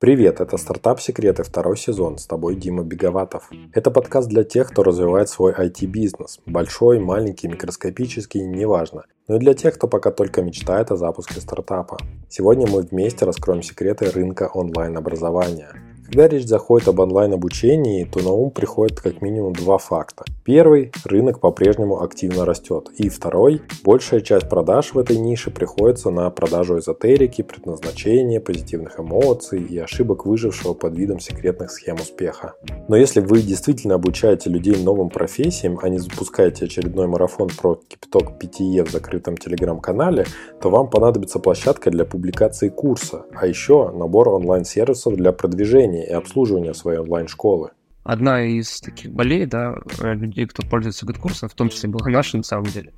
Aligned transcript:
Привет, 0.00 0.40
это 0.40 0.56
«Стартап 0.56 0.98
Секреты», 0.98 1.42
второй 1.42 1.76
сезон, 1.76 2.16
с 2.16 2.24
тобой 2.24 2.56
Дима 2.56 2.82
Беговатов. 2.82 3.50
Это 3.74 3.90
подкаст 3.90 4.30
для 4.30 4.44
тех, 4.44 4.70
кто 4.70 4.82
развивает 4.82 5.28
свой 5.28 5.52
IT-бизнес. 5.52 6.40
Большой, 6.46 6.98
маленький, 7.00 7.48
микроскопический, 7.48 8.40
неважно. 8.40 9.04
Но 9.28 9.36
и 9.36 9.38
для 9.38 9.52
тех, 9.52 9.74
кто 9.74 9.88
пока 9.88 10.10
только 10.10 10.40
мечтает 10.40 10.90
о 10.90 10.96
запуске 10.96 11.38
стартапа. 11.42 11.98
Сегодня 12.30 12.66
мы 12.66 12.80
вместе 12.80 13.26
раскроем 13.26 13.62
секреты 13.62 14.10
рынка 14.10 14.50
онлайн-образования. 14.54 15.68
Когда 16.10 16.26
речь 16.26 16.46
заходит 16.46 16.88
об 16.88 16.98
онлайн-обучении, 16.98 18.02
то 18.02 18.18
на 18.18 18.32
ум 18.32 18.50
приходит 18.50 19.00
как 19.00 19.22
минимум 19.22 19.52
два 19.52 19.78
факта. 19.78 20.24
Первый– 20.44 20.90
рынок 21.04 21.38
по-прежнему 21.38 22.02
активно 22.02 22.44
растет. 22.44 22.88
И 22.96 23.08
второй– 23.08 23.62
большая 23.84 24.20
часть 24.20 24.48
продаж 24.48 24.92
в 24.92 24.98
этой 24.98 25.16
нише 25.18 25.52
приходится 25.52 26.10
на 26.10 26.28
продажу 26.30 26.80
эзотерики, 26.80 27.42
предназначения, 27.42 28.40
позитивных 28.40 28.98
эмоций 28.98 29.62
и 29.62 29.78
ошибок 29.78 30.26
выжившего 30.26 30.74
под 30.74 30.96
видом 30.98 31.20
секретных 31.20 31.70
схем 31.70 31.94
успеха. 31.94 32.54
Но 32.88 32.96
если 32.96 33.20
вы 33.20 33.40
действительно 33.40 33.94
обучаете 33.94 34.50
людей 34.50 34.82
новым 34.82 35.10
профессиям, 35.10 35.78
а 35.80 35.88
не 35.88 35.98
запускаете 35.98 36.64
очередной 36.64 37.06
марафон 37.06 37.50
про 37.56 37.76
кипяток 37.76 38.32
5Е 38.42 38.84
в 38.84 38.90
закрытом 38.90 39.36
телеграм-канале, 39.36 40.26
то 40.60 40.70
вам 40.70 40.90
понадобится 40.90 41.38
площадка 41.38 41.92
для 41.92 42.04
публикации 42.04 42.68
курса, 42.68 43.26
а 43.32 43.46
еще 43.46 43.92
набор 43.92 44.30
онлайн-сервисов 44.30 45.14
для 45.14 45.30
продвижения 45.30 45.99
и 46.04 46.12
обслуживания 46.12 46.74
своей 46.74 46.98
онлайн-школы. 46.98 47.70
Одна 48.02 48.42
из 48.42 48.80
таких 48.80 49.12
болей, 49.12 49.46
да, 49.46 49.76
людей, 50.00 50.46
кто 50.46 50.62
пользуется 50.62 51.06
GetCourse 51.06 51.38
ом, 51.38 51.48
в 51.48 51.54
том 51.54 51.68
числе 51.68 51.90
была 51.90 52.08
наша 52.08 52.36
на 52.36 52.42
самом 52.42 52.66
деле, 52.66 52.92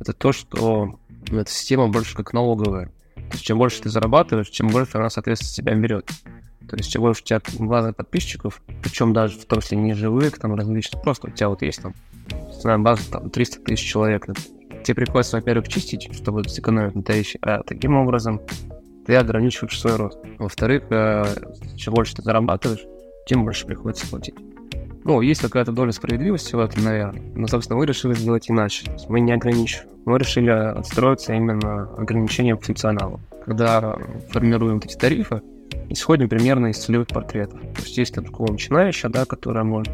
это 0.00 0.12
то, 0.12 0.32
что 0.32 0.98
эта 1.30 1.50
система 1.50 1.88
больше 1.88 2.16
как 2.16 2.32
налоговая. 2.32 2.92
То 3.14 3.32
есть 3.32 3.44
чем 3.44 3.58
больше 3.58 3.82
ты 3.82 3.88
зарабатываешь, 3.88 4.48
чем 4.48 4.68
больше 4.68 4.98
она, 4.98 5.10
соответственно, 5.10 5.50
себя 5.50 5.74
берет. 5.74 6.10
То 6.68 6.76
есть 6.76 6.90
чем 6.90 7.02
больше 7.02 7.22
у 7.22 7.24
тебя 7.24 7.40
база 7.58 7.92
подписчиков, 7.92 8.62
причем 8.82 9.12
даже 9.12 9.38
в 9.38 9.44
том 9.46 9.60
числе 9.60 9.78
не 9.78 9.94
живых, 9.94 10.38
там 10.38 10.54
различных, 10.54 11.02
просто 11.02 11.28
у 11.28 11.30
тебя 11.30 11.48
вот 11.48 11.62
есть 11.62 11.82
там 11.82 11.94
база 12.82 13.10
там 13.10 13.30
300 13.30 13.60
тысяч 13.62 13.84
человек. 13.84 14.26
Тебе 14.84 14.94
приходится, 14.94 15.36
во-первых, 15.36 15.68
чистить, 15.68 16.12
чтобы 16.14 16.48
сэкономить 16.48 16.94
на 16.94 17.02
тарифе, 17.02 17.38
а 17.42 17.62
таким 17.62 17.96
образом 17.96 18.40
ты 19.06 19.16
ограничиваешь 19.16 19.78
свой 19.78 19.96
рост. 19.96 20.18
Во-вторых, 20.38 20.84
э, 20.90 21.24
чем 21.76 21.94
больше 21.94 22.14
ты 22.14 22.22
зарабатываешь, 22.22 22.84
тем 23.26 23.44
больше 23.44 23.66
приходится 23.66 24.08
платить. 24.08 24.34
Ну, 25.04 25.20
есть 25.20 25.40
какая-то 25.40 25.72
доля 25.72 25.92
справедливости 25.92 26.54
в 26.54 26.60
этом, 26.60 26.84
наверное. 26.84 27.22
Но, 27.34 27.48
собственно, 27.48 27.78
мы 27.78 27.86
решили 27.86 28.14
сделать 28.14 28.48
иначе. 28.48 28.86
Мы 29.08 29.20
не 29.20 29.32
ограничиваем. 29.32 29.88
Мы 30.04 30.18
решили 30.18 30.50
отстроиться 30.50 31.34
именно 31.34 31.82
ограничением 31.96 32.58
функционала. 32.58 33.20
Когда 33.44 33.96
формируем 34.30 34.78
эти 34.78 34.96
тарифы, 34.96 35.42
исходим 35.88 36.28
примерно 36.28 36.68
из 36.68 36.78
целевых 36.78 37.08
портретов. 37.08 37.60
То 37.60 37.82
есть 37.82 37.96
есть 37.98 38.14
там 38.14 38.26
школа 38.26 38.56
да, 39.08 39.24
которая 39.24 39.64
может 39.64 39.92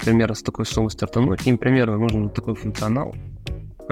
примерно 0.00 0.34
с 0.34 0.42
такой 0.42 0.66
суммы 0.66 0.90
стартануть, 0.90 1.46
им 1.46 1.58
примерно 1.58 1.98
нужен 1.98 2.30
такой 2.30 2.54
функционал. 2.54 3.14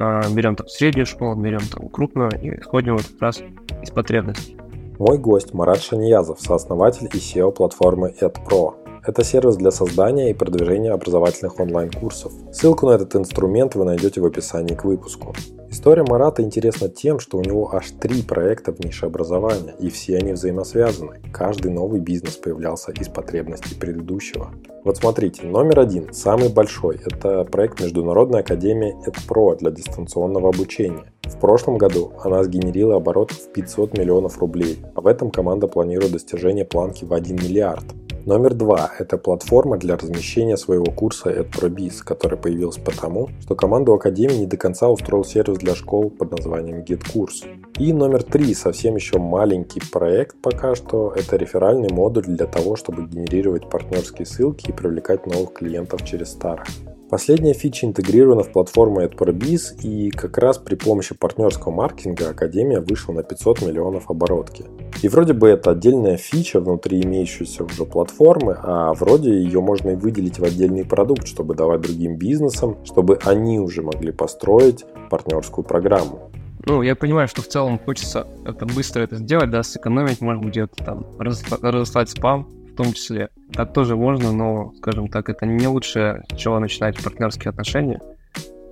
А, 0.00 0.22
берем 0.30 0.56
там 0.56 0.68
среднюю 0.68 1.06
школу, 1.06 1.34
берем 1.34 1.60
там 1.72 1.88
крупную 1.88 2.30
и 2.41 2.60
исходим 2.60 2.96
вот 2.96 3.06
как 3.06 3.20
раз 3.20 3.42
из 3.82 3.91
потребностей. 3.91 4.56
Мой 4.98 5.18
гость 5.18 5.54
Марат 5.54 5.80
Шаниязов, 5.80 6.41
сооснователь 6.41 7.08
и 7.12 7.18
SEO 7.18 7.52
платформы 7.52 8.14
EdPro. 8.20 8.88
Это 9.08 9.24
сервис 9.24 9.56
для 9.56 9.70
создания 9.70 10.30
и 10.30 10.34
продвижения 10.34 10.92
образовательных 10.92 11.58
онлайн-курсов. 11.58 12.30
Ссылку 12.52 12.86
на 12.86 12.90
этот 12.90 13.16
инструмент 13.16 13.74
вы 13.74 13.86
найдете 13.86 14.20
в 14.20 14.26
описании 14.26 14.74
к 14.74 14.84
выпуску. 14.84 15.34
История 15.70 16.04
Марата 16.06 16.42
интересна 16.42 16.90
тем, 16.90 17.18
что 17.18 17.38
у 17.38 17.40
него 17.40 17.74
аж 17.74 17.90
три 17.92 18.20
проекта 18.20 18.70
в 18.70 18.80
нише 18.80 19.06
образования, 19.06 19.74
и 19.80 19.88
все 19.88 20.18
они 20.18 20.34
взаимосвязаны. 20.34 21.22
Каждый 21.32 21.70
новый 21.70 22.00
бизнес 22.00 22.36
появлялся 22.36 22.92
из 22.92 23.08
потребностей 23.08 23.74
предыдущего. 23.76 24.50
Вот 24.84 24.98
смотрите, 24.98 25.46
номер 25.46 25.80
один, 25.80 26.12
самый 26.12 26.50
большой, 26.50 27.00
это 27.02 27.44
проект 27.44 27.80
Международной 27.80 28.40
академии 28.40 28.94
EdPro 29.08 29.56
для 29.56 29.70
дистанционного 29.70 30.50
обучения. 30.50 31.14
В 31.24 31.38
прошлом 31.41 31.78
году 31.78 32.12
она 32.22 32.44
сгенерила 32.44 32.97
оборот 32.97 33.30
в 33.30 33.52
500 33.52 33.97
миллионов 33.97 34.38
рублей, 34.38 34.84
а 34.94 35.00
в 35.00 35.06
этом 35.06 35.30
команда 35.30 35.66
планирует 35.66 36.12
достижение 36.12 36.66
планки 36.66 37.06
в 37.06 37.14
1 37.14 37.36
миллиард. 37.36 37.86
Номер 38.28 38.53
два– 38.53 38.91
это 38.99 39.16
платформа 39.16 39.78
для 39.78 39.97
размещения 39.97 40.59
своего 40.59 40.84
курса 40.84 41.31
EdProBiz, 41.31 42.05
который 42.05 42.37
появился 42.37 42.78
потому, 42.78 43.31
что 43.41 43.55
команду 43.55 43.94
Академии 43.94 44.41
не 44.41 44.47
до 44.47 44.59
конца 44.59 44.87
устроил 44.91 45.25
сервис 45.25 45.56
для 45.56 45.75
школ 45.75 46.11
под 46.11 46.33
названием 46.33 46.83
GetCourse. 46.83 47.47
И 47.78 47.91
номер 47.91 48.22
три– 48.22 48.53
совсем 48.55 48.97
еще 48.97 49.19
маленький 49.19 49.81
проект 49.81 50.37
пока 50.43 50.75
что– 50.75 51.15
это 51.16 51.37
реферальный 51.37 51.89
модуль 51.91 52.25
для 52.25 52.44
того, 52.44 52.77
чтобы 52.77 53.06
генерировать 53.06 53.71
партнерские 53.71 54.27
ссылки 54.27 54.69
и 54.69 54.75
привлекать 54.75 55.25
новых 55.25 55.55
клиентов 55.55 56.05
через 56.05 56.28
старых. 56.28 56.66
Последняя 57.09 57.55
фича 57.55 57.87
интегрирована 57.87 58.43
в 58.43 58.53
платформу 58.53 59.00
AdProBiz 59.00 59.81
и 59.83 60.10
как 60.10 60.37
раз 60.37 60.59
при 60.59 60.75
помощи 60.75 61.15
партнерского 61.15 61.72
маркетинга 61.72 62.28
Академия 62.28 62.81
вышла 62.81 63.15
на 63.15 63.22
500 63.22 63.62
миллионов 63.62 64.10
оборотки. 64.10 64.66
И 65.03 65.09
вроде 65.09 65.32
бы 65.32 65.48
это 65.48 65.70
отдельная 65.70 66.16
фича 66.16 66.60
внутри 66.60 67.03
имеющейся 67.03 67.64
уже 67.64 67.84
платформы, 67.84 68.56
а 68.62 68.92
вроде 68.94 69.31
ее 69.31 69.60
можно 69.60 69.91
и 69.91 69.94
выделить 69.97 70.38
в 70.38 70.44
отдельный 70.44 70.84
продукт, 70.84 71.26
чтобы 71.26 71.54
давать 71.54 71.81
другим 71.81 72.16
бизнесам, 72.16 72.76
чтобы 72.84 73.19
они 73.25 73.60
уже 73.60 73.82
могли 73.82 74.12
построить 74.12 74.84
партнерскую 75.10 75.64
программу. 75.64 76.31
Ну, 76.66 76.82
я 76.82 76.97
понимаю, 76.97 77.28
что 77.28 77.42
в 77.42 77.48
целом 77.48 77.78
хочется 77.78 78.26
это 78.44 78.66
быстро 78.66 79.03
это 79.03 79.16
сделать, 79.16 79.50
да, 79.50 79.62
сэкономить, 79.62 80.20
может 80.20 80.42
быть, 80.42 80.50
где-то 80.50 80.84
там 80.84 81.06
разослать 81.19 82.10
спам, 82.10 82.48
том 82.78 82.92
числе. 82.92 83.28
Так 83.53 83.72
тоже 83.72 83.97
можно, 83.97 84.32
но, 84.32 84.72
скажем 84.78 85.09
так, 85.09 85.28
это 85.28 85.44
не 85.47 85.66
лучшее, 85.66 86.22
с 86.30 86.36
чего 86.36 86.60
начинать 86.60 87.03
партнерские 87.03 87.50
отношения, 87.50 88.00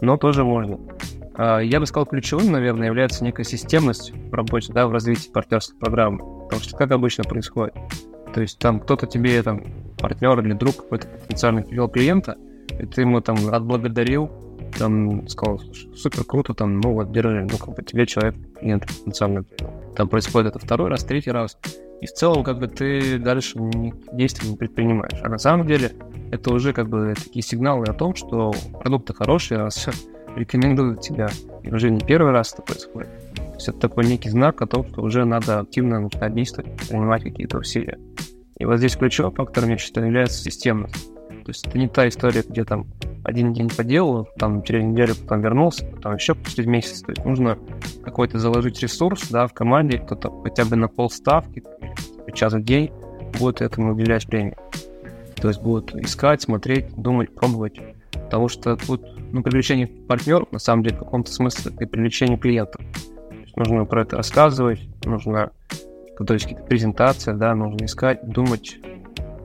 но 0.00 0.16
тоже 0.16 0.44
можно. 0.44 0.78
А, 1.36 1.58
я 1.60 1.80
бы 1.80 1.86
сказал, 1.86 2.06
ключевым, 2.06 2.52
наверное, 2.52 2.86
является 2.86 3.24
некая 3.24 3.44
системность 3.44 4.12
в 4.12 4.34
работе, 4.34 4.72
да, 4.72 4.86
в 4.86 4.92
развитии 4.92 5.30
партнерской 5.30 5.78
программы. 5.78 6.18
Потому 6.44 6.62
что 6.62 6.76
как 6.76 6.90
обычно 6.90 7.24
происходит? 7.24 7.74
То 8.34 8.40
есть 8.40 8.58
там 8.58 8.80
кто-то 8.80 9.06
тебе, 9.06 9.42
там, 9.42 9.62
партнер 9.98 10.38
или 10.40 10.52
друг 10.52 10.76
какой-то 10.76 11.06
потенциальный 11.06 11.64
привел 11.64 11.88
клиента, 11.88 12.36
и 12.78 12.86
ты 12.86 13.02
ему 13.02 13.20
там 13.20 13.36
отблагодарил, 13.52 14.30
там 14.78 15.26
сказал, 15.28 15.60
супер 15.94 16.24
круто, 16.24 16.52
там, 16.52 16.80
ну 16.80 16.92
вот, 16.92 17.12
держи, 17.12 17.46
ну, 17.50 17.56
как 17.56 17.74
бы 17.74 17.82
тебе 17.82 18.06
человек, 18.06 18.34
клиент 18.58 18.86
потенциально 18.86 19.44
Там 19.94 20.08
происходит 20.08 20.54
это 20.54 20.64
второй 20.64 20.90
раз, 20.90 21.04
третий 21.04 21.30
раз 21.30 21.56
и 22.00 22.06
в 22.06 22.12
целом 22.12 22.44
как 22.44 22.58
бы 22.58 22.68
ты 22.68 23.18
дальше 23.18 23.58
действий 24.12 24.50
не 24.50 24.56
предпринимаешь. 24.56 25.18
А 25.22 25.28
на 25.28 25.38
самом 25.38 25.66
деле 25.66 25.92
это 26.30 26.52
уже 26.52 26.72
как 26.72 26.88
бы 26.88 27.14
такие 27.16 27.42
сигналы 27.42 27.86
о 27.86 27.94
том, 27.94 28.14
что 28.14 28.52
продукты 28.80 29.14
хорошие, 29.14 29.58
раз 29.58 29.88
рекомендуют 30.36 31.00
тебя. 31.00 31.28
И 31.62 31.70
уже 31.70 31.90
не 31.90 32.00
первый 32.00 32.32
раз 32.32 32.52
это 32.52 32.62
происходит. 32.62 33.08
То 33.34 33.54
есть 33.54 33.68
это 33.68 33.78
такой 33.78 34.06
некий 34.06 34.28
знак 34.28 34.60
о 34.62 34.66
том, 34.66 34.86
что 34.86 35.02
уже 35.02 35.24
надо 35.24 35.60
активно 35.60 36.00
начинать 36.00 36.34
действовать, 36.34 36.70
принимать 36.88 37.22
какие-то 37.22 37.58
усилия. 37.58 37.98
И 38.58 38.64
вот 38.64 38.78
здесь 38.78 38.96
ключевым 38.96 39.32
фактором, 39.32 39.70
я 39.70 39.78
считаю, 39.78 40.06
является 40.06 40.42
системность. 40.42 41.10
То 41.44 41.50
есть 41.50 41.66
это 41.66 41.78
не 41.78 41.88
та 41.88 42.08
история, 42.08 42.42
где 42.46 42.64
там 42.64 42.86
один 43.24 43.52
день 43.52 43.68
поделал, 43.68 44.28
там 44.38 44.62
через 44.62 44.84
неделю 44.84 45.14
потом 45.14 45.40
вернулся, 45.40 45.84
потом 45.84 46.14
еще 46.14 46.36
через 46.46 46.66
месяц. 46.66 47.02
То 47.02 47.12
есть 47.12 47.24
нужно 47.24 47.58
какой-то 48.04 48.38
заложить 48.38 48.82
ресурс, 48.82 49.28
да, 49.30 49.46
в 49.46 49.52
команде, 49.52 49.98
кто-то 49.98 50.30
хотя 50.42 50.64
бы 50.64 50.76
на 50.76 50.88
полставки, 50.88 51.62
час 52.34 52.52
в 52.52 52.62
день 52.62 52.92
будет 53.38 53.62
этому 53.62 53.94
уделять 53.94 54.26
время. 54.26 54.56
То 55.36 55.48
есть 55.48 55.60
будут 55.60 55.94
искать, 55.96 56.42
смотреть, 56.42 56.94
думать, 56.96 57.34
пробовать. 57.34 57.80
Потому 58.26 58.48
что 58.48 58.76
тут, 58.76 59.02
ну, 59.32 59.42
привлечение 59.42 59.86
партнеров, 59.86 60.50
на 60.50 60.58
самом 60.58 60.82
деле, 60.82 60.96
в 60.96 60.98
каком-то 60.98 61.32
смысле, 61.32 61.72
это 61.72 61.86
привлечение 61.86 62.36
клиентов. 62.36 62.84
нужно 63.54 63.84
про 63.84 64.02
это 64.02 64.16
рассказывать, 64.16 64.80
нужно 65.04 65.52
готовить 66.18 66.42
какие-то 66.42 66.64
презентации, 66.64 67.32
да, 67.32 67.54
нужно 67.54 67.84
искать, 67.84 68.28
думать. 68.28 68.78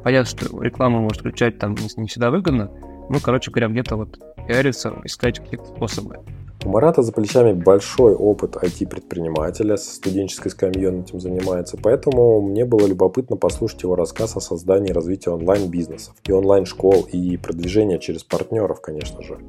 Понятно, 0.04 0.26
что 0.26 0.62
рекламу 0.64 1.02
может 1.02 1.20
включать 1.20 1.60
там 1.60 1.76
не, 1.76 1.88
не 1.96 2.08
всегда 2.08 2.32
выгодно, 2.32 2.72
ну, 3.10 3.20
короче 3.22 3.52
говоря, 3.52 3.68
где-то 3.68 3.98
вот 3.98 4.20
пиариться, 4.48 4.94
искать 5.04 5.40
какие-то 5.40 5.66
способы. 5.66 6.18
У 6.64 6.70
Марата 6.70 7.02
за 7.02 7.12
плечами 7.12 7.54
большой 7.54 8.14
опыт 8.14 8.56
IT-предпринимателя, 8.56 9.78
со 9.78 9.96
студенческой 9.96 10.50
скамьей 10.50 10.90
он 10.90 11.02
этим 11.02 11.20
занимается, 11.20 11.76
поэтому 11.82 12.40
мне 12.40 12.66
было 12.66 12.86
любопытно 12.86 13.36
послушать 13.36 13.82
его 13.82 13.96
рассказ 13.96 14.38
о 14.38 14.42
создании 14.42 14.92
и 14.92 14.94
развитии 14.94 15.30
онлайн-бизнесов, 15.30 16.14
и 16.24 16.32
онлайн-школ, 16.32 17.08
и 17.12 17.38
продвижения 17.38 17.98
через 17.98 18.24
партнеров, 18.24 18.80
конечно 18.80 19.24
же. 19.24 19.40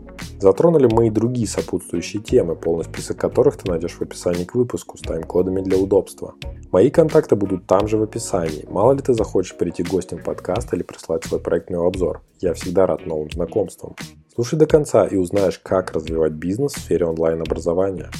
Затронули 0.40 0.88
мы 0.90 1.08
и 1.08 1.10
другие 1.10 1.46
сопутствующие 1.46 2.22
темы, 2.22 2.56
полный 2.56 2.84
список 2.84 3.18
которых 3.18 3.58
ты 3.58 3.70
найдешь 3.70 3.98
в 3.98 4.02
описании 4.02 4.44
к 4.44 4.54
выпуску 4.54 4.96
с 4.96 5.02
тайм-кодами 5.02 5.60
для 5.60 5.76
удобства. 5.76 6.34
Мои 6.72 6.88
контакты 6.88 7.36
будут 7.36 7.66
там 7.66 7.88
же 7.88 7.98
в 7.98 8.02
описании. 8.02 8.64
Мало 8.70 8.92
ли 8.92 9.02
ты 9.02 9.12
захочешь 9.12 9.54
прийти 9.54 9.82
гостем 9.82 10.22
подкаста 10.24 10.76
или 10.76 10.82
прислать 10.82 11.24
свой 11.24 11.40
проектный 11.40 11.78
обзор. 11.78 12.22
Я 12.40 12.54
всегда 12.54 12.86
рад 12.86 13.04
новым 13.04 13.30
знакомствам. 13.30 13.94
Слушай 14.34 14.58
до 14.58 14.66
конца 14.66 15.06
и 15.06 15.16
узнаешь, 15.16 15.58
как 15.58 15.92
развивать 15.92 16.32
бизнес 16.32 16.72
в 16.72 16.80
сфере 16.80 17.04
онлайн-образования. 17.04 18.10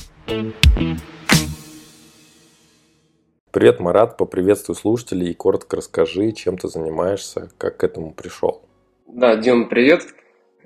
Привет, 3.51 3.81
Марат, 3.81 4.19
поприветствуй 4.19 4.77
слушателей 4.77 5.31
и 5.31 5.35
коротко 5.35 5.79
расскажи, 5.79 6.33
чем 6.33 6.59
ты 6.59 6.69
занимаешься, 6.69 7.51
как 7.57 7.79
к 7.79 7.85
этому 7.85 8.13
пришел. 8.13 8.61
Да, 9.07 9.37
Дима, 9.37 9.67
привет. 9.71 10.03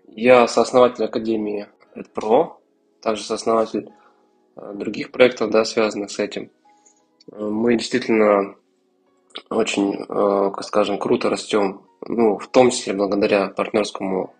Я 0.08 0.48
сооснователь 0.48 1.04
Академии 1.04 1.68
EdPro, 1.94 2.54
также 3.00 3.22
сооснователь 3.22 3.92
э, 4.56 4.72
других 4.74 5.12
проектов, 5.12 5.52
да, 5.52 5.64
связанных 5.64 6.10
с 6.10 6.18
этим. 6.18 6.50
Э, 7.30 7.40
мы 7.40 7.76
действительно 7.76 8.56
очень, 9.48 9.94
э, 10.08 10.62
скажем, 10.62 10.98
круто 10.98 11.30
растем, 11.30 11.82
ну, 12.04 12.36
в 12.36 12.48
том 12.48 12.70
числе 12.70 12.94
благодаря 12.94 13.46
партнерскому 13.46 14.34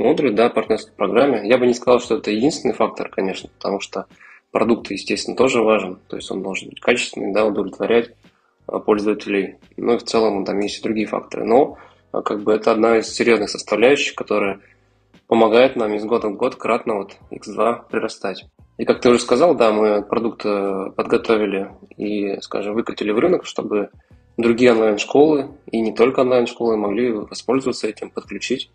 модулю, 0.00 0.32
да, 0.32 0.48
партнерской 0.48 0.94
программе. 0.94 1.46
Я 1.48 1.58
бы 1.58 1.66
не 1.66 1.74
сказал, 1.74 2.00
что 2.00 2.16
это 2.16 2.30
единственный 2.30 2.74
фактор, 2.74 3.08
конечно, 3.08 3.48
потому 3.56 3.80
что 3.80 4.06
продукт, 4.50 4.90
естественно, 4.90 5.36
тоже 5.36 5.62
важен. 5.62 5.98
То 6.08 6.16
есть 6.16 6.30
он 6.30 6.42
должен 6.42 6.70
быть 6.70 6.80
качественный, 6.80 7.32
да, 7.32 7.44
удовлетворять 7.44 8.10
а, 8.66 8.80
пользователей. 8.80 9.56
Ну 9.76 9.94
и 9.94 9.98
в 9.98 10.02
целом 10.04 10.44
там 10.44 10.58
есть 10.60 10.80
и 10.80 10.82
другие 10.82 11.06
факторы. 11.06 11.44
Но 11.44 11.78
а, 12.12 12.22
как 12.22 12.42
бы 12.42 12.52
это 12.52 12.72
одна 12.72 12.98
из 12.98 13.08
серьезных 13.08 13.50
составляющих, 13.50 14.14
которая 14.14 14.60
помогает 15.28 15.76
нам 15.76 15.94
из 15.94 16.04
года 16.04 16.28
в 16.28 16.36
год 16.36 16.56
кратно 16.56 16.94
вот 16.96 17.16
X2 17.30 17.88
прирастать. 17.90 18.46
И 18.78 18.84
как 18.84 19.00
ты 19.00 19.10
уже 19.10 19.20
сказал, 19.20 19.54
да, 19.54 19.72
мы 19.72 20.02
продукт 20.02 20.40
э, 20.44 20.90
подготовили 20.96 21.70
и, 21.98 22.40
скажем, 22.40 22.74
выкатили 22.74 23.12
в 23.12 23.18
рынок, 23.18 23.44
чтобы 23.44 23.90
другие 24.38 24.72
онлайн-школы 24.72 25.50
и 25.70 25.80
не 25.80 25.92
только 25.92 26.20
онлайн-школы 26.20 26.76
могли 26.76 27.12
воспользоваться 27.12 27.86
этим, 27.86 28.10
подключить. 28.10 28.70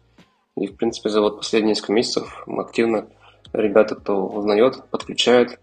И, 0.57 0.67
в 0.67 0.77
принципе, 0.77 1.09
за 1.09 1.21
вот 1.21 1.37
последние 1.37 1.71
несколько 1.71 1.93
месяцев 1.93 2.45
активно 2.47 3.07
ребята, 3.53 3.95
кто 3.95 4.25
узнает, 4.25 4.83
подключает, 4.89 5.59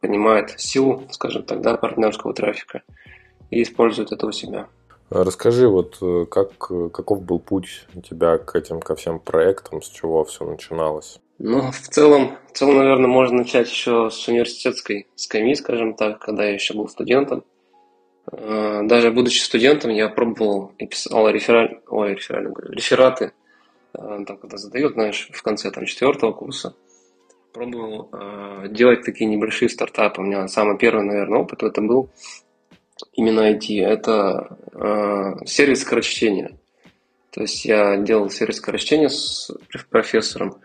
понимает 0.00 0.58
силу, 0.58 1.02
скажем 1.10 1.42
так, 1.42 1.60
да, 1.60 1.76
партнерского 1.76 2.32
трафика 2.32 2.82
и 3.50 3.62
использует 3.62 4.12
это 4.12 4.26
у 4.26 4.32
себя. 4.32 4.68
Расскажи, 5.10 5.68
вот 5.68 5.98
э, 6.02 6.26
как, 6.28 6.58
каков 6.58 7.22
был 7.22 7.38
путь 7.38 7.86
у 7.94 8.00
тебя 8.00 8.38
к 8.38 8.56
этим, 8.56 8.80
ко 8.80 8.96
всем 8.96 9.20
проектам, 9.20 9.80
с 9.80 9.88
чего 9.88 10.24
все 10.24 10.44
начиналось? 10.44 11.20
Ну, 11.38 11.70
в 11.70 11.78
целом, 11.78 12.36
в 12.52 12.56
целом, 12.56 12.78
наверное, 12.78 13.06
можно 13.06 13.38
начать 13.38 13.70
еще 13.70 14.10
с 14.10 14.26
университетской 14.26 15.06
скамьи, 15.14 15.54
скажем 15.54 15.94
так, 15.94 16.18
когда 16.18 16.44
я 16.44 16.54
еще 16.54 16.74
был 16.74 16.88
студентом. 16.88 17.44
Э, 18.32 18.80
даже 18.84 19.12
будучи 19.12 19.40
студентом, 19.40 19.92
я 19.92 20.08
пробовал 20.08 20.72
и 20.78 20.86
писал 20.86 21.28
рефераль... 21.28 21.80
Ой, 21.88 22.14
рефераль, 22.14 22.52
рефераты, 22.70 23.32
там, 23.96 24.36
когда 24.36 24.56
задают, 24.56 24.94
знаешь, 24.94 25.28
в 25.32 25.42
конце 25.42 25.70
там, 25.70 25.84
четвертого 25.86 26.32
курса 26.32 26.74
пробовал 27.56 28.10
э, 28.12 28.68
делать 28.68 29.02
такие 29.02 29.26
небольшие 29.26 29.70
стартапы. 29.70 30.20
У 30.20 30.24
меня 30.24 30.46
самый 30.46 30.76
первый, 30.76 31.04
наверное, 31.04 31.40
опыт 31.40 31.62
это 31.62 31.80
был 31.80 32.10
именно 33.14 33.50
IT. 33.50 33.82
Это 33.82 34.58
э, 34.72 35.46
сервис 35.46 35.80
скорочтения. 35.80 36.58
То 37.30 37.42
есть 37.42 37.64
я 37.64 37.96
делал 37.96 38.30
сервис 38.30 38.56
скорочтения 38.56 39.08
с 39.08 39.50
профессором, 39.90 40.56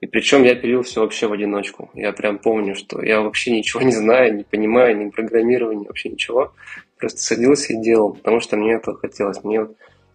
и 0.00 0.06
причем 0.06 0.42
я 0.42 0.54
пилил 0.54 0.82
все 0.82 1.00
вообще 1.00 1.26
в 1.28 1.32
одиночку. 1.32 1.90
Я 1.94 2.12
прям 2.12 2.38
помню, 2.38 2.74
что 2.74 3.02
я 3.02 3.22
вообще 3.22 3.50
ничего 3.50 3.82
не 3.82 3.92
знаю, 3.92 4.36
не 4.36 4.44
понимаю, 4.44 4.96
ни 4.98 5.08
программирования, 5.08 5.86
вообще 5.86 6.10
ничего. 6.10 6.52
Просто 6.98 7.20
садился 7.20 7.72
и 7.72 7.82
делал, 7.82 8.14
потому 8.14 8.40
что 8.40 8.56
мне 8.56 8.74
это 8.74 8.94
хотелось. 8.94 9.42
Мне 9.44 9.66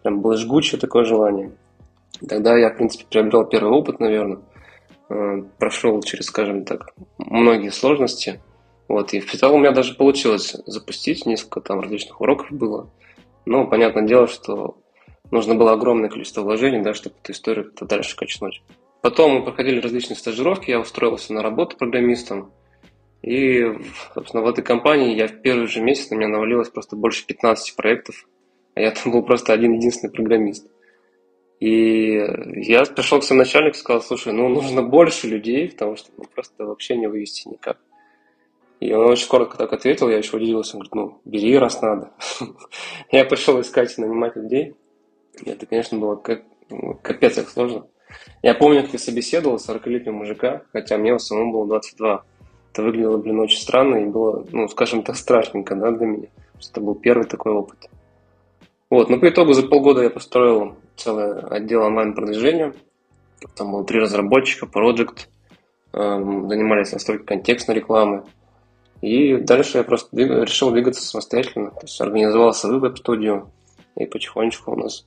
прям 0.02 0.20
было 0.20 0.36
жгучее 0.36 0.80
такое 0.80 1.04
желание. 1.04 1.50
Тогда 2.28 2.56
я, 2.56 2.70
в 2.70 2.76
принципе, 2.76 3.04
приобрел 3.08 3.44
первый 3.46 3.72
опыт, 3.72 4.00
наверное. 4.00 4.40
Э, 5.08 5.42
прошел 5.58 6.00
через, 6.02 6.26
скажем 6.26 6.64
так, 6.64 6.94
многие 7.18 7.70
сложности. 7.70 8.40
Вот, 8.88 9.12
и 9.12 9.20
в 9.20 9.30
целом 9.32 9.56
у 9.56 9.58
меня 9.58 9.72
даже 9.72 9.94
получилось 9.94 10.56
запустить, 10.66 11.26
несколько 11.26 11.60
там 11.60 11.80
различных 11.80 12.20
уроков 12.20 12.50
было. 12.50 12.90
Но, 13.46 13.66
понятное 13.66 14.06
дело, 14.06 14.26
что 14.26 14.78
нужно 15.30 15.54
было 15.54 15.72
огромное 15.72 16.10
количество 16.10 16.42
вложений, 16.42 16.82
да, 16.82 16.94
чтобы 16.94 17.16
эту 17.22 17.32
историю 17.32 17.72
дальше 17.80 18.16
качнуть. 18.16 18.62
Потом 19.00 19.32
мы 19.32 19.44
проходили 19.44 19.80
различные 19.80 20.16
стажировки, 20.16 20.70
я 20.70 20.80
устроился 20.80 21.32
на 21.32 21.42
работу 21.42 21.76
программистом. 21.76 22.52
И, 23.22 23.66
собственно, 24.14 24.42
в 24.42 24.48
этой 24.48 24.62
компании 24.62 25.14
я 25.14 25.26
в 25.26 25.42
первый 25.42 25.66
же 25.66 25.80
месяц 25.80 26.10
на 26.10 26.16
меня 26.16 26.28
навалилось 26.28 26.70
просто 26.70 26.96
больше 26.96 27.26
15 27.26 27.76
проектов, 27.76 28.26
а 28.74 28.80
я 28.80 28.90
там 28.90 29.12
был 29.12 29.22
просто 29.22 29.52
один 29.52 29.74
единственный 29.74 30.10
программист. 30.10 30.66
И 31.60 32.14
я 32.56 32.84
пришел 32.86 33.20
к 33.20 33.24
своему 33.24 33.42
начальнику 33.42 33.76
и 33.76 33.78
сказал, 33.78 34.02
слушай, 34.02 34.32
ну 34.32 34.48
нужно 34.48 34.82
больше 34.82 35.28
людей, 35.28 35.70
потому 35.70 35.94
что 35.96 36.10
ну, 36.16 36.24
просто 36.34 36.64
вообще 36.64 36.96
не 36.96 37.06
вывести 37.06 37.48
никак. 37.48 37.78
И 38.80 38.90
он 38.94 39.10
очень 39.10 39.28
коротко 39.28 39.58
так 39.58 39.70
ответил, 39.74 40.08
я 40.08 40.16
еще 40.16 40.38
удивился, 40.38 40.78
он 40.78 40.84
говорит, 40.84 40.94
ну, 40.94 41.20
бери, 41.30 41.58
раз 41.58 41.82
надо. 41.82 42.12
я 43.10 43.26
пошел 43.26 43.60
искать 43.60 43.96
и 43.96 44.00
нанимать 44.00 44.36
людей. 44.36 44.74
И 45.44 45.50
это, 45.50 45.66
конечно, 45.66 45.98
было 45.98 46.16
как, 46.16 46.44
ну, 46.70 46.98
капец 47.02 47.34
как 47.34 47.50
сложно. 47.50 47.86
Я 48.42 48.54
помню, 48.54 48.82
как 48.82 48.94
я 48.94 48.98
собеседовал 48.98 49.56
40-летнего 49.56 50.14
мужика, 50.14 50.62
хотя 50.72 50.96
мне 50.96 51.12
в 51.12 51.16
основном 51.16 51.52
было 51.52 51.66
22. 51.66 52.24
Это 52.72 52.82
выглядело, 52.82 53.18
блин, 53.18 53.38
очень 53.38 53.60
странно 53.60 53.96
и 53.96 54.06
было, 54.06 54.46
ну, 54.50 54.66
скажем 54.68 55.02
так, 55.02 55.16
страшненько, 55.16 55.74
да, 55.74 55.90
для 55.90 56.06
меня. 56.06 56.28
Это 56.58 56.80
был 56.80 56.94
первый 56.94 57.26
такой 57.26 57.52
опыт. 57.52 57.90
Вот, 58.90 59.08
но 59.08 59.18
по 59.18 59.28
итогу 59.28 59.52
за 59.52 59.62
полгода 59.62 60.02
я 60.02 60.10
построил 60.10 60.76
целый 60.96 61.40
отдел 61.42 61.82
онлайн-продвижения. 61.82 62.74
Там 63.56 63.72
было 63.72 63.84
три 63.84 64.00
разработчика, 64.00 64.66
проект, 64.66 65.28
эм, 65.92 66.48
занимались 66.48 66.92
настройкой 66.92 67.26
контекстной 67.26 67.76
рекламы. 67.76 68.24
И 69.00 69.36
дальше 69.36 69.78
я 69.78 69.84
просто 69.84 70.14
решил 70.16 70.72
двигаться 70.72 71.02
самостоятельно. 71.02 71.70
То 71.70 71.82
есть 71.82 72.00
организовал 72.00 72.52
свою 72.52 72.80
веб-студию, 72.80 73.50
и 73.96 74.04
потихонечку 74.04 74.72
у 74.72 74.76
нас 74.76 75.06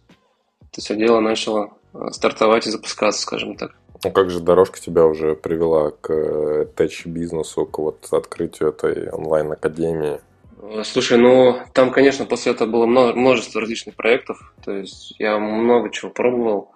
это 0.71 0.81
все 0.81 0.95
дело 0.95 1.19
начало 1.19 1.73
э, 1.93 2.07
стартовать 2.11 2.65
и 2.65 2.71
запускаться, 2.71 3.21
скажем 3.21 3.55
так. 3.55 3.75
Ну 4.03 4.11
как 4.11 4.29
же 4.31 4.39
дорожка 4.39 4.79
тебя 4.79 5.05
уже 5.05 5.35
привела 5.35 5.91
к 5.91 6.11
э, 6.11 6.65
тэч-бизнесу, 6.75 7.65
к 7.65 7.77
вот 7.77 8.07
открытию 8.11 8.69
этой 8.69 9.09
онлайн-академии? 9.09 10.19
Э, 10.63 10.83
слушай, 10.83 11.17
ну 11.17 11.59
там, 11.73 11.91
конечно, 11.91 12.25
после 12.25 12.53
этого 12.53 12.69
было 12.69 12.85
множество 12.85 13.61
различных 13.61 13.95
проектов. 13.95 14.53
То 14.63 14.71
есть 14.71 15.13
я 15.19 15.37
много 15.37 15.91
чего 15.91 16.11
пробовал. 16.11 16.71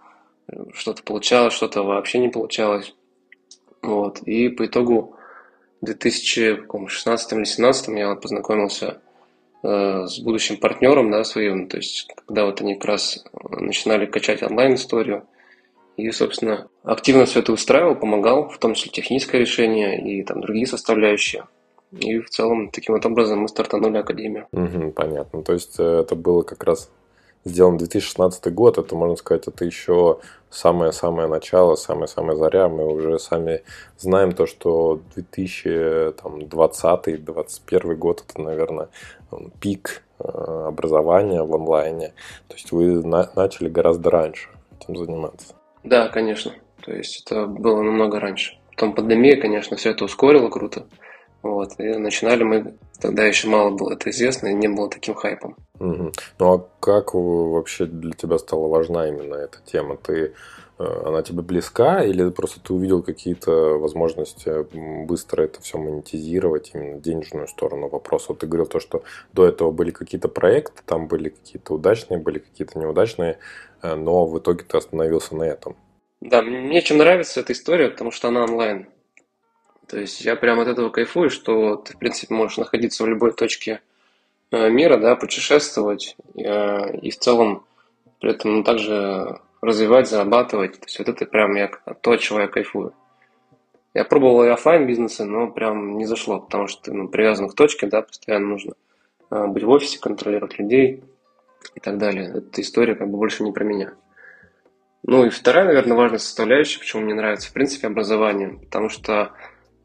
Что-то 0.73 1.03
получалось, 1.03 1.53
что-то 1.53 1.83
вообще 1.83 2.19
не 2.19 2.29
получалось. 2.29 2.93
Вот. 3.81 4.19
И 4.23 4.49
по 4.49 4.65
итогу 4.65 5.15
в 5.81 5.85
2016 5.85 7.31
или 7.31 7.37
2017 7.37 7.87
я 7.89 8.15
познакомился 8.15 9.01
э, 9.63 10.05
с 10.05 10.19
будущим 10.19 10.57
партнером 10.57 11.11
да, 11.11 11.23
своим. 11.23 11.67
То 11.67 11.77
есть, 11.77 12.07
когда 12.27 12.45
вот 12.45 12.61
они 12.61 12.75
как 12.75 12.85
раз 12.85 13.23
начинали 13.49 14.05
качать 14.05 14.43
онлайн-историю. 14.43 15.27
И, 15.95 16.11
собственно, 16.11 16.67
активно 16.83 17.25
все 17.25 17.39
это 17.39 17.51
устраивал, 17.51 17.95
помогал, 17.95 18.49
в 18.49 18.59
том 18.59 18.75
числе 18.75 18.91
техническое 18.91 19.39
решение 19.39 19.99
и 19.99 20.23
там 20.23 20.41
другие 20.41 20.67
составляющие. 20.67 21.45
И 21.91 22.19
в 22.19 22.29
целом 22.29 22.69
таким 22.69 22.95
вот 22.95 23.05
образом 23.05 23.39
мы 23.39 23.47
стартанули 23.47 23.97
Академию. 23.97 24.47
Угу, 24.51 24.91
понятно. 24.91 25.41
То 25.43 25.53
есть 25.53 25.79
э, 25.79 26.01
это 26.01 26.15
было 26.15 26.41
как 26.43 26.63
раз 26.63 26.89
сделан 27.45 27.77
2016 27.77 28.53
год, 28.53 28.77
это, 28.77 28.95
можно 28.95 29.15
сказать, 29.15 29.47
это 29.47 29.63
еще 29.63 30.19
самое-самое 30.49 31.29
начало, 31.29 31.75
самая-самая 31.75 32.35
заря. 32.35 32.67
Мы 32.67 32.85
уже 32.85 33.19
сами 33.19 33.63
знаем 33.97 34.33
то, 34.33 34.45
что 34.45 34.99
2020-2021 35.15 37.95
год– 37.95 38.23
это, 38.27 38.41
наверное, 38.41 38.89
пик 39.59 40.03
э, 40.19 40.27
образования 40.67 41.43
в 41.43 41.53
онлайне. 41.55 42.13
То 42.47 42.55
есть 42.55 42.71
вы 42.71 43.03
на- 43.05 43.29
начали 43.35 43.69
гораздо 43.69 44.09
раньше 44.09 44.49
этим 44.79 44.95
заниматься. 44.97 45.53
Да, 45.83 46.07
конечно. 46.09 46.51
То 46.81 46.91
есть 46.93 47.23
это 47.25 47.45
было 47.45 47.81
намного 47.81 48.19
раньше. 48.19 48.57
Потом 48.71 48.93
пандемия, 48.93 49.39
конечно, 49.39 49.77
все 49.77 49.91
это 49.91 50.05
ускорило 50.05 50.49
круто. 50.49 50.85
Вот. 51.41 51.79
И 51.79 51.83
начинали 51.97 52.43
мы, 52.43 52.73
тогда 52.99 53.25
еще 53.25 53.47
мало 53.47 53.71
было 53.71 53.93
это 53.93 54.09
известно, 54.09 54.47
и 54.47 54.53
не 54.53 54.67
было 54.67 54.89
таким 54.89 55.13
хайпом. 55.13 55.55
Угу. 55.79 56.11
Ну 56.39 56.53
а 56.53 56.67
как 56.79 57.13
вообще 57.13 57.85
для 57.85 58.13
тебя 58.13 58.37
стала 58.37 58.67
важна 58.67 59.07
именно 59.07 59.35
эта 59.35 59.59
тема? 59.65 59.97
Ты 59.97 60.33
э, 60.79 61.01
она 61.05 61.21
тебе 61.21 61.41
близка, 61.43 62.03
или 62.03 62.29
просто 62.29 62.59
ты 62.59 62.73
увидел 62.73 63.03
какие-то 63.03 63.77
возможности 63.77 64.65
быстро 65.05 65.43
это 65.43 65.61
все 65.61 65.77
монетизировать, 65.77 66.71
именно 66.73 66.99
денежную 66.99 67.47
сторону 67.47 67.89
вопроса? 67.89 68.27
Вот 68.29 68.39
ты 68.39 68.47
говорил 68.47 68.65
то, 68.65 68.79
что 68.79 69.03
до 69.33 69.45
этого 69.45 69.71
были 69.71 69.91
какие-то 69.91 70.27
проекты, 70.27 70.81
там 70.85 71.07
были 71.07 71.29
какие-то 71.29 71.75
удачные, 71.75 72.19
были 72.19 72.39
какие-то 72.39 72.79
неудачные, 72.79 73.37
э, 73.83 73.95
но 73.95 74.25
в 74.25 74.39
итоге 74.39 74.63
ты 74.63 74.77
остановился 74.77 75.35
на 75.35 75.43
этом. 75.43 75.75
Да, 76.19 76.41
мне 76.41 76.81
чем 76.81 76.97
нравится 76.97 77.41
эта 77.41 77.53
история, 77.53 77.89
потому 77.89 78.09
что 78.11 78.29
она 78.29 78.43
онлайн. 78.43 78.87
То 79.87 79.99
есть 79.99 80.21
я 80.21 80.35
прям 80.35 80.59
от 80.59 80.67
этого 80.67 80.89
кайфую, 80.89 81.29
что 81.29 81.77
ты, 81.77 81.93
в 81.93 81.97
принципе, 81.97 82.33
можешь 82.33 82.57
находиться 82.57 83.03
в 83.03 83.07
любой 83.07 83.31
точке 83.31 83.81
э, 84.51 84.69
мира, 84.69 84.97
да, 84.97 85.15
путешествовать 85.15 86.17
э, 86.35 86.97
и 86.97 87.09
в 87.09 87.17
целом 87.17 87.65
при 88.19 88.31
этом 88.31 88.63
также 88.63 89.39
развивать, 89.61 90.09
зарабатывать. 90.09 90.73
То 90.73 90.85
есть 90.85 90.99
вот 90.99 91.07
это 91.07 91.25
прям 91.25 91.55
я, 91.55 91.71
то, 92.01 92.11
от 92.11 92.19
чего 92.19 92.41
я 92.41 92.47
кайфую. 92.47 92.93
Я 93.93 94.03
пробовал 94.03 94.43
и 94.43 94.49
офлайн 94.49 94.85
бизнесы, 94.85 95.23
но 95.23 95.47
прям 95.49 95.97
не 95.97 96.05
зашло, 96.05 96.39
потому 96.39 96.67
что 96.67 96.83
ты 96.83 96.93
ну, 96.93 97.07
привязан 97.07 97.49
к 97.49 97.55
точке, 97.55 97.87
да, 97.87 98.01
постоянно 98.01 98.47
нужно 98.47 98.73
быть 99.29 99.63
в 99.63 99.69
офисе, 99.69 99.99
контролировать 99.99 100.59
людей 100.59 101.03
и 101.75 101.79
так 101.79 101.97
далее. 101.97 102.31
Эта 102.35 102.61
история 102.61 102.95
как 102.95 103.09
бы 103.09 103.17
больше 103.17 103.43
не 103.43 103.51
про 103.51 103.63
меня. 103.63 103.93
Ну 105.03 105.25
и 105.25 105.29
вторая, 105.29 105.65
наверное, 105.65 105.97
важная 105.97 106.19
составляющая, 106.19 106.79
почему 106.79 107.03
мне 107.03 107.13
нравится, 107.13 107.49
в 107.49 107.53
принципе, 107.53 107.87
образование, 107.87 108.49
потому 108.49 108.89
что 108.89 109.31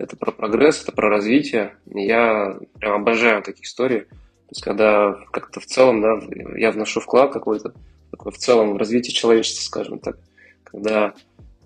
это 0.03 0.17
про 0.17 0.33
прогресс, 0.33 0.83
это 0.83 0.93
про 0.93 1.09
развитие. 1.09 1.77
Я 1.87 2.59
прям 2.79 3.03
обожаю 3.03 3.43
такие 3.43 3.65
истории. 3.65 4.01
То 4.01 4.49
есть, 4.51 4.63
когда 4.63 5.13
как-то 5.31 5.61
в 5.61 5.67
целом, 5.67 6.01
да, 6.03 6.21
я 6.57 6.73
вношу 6.73 7.01
вклад 7.01 7.33
какой-то, 7.33 7.73
такой 8.11 8.33
в 8.33 8.39
целом 8.39 8.75
в 8.75 8.77
развитие 8.77 9.15
человечества, 9.15 9.63
скажем 9.63 10.01
так. 10.01 10.19
Когда 10.65 11.15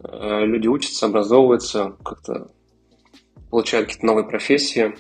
э, 0.05 0.45
люди 0.45 0.69
учатся, 0.69 1.07
образовываются, 1.07 1.97
как-то 2.05 2.49
получают 3.51 3.87
какие-то 3.87 4.07
новые 4.07 4.27
профессии, 4.27 4.95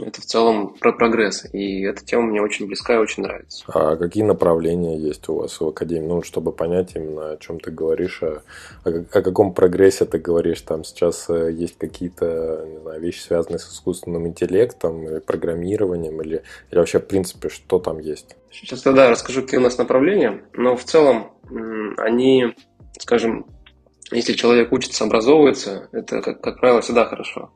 это 0.00 0.20
в 0.20 0.24
целом 0.24 0.74
про 0.74 0.92
прогресс. 0.92 1.46
И 1.52 1.82
эта 1.82 2.04
тема 2.04 2.24
мне 2.24 2.42
очень 2.42 2.66
близка 2.66 2.94
и 2.94 2.98
очень 2.98 3.22
нравится. 3.22 3.64
А 3.68 3.96
какие 3.96 4.24
направления 4.24 4.98
есть 4.98 5.28
у 5.28 5.36
вас 5.36 5.60
в 5.60 5.66
Академии? 5.66 6.06
Ну, 6.06 6.22
чтобы 6.22 6.52
понять 6.52 6.92
именно, 6.94 7.32
о 7.32 7.36
чем 7.36 7.60
ты 7.60 7.70
говоришь, 7.70 8.22
о, 8.22 8.42
о, 8.84 9.22
каком 9.22 9.54
прогрессе 9.54 10.04
ты 10.04 10.18
говоришь. 10.18 10.60
Там 10.62 10.84
сейчас 10.84 11.28
э, 11.28 11.52
есть 11.52 11.78
какие-то, 11.78 12.66
не 12.68 12.78
знаю, 12.78 13.00
вещи, 13.00 13.20
связанные 13.20 13.58
с 13.58 13.72
искусственным 13.72 14.26
интеллектом, 14.26 15.08
или 15.08 15.18
программированием, 15.18 16.20
или, 16.22 16.42
или 16.70 16.78
вообще, 16.78 16.98
в 16.98 17.06
принципе, 17.06 17.48
что 17.48 17.78
там 17.78 17.98
есть? 17.98 18.36
Сейчас 18.50 18.82
тогда 18.82 19.10
расскажу, 19.10 19.42
какие 19.42 19.58
у 19.58 19.62
нас 19.62 19.78
направления. 19.78 20.44
Но 20.52 20.76
в 20.76 20.84
целом 20.84 21.32
они, 21.98 22.54
скажем, 22.98 23.46
если 24.10 24.34
человек 24.34 24.72
учится, 24.72 25.04
образовывается, 25.04 25.88
это, 25.92 26.20
как, 26.20 26.40
как 26.40 26.60
правило, 26.60 26.80
всегда 26.80 27.04
хорошо. 27.06 27.50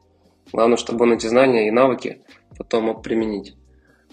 Главное, 0.53 0.77
чтобы 0.77 1.05
он 1.05 1.13
эти 1.13 1.27
знания 1.27 1.69
и 1.69 1.73
навыки 1.73 2.23
потом 2.57 2.85
мог 2.85 3.03
применить. 3.03 3.55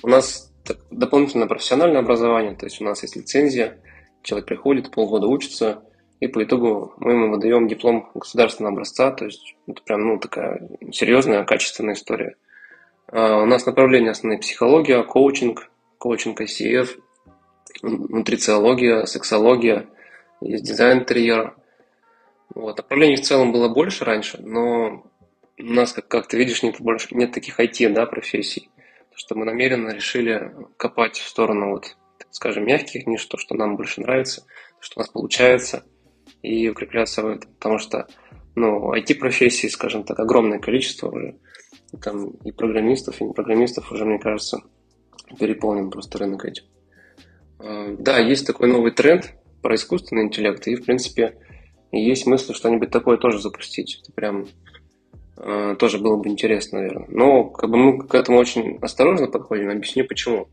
У 0.04 0.08
нас 0.08 0.52
дополнительное 0.92 1.48
профессиональное 1.48 2.02
образование, 2.02 2.56
то 2.56 2.66
есть 2.66 2.82
у 2.82 2.84
нас 2.84 3.02
есть 3.04 3.16
лицензия, 3.16 3.78
человек 4.22 4.48
приходит, 4.48 4.92
полгода 4.92 5.28
учится, 5.28 5.84
и 6.20 6.28
по 6.28 6.44
итогу 6.44 6.94
мы 6.98 7.14
ему 7.14 7.32
выдаем 7.32 7.68
диплом 7.68 8.10
государственного 8.16 8.74
образца, 8.74 9.12
то 9.12 9.26
есть 9.26 9.56
это 9.68 9.82
прям 9.84 10.08
ну, 10.08 10.20
такая 10.20 10.70
серьезная, 10.92 11.44
качественная 11.44 11.94
история. 11.94 12.36
А 13.08 13.42
у 13.42 13.46
нас 13.46 13.66
направления 13.66 14.12
основные 14.12 14.40
психология, 14.40 15.04
коучинг, 15.04 15.70
коучинг 15.98 16.42
ICF, 16.42 16.90
нутрициология, 17.82 19.06
сексология, 19.06 19.88
есть 20.42 20.64
дизайн 20.64 21.00
интерьера. 21.00 21.56
Вот. 22.54 22.78
Направлений 22.78 23.18
в 23.18 23.22
целом 23.22 23.52
было 23.52 23.70
больше 23.70 24.06
раньше, 24.06 24.42
но 24.42 25.04
у 25.60 25.64
нас, 25.64 25.94
как, 25.94 26.08
как 26.08 26.28
ты 26.28 26.38
видишь, 26.38 26.64
нет, 26.64 26.80
больше, 26.80 27.16
нет 27.16 27.32
таких 27.32 27.60
IT 27.60 27.90
да, 27.94 28.06
профессий. 28.06 28.70
Что 29.14 29.36
мы 29.36 29.46
намеренно 29.46 29.90
решили 29.90 30.54
копать 30.78 31.18
в 31.18 31.28
сторону, 31.28 31.72
вот, 31.72 31.96
скажем, 32.32 32.66
мягких 32.66 33.08
ниш, 33.08 33.26
то, 33.26 33.38
что 33.38 33.56
нам 33.56 33.78
больше 33.78 34.02
нравится, 34.02 34.46
что 34.80 35.00
у 35.00 35.00
нас 35.00 35.10
получается, 35.10 35.86
и 36.42 36.68
укрепляться 36.68 37.22
в 37.24 37.28
этом. 37.28 37.54
Потому 37.54 37.78
что 37.78 38.08
ну, 38.56 38.94
IT-профессий, 38.94 39.70
скажем 39.70 40.04
так, 40.04 40.20
огромное 40.20 40.60
количество 40.60 41.10
уже. 41.10 41.38
И, 41.92 41.98
там 41.98 42.32
и 42.44 42.52
программистов, 42.52 43.22
и 43.22 43.26
не 43.26 43.34
программистов 43.34 43.92
уже, 43.92 44.06
мне 44.06 44.20
кажется, 44.20 44.60
переполнен 45.40 45.90
просто 45.90 46.18
рынок 46.18 46.46
этим. 46.46 46.64
А, 47.60 47.96
да, 47.98 48.20
есть 48.20 48.46
такой 48.46 48.68
новый 48.70 48.92
тренд 48.92 49.34
про 49.62 49.76
искусственный 49.76 50.24
интеллект, 50.24 50.68
и, 50.68 50.76
в 50.76 50.86
принципе, 50.86 51.38
есть 51.92 52.28
мысль 52.28 52.54
что-нибудь 52.54 52.92
такое 52.92 53.18
тоже 53.18 53.40
запустить. 53.40 54.02
Это 54.04 54.12
прям 54.12 54.48
тоже 55.36 55.98
было 55.98 56.16
бы 56.16 56.30
интересно, 56.30 56.80
наверное. 56.80 57.08
Но 57.10 57.44
как 57.46 57.70
бы 57.70 57.78
мы 57.78 58.08
к 58.08 58.16
этому 58.16 58.38
очень 58.38 58.78
осторожно 58.82 59.28
подходим. 59.28 59.70
Объясню 59.70 60.06
почему. 60.06 60.48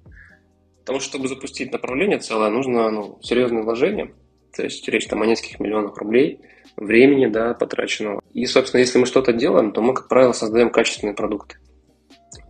Потому 0.80 0.98
что, 0.98 1.10
чтобы 1.10 1.28
запустить 1.28 1.72
направление 1.72 2.18
целое, 2.18 2.50
нужно 2.50 2.90
ну, 2.90 3.18
серьезное 3.22 3.62
вложение. 3.62 4.12
То 4.54 4.64
есть 4.64 4.86
речь 4.88 5.06
там 5.06 5.22
о 5.22 5.26
нескольких 5.26 5.60
миллионах 5.60 5.96
рублей, 5.96 6.40
времени, 6.76 7.26
да, 7.26 7.54
потраченного. 7.54 8.20
И, 8.34 8.44
собственно, 8.46 8.80
если 8.80 8.98
мы 8.98 9.06
что-то 9.06 9.32
делаем, 9.32 9.72
то 9.72 9.80
мы, 9.80 9.94
как 9.94 10.08
правило, 10.08 10.32
создаем 10.32 10.70
качественные 10.70 11.14
продукты. 11.14 11.58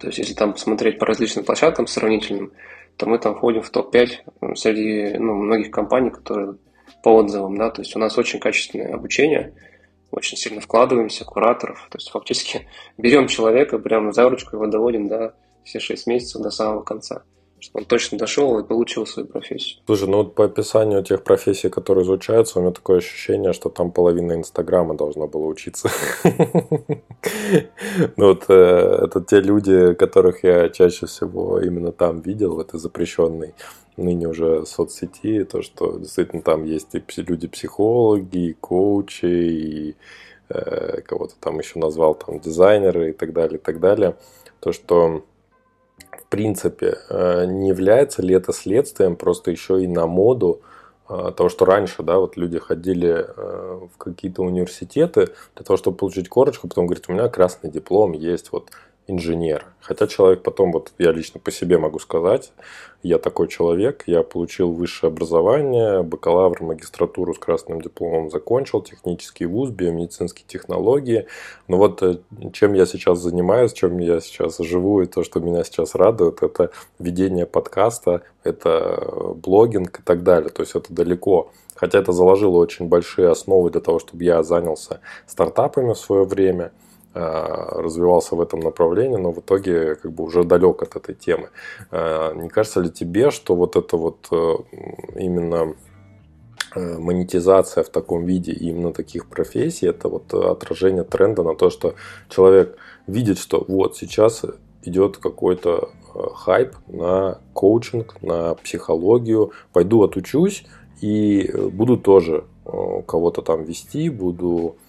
То 0.00 0.06
есть, 0.06 0.18
если 0.18 0.34
там 0.34 0.54
посмотреть 0.54 0.98
по 0.98 1.06
различным 1.06 1.44
площадкам 1.44 1.86
сравнительным, 1.86 2.52
то 2.96 3.06
мы 3.06 3.18
там 3.18 3.34
входим 3.34 3.62
в 3.62 3.70
топ-5 3.70 4.54
среди 4.56 5.18
ну, 5.18 5.34
многих 5.34 5.70
компаний, 5.70 6.10
которые 6.10 6.56
по 7.02 7.10
отзывам, 7.16 7.56
да, 7.56 7.70
то 7.70 7.82
есть 7.82 7.94
у 7.96 7.98
нас 7.98 8.16
очень 8.16 8.40
качественное 8.40 8.94
обучение– 8.94 9.54
очень 10.12 10.36
сильно 10.36 10.60
вкладываемся, 10.60 11.24
кураторов. 11.24 11.88
То 11.90 11.98
есть 11.98 12.10
фактически 12.10 12.68
берем 12.98 13.26
человека 13.26 13.78
прямо 13.78 14.12
за 14.12 14.28
ручку, 14.28 14.56
его 14.56 14.66
доводим 14.66 15.08
до 15.08 15.34
все 15.64 15.80
шесть 15.80 16.06
месяцев 16.06 16.42
до 16.42 16.50
самого 16.50 16.82
конца 16.82 17.22
чтобы 17.62 17.82
он 17.82 17.84
точно 17.86 18.18
дошел 18.18 18.58
и 18.58 18.64
получил 18.64 19.06
свою 19.06 19.28
профессию. 19.28 19.80
Слушай, 19.86 20.08
ну 20.08 20.18
вот 20.18 20.34
по 20.34 20.44
описанию 20.46 21.02
тех 21.04 21.22
профессий, 21.22 21.68
которые 21.68 22.04
изучаются, 22.04 22.58
у 22.58 22.62
меня 22.62 22.72
такое 22.72 22.98
ощущение, 22.98 23.52
что 23.52 23.68
там 23.68 23.92
половина 23.92 24.32
Инстаграма 24.32 24.94
должна 24.94 25.26
была 25.26 25.46
учиться. 25.46 25.88
Ну 28.16 28.28
вот 28.28 28.46
э, 28.48 29.04
это 29.04 29.20
те 29.20 29.40
люди, 29.40 29.94
которых 29.94 30.42
я 30.42 30.68
чаще 30.70 31.06
всего 31.06 31.60
именно 31.60 31.92
там 31.92 32.20
видел, 32.20 32.56
в 32.56 32.58
этой 32.58 32.80
запрещенной 32.80 33.54
ныне 33.96 34.28
уже 34.28 34.64
соцсети, 34.66 35.44
то, 35.44 35.62
что 35.62 35.98
действительно 35.98 36.42
там 36.42 36.64
есть 36.64 36.94
и 36.94 37.02
люди-психологи, 37.16 38.50
и 38.50 38.52
коучи, 38.54 39.26
и 39.26 39.96
э, 40.48 41.00
кого-то 41.02 41.34
там 41.40 41.58
еще 41.58 41.78
назвал 41.78 42.14
там 42.14 42.40
дизайнеры 42.40 43.10
и 43.10 43.12
так 43.12 43.32
далее, 43.32 43.58
и 43.58 43.62
так 43.62 43.80
далее. 43.80 44.16
То, 44.60 44.72
что 44.72 45.24
в 46.10 46.26
принципе 46.28 46.98
э, 47.08 47.44
не 47.46 47.68
является 47.68 48.22
ли 48.22 48.34
это 48.34 48.52
следствием 48.52 49.16
просто 49.16 49.50
еще 49.50 49.82
и 49.82 49.86
на 49.86 50.06
моду 50.06 50.60
э, 51.08 51.32
того, 51.36 51.48
что 51.48 51.64
раньше, 51.64 52.02
да, 52.02 52.18
вот 52.18 52.36
люди 52.36 52.58
ходили 52.58 53.26
э, 53.26 53.80
в 53.94 53.98
какие-то 53.98 54.42
университеты 54.42 55.28
для 55.54 55.64
того, 55.64 55.76
чтобы 55.76 55.96
получить 55.96 56.28
корочку, 56.28 56.68
потом 56.68 56.86
говорит, 56.86 57.04
у 57.08 57.12
меня 57.12 57.28
красный 57.28 57.70
диплом 57.70 58.12
есть, 58.12 58.52
вот 58.52 58.70
инженер. 59.06 59.66
Хотя 59.80 60.06
человек 60.06 60.42
потом, 60.42 60.72
вот 60.72 60.92
я 60.98 61.12
лично 61.12 61.40
по 61.40 61.50
себе 61.50 61.76
могу 61.76 61.98
сказать, 61.98 62.52
я 63.02 63.18
такой 63.18 63.48
человек, 63.48 64.04
я 64.06 64.22
получил 64.22 64.72
высшее 64.72 65.08
образование, 65.08 66.04
бакалавр, 66.04 66.62
магистратуру 66.62 67.34
с 67.34 67.38
красным 67.38 67.80
дипломом 67.80 68.30
закончил, 68.30 68.80
технический 68.80 69.46
вуз, 69.46 69.70
биомедицинские 69.70 70.44
технологии. 70.46 71.26
Но 71.66 71.78
вот 71.78 72.00
э, 72.02 72.18
чем 72.52 72.74
я 72.74 72.86
сейчас 72.86 73.18
занимаюсь, 73.18 73.72
чем 73.72 73.98
я 73.98 74.20
сейчас 74.20 74.58
живу 74.58 75.02
и 75.02 75.06
то, 75.06 75.24
что 75.24 75.40
меня 75.40 75.64
сейчас 75.64 75.96
радует, 75.96 76.42
это 76.44 76.70
ведение 77.00 77.46
подкаста, 77.46 78.22
это 78.44 79.34
блогинг 79.34 79.98
и 79.98 80.02
так 80.02 80.22
далее. 80.22 80.50
То 80.50 80.62
есть 80.62 80.76
это 80.76 80.92
далеко. 80.92 81.50
Хотя 81.74 81.98
это 81.98 82.12
заложило 82.12 82.58
очень 82.58 82.86
большие 82.86 83.28
основы 83.30 83.70
для 83.70 83.80
того, 83.80 83.98
чтобы 83.98 84.22
я 84.22 84.44
занялся 84.44 85.00
стартапами 85.26 85.94
в 85.94 85.98
свое 85.98 86.24
время– 86.24 86.70
Э, 86.82 86.91
развивался 87.14 88.36
в 88.36 88.40
этом 88.40 88.60
направлении, 88.60 89.16
но 89.16 89.32
в 89.32 89.40
итоге 89.40 89.96
как 89.96 90.12
бы 90.12 90.24
уже 90.24 90.44
далек 90.44 90.82
от 90.82 90.96
этой 90.96 91.14
темы. 91.14 91.50
Э, 91.90 92.32
не 92.34 92.48
кажется 92.48 92.80
ли 92.80 92.90
тебе, 92.90 93.30
что 93.30 93.54
вот 93.54 93.76
это 93.76 93.96
вот 93.96 94.28
э, 94.30 94.54
именно 95.16 95.74
монетизация 96.74 97.84
в 97.84 97.90
таком 97.90 98.24
виде 98.24 98.52
именно 98.52 98.94
таких 98.94 99.26
профессий, 99.26 99.86
это 99.86 100.08
вот 100.08 100.32
отражение 100.32 101.04
тренда 101.04 101.42
на 101.42 101.54
то, 101.54 101.68
что 101.68 101.96
человек 102.30 102.78
видит, 103.06 103.38
что 103.38 103.62
вот 103.68 103.94
сейчас 103.98 104.42
идет 104.82 105.18
какой-то 105.18 105.90
хайп 106.34 106.74
на 106.88 107.40
коучинг, 107.52 108.22
на 108.22 108.54
психологию, 108.54 109.52
пойду 109.74 110.02
отучусь 110.02 110.64
и 111.02 111.52
буду 111.72 111.98
тоже 111.98 112.44
кого-то 112.64 113.42
там 113.42 113.64
вести, 113.64 114.08
буду 114.08 114.76
Э, 114.76 114.81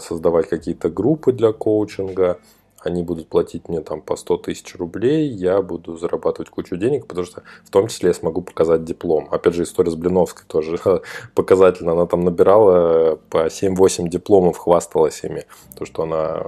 создавать 0.00 0.48
какие-то 0.48 0.90
группы 0.90 1.32
для 1.32 1.52
коучинга, 1.52 2.38
они 2.84 3.02
будут 3.02 3.28
платить 3.28 3.68
мне 3.68 3.80
там 3.80 4.00
по 4.00 4.16
100 4.16 4.38
тысяч 4.38 4.74
рублей, 4.76 5.28
я 5.28 5.62
буду 5.62 5.96
зарабатывать 5.96 6.50
кучу 6.50 6.76
денег, 6.76 7.06
потому 7.06 7.26
что 7.26 7.42
в 7.64 7.70
том 7.70 7.86
числе 7.88 8.08
я 8.08 8.14
смогу 8.14 8.42
показать 8.42 8.84
диплом. 8.84 9.28
Опять 9.30 9.54
же, 9.54 9.62
история 9.62 9.90
с 9.90 9.94
Блиновской 9.94 10.44
тоже 10.46 10.78
показательна. 11.34 11.92
Она 11.92 12.06
там 12.06 12.24
набирала 12.24 13.16
по 13.30 13.46
7-8 13.46 14.08
дипломов, 14.08 14.58
хвасталась 14.58 15.22
ими. 15.24 15.44
То, 15.78 15.84
что 15.84 16.02
она 16.02 16.42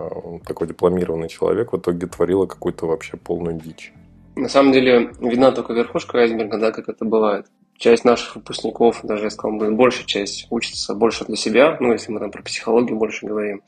такой 0.44 0.66
дипломированный 0.66 1.28
человек, 1.28 1.72
в 1.72 1.78
итоге 1.78 2.06
творила 2.06 2.46
какую-то 2.46 2.86
вообще 2.86 3.16
полную 3.16 3.60
дичь. 3.60 3.92
На 4.36 4.48
самом 4.48 4.72
деле, 4.72 5.12
видна 5.20 5.52
только 5.52 5.72
верхушка 5.72 6.18
айсберга, 6.18 6.58
да, 6.58 6.72
как 6.72 6.88
это 6.88 7.04
бывает 7.04 7.46
часть 7.76 8.04
наших 8.04 8.36
выпускников, 8.36 9.00
даже 9.02 9.24
я 9.24 9.30
сказал 9.30 9.58
бы, 9.58 9.70
большая 9.70 10.06
часть 10.06 10.46
учится 10.50 10.94
больше 10.94 11.24
для 11.24 11.36
себя, 11.36 11.76
ну, 11.80 11.92
если 11.92 12.12
мы 12.12 12.20
там 12.20 12.30
про 12.30 12.42
психологию 12.42 12.96
больше 12.96 13.26
говорим, 13.26 13.62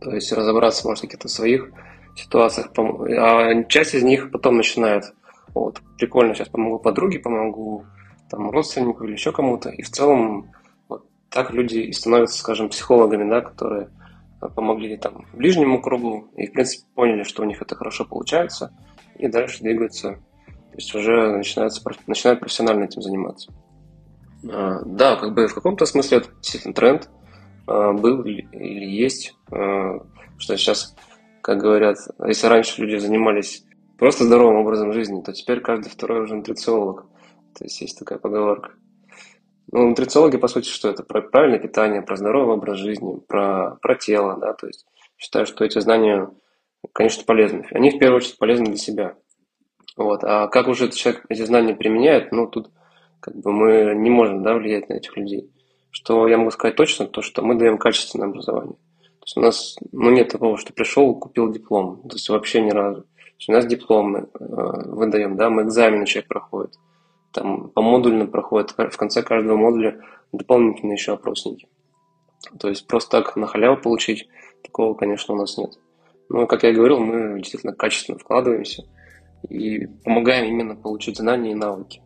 то 0.00 0.14
есть 0.14 0.32
разобраться, 0.32 0.86
может, 0.86 1.04
в 1.04 1.06
каких-то 1.06 1.28
своих 1.28 1.70
ситуациях, 2.16 2.70
а 2.76 3.64
часть 3.64 3.94
из 3.94 4.02
них 4.02 4.30
потом 4.30 4.56
начинает, 4.56 5.12
вот, 5.54 5.80
прикольно, 5.98 6.34
сейчас 6.34 6.48
помогу 6.48 6.78
подруге, 6.78 7.18
помогу 7.18 7.84
там 8.30 8.50
родственнику 8.50 9.04
или 9.04 9.12
еще 9.12 9.32
кому-то, 9.32 9.68
и 9.68 9.82
в 9.82 9.90
целом 9.90 10.50
вот 10.88 11.06
так 11.30 11.52
люди 11.52 11.78
и 11.78 11.92
становятся, 11.92 12.38
скажем, 12.38 12.70
психологами, 12.70 13.28
да, 13.28 13.40
которые 13.40 13.90
помогли 14.40 14.96
там 14.96 15.26
ближнему 15.32 15.80
кругу 15.80 16.28
и, 16.36 16.46
в 16.46 16.52
принципе, 16.52 16.84
поняли, 16.94 17.22
что 17.22 17.42
у 17.42 17.44
них 17.44 17.62
это 17.62 17.76
хорошо 17.76 18.04
получается, 18.04 18.72
и 19.16 19.28
дальше 19.28 19.62
двигаются 19.62 20.18
То 20.72 20.78
есть 20.78 20.94
уже 20.94 21.36
начинается, 21.36 21.82
начинают 22.06 22.40
профессионально 22.40 22.84
этим 22.84 23.02
заниматься. 23.02 23.52
А, 24.50 24.80
да, 24.86 25.16
как 25.16 25.34
бы 25.34 25.46
в 25.46 25.54
каком-то 25.54 25.84
смысле 25.84 26.18
это 26.18 26.30
действительно 26.40 26.72
тренд 26.72 27.10
а, 27.66 27.92
был 27.92 28.22
или 28.24 28.86
есть, 28.86 29.36
а, 29.50 30.00
что 30.38 30.56
сейчас, 30.56 30.96
как 31.42 31.58
говорят, 31.58 31.98
если 32.26 32.46
раньше 32.46 32.80
люди 32.80 32.96
занимались 32.96 33.64
просто 33.98 34.24
здоровым 34.24 34.56
образом 34.56 34.94
жизни, 34.94 35.20
то 35.20 35.34
теперь 35.34 35.60
каждый 35.60 35.90
второй 35.90 36.22
уже 36.22 36.36
нутрициолог. 36.36 37.04
То 37.56 37.64
есть 37.64 37.78
есть 37.82 37.98
такая 37.98 38.18
поговорка. 38.18 38.70
Ну, 39.70 39.88
нутрициологи, 39.90 40.38
по 40.38 40.48
сути, 40.48 40.68
что 40.68 40.88
это? 40.88 41.02
Про 41.02 41.20
правильное 41.20 41.58
питание, 41.58 42.00
про 42.00 42.16
здоровый 42.16 42.56
образ 42.56 42.78
жизни, 42.78 43.20
про, 43.28 43.76
про 43.82 43.94
тело, 43.94 44.38
да, 44.38 44.54
то 44.54 44.66
есть 44.66 44.86
считаю, 45.18 45.44
что 45.44 45.64
эти 45.64 45.78
знания, 45.80 46.30
конечно, 46.94 47.24
полезны. 47.24 47.66
Они 47.72 47.90
в 47.90 47.98
первую 47.98 48.16
очередь 48.16 48.38
полезны 48.38 48.66
для 48.66 48.76
себя. 48.76 49.16
Вот. 49.96 50.24
А 50.24 50.48
как 50.48 50.68
уже 50.68 50.86
этот 50.86 50.96
человек 50.96 51.24
эти 51.28 51.42
знания 51.44 51.74
применяет, 51.74 52.32
ну, 52.32 52.46
тут 52.46 52.70
как 53.20 53.36
бы 53.36 53.52
мы 53.52 53.94
не 53.94 54.10
можем 54.10 54.42
да, 54.42 54.54
влиять 54.54 54.88
на 54.88 54.94
этих 54.94 55.16
людей. 55.16 55.50
Что 55.90 56.26
я 56.26 56.38
могу 56.38 56.50
сказать 56.50 56.76
точно, 56.76 57.06
то, 57.06 57.22
что 57.22 57.42
мы 57.42 57.54
даем 57.54 57.78
качественное 57.78 58.28
образование. 58.28 58.74
То 59.02 59.24
есть 59.24 59.36
у 59.36 59.40
нас 59.40 59.76
ну, 59.92 60.10
нет 60.10 60.30
такого, 60.30 60.56
что 60.56 60.72
пришел, 60.72 61.14
купил 61.14 61.52
диплом. 61.52 62.02
То 62.08 62.16
есть 62.16 62.28
вообще 62.28 62.62
ни 62.62 62.70
разу. 62.70 63.06
У 63.48 63.52
нас 63.52 63.66
дипломы 63.66 64.28
э, 64.38 64.44
выдаем, 64.86 65.36
да, 65.36 65.50
мы 65.50 65.62
экзамены 65.62 66.06
человек 66.06 66.28
проходит. 66.28 66.74
Там 67.32 67.70
по 67.70 67.82
модульно 67.82 68.26
проходит, 68.26 68.70
в 68.70 68.96
конце 68.96 69.22
каждого 69.22 69.56
модуля 69.56 70.00
дополнительные 70.32 70.94
еще 70.94 71.14
опросники. 71.14 71.66
То 72.60 72.68
есть 72.68 72.86
просто 72.86 73.22
так 73.22 73.36
на 73.36 73.46
халяву 73.46 73.80
получить, 73.80 74.28
такого, 74.62 74.94
конечно, 74.94 75.34
у 75.34 75.38
нас 75.38 75.58
нет. 75.58 75.76
Но, 76.28 76.46
как 76.46 76.62
я 76.62 76.70
и 76.70 76.74
говорил, 76.74 77.00
мы 77.00 77.38
действительно 77.38 77.74
качественно 77.74 78.18
вкладываемся– 78.18 78.84
и 79.48 79.86
помогаем 80.04 80.46
именно 80.46 80.76
получить 80.76 81.18
знания 81.18 81.52
и 81.52 81.56
навыки. 81.56 82.02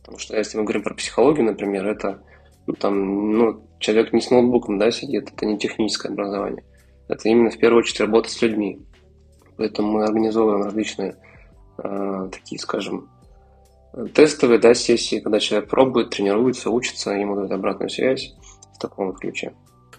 Потому 0.00 0.18
что 0.18 0.36
если 0.36 0.58
мы 0.58 0.64
говорим 0.64 0.82
про 0.82 0.94
психологию, 0.94 1.44
например, 1.44 1.86
это 1.86 2.22
ну, 2.66 2.74
там, 2.74 3.32
ну, 3.32 3.66
человек 3.78 4.12
не 4.12 4.20
с 4.20 4.30
ноутбуком 4.30 4.78
да, 4.78 4.90
сидит, 4.90 5.30
это 5.32 5.46
не 5.46 5.58
техническое 5.58 6.08
образование. 6.08 6.64
Это 7.08 7.28
именно 7.28 7.50
в 7.50 7.58
первую 7.58 7.80
очередь 7.80 8.00
работа 8.00 8.30
с 8.30 8.40
людьми. 8.42 8.86
Поэтому 9.56 9.92
мы 9.92 10.04
организовываем 10.04 10.64
различные 10.64 11.16
э, 11.78 12.28
такие, 12.32 12.58
скажем, 12.58 13.08
тестовые 14.14 14.58
да, 14.58 14.74
сессии, 14.74 15.20
когда 15.20 15.40
человек 15.40 15.68
пробует, 15.68 16.10
тренируется, 16.10 16.70
учится, 16.70 17.10
ему 17.10 17.34
дают 17.34 17.50
обратную 17.50 17.90
связь 17.90 18.34
в 18.74 18.78
таком 18.78 19.12
ключе. 19.12 19.52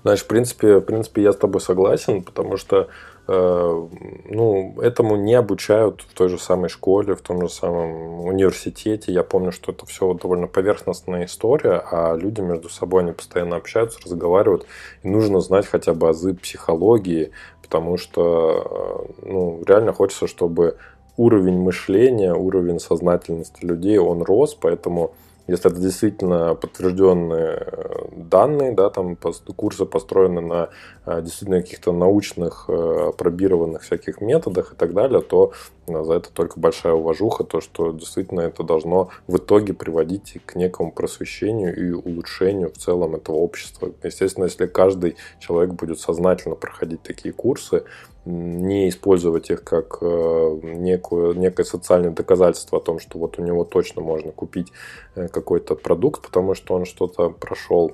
Знаешь, 0.03 0.23
в 0.23 0.27
принципе, 0.27 0.77
в 0.77 0.81
принципе, 0.81 1.21
я 1.21 1.31
с 1.31 1.37
тобой 1.37 1.61
согласен, 1.61 2.23
потому 2.23 2.57
что 2.57 2.89
ну, 3.27 4.75
этому 4.81 5.15
не 5.15 5.35
обучают 5.35 6.01
в 6.01 6.13
той 6.13 6.29
же 6.29 6.37
самой 6.37 6.69
школе, 6.69 7.15
в 7.15 7.21
том 7.21 7.41
же 7.41 7.49
самом 7.49 8.25
университете. 8.25 9.11
Я 9.11 9.23
помню, 9.23 9.51
что 9.51 9.71
это 9.71 9.85
все 9.85 10.13
довольно 10.13 10.47
поверхностная 10.47 11.25
история, 11.25 11.83
а 11.91 12.15
люди 12.15 12.41
между 12.41 12.69
собой 12.69 13.03
они 13.03 13.11
постоянно 13.11 13.55
общаются, 13.55 13.99
разговаривают. 14.03 14.65
И 15.03 15.07
нужно 15.07 15.39
знать 15.39 15.67
хотя 15.67 15.93
бы 15.93 16.09
азы 16.09 16.33
психологии, 16.33 17.31
потому 17.61 17.97
что 17.97 19.07
э, 19.23 19.27
ну, 19.29 19.63
реально 19.65 19.93
хочется, 19.93 20.27
чтобы 20.27 20.77
уровень 21.15 21.59
мышления, 21.59 22.33
уровень 22.33 22.79
сознательности 22.79 23.63
людей, 23.63 23.97
он 23.97 24.23
рос, 24.23 24.55
поэтому 24.55 25.13
если 25.51 25.69
это 25.69 25.79
действительно 25.79 26.55
подтвержденные 26.55 27.57
э, 27.61 28.05
данные, 28.15 28.71
да, 28.71 28.89
там 28.89 29.17
курсы 29.55 29.85
построены 29.85 30.41
на 30.41 30.69
э, 31.05 31.21
действительно 31.21 31.61
каких-то 31.61 31.91
научных, 31.91 32.65
э, 32.69 33.11
пробированных 33.17 33.83
всяких 33.83 34.21
методах 34.21 34.73
и 34.73 34.75
так 34.75 34.93
далее, 34.93 35.21
то 35.21 35.51
за 35.87 36.13
это 36.13 36.31
только 36.31 36.59
большая 36.59 36.93
уважуха, 36.93 37.43
то, 37.43 37.59
что 37.59 37.91
действительно 37.91 38.41
это 38.41 38.63
должно 38.63 39.09
в 39.27 39.37
итоге 39.37 39.73
приводить 39.73 40.37
к 40.45 40.55
некому 40.55 40.91
просвещению 40.91 41.75
и 41.75 41.91
улучшению 41.91 42.71
в 42.71 42.77
целом 42.77 43.15
этого 43.15 43.35
общества. 43.35 43.91
Естественно, 44.03 44.45
если 44.45 44.67
каждый 44.67 45.17
человек 45.39 45.73
будет 45.73 45.99
сознательно 45.99 46.55
проходить 46.55 47.01
такие 47.03 47.33
курсы, 47.33 47.83
не 48.25 48.89
использовать 48.89 49.49
их 49.49 49.63
как 49.63 49.97
э, 50.01 50.59
некую, 50.63 51.33
некое 51.37 51.63
социальное 51.63 52.11
доказательство 52.11 52.77
о 52.77 52.81
том, 52.81 52.99
что 52.99 53.17
вот 53.17 53.39
у 53.39 53.43
него 53.43 53.63
точно 53.63 54.01
можно 54.01 54.31
купить 54.31 54.71
э, 55.15 55.27
какой-то 55.27 55.75
продукт, 55.75 56.21
потому 56.21 56.53
что 56.53 56.75
он 56.75 56.85
что-то 56.85 57.29
прошел, 57.29 57.93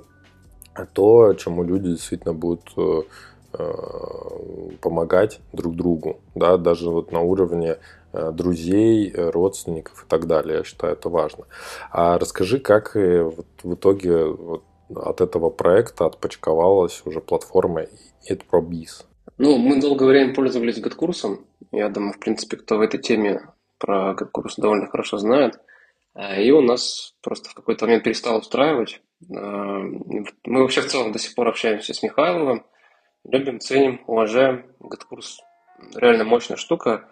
а 0.74 0.86
то, 0.86 1.34
чему 1.34 1.64
люди 1.64 1.92
действительно 1.92 2.34
будут 2.34 2.74
э, 2.76 3.02
помогать 4.82 5.40
друг 5.54 5.76
другу, 5.76 6.20
да, 6.36 6.58
даже 6.58 6.90
вот 6.90 7.12
на 7.12 7.22
уровне 7.22 7.78
друзей, 8.14 9.12
родственников 9.16 10.04
и 10.04 10.08
так 10.08 10.28
далее. 10.28 10.58
Я 10.58 10.64
считаю, 10.64 10.94
это 10.94 11.10
важно. 11.10 11.46
А 11.92 12.20
расскажи, 12.20 12.60
как 12.60 12.94
в 12.94 13.74
итоге 13.74 14.36
от 14.94 15.22
этого 15.22 15.50
проекта 15.50 16.06
отпочковалась 16.06 17.02
уже 17.06 17.22
платформа 17.22 17.86
EdProBiz? 18.30 19.06
Ну, 19.38 19.58
мы 19.58 19.80
долгое 19.80 20.08
время 20.08 20.34
пользовались 20.34 20.80
GetCourse. 20.80 21.40
Я 21.72 21.90
думаю, 21.90 22.14
в 22.14 22.20
принципе, 22.20 22.58
кто 22.58 22.78
в 22.78 22.82
этой 22.82 23.00
теме 23.00 23.42
про 23.78 24.16
GetCourse 24.20 24.56
довольно 24.58 24.88
хорошо 24.88 25.18
знает. 25.18 25.60
А, 26.16 26.40
и 26.40 26.50
у 26.52 26.62
нас 26.62 27.14
просто 27.22 27.50
в 27.50 27.54
какой-то 27.54 27.86
момент 27.86 28.04
перестал 28.04 28.40
устраивать. 28.40 29.02
А, 29.32 29.80
мы 30.46 30.62
вообще 30.62 30.82
в 30.82 30.88
целом 30.88 31.12
до 31.12 31.20
сих 31.20 31.36
пор 31.36 31.48
общаемся 31.50 31.94
с 31.94 32.02
Михайловым. 32.02 32.66
Любим, 33.24 33.60
ценим, 33.60 34.02
уважаем. 34.08 34.66
GetCourse 34.80 35.38
реально 35.96 36.24
мощная 36.24 36.58
штука. 36.58 37.08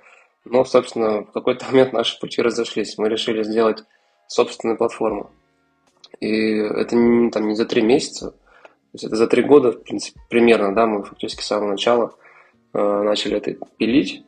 Но, 0.45 0.63
собственно, 0.65 1.21
в 1.21 1.31
какой-то 1.31 1.65
момент 1.71 1.93
наши 1.93 2.19
пути 2.19 2.41
разошлись. 2.41 2.97
Мы 2.97 3.09
решили 3.09 3.43
сделать 3.43 3.83
собственную 4.27 4.77
платформу. 4.77 5.31
И 6.19 6.57
это 6.57 6.89
там, 7.31 7.47
не 7.47 7.55
за 7.55 7.65
три 7.65 7.81
месяца, 7.81 8.35
то 8.95 8.97
есть 8.97 9.03
это 9.03 9.17
за 9.17 9.27
три 9.27 9.43
года, 9.43 9.73
в 9.73 9.83
принципе, 9.83 10.21
примерно, 10.29 10.73
да, 10.73 10.85
мы 10.85 11.03
фактически 11.03 11.41
с 11.41 11.47
самого 11.47 11.71
начала 11.71 12.13
э, 12.73 12.79
начали 12.79 13.35
это 13.35 13.57
пилить. 13.77 14.23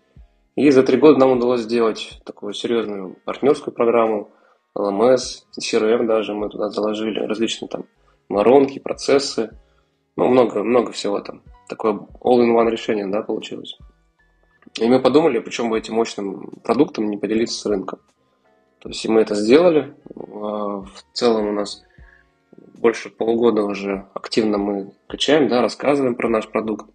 И 0.57 0.69
за 0.71 0.83
три 0.83 0.97
года 0.97 1.19
нам 1.19 1.31
удалось 1.31 1.61
сделать 1.61 2.19
такую 2.25 2.51
серьезную 2.53 3.15
партнерскую 3.23 3.73
программу, 3.73 4.29
LMS, 4.77 5.45
CRM 5.57 6.05
даже 6.05 6.33
мы 6.33 6.49
туда 6.49 6.69
заложили, 6.69 7.19
различные 7.19 7.69
там 7.69 7.85
воронки, 8.27 8.77
процессы, 8.79 9.57
ну, 10.17 10.27
много, 10.27 10.63
много 10.63 10.91
всего 10.91 11.21
там. 11.21 11.43
Такое 11.69 11.93
all-in-one 12.21 12.69
решение, 12.69 13.07
да, 13.07 13.21
получилось. 13.21 13.77
И 14.81 14.89
мы 14.89 14.99
подумали, 15.01 15.39
почему 15.39 15.69
бы 15.69 15.77
этим 15.77 15.93
мощным 15.93 16.51
продуктом 16.61 17.09
не 17.09 17.15
поделиться 17.15 17.57
с 17.57 17.65
рынком. 17.65 17.99
То 18.79 18.89
есть 18.89 19.05
и 19.05 19.07
мы 19.07 19.21
это 19.21 19.33
сделали. 19.33 19.95
А, 20.13 20.81
в 20.81 21.03
целом 21.13 21.47
у 21.47 21.53
нас 21.53 21.83
больше 22.77 23.09
полугода 23.09 23.63
уже 23.63 24.07
активно 24.13 24.57
мы 24.57 24.91
качаем, 25.07 25.47
да, 25.47 25.61
рассказываем 25.61 26.15
про 26.15 26.29
наш 26.29 26.47
продукт. 26.47 26.89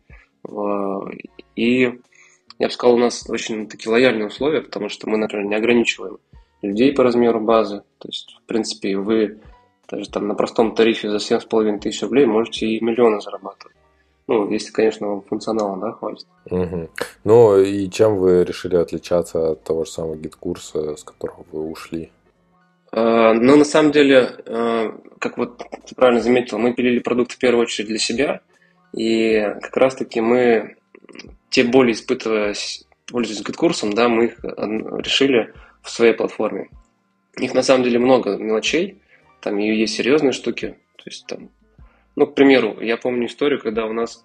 И 1.57 2.01
я 2.59 2.67
бы 2.67 2.73
сказал, 2.73 2.97
у 2.97 2.99
нас 2.99 3.29
очень 3.29 3.69
такие 3.69 3.91
лояльные 3.91 4.27
условия, 4.27 4.63
потому 4.63 4.89
что 4.89 5.09
мы, 5.09 5.17
например, 5.17 5.47
не 5.47 5.55
ограничиваем 5.55 6.19
людей 6.63 6.93
по 6.93 7.03
размеру 7.03 7.41
базы. 7.41 7.83
То 7.99 8.09
есть, 8.09 8.37
в 8.43 8.47
принципе, 8.47 8.97
вы 8.97 9.41
даже 9.89 10.09
там 10.09 10.29
на 10.29 10.35
простом 10.35 10.75
тарифе 10.75 11.11
за 11.11 11.17
7,5 11.17 11.81
тысяч 11.81 12.03
рублей 12.03 12.25
можете 12.27 12.67
и 12.67 12.83
миллионы 12.83 13.21
зарабатывать. 13.21 13.77
Ну, 14.29 14.49
если, 14.51 14.71
конечно, 14.73 15.21
функционала, 15.23 15.77
да, 15.79 15.93
хватит. 15.93 16.27
Угу. 16.51 16.89
Ну, 17.25 17.59
и 17.59 17.91
чем 17.91 18.17
вы 18.17 18.45
решили 18.45 18.77
отличаться 18.77 19.51
от 19.51 19.65
того 19.65 19.85
же 19.85 19.91
самого 19.91 20.17
GetCourse 20.17 20.82
а, 20.82 20.97
с 20.97 21.03
которого 21.03 21.45
вы 21.51 21.69
ушли? 21.69 22.13
Э, 22.93 23.33
но 23.33 23.57
на 23.57 23.65
самом 23.65 23.93
деле, 23.93 24.37
э, 24.45 24.93
как 25.19 25.39
вот 25.39 25.63
ты 25.87 25.95
правильно 25.95 26.21
заметил, 26.21 26.59
мы 26.59 26.75
пилили 26.75 26.99
продукт 26.99 27.33
в 27.33 27.39
первую 27.39 27.63
очередь 27.63 27.89
для 27.89 27.99
себя, 27.99 28.41
и 28.93 29.41
как 29.63 29.77
раз-таки 29.77 30.21
мы 30.21 30.77
те 31.49 31.65
боли, 31.65 31.93
испытывая, 31.93 32.55
пользуясь 33.07 33.43
GetCourse 33.43 33.80
ом, 33.80 33.93
да, 33.95 34.09
мы 34.09 34.27
их 34.27 34.39
решили 34.43 35.53
в 35.83 35.91
своей 35.91 36.13
платформе. 36.13 36.69
Их 37.39 37.55
на 37.55 37.63
самом 37.63 37.85
деле 37.85 37.99
много 37.99 38.37
мелочей, 38.37 38.99
там 39.41 39.59
и 39.59 39.75
есть 39.75 39.95
серьезные 39.95 40.33
штуки, 40.33 40.77
то 40.97 41.03
есть 41.07 41.27
там, 41.27 41.49
ну, 42.15 42.27
к 42.27 42.35
примеру, 42.35 42.79
я 42.81 42.99
помню 42.99 43.27
историю, 43.27 43.61
когда 43.61 43.87
у 43.87 43.93
нас 43.93 44.25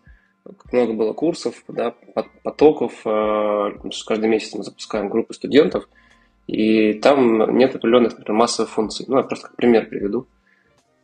много 0.72 0.94
было 0.94 1.14
курсов, 1.14 1.64
да, 1.70 1.96
потоков, 2.44 2.94
э, 3.06 3.72
каждый 4.06 4.30
месяц 4.30 4.54
мы 4.54 4.64
запускаем 4.64 5.08
группы 5.08 5.34
студентов– 5.34 5.88
и 6.48 6.94
там 6.94 7.58
нет 7.58 7.76
определенных, 7.76 8.18
например, 8.18 8.40
массовых 8.40 8.72
функций. 8.72 9.06
Ну, 9.08 9.18
я 9.18 9.24
просто 9.24 9.48
как 9.48 9.58
пример 9.58 9.88
приведу. 9.88 10.28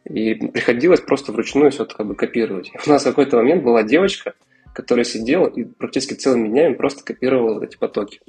И 0.05 0.35
приходилось 0.35 1.01
просто 1.01 1.31
вручную 1.31 1.71
все 1.71 1.83
это 1.83 1.95
как 1.95 2.07
бы 2.07 2.15
копировать. 2.15 2.71
У 2.87 2.89
нас 2.89 3.03
в 3.03 3.05
какой-то 3.05 3.37
момент 3.37 3.63
была 3.63 3.83
девочка, 3.83 4.33
которая 4.73 5.05
сидела 5.05 5.47
и 5.47 5.65
практически 5.65 6.13
целыми 6.13 6.47
днями 6.47 6.73
просто 6.73 7.03
копировала 7.03 7.63
эти 7.63 7.77
потоки. 7.77 8.21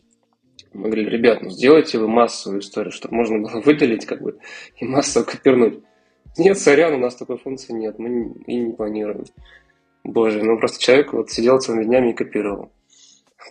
Мы 0.72 0.86
говорили, 0.86 1.10
ребят, 1.10 1.40
ну 1.40 1.50
сделайте 1.50 1.98
вы 1.98 2.08
массовую 2.08 2.60
историю, 2.60 2.90
чтобы 2.90 3.14
можно 3.14 3.38
было 3.38 3.60
выделить 3.64 4.06
как 4.06 4.20
бы 4.20 4.38
и 4.76 4.84
массово 4.84 5.24
копирнуть. 5.24 5.80
Нет, 6.36 6.58
сорян, 6.58 6.94
у 6.94 6.98
нас 6.98 7.14
такой 7.14 7.38
функции 7.38 7.72
нет, 7.72 7.98
мы 8.00 8.32
и 8.46 8.56
не 8.56 8.72
планируем. 8.72 9.24
Боже, 10.02 10.42
ну 10.42 10.58
просто 10.58 10.82
человек 10.82 11.12
вот 11.12 11.30
сидел 11.30 11.60
целыми 11.60 11.84
днями 11.84 12.10
и 12.10 12.14
копировал. 12.14 12.72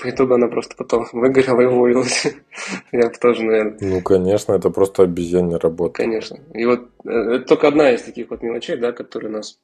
По 0.01 0.09
итогу 0.09 0.33
она 0.33 0.47
просто 0.47 0.75
потом 0.75 1.05
выгорела 1.13 1.61
и 1.61 1.65
уволилась. 1.65 2.27
Я 2.91 3.09
тоже, 3.09 3.43
наверное. 3.43 3.77
Ну, 3.79 4.01
конечно, 4.01 4.53
это 4.53 4.69
просто 4.69 5.03
обезьянная 5.03 5.59
работа. 5.59 5.95
Конечно. 5.95 6.37
И 6.53 6.65
вот 6.65 6.89
э, 7.05 7.09
это 7.09 7.45
только 7.45 7.67
одна 7.67 7.91
из 7.91 8.01
таких 8.01 8.29
вот 8.29 8.41
мелочей, 8.41 8.77
да, 8.77 8.91
которые 8.91 9.31
нас, 9.31 9.59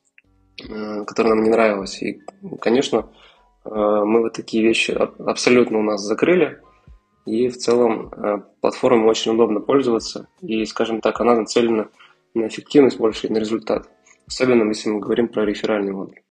э, 0.62 1.06
которые 1.06 1.36
нам 1.36 1.44
не 1.44 1.50
нравилась. 1.50 2.02
И, 2.02 2.22
конечно, 2.62 3.10
э, 3.66 3.70
мы 3.70 4.22
вот 4.22 4.34
такие 4.34 4.64
вещи 4.64 4.92
абсолютно 4.92 5.80
у 5.80 5.84
нас 5.84 6.02
закрыли. 6.02 6.62
И 7.26 7.48
в 7.50 7.58
целом 7.58 8.12
платформой 8.60 9.08
очень 9.08 9.34
удобно 9.34 9.60
пользоваться. 9.60 10.28
И, 10.42 10.66
скажем 10.66 11.00
так, 11.00 11.22
она 11.22 11.36
нацелена 11.36 11.90
на 12.34 12.48
эффективность 12.48 12.98
больше 12.98 13.28
и 13.28 13.32
на 13.32 13.38
результат. 13.38 13.88
Особенно 14.26 14.68
если 14.68 14.90
мы 14.90 15.00
говорим 15.00 15.28
про 15.28 15.46
реферальный 15.46 15.92
модуль. 15.92 16.22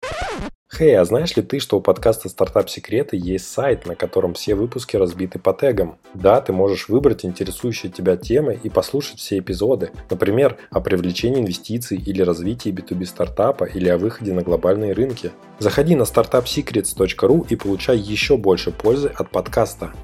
Хей, 0.71 0.93
hey, 0.93 0.97
а 0.97 1.05
знаешь 1.07 1.35
ли 1.35 1.43
ты, 1.43 1.61
что 1.61 1.79
у 1.79 1.81
подкаста 1.81 2.29
«Стартап 2.29 2.69
Секреты» 2.69 3.17
есть 3.17 3.51
сайт, 3.51 3.87
на 3.87 3.95
котором 3.95 4.35
все 4.35 4.55
выпуски 4.55 4.97
разбиты 4.97 5.39
по 5.39 5.55
тегам? 5.55 5.97
Да, 6.13 6.43
ты 6.43 6.53
можешь 6.53 6.91
выбрать 6.91 7.25
интересующие 7.25 7.91
тебя 7.91 8.19
темы 8.19 8.61
и 8.63 8.69
послушать 8.69 9.19
все 9.19 9.39
эпизоды. 9.39 9.93
Например, 10.11 10.59
о 10.71 10.83
привлечении 10.83 11.41
инвестиций 11.41 11.97
или 11.97 12.21
развитии 12.21 12.71
B2B 12.71 13.07
стартапа 13.07 13.65
или 13.65 13.89
о 13.89 13.97
выходе 13.97 14.35
на 14.35 14.43
глобальные 14.43 14.93
рынки. 14.93 15.33
Заходи 15.59 15.97
на 15.97 16.03
startupsecrets.ru 16.03 17.47
и 17.49 17.57
получай 17.57 17.97
еще 17.97 18.37
больше 18.37 18.71
пользы 18.71 19.09
от 19.09 19.31
подкаста. 19.31 19.95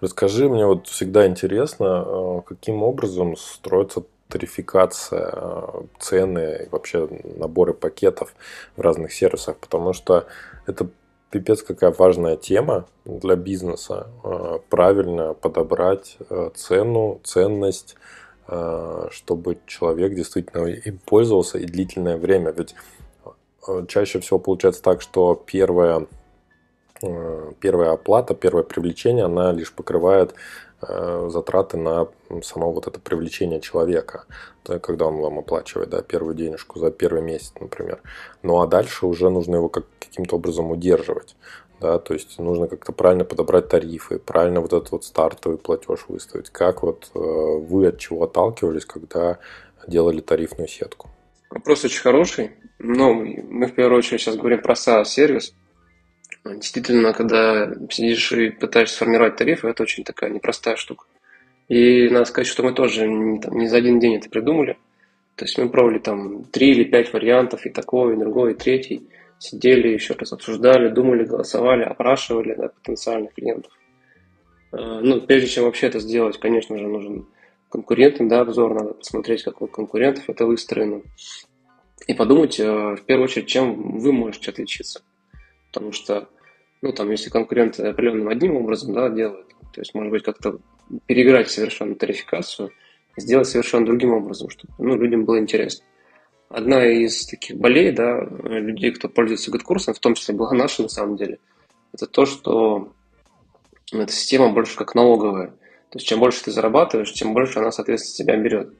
Расскажи, 0.00 0.48
мне 0.48 0.66
вот 0.66 0.88
всегда 0.88 1.28
интересно, 1.28 2.04
э, 2.04 2.40
каким 2.44 2.82
образом 2.82 3.36
строится 3.36 4.02
тарификация, 4.32 5.30
э, 5.30 5.82
цены, 5.98 6.68
вообще 6.70 7.06
наборы 7.36 7.74
пакетов 7.74 8.34
в 8.76 8.80
разных 8.80 9.12
сервисах, 9.12 9.58
потому 9.58 9.92
что 9.92 10.26
это 10.66 10.88
пипец 11.30 11.62
какая 11.62 11.92
важная 11.92 12.36
тема 12.36 12.86
для 13.04 13.36
бизнеса. 13.36 14.06
Э, 14.24 14.58
правильно 14.70 15.34
подобрать 15.34 16.16
э, 16.30 16.50
цену, 16.54 17.20
ценность, 17.24 17.96
чтобы 19.10 19.58
человек 19.66 20.14
действительно 20.14 20.66
им 20.66 20.98
пользовался 21.06 21.58
и 21.58 21.64
длительное 21.64 22.16
время. 22.16 22.50
Ведь 22.50 22.74
чаще 23.86 24.18
всего 24.18 24.40
получается 24.40 24.82
так, 24.82 25.00
что 25.00 25.40
первая, 25.46 26.06
первая 27.60 27.92
оплата, 27.92 28.34
первое 28.34 28.64
привлечение, 28.64 29.26
она 29.26 29.52
лишь 29.52 29.72
покрывает 29.72 30.34
затраты 30.82 31.76
на 31.76 32.08
само 32.42 32.72
вот 32.72 32.86
это 32.86 32.98
привлечение 32.98 33.60
человека, 33.60 34.24
да, 34.64 34.78
когда 34.78 35.06
он 35.06 35.16
вам 35.16 35.38
оплачивает 35.38 35.90
да, 35.90 36.02
первую 36.02 36.34
денежку 36.34 36.78
за 36.78 36.90
первый 36.90 37.22
месяц, 37.22 37.52
например. 37.60 38.00
Ну 38.42 38.60
а 38.60 38.66
дальше 38.66 39.06
уже 39.06 39.30
нужно 39.30 39.56
его 39.56 39.68
как, 39.68 39.84
каким-то 40.00 40.36
образом 40.36 40.70
удерживать. 40.70 41.36
Да, 41.80 41.98
то 41.98 42.14
есть 42.14 42.38
нужно 42.38 42.68
как-то 42.68 42.92
правильно 42.92 43.24
подобрать 43.24 43.68
тарифы, 43.68 44.20
правильно 44.20 44.60
вот 44.60 44.72
этот 44.72 44.92
вот 44.92 45.04
стартовый 45.04 45.58
платеж 45.58 46.04
выставить. 46.06 46.48
Как 46.50 46.84
вот 46.84 47.10
э, 47.12 47.18
вы 47.18 47.88
от 47.88 47.98
чего 47.98 48.22
отталкивались, 48.22 48.84
когда 48.84 49.38
делали 49.88 50.20
тарифную 50.20 50.68
сетку? 50.68 51.10
Вопрос 51.50 51.84
очень 51.84 52.00
хороший. 52.00 52.52
Но 52.78 53.12
мы 53.14 53.66
в 53.66 53.74
первую 53.74 53.98
очередь 53.98 54.20
сейчас 54.20 54.36
говорим 54.36 54.62
про 54.62 54.74
SaaS-сервис. 54.74 55.54
Действительно, 56.44 57.12
когда 57.12 57.72
сидишь 57.90 58.32
и 58.32 58.50
пытаешься 58.50 58.96
сформировать 58.96 59.36
тарифы, 59.36 59.68
это 59.68 59.84
очень 59.84 60.02
такая 60.02 60.30
непростая 60.30 60.76
штука. 60.76 61.04
И 61.68 62.08
надо 62.08 62.24
сказать, 62.24 62.48
что 62.48 62.64
мы 62.64 62.72
тоже 62.72 63.06
не, 63.06 63.38
там, 63.40 63.56
не 63.56 63.68
за 63.68 63.76
один 63.76 64.00
день 64.00 64.16
это 64.16 64.28
придумали. 64.28 64.76
То 65.36 65.44
есть 65.44 65.56
мы 65.56 65.68
пробовали 65.68 65.98
там 65.98 66.44
три 66.44 66.72
или 66.72 66.84
пять 66.84 67.12
вариантов, 67.12 67.64
и 67.64 67.70
такой, 67.70 68.14
и 68.14 68.18
другой, 68.18 68.52
и 68.52 68.56
третий. 68.56 69.08
Сидели, 69.38 69.88
еще 69.88 70.14
раз 70.14 70.32
обсуждали, 70.32 70.88
думали, 70.88 71.24
голосовали, 71.24 71.82
опрашивали 71.84 72.54
да, 72.54 72.68
потенциальных 72.68 73.34
клиентов. 73.34 73.72
А, 74.72 75.00
ну, 75.00 75.20
прежде 75.20 75.48
чем 75.48 75.64
вообще 75.64 75.86
это 75.86 76.00
сделать, 76.00 76.38
конечно 76.38 76.76
же, 76.76 76.86
нужен 76.86 77.26
конкурентный 77.70 78.28
да, 78.28 78.40
обзор, 78.40 78.74
надо 78.74 78.94
посмотреть, 78.94 79.44
как 79.44 79.62
у 79.62 79.68
конкурентов 79.68 80.28
это 80.28 80.44
выстроено. 80.44 81.02
И 82.06 82.14
подумать, 82.14 82.58
э, 82.58 82.96
в 82.96 83.02
первую 83.06 83.24
очередь, 83.24 83.46
чем 83.46 83.98
вы 83.98 84.12
можете 84.12 84.50
отличиться 84.50 85.02
потому 85.72 85.92
что, 85.92 86.28
ну, 86.82 86.92
там, 86.92 87.10
если 87.10 87.30
конкуренты 87.30 87.86
определенным 87.86 88.28
одним 88.28 88.56
образом, 88.56 88.92
да, 88.92 89.08
делают, 89.08 89.48
то 89.72 89.80
есть, 89.80 89.94
может 89.94 90.10
быть, 90.10 90.22
как-то 90.22 90.58
переиграть 91.06 91.50
совершенно 91.50 91.94
тарификацию, 91.94 92.70
сделать 93.16 93.48
совершенно 93.48 93.86
другим 93.86 94.12
образом, 94.12 94.50
чтобы, 94.50 94.72
ну, 94.78 94.96
людям 94.96 95.24
было 95.24 95.38
интересно. 95.38 95.84
Одна 96.50 96.84
из 96.84 97.24
таких 97.24 97.56
болей, 97.56 97.90
да, 97.92 98.20
людей, 98.20 98.92
кто 98.92 99.08
пользуется 99.08 99.50
GetCourse 99.50 99.83
ом, 99.83 99.94
в 99.94 100.00
том 100.00 100.14
числе 100.14 100.34
была 100.34 100.52
наша, 100.52 100.82
на 100.82 100.88
самом 100.88 101.16
деле, 101.16 101.38
это 101.94 102.06
то, 102.06 102.26
что 102.26 102.92
эта 103.90 104.12
система 104.12 104.50
больше 104.50 104.76
как 104.76 104.94
налоговая. 104.94 105.48
То 105.88 105.98
есть, 105.98 106.06
чем 106.06 106.20
больше 106.20 106.44
ты 106.44 106.50
зарабатываешь, 106.50 107.12
тем 107.12 107.32
больше 107.32 107.58
она, 107.58 107.70
соответственно, 107.70 108.26
тебя 108.26 108.42
берет. 108.42 108.74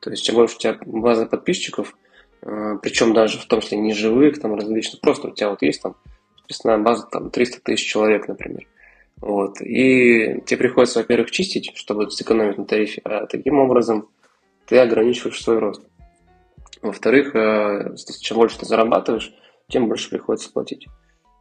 То 0.00 0.10
есть, 0.10 0.22
чем 0.22 0.34
больше 0.34 0.56
у 0.56 0.58
тебя 0.58 0.78
база 0.84 1.24
подписчиков, 1.24 1.96
э, 2.42 2.78
причем 2.82 3.14
даже 3.14 3.38
в 3.38 3.46
том 3.46 3.60
числе 3.62 3.78
не 3.78 3.94
живых, 3.94 4.40
там 4.40 4.54
различных, 4.54 5.00
просто 5.00 5.28
у 5.28 5.30
тебя 5.30 5.50
вот 5.50 5.62
есть 5.62 5.82
там 5.82 5.96
подписная 6.44 6.78
база 6.78 7.06
там 7.10 7.30
300 7.30 7.60
тысяч 7.62 7.86
человек, 7.86 8.28
например. 8.28 8.66
Вот. 9.16 9.60
И 9.62 10.42
тебе 10.46 10.58
приходится, 10.58 10.98
во-первых, 10.98 11.30
чистить, 11.30 11.72
чтобы 11.74 12.10
сэкономить 12.10 12.58
на 12.58 12.66
тарифе, 12.66 13.00
а 13.04 13.26
таким 13.26 13.58
образом 13.58 14.08
ты 14.66 14.78
ограничиваешь 14.78 15.42
свой 15.42 15.58
рост. 15.58 15.82
Во-вторых, 16.82 17.34
э, 17.34 17.94
чем 18.20 18.36
больше 18.36 18.58
ты 18.58 18.66
зарабатываешь, 18.66 19.34
тем 19.68 19.88
больше 19.88 20.10
приходится 20.10 20.52
платить. 20.52 20.86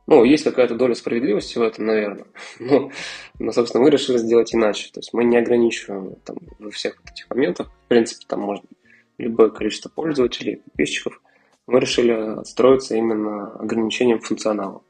Ну, 0.07 0.23
есть 0.23 0.45
какая-то 0.45 0.75
доля 0.75 0.95
справедливости 0.95 1.57
в 1.57 1.61
этом, 1.61 1.85
наверное. 1.85 2.25
Но, 2.59 2.91
но, 3.39 3.51
собственно, 3.51 3.83
мы 3.83 3.89
решили 3.89 4.17
сделать 4.17 4.53
иначе. 4.53 4.89
То 4.93 4.99
есть 4.99 5.13
мы 5.13 5.23
не 5.23 5.37
ограничиваем 5.37 6.15
там, 6.25 6.37
во 6.59 6.71
всех 6.71 6.97
вот 7.01 7.11
этих 7.11 7.29
моментах. 7.29 7.69
В 7.85 7.87
принципе, 7.87 8.25
там 8.27 8.41
можно 8.41 8.67
любое 9.17 9.49
количество 9.49 9.89
пользователей, 9.89 10.57
подписчиков. 10.57 11.21
Мы 11.67 11.79
решили 11.79 12.11
отстроиться 12.11 12.95
именно 12.95 13.53
ограничением 13.55 14.19
функционала. 14.19 14.81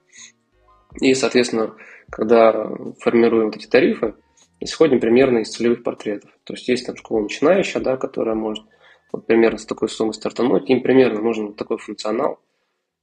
И, 1.02 1.14
соответственно, 1.14 1.76
когда 2.10 2.70
формируем 3.00 3.46
вот 3.46 3.56
эти 3.56 3.68
тарифы, 3.68 4.16
исходим 4.60 5.00
примерно 5.00 5.40
из 5.40 5.50
целевых 5.50 5.84
портретов. 5.84 6.32
То 6.44 6.54
есть 6.54 6.68
есть 6.68 6.86
там 6.86 6.96
школа 6.96 7.22
начинающая, 7.22 7.82
да, 7.82 7.98
которая 7.98 8.36
может 8.36 8.64
вот 9.12 9.28
примерно 9.28 9.58
с 9.58 9.66
такой 9.66 9.90
суммы 9.90 10.14
стартануть, 10.14 10.70
им 10.70 10.82
примерно 10.82 11.22
нужен 11.22 11.54
такой 11.54 11.78
функционал. 11.78 12.40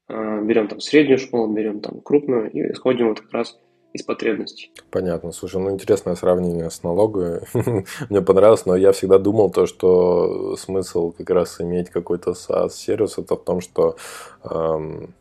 А, 0.09 0.40
берем 0.40 0.68
там 0.68 0.81
среднюю 0.81 1.18
школу, 1.18 1.53
берем 1.53 1.81
там 1.81 2.00
крупную 2.00 2.50
и 2.50 2.72
исходим 2.72 3.09
вот 3.09 3.20
как 3.20 3.33
раз 3.33 3.59
из 3.92 4.03
потребностей. 4.03 4.72
Понятно. 4.90 5.33
Слушай, 5.33 5.61
ну 5.61 5.70
интересное 5.70 6.14
сравнение 6.14 6.70
с 6.70 6.83
налогом. 6.83 7.40
Мне 8.09 8.20
понравилось, 8.22 8.66
но 8.66 8.76
я 8.76 8.92
всегда 8.92 9.18
думал 9.18 9.50
то, 9.50 9.66
что 9.66 10.57
смысл 10.57 11.12
как 11.12 11.31
раз 11.31 11.61
иметь 11.61 11.90
какой-то 11.90 12.33
SaaS-сервис, 12.33 13.18
это 13.18 13.37
в 13.37 13.44
том, 13.44 13.61
что 13.61 13.96
эм, 14.44 15.14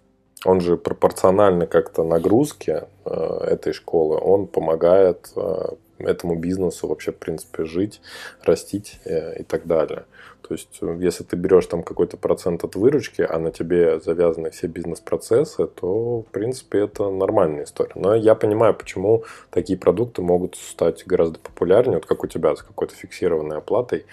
он 0.45 0.62
же 0.62 0.78
пропорционально 0.78 1.67
как-то 1.67 2.04
нагрузке 2.04 2.88
э, 3.06 3.12
этой 3.47 3.73
школы, 3.73 4.17
он 4.17 4.47
помогает 4.47 5.32
э, 5.36 5.65
этому 5.99 6.36
бизнесу 6.36 6.88
вообще, 6.88 7.12
в 7.12 7.17
принципе, 7.17 7.65
жить, 7.65 8.02
растить 8.43 8.99
э, 9.06 9.39
и 9.39 9.43
так 9.43 9.65
далее. 9.67 10.06
То 10.47 10.56
есть, 10.56 10.80
если 10.82 11.23
ты 11.23 11.36
берешь 11.36 11.67
там 11.67 11.84
какой-то 11.84 12.17
процент 12.17 12.63
от 12.63 12.75
выручки, 12.75 13.21
а 13.21 13.38
на 13.38 13.52
тебе 13.52 13.99
завязаны 13.99 14.49
все 14.49 14.65
бизнес-процессы, 14.65 15.67
то, 15.67 16.21
в 16.21 16.32
принципе, 16.32 16.86
это 16.86 17.10
нормальная 17.12 17.65
история. 17.65 17.91
Но 17.93 18.15
я 18.15 18.34
понимаю, 18.34 18.73
почему 18.73 19.25
такие 19.52 19.78
продукты 19.78 20.23
могут 20.23 20.56
стать 20.56 21.06
гораздо 21.06 21.38
популярнее, 21.38 21.97
вот 21.97 22.08
как 22.08 22.23
у 22.23 22.28
тебя 22.28 22.56
с 22.56 22.63
какой-то 22.63 22.95
фиксированной 22.95 23.58
оплатой, 23.58 24.06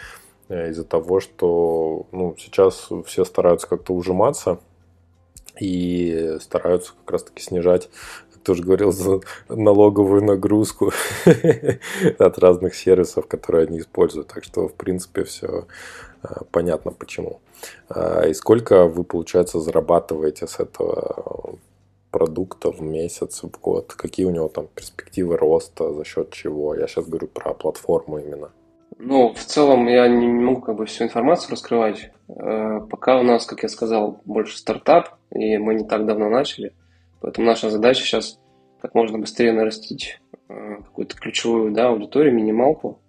из-за 0.51 0.85
того, 0.85 1.21
что 1.21 2.07
ну, 2.13 2.37
сейчас 2.39 2.91
все 3.07 3.25
стараются 3.25 3.67
как-то 3.67 3.95
ужиматься 3.95 4.61
и 5.61 6.37
стараются 6.41 6.93
как 7.05 7.13
раз-таки 7.13 7.43
снижать 7.43 7.89
тоже 8.47 8.63
говорил, 8.63 8.93
за 8.93 9.21
налоговую 9.49 10.25
нагрузку 10.25 10.93
от 12.19 12.39
разных 12.39 12.77
сервисов, 12.77 13.27
которые 13.27 13.67
они 13.67 13.81
используют. 13.81 14.29
Так 14.29 14.45
что, 14.45 14.69
в 14.69 14.75
принципе, 14.75 15.25
все 15.25 15.67
а, 16.23 16.45
понятно 16.53 16.93
почему. 16.93 17.41
А, 17.89 18.23
и 18.23 18.35
сколько 18.35 18.87
вы, 18.87 19.03
получается, 19.03 19.61
зарабатываете 19.61 20.47
с 20.47 20.61
этого 20.61 21.59
продукта 22.13 22.71
в 22.71 22.81
месяц, 22.81 23.43
в 23.43 23.51
год? 23.61 23.95
Какие 23.95 24.27
у 24.27 24.31
него 24.31 24.49
там 24.49 24.69
перспективы 24.75 25.37
роста, 25.37 25.93
за 25.93 26.05
счет 26.05 26.31
чего? 26.31 26.77
Я 26.77 26.87
сейчас 26.87 27.07
говорю 27.07 27.27
про 27.27 27.53
платформу 27.53 28.19
именно. 28.19 28.51
Ну, 28.99 29.35
в 29.35 29.45
целом 29.45 29.87
я 29.87 30.09
не 30.09 30.27
могу 30.27 30.63
как 30.63 30.77
бы 30.77 30.87
всю 30.87 31.05
информацию 31.05 31.51
раскрывать. 31.51 32.11
Э, 32.29 32.81
пока 32.89 33.19
у 33.19 33.23
нас, 33.23 33.45
как 33.45 33.63
я 33.63 33.69
сказал, 33.69 34.21
больше 34.25 34.57
стартап, 34.57 35.17
и 35.31 35.59
мы 35.59 35.75
не 35.75 35.85
так 35.85 36.07
давно 36.07 36.29
начали. 36.29 36.73
Поэтому 37.21 37.47
наша 37.47 37.71
задача 37.71 38.03
сейчас 38.03 38.39
как 38.81 38.95
можно 38.95 39.19
быстрее 39.19 39.53
нарастить 39.53 40.21
э, 40.49 40.77
какую-то 40.85 41.17
ключевую 41.17 41.73
да, 41.73 41.89
аудиторию, 41.89 42.35
минималку, 42.35 43.01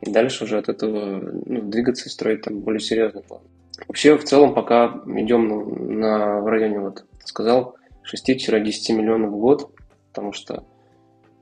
и 0.00 0.10
дальше 0.10 0.44
уже 0.44 0.58
от 0.58 0.68
этого 0.68 1.20
ну, 1.46 1.62
двигаться 1.62 2.08
и 2.08 2.12
строить 2.12 2.42
там 2.42 2.60
более 2.60 2.80
серьезный 2.80 3.22
план. 3.22 3.42
Вообще, 3.86 4.16
в 4.16 4.24
целом, 4.24 4.54
пока 4.54 5.02
идем 5.06 5.48
на, 5.48 5.56
на 5.56 6.40
в 6.40 6.46
районе, 6.46 6.80
вот, 6.80 7.04
сказал, 7.24 7.76
6-10 8.12 8.92
миллионов 8.92 9.30
в 9.30 9.38
год, 9.38 9.70
потому 10.08 10.32
что 10.32 10.64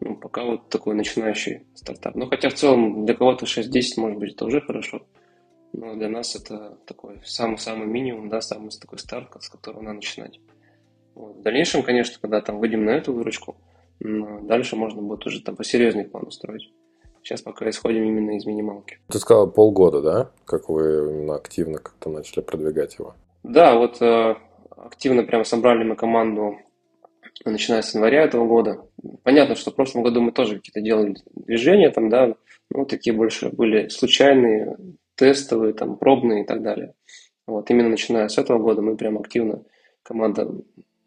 Ну, 0.00 0.16
пока 0.16 0.44
вот 0.44 0.68
такой 0.68 0.94
начинающий 0.94 1.66
стартап. 1.74 2.14
Ну, 2.14 2.26
хотя 2.28 2.50
в 2.50 2.54
целом 2.54 3.04
для 3.04 3.14
кого-то 3.14 3.46
6-10, 3.46 3.82
может 3.96 4.18
быть, 4.18 4.34
это 4.34 4.44
уже 4.44 4.60
хорошо. 4.60 5.02
Но 5.72 5.94
для 5.94 6.08
нас 6.08 6.34
это 6.34 6.78
такой 6.86 7.20
самый-самый 7.24 7.86
минимум, 7.86 8.28
да, 8.28 8.40
самый 8.40 8.70
такой 8.80 8.98
старт, 8.98 9.30
с 9.40 9.48
которого 9.48 9.82
надо 9.82 9.96
начинать. 9.96 10.40
Вот. 11.14 11.36
В 11.36 11.42
дальнейшем, 11.42 11.82
конечно, 11.82 12.18
когда 12.20 12.40
там 12.40 12.58
выйдем 12.58 12.84
на 12.84 12.90
эту 12.90 13.12
выручку, 13.12 13.56
дальше 14.00 14.76
можно 14.76 15.02
будет 15.02 15.26
уже 15.26 15.42
там 15.42 15.56
посерьезнее 15.56 16.06
план 16.06 16.26
устроить. 16.26 16.72
Сейчас 17.22 17.42
пока 17.42 17.68
исходим 17.68 18.04
именно 18.04 18.36
из 18.36 18.46
минималки. 18.46 18.98
Ты 19.08 19.18
сказал 19.18 19.50
полгода, 19.50 20.00
да? 20.00 20.30
Как 20.44 20.68
вы 20.68 21.10
именно 21.10 21.34
активно 21.34 21.78
как-то 21.78 22.08
начали 22.08 22.40
продвигать 22.40 22.98
его? 22.98 23.14
Да, 23.42 23.76
вот 23.76 24.00
э, 24.00 24.36
активно 24.76 25.24
прям 25.24 25.44
собрали 25.44 25.84
мы 25.84 25.96
команду, 25.96 26.56
начиная 27.44 27.82
с 27.82 27.94
января 27.94 28.22
этого 28.22 28.46
года. 28.46 28.87
Понятно, 29.22 29.54
что 29.54 29.70
в 29.70 29.74
прошлом 29.74 30.02
году 30.02 30.20
мы 30.20 30.32
тоже 30.32 30.56
какие-то 30.56 30.80
делали 30.80 31.16
движения 31.34 31.90
там, 31.90 32.08
да, 32.08 32.34
ну, 32.70 32.84
такие 32.84 33.14
больше 33.14 33.50
были 33.50 33.88
случайные, 33.88 34.76
тестовые, 35.14 35.74
там, 35.74 35.96
пробные 35.96 36.42
и 36.42 36.46
так 36.46 36.62
далее. 36.62 36.94
Вот 37.46 37.70
именно 37.70 37.88
начиная 37.88 38.28
с 38.28 38.38
этого 38.38 38.58
года 38.58 38.82
мы 38.82 38.96
прям 38.96 39.18
активно, 39.18 39.62
команда 40.02 40.50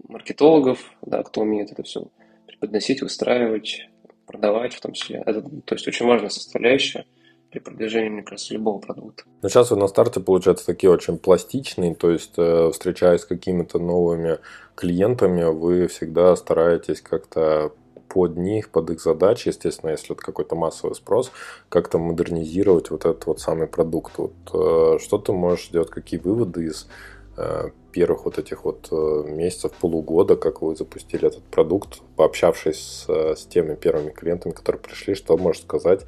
маркетологов, 0.08 0.92
да, 1.02 1.24
кто 1.24 1.42
умеет 1.42 1.72
это 1.72 1.84
все 1.84 2.08
преподносить, 2.48 3.02
устраивать, 3.02 3.88
продавать 4.26 4.74
в 4.74 4.82
том 4.82 4.94
числе. 4.94 5.24
Это, 5.26 5.42
то 5.42 5.76
есть 5.76 5.88
очень 5.88 6.06
важная 6.06 6.30
составляющая 6.30 7.06
при 7.52 7.60
продвижении, 7.60 8.10
мне 8.10 8.24
кажется, 8.24 8.54
любого 8.54 8.80
продукта. 8.80 9.24
Но 9.42 9.50
сейчас 9.50 9.72
вы 9.72 9.78
на 9.78 9.88
старте, 9.88 10.22
получается, 10.22 10.66
такие 10.66 10.90
очень 10.90 11.18
пластичные, 11.18 11.94
то 11.96 12.10
есть 12.10 12.34
э, 12.38 12.70
встречаясь 12.72 13.22
с 13.22 13.26
какими-то 13.26 13.78
новыми 13.78 14.40
клиентами, 14.76 15.44
вы 15.44 15.88
всегда 15.88 16.36
стараетесь 16.38 17.02
как-то 17.02 17.74
под 18.14 18.36
них, 18.38 18.70
под 18.70 18.90
их 18.90 19.02
задачи, 19.02 19.48
естественно, 19.48 19.92
если 19.92 20.14
это 20.14 20.22
какой-то 20.22 20.56
массовый 20.56 20.96
спрос, 20.96 21.32
как-то 21.70 21.98
модернизировать 21.98 22.90
вот 22.92 23.06
этот 23.06 23.26
вот 23.26 23.40
самый 23.40 23.68
продукт. 23.68 24.18
Вот, 24.18 24.34
э, 24.54 25.00
что 25.00 25.18
ты 25.18 25.32
можешь 25.32 25.70
сделать, 25.70 25.90
какие 25.90 26.20
выводы 26.20 26.66
из 26.66 26.90
э, 27.38 27.70
первых 27.94 28.26
вот 28.26 28.38
этих 28.38 28.66
вот 28.66 28.90
э, 28.92 29.24
месяцев, 29.30 29.72
полугода, 29.72 30.36
как 30.36 30.62
вы 30.62 30.76
запустили 30.76 31.28
этот 31.28 31.44
продукт, 31.44 32.02
пообщавшись 32.18 33.06
с, 33.08 33.10
с 33.10 33.46
теми 33.46 33.76
первыми 33.76 34.10
клиентами, 34.10 34.52
которые 34.52 34.82
пришли, 34.82 35.16
что 35.16 35.38
можешь 35.38 35.62
сказать 35.62 36.06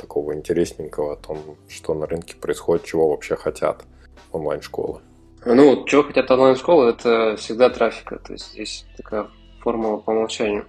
такого 0.00 0.32
интересненького 0.32 1.14
о 1.14 1.16
том, 1.16 1.38
что 1.68 1.92
на 1.92 2.06
рынке 2.06 2.36
происходит, 2.36 2.84
чего 2.84 3.10
вообще 3.10 3.34
хотят 3.34 3.82
онлайн-школы? 4.30 5.00
Ну, 5.44 5.84
чего 5.86 6.04
хотят 6.04 6.30
онлайн-школы, 6.30 6.90
это 6.90 7.34
всегда 7.36 7.68
трафика, 7.68 8.16
то 8.16 8.32
есть 8.32 8.52
здесь 8.52 8.86
такая 8.96 9.26
формула 9.60 9.96
по 9.98 10.12
умолчанию. 10.12 10.66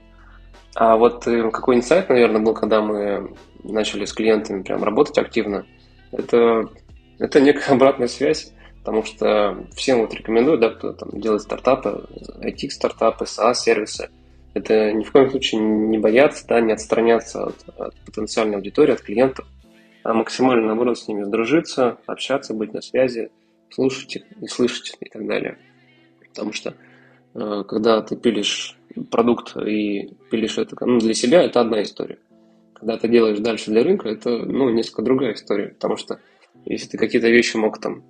А 0.79 0.95
вот 0.95 1.25
э, 1.25 1.49
какой 1.49 1.77
инсайт, 1.77 2.07
наверное, 2.07 2.39
был, 2.39 2.53
когда 2.53 2.81
мы 2.81 3.33
начали 3.63 4.05
с 4.05 4.13
клиентами 4.13 4.61
прям 4.61 4.83
работать 4.83 5.17
активно, 5.17 5.65
это, 6.11 6.69
это 7.17 7.41
некая 7.41 7.65
обратная 7.73 8.07
связь, 8.07 8.53
потому 8.81 9.01
что 9.01 9.65
всем 9.75 10.01
вот 10.01 10.13
рекомендую, 10.13 10.59
да, 10.59 10.69
кто 10.69 10.93
там 10.93 11.19
делает 11.19 11.41
стартапы, 11.41 12.05
IT-стартапы, 12.43 13.25
SaaS-сервисы, 13.25 14.11
это 14.53 14.93
ни 14.93 15.03
в 15.03 15.11
коем 15.11 15.31
случае 15.31 15.61
не 15.61 15.97
бояться, 15.97 16.45
да, 16.47 16.61
не 16.61 16.73
отстраняться 16.73 17.45
от, 17.45 17.55
от 17.75 17.95
потенциальной 18.05 18.57
аудитории, 18.57 18.93
от 18.93 19.01
клиентов, 19.01 19.47
а 20.03 20.13
максимально, 20.13 20.67
наоборот, 20.67 20.99
с 20.99 21.07
ними 21.07 21.23
сдружиться, 21.23 21.97
общаться, 22.05 22.53
быть 22.53 22.75
на 22.75 22.81
связи, 22.81 23.31
слушать 23.71 24.17
их 24.17 24.23
и 24.39 24.45
слышать 24.45 24.95
и 24.99 25.09
так 25.09 25.25
далее. 25.25 25.57
Потому 26.35 26.53
что 26.53 26.75
когда 27.33 28.01
ты 28.01 28.15
пилишь 28.15 28.77
продукт 29.11 29.55
и 29.57 30.13
пилишь 30.31 30.57
это 30.57 30.75
ну, 30.85 30.99
для 30.99 31.13
себя, 31.13 31.43
это 31.43 31.61
одна 31.61 31.81
история. 31.83 32.19
Когда 32.73 32.97
ты 32.97 33.07
делаешь 33.07 33.39
дальше 33.39 33.71
для 33.71 33.83
рынка, 33.83 34.09
это 34.09 34.29
ну, 34.29 34.69
несколько 34.69 35.01
другая 35.01 35.33
история. 35.33 35.69
Потому 35.69 35.97
что 35.97 36.19
если 36.65 36.89
ты 36.89 36.97
какие-то 36.97 37.29
вещи 37.29 37.57
мог 37.57 37.79
там 37.79 38.03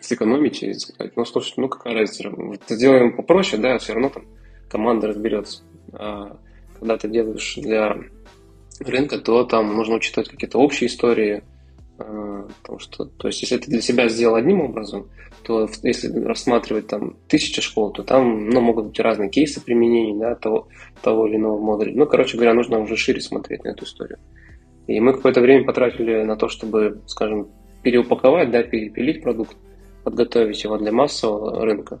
сэкономить 0.00 0.62
и 0.62 0.74
сказать, 0.74 1.16
ну 1.16 1.24
слушай, 1.24 1.54
ну 1.56 1.68
какая 1.68 1.94
разница, 1.94 2.32
сделаем 2.68 3.16
попроще, 3.16 3.60
да, 3.60 3.78
все 3.78 3.92
равно 3.92 4.08
там 4.10 4.24
команда 4.68 5.08
разберется. 5.08 5.62
А 5.92 6.36
когда 6.78 6.96
ты 6.96 7.08
делаешь 7.08 7.54
для 7.56 7.98
рынка, 8.80 9.18
то 9.18 9.44
там 9.44 9.76
нужно 9.76 9.96
учитывать 9.96 10.28
какие-то 10.28 10.58
общие 10.58 10.88
истории, 10.88 11.42
потому 12.04 12.78
что, 12.78 13.04
то 13.04 13.28
есть, 13.28 13.42
если 13.42 13.58
ты 13.58 13.70
для 13.70 13.80
себя 13.80 14.08
сделал 14.08 14.36
одним 14.36 14.60
образом, 14.60 15.08
то 15.42 15.68
если 15.82 16.08
рассматривать 16.20 16.86
там 16.86 17.16
тысячи 17.28 17.60
школ, 17.60 17.92
то 17.92 18.02
там 18.02 18.48
ну, 18.48 18.60
могут 18.60 18.86
быть 18.86 19.00
разные 19.00 19.30
кейсы 19.30 19.62
применений 19.62 20.18
да, 20.18 20.34
того, 20.34 20.68
того 21.02 21.26
или 21.26 21.36
иного 21.36 21.58
модуля. 21.58 21.92
Ну, 21.94 22.06
короче 22.06 22.36
говоря, 22.36 22.54
нужно 22.54 22.78
уже 22.78 22.96
шире 22.96 23.20
смотреть 23.20 23.64
на 23.64 23.70
эту 23.70 23.84
историю. 23.84 24.18
И 24.86 24.98
мы 25.00 25.12
какое-то 25.12 25.40
время 25.40 25.64
потратили 25.64 26.22
на 26.22 26.36
то, 26.36 26.48
чтобы, 26.48 27.02
скажем, 27.06 27.48
переупаковать, 27.82 28.50
да, 28.50 28.62
перепилить 28.62 29.22
продукт, 29.22 29.56
подготовить 30.04 30.62
его 30.64 30.76
для 30.78 30.92
массового 30.92 31.64
рынка. 31.64 32.00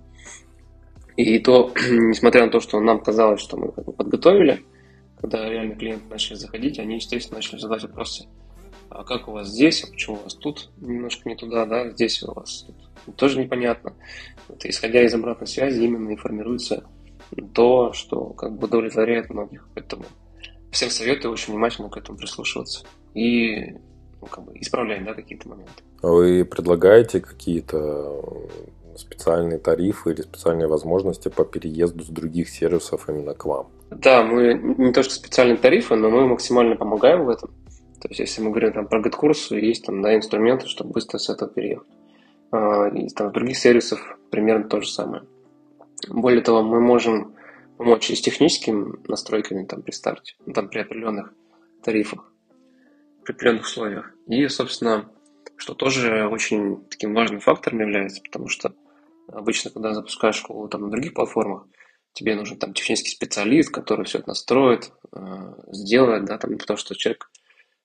И 1.16 1.38
то, 1.38 1.72
несмотря 1.90 2.46
на 2.46 2.50
то, 2.50 2.60
что 2.60 2.80
нам 2.80 3.00
казалось, 3.00 3.40
что 3.40 3.56
мы 3.56 3.72
как 3.72 3.84
бы 3.84 3.92
подготовили, 3.92 4.60
когда 5.20 5.48
реально 5.48 5.76
клиенты 5.76 6.04
начали 6.10 6.36
заходить, 6.36 6.78
они, 6.78 6.96
естественно, 6.96 7.36
начали 7.36 7.58
задавать 7.58 7.82
вопросы– 7.82 8.26
а 8.90 9.04
как 9.04 9.28
у 9.28 9.32
вас 9.32 9.48
здесь, 9.48 9.84
а 9.84 9.86
почему 9.86 10.16
у 10.16 10.22
вас 10.24 10.34
тут 10.34 10.68
немножко 10.80 11.28
не 11.28 11.36
туда, 11.36 11.64
да, 11.64 11.90
здесь 11.90 12.22
у 12.22 12.32
вас 12.32 12.66
тут 13.06 13.16
тоже 13.16 13.38
непонятно. 13.38 13.94
Вот, 14.48 14.64
исходя 14.64 15.02
из 15.02 15.14
обратной 15.14 15.46
связи 15.46 15.82
именно 15.82 16.10
и 16.10 16.16
формируется 16.16 16.84
то, 17.54 17.92
что 17.92 18.26
как 18.30 18.58
бы 18.58 18.66
удовлетворяет 18.66 19.30
многих. 19.30 19.68
Поэтому 19.74 20.04
всем 20.70 20.90
советую 20.90 21.32
очень 21.32 21.52
внимательно 21.52 21.88
к 21.88 21.96
этому 21.96 22.18
прислушиваться 22.18 22.84
и 23.14 23.72
ну, 24.20 24.26
как 24.28 24.44
бы 24.44 24.52
исправлять 24.58 25.04
да, 25.04 25.14
какие-то 25.14 25.48
моменты. 25.48 25.82
Вы 26.02 26.44
предлагаете 26.44 27.20
какие-то 27.20 28.22
специальные 28.96 29.58
тарифы 29.58 30.12
или 30.12 30.22
специальные 30.22 30.66
возможности 30.66 31.28
по 31.28 31.44
переезду 31.44 32.04
с 32.04 32.08
других 32.08 32.48
сервисов 32.48 33.08
именно 33.08 33.34
к 33.34 33.44
вам? 33.44 33.68
Да, 33.90 34.22
мы 34.22 34.54
не 34.54 34.92
то 34.92 35.02
что 35.02 35.14
специальные 35.14 35.56
тарифы, 35.56 35.96
но 35.96 36.10
мы 36.10 36.26
максимально 36.26 36.76
помогаем 36.76 37.24
в 37.24 37.30
этом. 37.30 37.50
То 38.00 38.08
есть, 38.08 38.20
если 38.20 38.40
мы 38.40 38.50
говорим 38.50 38.72
там, 38.72 38.88
про 38.88 39.00
GetCourse, 39.00 39.58
есть 39.58 39.84
там 39.84 40.00
да, 40.02 40.14
инструменты, 40.16 40.66
чтобы 40.66 40.92
быстро 40.92 41.18
с 41.18 41.28
этого 41.28 41.50
переехать. 41.50 41.88
А, 42.50 42.88
и 42.88 43.08
там, 43.08 43.30
других 43.32 43.58
сервисов 43.58 44.00
примерно 44.30 44.68
то 44.68 44.80
же 44.80 44.88
самое. 44.88 45.24
Более 46.08 46.42
того, 46.42 46.62
мы 46.62 46.80
можем 46.80 47.34
помочь 47.76 48.10
и 48.10 48.14
с 48.14 48.20
техническими 48.20 48.96
настройками 49.06 49.66
там, 49.66 49.82
при 49.82 49.92
старте, 49.92 50.34
ну, 50.46 50.52
там, 50.52 50.68
при 50.68 50.80
определенных 50.80 51.32
тарифах, 51.82 52.32
при 53.24 53.32
определенных 53.32 53.64
условиях. 53.64 54.14
И, 54.26 54.48
собственно, 54.48 55.10
что 55.56 55.74
тоже 55.74 56.26
очень 56.26 56.84
таким 56.88 57.14
важным 57.14 57.40
фактором 57.40 57.80
является, 57.80 58.22
потому 58.22 58.48
что 58.48 58.74
обычно, 59.28 59.70
когда 59.70 59.92
запускаешь 59.92 60.36
школу 60.36 60.68
там, 60.68 60.82
на 60.82 60.90
других 60.90 61.12
платформах, 61.12 61.66
тебе 62.14 62.34
нужен 62.34 62.58
там 62.58 62.72
технический 62.72 63.10
специалист, 63.10 63.70
который 63.70 64.06
все 64.06 64.18
это 64.18 64.28
настроит, 64.28 64.90
а, 65.12 65.54
сделает, 65.68 66.24
да, 66.24 66.38
там, 66.38 66.56
потому 66.56 66.78
что 66.78 66.94
человек 66.94 67.30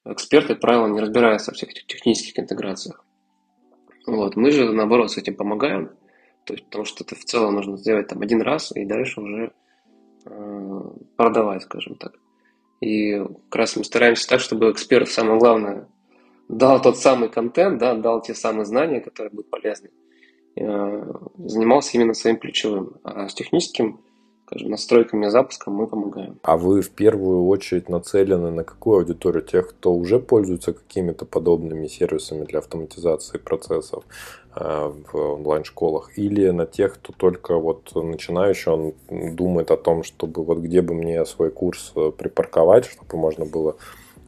Эксперты, 0.06 0.56
правило, 0.56 0.88
не 0.88 1.00
разбираются 1.00 1.52
во 1.52 1.56
всех 1.56 1.72
этих 1.72 1.88
технических 1.88 2.40
интеграциях. 2.40 3.04
Вот. 4.06 4.36
Мы 4.36 4.52
же, 4.52 4.72
наоборот, 4.72 5.12
с 5.12 5.18
этим 5.18 5.36
помогаем, 5.36 5.90
то 6.44 6.54
есть, 6.54 6.66
потому 6.66 6.86
что 6.86 7.04
это 7.04 7.16
в 7.16 7.26
целом 7.26 7.56
нужно 7.56 7.78
сделать 7.78 8.08
там 8.08 8.22
один 8.22 8.42
раз 8.42 8.72
и 8.76 8.86
дальше 8.86 9.20
уже 9.20 9.52
э, 10.26 10.82
продавать, 11.16 11.64
скажем 11.64 11.96
так. 11.96 12.14
И 12.82 13.18
как 13.18 13.56
раз 13.56 13.76
мы 13.76 13.84
стараемся 13.84 14.28
так, 14.28 14.42
чтобы 14.42 14.70
эксперт, 14.70 15.10
самое 15.10 15.40
главное, 15.40 15.88
дал 16.50 16.80
тот 16.80 16.98
самый 17.00 17.30
контент, 17.30 17.80
да, 17.80 17.96
дал 17.96 18.22
те 18.22 18.36
самые 18.36 18.66
знания, 18.66 19.02
которые 19.02 19.32
будут 19.32 19.50
полезны, 19.50 19.90
э, 20.56 21.14
занимался 21.38 21.98
именно 21.98 22.14
своим 22.14 22.38
ключевым. 22.38 22.98
А 23.04 23.28
с 23.28 23.34
техническим 23.34 24.02
скажем, 24.56 24.72
настройками 24.72 25.28
запуска 25.28 25.70
мы 25.70 25.88
помогаем. 25.88 26.40
А 26.44 26.58
вы 26.58 26.82
в 26.82 26.90
первую 26.90 27.46
очередь 27.48 27.90
нацелены 27.90 28.52
на 28.52 28.64
какую 28.64 29.00
аудиторию? 29.00 29.42
Тех, 29.42 29.70
кто 29.70 29.94
уже 29.94 30.20
пользуется 30.20 30.74
какими-то 30.74 31.26
подобными 31.26 31.88
сервисами 31.88 32.46
для 32.46 32.60
автоматизации 32.60 33.38
процессов 33.38 34.04
э, 34.56 34.92
в 35.12 35.18
онлайн-школах? 35.18 36.18
Или 36.18 36.50
на 36.50 36.66
тех, 36.66 36.96
кто 36.96 37.14
только 37.14 37.58
вот 37.58 37.92
начинающий, 37.96 38.72
он 38.72 38.94
думает 39.36 39.72
о 39.72 39.78
том, 39.78 40.04
чтобы 40.04 40.44
вот 40.44 40.60
где 40.60 40.82
бы 40.82 40.94
мне 40.94 41.26
свой 41.26 41.52
курс 41.52 41.92
э, 41.96 42.12
припарковать, 42.18 42.86
чтобы 42.86 43.18
можно 43.18 43.46
было 43.46 43.76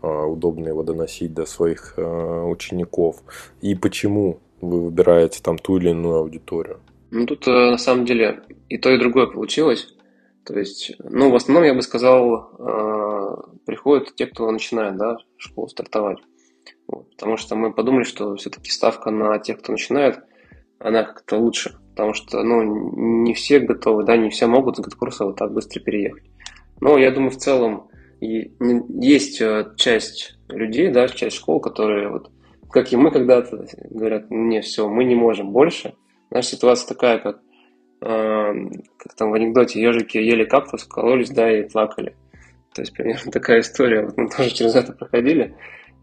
э, 0.01 0.07
удобно 0.07 0.67
его 0.67 0.83
доносить 0.83 1.33
до 1.33 1.45
своих 1.45 1.93
учеников? 1.97 3.23
И 3.61 3.75
почему 3.75 4.39
вы 4.59 4.81
выбираете 4.81 5.39
там 5.41 5.57
ту 5.57 5.77
или 5.77 5.89
иную 5.89 6.17
аудиторию? 6.17 6.79
Ну, 7.09 7.25
тут 7.25 7.47
на 7.47 7.77
самом 7.77 8.05
деле 8.05 8.41
и 8.67 8.77
то, 8.77 8.89
и 8.89 8.99
другое 8.99 9.27
получилось. 9.27 9.93
То 10.47 10.57
есть, 10.57 10.93
ну, 10.99 11.29
в 11.29 11.35
основном, 11.35 11.65
я 11.65 11.73
бы 11.73 11.81
сказал, 11.81 12.51
э, 12.57 13.35
приходят 13.65 14.15
те, 14.15 14.27
кто 14.27 14.49
начинает, 14.49 14.95
да, 14.95 15.17
школу 15.35 15.67
стартовать. 15.67 16.19
Вот, 16.87 17.11
потому 17.11 17.35
что 17.35 17.55
мы 17.55 17.73
подумали, 17.73 18.03
что 18.03 18.33
все-таки 18.37 18.71
ставка 18.71 19.11
на 19.11 19.37
тех, 19.39 19.59
кто 19.59 19.73
начинает, 19.73 20.21
она 20.79 21.03
как-то 21.03 21.37
лучше. 21.37 21.77
Потому 21.89 22.13
что, 22.13 22.43
ну, 22.43 22.63
не 22.63 23.33
все 23.33 23.59
готовы, 23.59 24.05
да, 24.05 24.15
не 24.15 24.29
все 24.29 24.47
могут 24.47 24.77
с 24.77 24.79
GetCourse 24.79 25.21
а 25.21 25.25
вот 25.25 25.35
так 25.35 25.51
быстро 25.51 25.81
переехать. 25.81 26.23
Но 26.79 26.97
я 26.97 27.11
думаю, 27.11 27.31
в 27.31 27.37
целом, 27.37 27.89
И 28.21 28.53
есть 29.01 29.41
э, 29.41 29.73
часть 29.75 30.39
людей, 30.47 30.89
да, 30.91 31.09
часть 31.09 31.35
школ, 31.35 31.59
которые 31.59 32.09
вот, 32.09 32.31
как 32.71 32.93
и 32.93 32.95
мы 32.95 33.11
когда-то, 33.11 33.67
говорят, 33.89 34.31
не, 34.31 34.61
все, 34.61 34.87
мы 34.87 35.03
не 35.03 35.15
можем 35.15 35.51
больше. 35.51 35.93
Наша 36.31 36.55
ситуация 36.55 36.87
такая, 36.87 37.19
как, 37.19 37.41
как 37.99 39.15
там 39.15 39.31
в 39.31 39.33
анекдоте, 39.33 39.81
ежики 39.81 40.17
ели 40.17 40.45
кактус, 40.45 40.83
кололись, 40.83 41.31
да, 41.31 41.51
и 41.51 41.67
плакали. 41.67 42.15
То 42.73 42.81
есть 42.81 42.93
примерно 42.93 43.31
такая 43.31 43.61
история. 43.61 44.03
Вот 44.03 44.17
мы 44.17 44.29
тоже 44.29 44.51
через 44.51 44.75
это 44.75 44.93
проходили. 44.93 45.55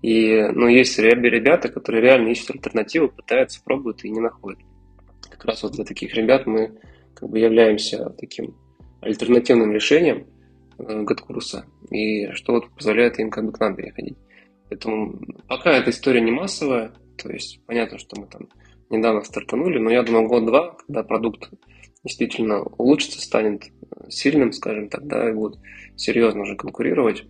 И, 0.03 0.43
ну, 0.53 0.69
есть 0.69 0.99
ребята, 0.99 1.69
которые 1.69 2.03
реально 2.03 2.29
ищут 2.29 2.51
альтернативу, 2.51 3.09
пытаются, 3.09 3.63
пробуют 3.63 4.05
и 4.05 4.11
не 4.11 4.21
находят. 4.21 4.61
Как 5.31 5.45
раз 5.47 5.63
вот 5.63 5.73
для 5.73 5.85
таких 5.85 6.15
ребят 6.15 6.47
мы 6.47 6.79
как 7.15 7.31
бы 7.31 7.39
являемся 7.39 8.11
таким 8.19 8.55
альтернативным 9.01 9.73
решением 9.73 10.27
э, 10.79 11.03
год-курса, 11.03 11.65
и 11.91 12.31
что 12.33 12.53
вот 12.53 12.71
позволяет 12.71 13.19
им 13.19 13.31
как 13.31 13.47
бы 13.47 13.53
к 13.53 13.61
нам 13.61 13.77
переходить. 13.77 14.17
Поэтому 14.69 15.19
пока 15.49 15.73
эта 15.73 15.91
история 15.91 16.21
не 16.21 16.33
массовая, 16.33 16.93
то 17.17 17.31
есть 17.31 17.61
понятно, 17.67 17.99
что 17.99 18.21
мы 18.21 18.27
там 18.27 18.49
недавно 18.91 19.23
стартанули, 19.23 19.79
но 19.79 19.91
я 19.91 20.03
думаю, 20.03 20.29
год-два, 20.29 20.77
когда 20.87 21.03
продукт 21.03 21.51
действительно 22.05 22.62
улучшится, 22.62 23.21
станет 23.21 23.64
сильным, 24.09 24.53
скажем 24.53 24.88
так, 24.88 25.07
да, 25.07 25.29
и 25.29 25.33
будет 25.33 25.59
серьезно 25.97 26.43
уже 26.43 26.57
конкурировать, 26.57 27.25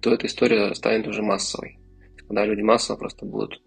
то 0.00 0.12
эта 0.12 0.26
история 0.26 0.74
станет 0.74 1.06
уже 1.06 1.22
массовой. 1.22 1.78
Когда 2.16 2.44
люди 2.44 2.62
массово 2.62 2.98
просто 2.98 3.24
будут 3.24 3.62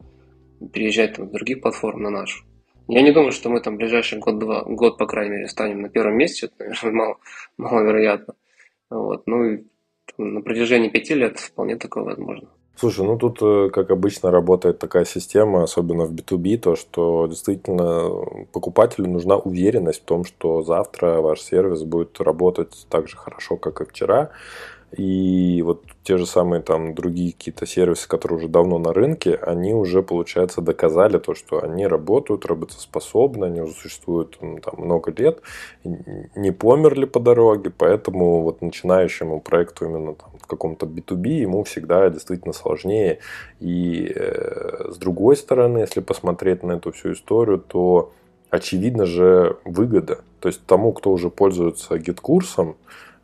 переезжать 0.74 1.16
там, 1.16 1.28
с 1.28 1.32
других 1.32 1.62
платформ 1.62 2.02
на 2.04 2.10
нашу. 2.10 2.46
Я 2.88 3.02
не 3.02 3.12
думаю, 3.12 3.32
что 3.32 3.50
мы 3.50 3.60
там 3.60 3.76
в 3.76 3.78
ближайший 3.78 4.20
год-два, 4.20 4.63
год, 4.63 4.98
по 4.98 5.08
крайней 5.08 5.36
мере, 5.36 5.48
станем 5.48 5.82
на 5.82 5.90
первом 5.90 6.18
месте, 6.18 6.46
это, 6.46 6.56
наверное, 6.60 6.92
мало, 6.94 7.18
маловероятно. 7.58 8.36
Вот. 8.90 9.28
Ну 9.28 9.44
и 9.44 9.63
там, 10.16 10.34
на 10.36 10.42
протяжении 10.42 10.90
пяти 10.90 11.13
лет 11.13 11.38
вполне 11.40 11.76
такое 11.76 12.04
возможно. 12.04 12.50
Слушай, 12.80 13.06
ну 13.06 13.18
тут, 13.18 13.40
э, 13.42 13.70
как 13.74 13.90
обычно, 13.90 14.30
работает 14.30 14.78
такая 14.78 15.04
система, 15.04 15.63
особенно 15.63 16.06
в 16.06 16.13
B2B, 16.13 16.58
то, 16.60 16.76
что 16.76 17.26
действительно 17.26 18.12
покупателю 18.52 19.10
нужна 19.10 19.36
уверенность 19.36 20.02
в 20.02 20.06
том, 20.06 20.24
что 20.24 20.62
завтра 20.62 21.22
ваш 21.22 21.42
сервис 21.42 21.82
будет 21.82 22.22
работать 22.22 22.86
так 22.92 23.08
же 23.08 23.18
хорошо, 23.18 23.58
как 23.58 23.82
и 23.82 23.86
вчера. 23.86 24.30
И 24.95 25.62
вот 25.63 25.84
те 26.04 26.17
же 26.17 26.26
самые 26.26 26.62
там 26.62 26.95
другие 26.95 27.34
какие-то 27.34 27.65
сервисы, 27.65 28.08
которые 28.08 28.38
уже 28.38 28.47
давно 28.47 28.80
на 28.80 28.93
рынке, 28.93 29.36
они 29.36 29.73
уже, 29.73 30.02
получается, 30.02 30.62
доказали 30.62 31.17
то, 31.17 31.36
что 31.36 31.62
они 31.62 31.86
работают, 31.86 32.45
работоспособны, 32.45 33.45
они 33.45 33.62
уже 33.62 33.73
существуют 33.73 34.39
там 34.39 34.76
много 34.78 35.12
лет, 35.12 35.41
не 35.84 36.52
померли 36.52 37.04
по 37.06 37.19
дороге, 37.19 37.69
поэтому 37.78 38.43
вот 38.43 38.62
начинающему 38.62 39.41
проекту 39.41 39.86
именно 39.86 40.15
там 40.15 40.32
в 40.41 40.47
каком-то 40.47 40.86
B2B 40.86 41.28
ему 41.41 41.63
всегда 41.65 42.10
действительно 42.10 42.54
сложнее. 42.54 43.19
И 43.60 44.10
э, 44.15 44.91
с 44.91 44.97
другой 44.97 45.36
стороны, 45.36 45.80
если 45.80 46.00
посмотреть 46.00 46.63
на 46.63 46.73
эту 46.73 46.93
всю 46.93 47.12
историю, 47.12 47.60
то 47.60 48.13
очевидно 48.50 49.06
же 49.06 49.58
выгода. 49.65 50.21
То 50.39 50.47
есть 50.47 50.65
тому, 50.65 50.93
кто 50.93 51.12
уже 51.12 51.30
пользуется 51.30 51.97
GetCourse 51.98 52.58
ом, 52.58 52.78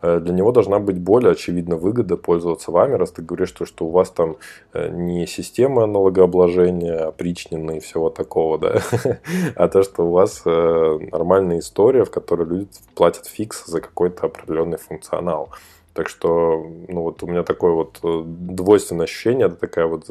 для 0.03 0.33
него 0.33 0.51
должна 0.51 0.79
быть 0.79 0.99
более 0.99 1.31
очевидна 1.31 1.77
выгода 1.77 2.17
пользоваться 2.17 2.71
вами, 2.71 2.95
раз 2.95 3.11
ты 3.11 3.21
говоришь, 3.21 3.49
что, 3.49 3.65
что 3.65 3.85
у 3.85 3.89
вас 3.89 4.09
там 4.09 4.35
э, 4.73 4.89
не 4.89 5.25
система 5.27 5.85
налогообложения, 5.85 7.07
опричнины 7.07 7.77
и 7.77 7.79
всего 7.79 8.09
такого, 8.09 8.59
да, 8.59 8.81
а 9.55 9.67
то, 9.69 9.81
что 9.81 10.05
у 10.07 10.11
вас 10.11 10.41
э, 10.45 10.99
нормальная 11.09 11.59
история, 11.59 12.03
в 12.03 12.11
которой 12.11 12.45
люди 12.45 12.67
платят 12.95 13.27
фикс 13.27 13.65
за 13.65 13.79
какой-то 13.79 14.25
определенный 14.25 14.77
функционал. 14.77 15.51
Так 15.93 16.09
что, 16.09 16.65
ну 16.87 17.03
вот 17.03 17.23
у 17.23 17.27
меня 17.27 17.43
такое 17.43 17.71
вот 17.71 17.99
двойственное 18.01 19.05
ощущение, 19.05 19.45
это 19.45 19.55
такая 19.55 19.85
вот 19.85 20.07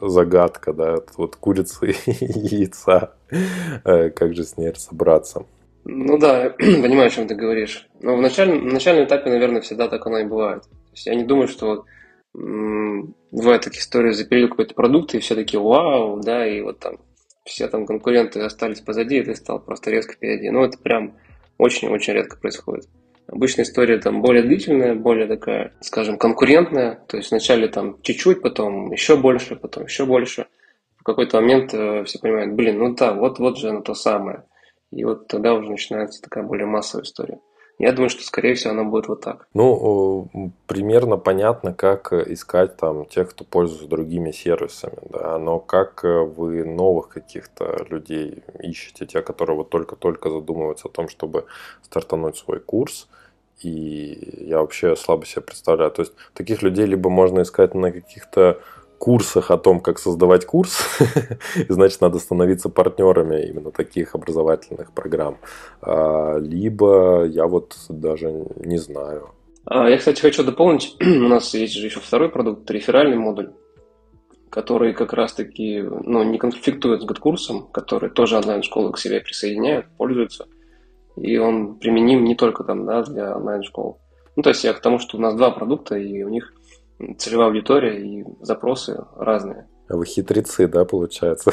загадка, 0.00 0.72
да, 0.72 0.98
вот 1.16 1.36
курица 1.36 1.84
и 1.86 1.94
яйца, 2.06 3.14
как 3.82 4.34
же 4.34 4.44
с 4.44 4.56
ней 4.56 4.70
разобраться. 4.70 5.44
Ну 5.84 6.18
да, 6.18 6.50
понимаю, 6.58 7.08
о 7.08 7.10
чем 7.10 7.26
ты 7.26 7.34
говоришь. 7.34 7.86
Но 8.00 8.16
в 8.16 8.20
начальном, 8.20 8.66
на 8.66 8.74
начальном 8.74 9.04
этапе, 9.04 9.30
наверное, 9.30 9.60
всегда 9.60 9.88
так 9.88 10.06
оно 10.06 10.18
и 10.18 10.24
бывает. 10.24 10.62
То 10.62 10.92
есть 10.92 11.06
я 11.06 11.14
не 11.14 11.24
думаю, 11.24 11.48
что 11.48 11.84
м- 12.34 13.14
бывают 13.30 13.64
такие 13.64 13.80
истории, 13.80 14.12
запилили 14.12 14.46
какой-то 14.46 14.74
продукт, 14.74 15.14
и 15.14 15.18
все 15.18 15.34
таки 15.34 15.56
вау, 15.56 16.20
да, 16.20 16.46
и 16.46 16.60
вот 16.62 16.78
там 16.80 16.96
все 17.44 17.68
там 17.68 17.86
конкуренты 17.86 18.40
остались 18.40 18.80
позади, 18.80 19.18
и 19.18 19.22
ты 19.22 19.34
стал 19.34 19.60
просто 19.60 19.90
резко 19.90 20.14
впереди. 20.14 20.48
Ну, 20.50 20.64
это 20.64 20.78
прям 20.78 21.16
очень-очень 21.58 22.14
редко 22.14 22.38
происходит. 22.38 22.88
Обычно 23.26 23.62
история 23.62 23.98
там 23.98 24.22
более 24.22 24.42
длительная, 24.42 24.94
более 24.94 25.26
такая, 25.26 25.72
скажем, 25.80 26.18
конкурентная. 26.18 27.04
То 27.08 27.16
есть 27.18 27.30
вначале 27.30 27.68
там 27.68 28.00
чуть-чуть, 28.02 28.40
потом 28.42 28.90
еще 28.92 29.16
больше, 29.16 29.56
потом 29.56 29.84
еще 29.84 30.06
больше. 30.06 30.46
В 30.96 31.04
какой-то 31.04 31.40
момент 31.40 31.74
э, 31.74 32.04
все 32.04 32.18
понимают, 32.18 32.54
блин, 32.54 32.78
ну 32.78 32.94
да, 32.94 33.12
вот, 33.12 33.38
вот 33.38 33.58
же 33.58 33.68
оно 33.68 33.82
то 33.82 33.94
самое. 33.94 34.44
И 34.94 35.04
вот 35.04 35.26
тогда 35.26 35.54
уже 35.54 35.70
начинается 35.70 36.22
такая 36.22 36.44
более 36.44 36.66
массовая 36.66 37.04
история. 37.04 37.40
Я 37.78 37.90
думаю, 37.90 38.08
что, 38.08 38.22
скорее 38.22 38.54
всего, 38.54 38.70
она 38.70 38.84
будет 38.84 39.08
вот 39.08 39.22
так. 39.22 39.48
Ну, 39.52 40.30
примерно 40.68 41.16
понятно, 41.16 41.74
как 41.74 42.12
искать 42.12 42.76
там 42.76 43.04
тех, 43.04 43.30
кто 43.30 43.44
пользуется 43.44 43.88
другими 43.88 44.30
сервисами, 44.30 44.98
да, 45.10 45.38
но 45.38 45.58
как 45.58 46.04
э, 46.04 46.20
вы 46.20 46.64
новых 46.64 47.08
каких-то 47.08 47.84
людей 47.90 48.44
ищете, 48.60 49.06
те, 49.06 49.22
которые 49.22 49.56
вот 49.56 49.70
только-только 49.70 50.30
задумываются 50.30 50.86
о 50.86 50.92
том, 50.92 51.08
чтобы 51.08 51.46
стартануть 51.82 52.36
свой 52.36 52.60
курс, 52.60 53.08
и 53.60 54.46
я 54.46 54.60
вообще 54.60 54.94
слабо 54.94 55.26
себе 55.26 55.42
представляю. 55.42 55.90
То 55.90 56.02
есть 56.02 56.12
таких 56.32 56.62
людей 56.62 56.86
либо 56.86 57.10
можно 57.10 57.42
искать 57.42 57.74
на 57.74 57.90
каких-то 57.90 58.60
курсах 58.98 59.50
о 59.50 59.58
том, 59.58 59.80
как 59.80 59.98
создавать 59.98 60.46
курс, 60.46 60.98
значит, 61.68 62.00
надо 62.00 62.18
становиться 62.18 62.68
партнерами 62.68 63.46
именно 63.46 63.70
таких 63.70 64.14
образовательных 64.14 64.92
программ. 64.92 65.38
А, 65.82 66.38
либо 66.38 67.24
я 67.24 67.46
вот 67.46 67.76
даже 67.88 68.46
не 68.56 68.78
знаю. 68.78 69.30
А, 69.66 69.88
я, 69.88 69.96
кстати, 69.96 70.20
хочу 70.20 70.44
дополнить. 70.44 70.96
У 71.00 71.28
нас 71.28 71.54
есть 71.54 71.74
же 71.74 71.86
еще 71.86 72.00
второй 72.00 72.28
продукт, 72.28 72.70
реферальный 72.70 73.16
модуль, 73.16 73.52
который 74.50 74.92
как 74.92 75.12
раз-таки 75.12 75.82
ну, 75.82 76.22
не 76.22 76.38
конфликтует 76.38 77.02
с 77.02 77.04
год-курсом, 77.04 77.68
который 77.72 78.10
тоже 78.10 78.36
онлайн-школы 78.36 78.92
к 78.92 78.98
себе 78.98 79.20
присоединяют, 79.20 79.86
пользуются. 79.96 80.46
И 81.16 81.38
он 81.38 81.76
применим 81.76 82.24
не 82.24 82.34
только 82.34 82.64
там, 82.64 82.86
да, 82.86 83.02
для 83.02 83.36
онлайн-школ. 83.36 83.98
Ну, 84.36 84.42
то 84.42 84.50
есть 84.50 84.64
я 84.64 84.72
к 84.72 84.80
тому, 84.80 84.98
что 84.98 85.16
у 85.16 85.20
нас 85.20 85.34
два 85.34 85.50
продукта, 85.50 85.96
и 85.96 86.22
у 86.22 86.28
них 86.28 86.52
целевая 87.18 87.48
аудитория 87.48 88.00
и 88.00 88.24
запросы 88.40 89.04
разные. 89.16 89.66
А 89.86 89.96
вы 89.96 90.06
хитрецы, 90.06 90.66
да, 90.66 90.86
получается? 90.86 91.52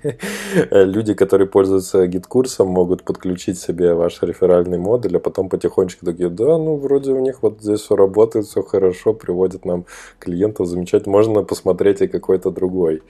Люди, 0.70 1.14
которые 1.14 1.48
пользуются 1.48 2.06
гид-курсом, 2.06 2.68
могут 2.68 3.02
подключить 3.02 3.58
себе 3.58 3.94
ваш 3.94 4.22
реферальный 4.22 4.78
модуль, 4.78 5.16
а 5.16 5.20
потом 5.20 5.48
потихонечку 5.48 6.06
такие, 6.06 6.28
да, 6.28 6.56
ну, 6.56 6.76
вроде 6.76 7.10
у 7.12 7.18
них 7.18 7.42
вот 7.42 7.60
здесь 7.60 7.80
все 7.80 7.96
работает, 7.96 8.46
все 8.46 8.62
хорошо, 8.62 9.12
приводит 9.12 9.64
нам 9.64 9.86
клиентов, 10.20 10.68
замечательно. 10.68 11.16
Можно 11.16 11.42
посмотреть 11.42 12.00
и 12.00 12.06
какой-то 12.06 12.52
другой 12.52 13.02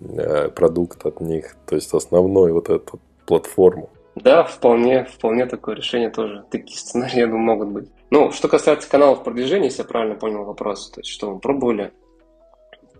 э, 0.00 0.48
продукт 0.48 1.06
от 1.06 1.20
них, 1.20 1.54
то 1.66 1.76
есть 1.76 1.94
основной 1.94 2.50
вот 2.52 2.70
эту 2.70 2.98
платформу. 3.24 3.88
Да, 4.16 4.42
вполне, 4.42 5.04
вполне 5.04 5.46
такое 5.46 5.76
решение 5.76 6.10
тоже. 6.10 6.44
Такие 6.50 6.78
сценарии, 6.78 7.20
я 7.20 7.26
думаю, 7.26 7.42
могут 7.44 7.68
быть. 7.68 7.88
Ну, 8.12 8.30
что 8.30 8.46
касается 8.46 8.90
каналов 8.90 9.24
продвижения, 9.24 9.68
если 9.68 9.80
я 9.80 9.88
правильно 9.88 10.16
понял 10.16 10.44
вопрос, 10.44 10.90
то 10.90 11.00
есть 11.00 11.10
что 11.10 11.30
мы 11.30 11.40
пробовали? 11.40 11.94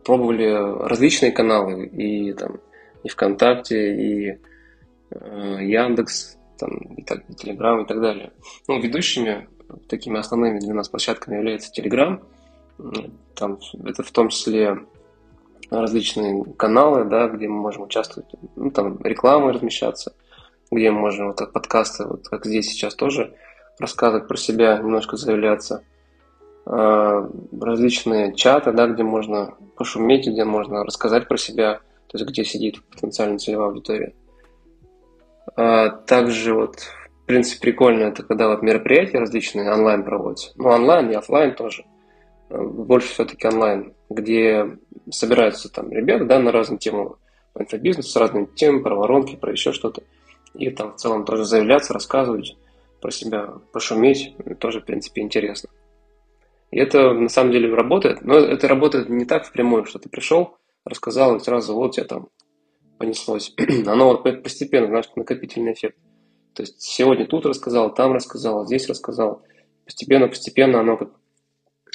Пробовали 0.07 0.89
различные 0.89 1.33
каналы, 1.33 1.85
и 1.85 2.33
там 2.33 2.61
и 3.03 3.11
ВКонтакте, 3.11 3.95
и 3.95 4.41
э, 5.11 5.59
Яндекс, 5.67 6.39
там, 6.57 6.71
и, 6.97 7.03
так, 7.03 7.29
и 7.29 7.35
Телеграм, 7.35 7.83
и 7.83 7.87
так 7.87 8.01
далее. 8.01 8.33
Ну, 8.67 8.81
ведущими, 8.81 9.51
такими 9.87 10.19
основными 10.19 10.61
для 10.61 10.73
нас 10.73 10.89
площадками 10.89 11.37
является 11.37 11.71
Телеграм. 11.71 12.23
Там, 13.35 13.59
это 13.85 14.03
в 14.03 14.11
том 14.13 14.31
числе 14.31 14.79
различные 15.69 16.43
каналы, 16.57 17.05
да, 17.05 17.29
где 17.29 17.49
мы 17.49 17.61
можем 17.61 17.83
участвовать, 17.83 18.31
ну, 18.57 18.71
там 18.71 18.99
рекламы 19.05 19.53
размещаться, 19.53 20.15
где 20.71 20.91
мы 20.91 21.01
можем 21.01 21.27
вот 21.27 21.53
подкасты, 21.53 22.07
вот 22.07 22.27
как 22.29 22.47
здесь 22.47 22.69
сейчас 22.69 22.95
тоже 22.95 23.35
рассказывать 23.79 24.29
про 24.29 24.37
себя, 24.37 24.79
немножко 24.79 25.17
заявляться. 25.17 25.85
А, 26.65 27.29
различные 27.61 28.35
чаты, 28.35 28.73
да, 28.73 28.87
где 28.87 29.03
можно 29.03 29.55
пошуметь, 29.77 30.27
где 30.27 30.45
можно 30.45 30.85
рассказать 30.85 31.29
про 31.29 31.37
себя, 31.37 31.81
то 32.07 32.19
есть 32.19 32.31
где 32.31 32.45
сидит 32.45 32.83
потенциальная 32.85 33.39
целевая 33.39 33.69
аудитория. 33.69 34.15
А, 35.57 35.89
также 35.89 36.55
вот, 36.55 36.77
в 36.77 37.27
принципе, 37.27 37.61
прикольно, 37.61 38.05
это 38.05 38.23
когда 38.23 38.49
вот 38.49 38.63
мероприятия 38.63 39.19
различные 39.19 39.73
онлайн 39.73 40.05
проводятся. 40.05 40.53
Ну, 40.57 40.69
онлайн 40.69 41.11
и 41.11 41.15
офлайн 41.15 41.55
тоже. 41.55 41.85
А, 42.49 42.63
больше 42.63 43.09
все-таки 43.09 43.47
онлайн, 43.47 43.95
где 44.09 44.79
собираются 45.11 45.73
там 45.73 45.91
ребята, 45.91 46.27
да, 46.27 46.39
на 46.39 46.53
разные 46.53 46.79
темы 46.79 47.17
инфобизнес, 47.59 48.11
с 48.11 48.17
разными 48.17 48.47
темами, 48.55 48.83
про 48.83 48.95
воронки, 48.95 49.37
про 49.37 49.53
еще 49.53 49.73
что-то. 49.73 50.03
И 50.55 50.71
там 50.71 50.93
в 50.93 50.97
целом 50.97 51.25
тоже 51.25 51.45
заявляться, 51.45 51.93
рассказывать 51.93 52.57
про 53.03 53.11
себя 53.11 53.49
пошуметь, 53.73 54.35
тоже, 54.61 54.81
в 54.81 54.85
принципе, 54.85 55.21
интересно. 55.21 55.69
И 56.71 56.79
это 56.79 57.13
на 57.13 57.29
самом 57.29 57.53
деле 57.53 57.75
работает, 57.75 58.23
но 58.23 58.37
это 58.37 58.69
работает 58.69 59.11
не 59.11 59.27
так 59.27 59.45
впрямую, 59.45 59.85
что 59.85 59.99
ты 59.99 60.09
пришел, 60.09 60.57
рассказал, 60.85 61.37
и 61.37 61.41
сразу 61.41 61.75
вот 61.75 61.97
тебя 61.97 62.07
там 62.07 62.29
понеслось. 62.99 63.55
Оно 63.87 64.07
вот 64.07 64.43
постепенно, 64.43 64.87
знаешь, 64.87 65.11
накопительный 65.17 65.75
эффект. 65.75 65.99
То 66.55 66.63
есть 66.63 66.81
сегодня 66.81 67.27
тут 67.27 67.45
рассказал, 67.45 67.93
там 67.93 68.13
рассказал, 68.13 68.65
здесь 68.65 68.89
рассказал. 68.89 69.43
Постепенно-постепенно 69.85 70.81
оно, 70.81 70.97
как, 70.97 71.11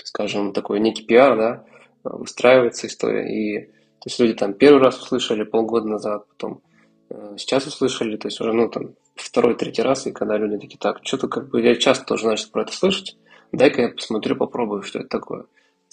скажем, 0.03 0.51
такой 0.51 0.79
некий 0.79 1.03
пиар, 1.03 1.37
да, 1.37 1.65
выстраивается 2.03 2.87
история. 2.87 3.27
И 3.29 3.67
то 3.67 4.07
есть 4.07 4.19
люди 4.19 4.33
там 4.33 4.53
первый 4.53 4.81
раз 4.81 4.99
услышали 4.99 5.43
полгода 5.43 5.87
назад, 5.87 6.27
потом 6.27 6.61
э, 7.09 7.35
сейчас 7.37 7.67
услышали, 7.67 8.17
то 8.17 8.27
есть 8.27 8.41
уже, 8.41 8.51
ну, 8.51 8.67
там, 8.67 8.95
второй, 9.21 9.55
третий 9.55 9.81
раз, 9.81 10.07
и 10.07 10.11
когда 10.11 10.37
люди 10.37 10.57
такие, 10.57 10.77
так, 10.79 10.99
что-то 11.03 11.27
как 11.27 11.49
бы 11.49 11.61
я 11.61 11.75
часто 11.75 12.05
тоже 12.05 12.27
начал 12.27 12.49
про 12.51 12.63
это 12.63 12.73
слышать, 12.73 13.17
дай-ка 13.51 13.81
я 13.81 13.89
посмотрю, 13.89 14.35
попробую, 14.35 14.83
что 14.83 14.99
это 14.99 15.09
такое. 15.09 15.45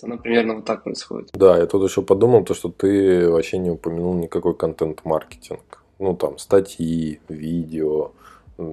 Оно 0.02 0.18
примерно 0.18 0.56
вот 0.56 0.64
так 0.64 0.82
происходит. 0.82 1.30
Да, 1.32 1.56
я 1.56 1.66
тут 1.66 1.88
еще 1.88 2.02
подумал, 2.02 2.44
то, 2.44 2.54
что 2.54 2.68
ты 2.68 3.30
вообще 3.30 3.58
не 3.58 3.70
упомянул 3.70 4.14
никакой 4.14 4.54
контент-маркетинг. 4.54 5.82
Ну, 5.98 6.14
там, 6.16 6.38
статьи, 6.38 7.20
видео, 7.28 8.10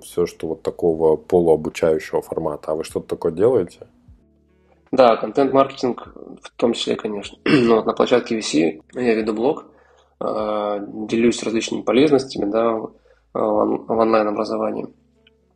все, 0.01 0.25
что 0.25 0.47
вот 0.47 0.63
такого 0.63 1.15
полуобучающего 1.15 2.21
формата. 2.21 2.71
А 2.71 2.75
вы 2.75 2.83
что-то 2.83 3.07
такое 3.07 3.31
делаете? 3.31 3.87
Да, 4.91 5.15
контент-маркетинг 5.15 6.13
в 6.41 6.49
том 6.57 6.73
числе, 6.73 6.95
конечно. 6.95 7.37
Но 7.45 7.77
вот 7.77 7.85
на 7.85 7.93
площадке 7.93 8.39
VC 8.39 8.81
я 8.93 9.15
веду 9.15 9.33
блог, 9.33 9.65
а, 10.19 10.79
делюсь 10.79 11.41
различными 11.43 11.81
полезностями 11.81 12.51
да, 12.51 12.79
в 13.33 13.91
онлайн-образовании. 13.91 14.87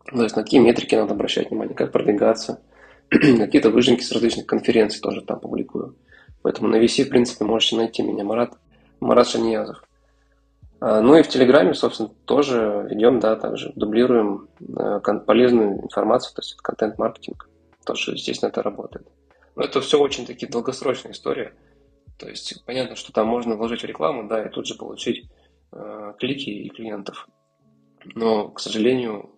То 0.06 0.24
есть 0.24 0.36
на 0.36 0.44
какие 0.44 0.62
метрики 0.62 0.96
надо 0.96 1.14
обращать 1.14 1.50
внимание, 1.50 1.76
как 1.76 1.92
продвигаться– 1.92 2.62
Какие-то 3.10 3.70
выжимки 3.70 4.02
с 4.02 4.12
различных 4.12 4.46
конференций 4.46 5.02
тоже 5.02 5.22
там 5.22 5.40
публикую. 5.40 5.96
Поэтому 6.42 6.68
на 6.68 6.78
VC, 6.78 7.06
в 7.06 7.10
принципе, 7.10 7.46
можете 7.46 7.76
найти 7.76 8.04
меня, 8.04 8.24
Марат, 8.24 8.54
Марат 9.00 9.28
Шаниязов. 9.28 9.84
А, 10.80 11.02
ну 11.02 11.16
и 11.16 11.24
в 11.24 11.28
Телеграме, 11.28 11.74
собственно, 11.74 12.10
тоже 12.26 12.88
ведем, 12.90 13.20
да, 13.20 13.36
также 13.36 13.72
дублируем 13.76 14.48
э, 14.60 15.00
полезную 15.26 15.84
информацию, 15.84 16.36
то 16.36 16.42
есть 16.42 16.56
контент-маркетинг. 16.58 17.50
Тоже, 17.86 18.12
естественно, 18.12 18.50
это 18.50 18.64
работает. 18.64 19.08
Но 19.56 19.64
это 19.64 19.82
все 19.82 20.00
очень 20.00 20.26
такие 20.26 20.52
долгосрочные 20.52 21.14
истории. 21.14 21.52
То 22.18 22.28
есть 22.28 22.64
понятно, 22.66 22.96
что 22.96 23.12
там 23.14 23.28
можно 23.28 23.56
вложить 23.56 23.82
в 23.82 23.86
рекламу, 23.86 24.28
да, 24.28 24.44
и 24.44 24.50
тут 24.50 24.68
же 24.68 24.76
получить 24.76 25.30
э, 25.72 26.14
клики 26.20 26.50
и 26.50 26.70
клиентов. 26.70 27.28
Но, 28.14 28.50
к 28.50 28.60
сожалению, 28.60 29.30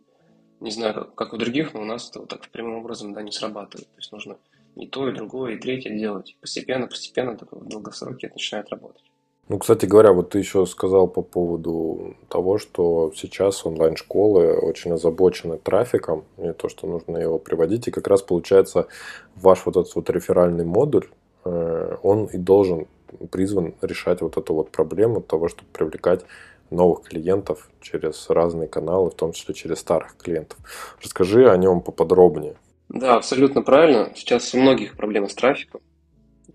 не 0.60 0.72
знаю, 0.72 1.12
как, 1.16 1.34
у 1.34 1.38
других, 1.38 1.74
но 1.74 1.82
у 1.82 1.86
нас 1.86 2.10
это 2.10 2.20
вот 2.20 2.30
так 2.30 2.50
прямым 2.50 2.78
образом 2.78 3.14
да, 3.14 3.22
не 3.22 3.32
срабатывает. 3.32 3.88
То 3.88 3.98
есть 3.98 4.12
нужно 4.12 4.38
и 4.76 4.88
то, 4.88 5.08
и 5.08 5.14
другое, 5.14 5.54
и 5.54 5.60
третье 5.60 5.90
делать. 5.92 6.36
Постепенно, 6.42 6.88
постепенно, 6.88 7.38
такой 7.38 7.60
в 7.60 7.68
долгосроке 7.68 8.28
это 8.28 8.36
начинает 8.36 8.70
работать. 8.70 9.04
Ну, 9.50 9.60
кстати 9.60 9.86
говоря, 9.86 10.12
вот 10.12 10.32
ты 10.32 10.40
еще 10.40 10.66
сказал 10.66 11.08
по 11.08 11.22
поводу 11.22 12.18
того, 12.28 12.58
что 12.58 13.14
сейчас 13.16 13.66
онлайн-школы 13.66 14.58
очень 14.58 14.92
озабочены 14.92 15.58
трафиком, 15.58 16.26
и 16.38 16.52
то, 16.52 16.68
что 16.68 16.86
нужно 16.86 17.18
его 17.18 17.40
приводить. 17.40 17.88
И 17.88 17.92
как 17.92 18.08
раз 18.08 18.22
получается 18.22 18.88
ваш 19.36 19.66
вот 19.66 19.78
этот 19.78 19.96
вот 19.96 20.10
реферальный 20.10 20.66
модуль, 20.66 21.08
э, 21.46 21.96
он 22.04 22.26
и 22.26 22.38
должен 22.38 22.88
призван 23.32 23.74
решать 23.82 24.20
вот 24.22 24.38
эту 24.38 24.54
вот 24.54 24.72
проблему 24.72 25.22
того, 25.22 25.48
чтобы 25.48 25.70
привлекать 25.72 26.26
новых 26.70 27.04
клиентов 27.04 27.70
через 27.82 28.30
разные 28.30 28.68
каналы, 28.68 29.10
в 29.10 29.16
том 29.16 29.32
числе 29.32 29.54
через 29.54 29.80
старых 29.80 30.18
клиентов. 30.18 30.58
Расскажи 31.02 31.50
о 31.50 31.58
нем 31.58 31.82
поподробнее. 31.82 32.56
Да, 32.90 33.16
абсолютно 33.16 33.62
правильно. 33.62 34.12
Сейчас 34.16 34.54
у 34.54 34.60
многих 34.60 34.96
проблемы 34.96 35.30
с 35.30 35.36
трафиком. 35.36 35.82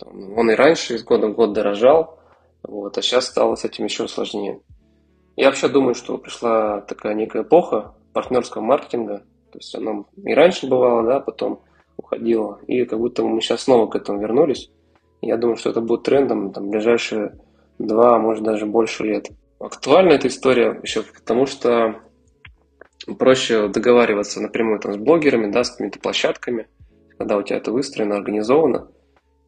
Он 0.05 0.51
и 0.51 0.55
раньше 0.55 0.95
из 0.95 1.05
года 1.05 1.29
в 1.29 1.35
год 1.35 1.53
дорожал, 1.53 2.19
вот, 2.63 2.97
а 2.97 3.03
сейчас 3.03 3.27
стало 3.27 3.55
с 3.55 3.65
этим 3.65 3.85
еще 3.85 4.09
сложнее. 4.09 4.61
Я 5.37 5.47
вообще 5.47 5.69
думаю, 5.69 5.95
что 5.95 6.19
пришла 6.19 6.81
такая 6.83 7.15
некая 7.15 7.43
эпоха 7.43 7.95
партнерского 8.13 8.63
маркетинга. 8.63 9.19
То 9.51 9.59
есть 9.59 9.75
оно 9.75 10.07
и 10.17 10.35
раньше 10.35 10.67
бывало, 10.67 11.03
да, 11.03 11.21
потом 11.21 11.61
уходило. 11.97 12.59
И 12.67 12.85
как 12.85 12.99
будто 12.99 13.23
мы 13.23 13.41
сейчас 13.41 13.63
снова 13.63 13.87
к 13.87 13.97
этому 13.97 14.21
вернулись. 14.21 14.71
Я 15.21 15.37
думаю, 15.37 15.57
что 15.57 15.71
это 15.71 15.81
будет 15.81 16.03
трендом 16.03 16.53
там, 16.53 16.71
ближайшие 16.71 17.39
два, 17.79 18.19
может 18.19 18.45
даже 18.45 18.67
больше 18.67 19.05
лет. 19.05 19.31
Актуальна 19.63 20.13
эта 20.13 20.27
история 20.27 20.81
еще 20.83 21.05
потому, 21.05 21.47
что 21.47 22.01
проще 23.19 23.69
договариваться 23.69 24.41
напрямую 24.41 24.81
там, 24.81 24.93
с 24.93 24.97
блогерами, 24.97 25.53
да, 25.53 25.63
с 25.63 25.71
какими-то 25.71 26.01
площадками, 26.01 26.67
когда 27.17 27.37
у 27.37 27.43
тебя 27.43 27.59
это 27.59 27.71
выстроено, 27.71 28.17
организовано. 28.17 28.89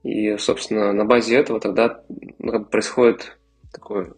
И, 0.04 0.36
собственно, 0.36 0.92
на 0.92 1.04
базе 1.04 1.36
этого 1.36 1.58
тогда 1.58 2.04
ну, 2.38 2.64
происходит 2.64 3.38
такое 3.72 4.14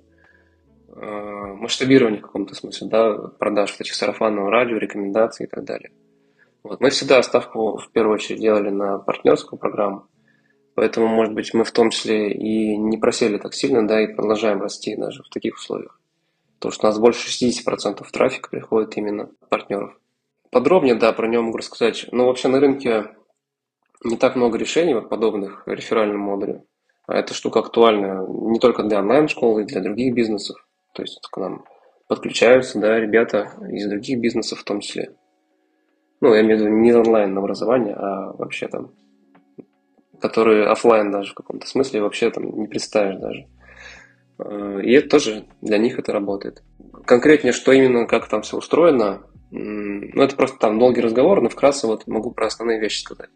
э, 0.89 1.01
масштабирование 1.01 2.21
в 2.21 2.27
каком-то 2.27 2.55
смысле, 2.55 2.89
да, 2.89 3.15
продаж 3.39 3.71
вот 3.71 3.81
этих 3.81 3.95
сарафанного 3.95 4.51
радио, 4.51 4.77
рекомендаций 4.77 5.47
и 5.47 5.49
так 5.49 5.65
далее. 5.65 5.93
Вот. 6.63 6.81
Мы 6.81 6.91
всегда 6.91 7.23
ставку 7.23 7.79
в 7.79 7.91
первую 7.93 8.17
очередь 8.17 8.41
делали 8.41 8.69
на 8.69 8.99
партнерскую 8.99 9.59
программу, 9.59 10.09
Поэтому, 10.77 11.09
может 11.09 11.33
быть, 11.33 11.55
мы 11.55 11.65
в 11.65 11.73
том 11.73 11.89
числе 11.89 12.33
и 12.33 12.77
не 12.77 12.99
просели 12.99 13.39
так 13.39 13.55
сильно, 13.55 13.89
да, 13.89 14.03
и 14.03 14.13
продолжаем 14.15 14.61
расти 14.61 14.95
даже 14.95 15.23
в 15.23 15.31
таких 15.31 15.57
условиях. 15.57 15.99
Потому 16.59 16.73
что 16.73 16.87
у 16.87 16.91
нас 16.91 16.99
больше 16.99 17.29
60% 17.29 18.05
трафика 18.13 18.51
приходит 18.51 18.95
именно 18.99 19.25
от 19.25 19.49
партнеров. 19.49 19.99
Подробнее, 20.51 20.95
да, 20.95 21.15
про 21.15 21.29
него 21.29 21.45
могу 21.45 21.57
рассказать. 21.57 22.07
Но 22.13 22.27
вообще 22.27 22.49
на 22.49 22.61
рынке 22.61 23.07
не 24.05 24.19
так 24.19 24.37
много 24.37 24.59
решений 24.59 24.93
вот 24.93 25.09
подобных 25.09 25.63
реферальным 25.65 26.21
модулю. 26.21 26.67
А 27.07 27.15
эта 27.15 27.33
штука 27.33 27.61
актуальна 27.61 28.27
не 28.29 28.59
только 28.59 28.83
для 28.83 28.99
онлайн-школы, 28.99 29.63
и 29.63 29.67
для 29.67 29.81
других 29.81 30.13
бизнесов. 30.13 30.59
То 30.93 31.01
есть 31.01 31.21
к 31.23 31.37
нам 31.39 31.65
подключаются, 32.07 32.79
да, 32.79 33.01
ребята 33.01 33.51
из 33.71 33.89
других 33.89 34.21
бизнесов 34.21 34.59
в 34.59 34.65
том 34.65 34.81
числе. 34.81 35.15
Ну, 36.21 36.35
я 36.35 36.43
имею 36.43 36.59
в 36.59 36.61
виду 36.61 36.71
не 36.71 36.93
онлайн 36.93 37.37
образование, 37.39 37.95
а 37.95 38.33
вообще 38.35 38.69
там 38.69 38.93
которые 40.21 40.67
офлайн 40.67 41.11
даже 41.11 41.33
в 41.33 41.35
каком-то 41.35 41.67
смысле 41.67 42.03
вообще 42.03 42.31
там 42.31 42.59
не 42.59 42.67
представишь 42.67 43.21
даже. 43.21 43.47
Э, 44.39 44.81
и 44.83 44.93
это 44.93 45.09
тоже 45.09 45.47
для 45.61 45.79
них 45.79 45.99
это 45.99 46.13
работает. 46.13 46.63
Конкретнее, 47.05 47.53
что 47.53 47.73
именно, 47.73 48.07
как 48.07 48.29
там 48.29 48.43
все 48.43 48.57
устроено, 48.57 49.23
ну, 49.51 50.23
это 50.23 50.35
просто 50.37 50.59
там 50.59 50.79
долгий 50.79 51.01
разговор, 51.01 51.41
но 51.41 51.49
вкратце 51.49 51.87
вот 51.87 52.07
могу 52.07 52.33
про 52.33 52.47
основные 52.47 52.81
вещи 52.81 53.01
сказать. 53.01 53.31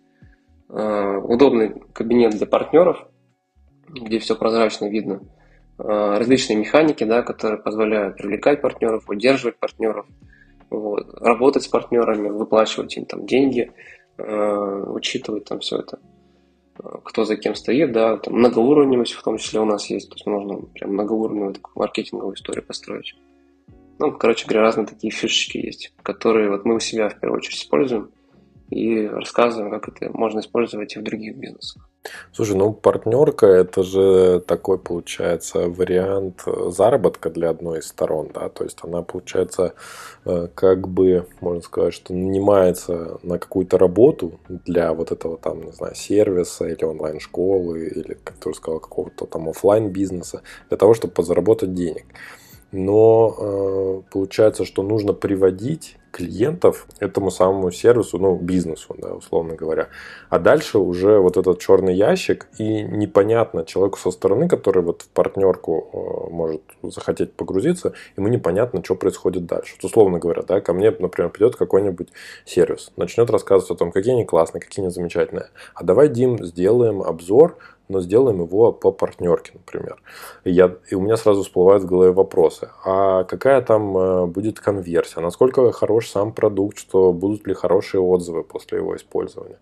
Э, 0.68 1.16
удобный 1.16 1.74
кабинет 1.92 2.32
для 2.32 2.46
партнеров, 2.46 3.06
где 3.88 4.18
все 4.18 4.34
прозрачно 4.34 4.86
видно. 4.86 5.20
Э, 5.78 6.18
различные 6.18 6.56
механики, 6.56 7.04
да, 7.04 7.22
которые 7.22 7.62
позволяют 7.62 8.16
привлекать 8.16 8.60
партнеров, 8.60 9.08
удерживать 9.08 9.58
партнеров, 9.58 10.06
вот, 10.68 11.14
работать 11.20 11.64
с 11.64 11.68
партнерами, 11.68 12.28
выплачивать 12.28 12.96
им 12.96 13.04
там 13.04 13.26
деньги, 13.26 13.72
учитывать 14.18 15.46
там 15.46 15.60
все 15.60 15.78
это 15.78 15.98
кто 17.04 17.24
за 17.24 17.36
кем 17.36 17.54
стоит, 17.54 17.92
да, 17.92 18.16
там 18.16 18.34
многоуровневость 18.34 19.12
в 19.12 19.22
том 19.22 19.38
числе 19.38 19.60
у 19.60 19.64
нас 19.64 19.90
есть, 19.90 20.08
то 20.08 20.14
есть 20.14 20.26
можно 20.26 20.56
прям 20.56 20.92
многоуровневую 20.92 21.54
такую 21.54 21.72
маркетинговую 21.76 22.34
историю 22.34 22.64
построить. 22.64 23.14
Ну, 23.98 24.12
короче 24.12 24.46
говоря, 24.46 24.62
разные 24.62 24.86
такие 24.86 25.12
фишечки 25.12 25.58
есть, 25.58 25.92
которые 26.02 26.50
вот 26.50 26.64
мы 26.64 26.76
у 26.76 26.80
себя 26.80 27.08
в 27.08 27.20
первую 27.20 27.38
очередь 27.38 27.58
используем 27.58 28.10
и 28.70 29.06
рассказываем, 29.06 29.70
как 29.70 29.88
это 29.88 30.16
можно 30.16 30.40
использовать 30.40 30.96
и 30.96 30.98
в 30.98 31.02
других 31.02 31.36
бизнесах. 31.36 31.86
Слушай, 32.32 32.56
ну 32.56 32.72
партнерка 32.72 33.46
это 33.46 33.82
же 33.82 34.40
такой 34.46 34.78
получается 34.78 35.68
вариант 35.68 36.44
заработка 36.68 37.28
для 37.28 37.50
одной 37.50 37.80
из 37.80 37.88
сторон, 37.88 38.30
да, 38.32 38.48
то 38.48 38.64
есть 38.64 38.78
она 38.82 39.02
получается 39.02 39.74
э, 40.24 40.48
как 40.54 40.88
бы, 40.88 41.26
можно 41.40 41.60
сказать, 41.60 41.92
что 41.92 42.14
нанимается 42.14 43.18
на 43.22 43.38
какую-то 43.38 43.76
работу 43.76 44.40
для 44.48 44.94
вот 44.94 45.12
этого 45.12 45.36
там, 45.36 45.62
не 45.62 45.72
знаю, 45.72 45.94
сервиса 45.94 46.66
или 46.66 46.84
онлайн-школы 46.84 47.86
или, 47.88 48.16
как 48.24 48.36
ты 48.36 48.48
уже 48.48 48.58
сказал, 48.58 48.80
какого-то 48.80 49.26
там 49.26 49.50
офлайн 49.50 49.90
бизнеса 49.90 50.42
для 50.68 50.78
того, 50.78 50.94
чтобы 50.94 51.12
подзаработать 51.12 51.74
денег 51.74 52.06
но 52.72 53.36
э, 53.38 54.02
получается, 54.10 54.64
что 54.64 54.82
нужно 54.82 55.12
приводить 55.12 55.96
клиентов 56.10 56.86
этому 56.98 57.30
самому 57.30 57.70
сервису, 57.70 58.18
ну, 58.18 58.36
бизнесу, 58.36 58.94
да, 58.98 59.14
условно 59.14 59.54
говоря. 59.54 59.88
А 60.28 60.38
дальше 60.38 60.78
уже 60.78 61.18
вот 61.18 61.36
этот 61.36 61.60
черный 61.60 61.94
ящик, 61.94 62.48
и 62.58 62.82
непонятно 62.82 63.64
человеку 63.64 63.98
со 63.98 64.10
стороны, 64.10 64.48
который 64.48 64.82
вот 64.82 65.02
в 65.02 65.08
партнерку 65.08 65.88
э, 65.92 66.32
может 66.32 66.62
захотеть 66.82 67.32
погрузиться, 67.32 67.92
ему 68.16 68.28
непонятно, 68.28 68.82
что 68.84 68.94
происходит 68.94 69.46
дальше. 69.46 69.74
Вот, 69.76 69.88
условно 69.88 70.18
говоря, 70.18 70.42
да, 70.42 70.60
ко 70.60 70.72
мне, 70.72 70.90
например, 70.90 71.30
придет 71.30 71.56
какой-нибудь 71.56 72.08
сервис, 72.44 72.92
начнет 72.96 73.30
рассказывать 73.30 73.70
о 73.70 73.76
том, 73.76 73.92
какие 73.92 74.14
они 74.14 74.24
классные, 74.24 74.60
какие 74.60 74.84
они 74.84 74.92
замечательные. 74.92 75.46
А 75.74 75.84
давай, 75.84 76.08
Дим, 76.08 76.44
сделаем 76.44 77.02
обзор 77.02 77.56
но 77.90 78.00
сделаем 78.00 78.40
его 78.42 78.72
по 78.72 78.92
партнерке, 78.92 79.52
например. 79.54 80.00
И, 80.44 80.50
я, 80.50 80.76
и 80.88 80.94
у 80.94 81.00
меня 81.00 81.16
сразу 81.16 81.42
всплывают 81.42 81.82
в 81.82 81.86
голове 81.86 82.12
вопросы. 82.12 82.70
А 82.84 83.24
какая 83.24 83.60
там 83.62 83.96
э, 83.96 84.26
будет 84.26 84.60
конверсия? 84.60 85.20
Насколько 85.20 85.72
хорош 85.72 86.08
сам 86.08 86.32
продукт, 86.32 86.78
что 86.78 87.12
будут 87.12 87.46
ли 87.46 87.54
хорошие 87.54 88.00
отзывы 88.00 88.44
после 88.44 88.78
его 88.78 88.96
использования. 88.96 89.58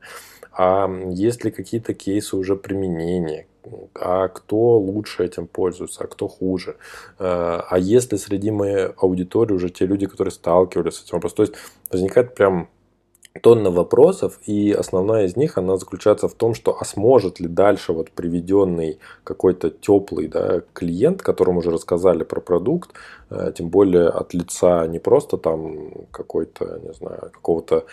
А 0.53 0.91
есть 1.11 1.45
ли 1.45 1.51
какие-то 1.51 1.95
кейсы 1.95 2.37
уже 2.37 2.57
применения, 2.57 3.47
а 3.95 4.29
кто 4.29 4.79
лучше 4.79 5.25
этим 5.25 5.47
пользуется, 5.47 6.05
а 6.05 6.07
кто 6.07 6.29
хуже. 6.29 6.77
Э, 7.19 7.61
а 7.69 7.79
если 7.79 8.17
среди 8.17 8.51
моей 8.51 8.89
аудитории 8.97 9.55
уже 9.55 9.71
те 9.71 9.87
люди, 9.87 10.07
которые 10.07 10.33
сталкивались 10.33 10.95
с 10.95 11.05
этим 11.05 11.17
вопросом, 11.17 11.37
то 11.37 11.43
есть 11.43 11.55
возникает 11.91 12.35
прям 12.35 12.69
тонна 13.43 13.71
вопросов, 13.71 14.39
и 14.47 14.73
основная 14.73 15.27
из 15.27 15.37
них, 15.37 15.59
она 15.59 15.77
заключается 15.77 16.29
в 16.29 16.35
том, 16.35 16.55
что 16.55 16.77
а 16.81 16.85
сможет 16.85 17.41
ли 17.41 17.49
дальше 17.49 17.93
вот 17.93 18.11
приведенный 18.11 18.99
какой-то 19.25 19.71
теплый 19.71 20.29
да, 20.29 20.63
клиент, 20.73 21.23
которому 21.23 21.61
уже 21.61 21.71
рассказали 21.71 22.25
про 22.25 22.41
продукт, 22.41 22.91
э, 23.31 23.53
тем 23.57 23.69
более 23.69 24.09
от 24.09 24.35
лица 24.35 24.87
не 24.87 24.99
просто 24.99 25.37
там 25.37 25.93
какой-то, 26.11 26.81
не 26.83 26.93
знаю, 26.93 27.31
какого-то 27.33 27.85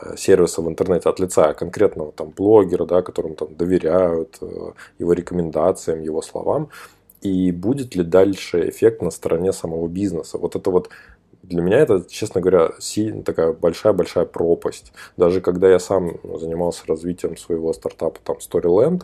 Э, 0.00 0.16
сервиса 0.16 0.62
в 0.62 0.68
интернете 0.68 1.08
от 1.08 1.20
лица 1.20 1.52
конкретного 1.54 2.12
там 2.12 2.30
блогера, 2.30 2.86
да, 2.86 3.02
которому 3.02 3.34
там 3.34 3.54
доверяют 3.54 4.38
э, 4.40 4.72
его 4.98 5.12
рекомендациям, 5.12 6.00
его 6.00 6.22
словам, 6.22 6.70
и 7.20 7.52
будет 7.52 7.94
ли 7.94 8.02
дальше 8.02 8.68
эффект 8.68 9.02
на 9.02 9.10
стороне 9.10 9.52
самого 9.52 9.86
бизнеса. 9.88 10.38
Вот 10.38 10.56
это 10.56 10.70
вот 10.70 10.88
для 11.42 11.62
меня 11.62 11.78
это, 11.78 12.04
честно 12.08 12.40
говоря, 12.40 12.70
такая 13.24 13.52
большая-большая 13.52 14.24
пропасть. 14.24 14.92
Даже 15.16 15.40
когда 15.40 15.68
я 15.68 15.78
сам 15.78 16.18
занимался 16.38 16.84
развитием 16.86 17.36
своего 17.36 17.72
стартапа, 17.72 18.18
там, 18.24 18.36
Storyland, 18.36 19.02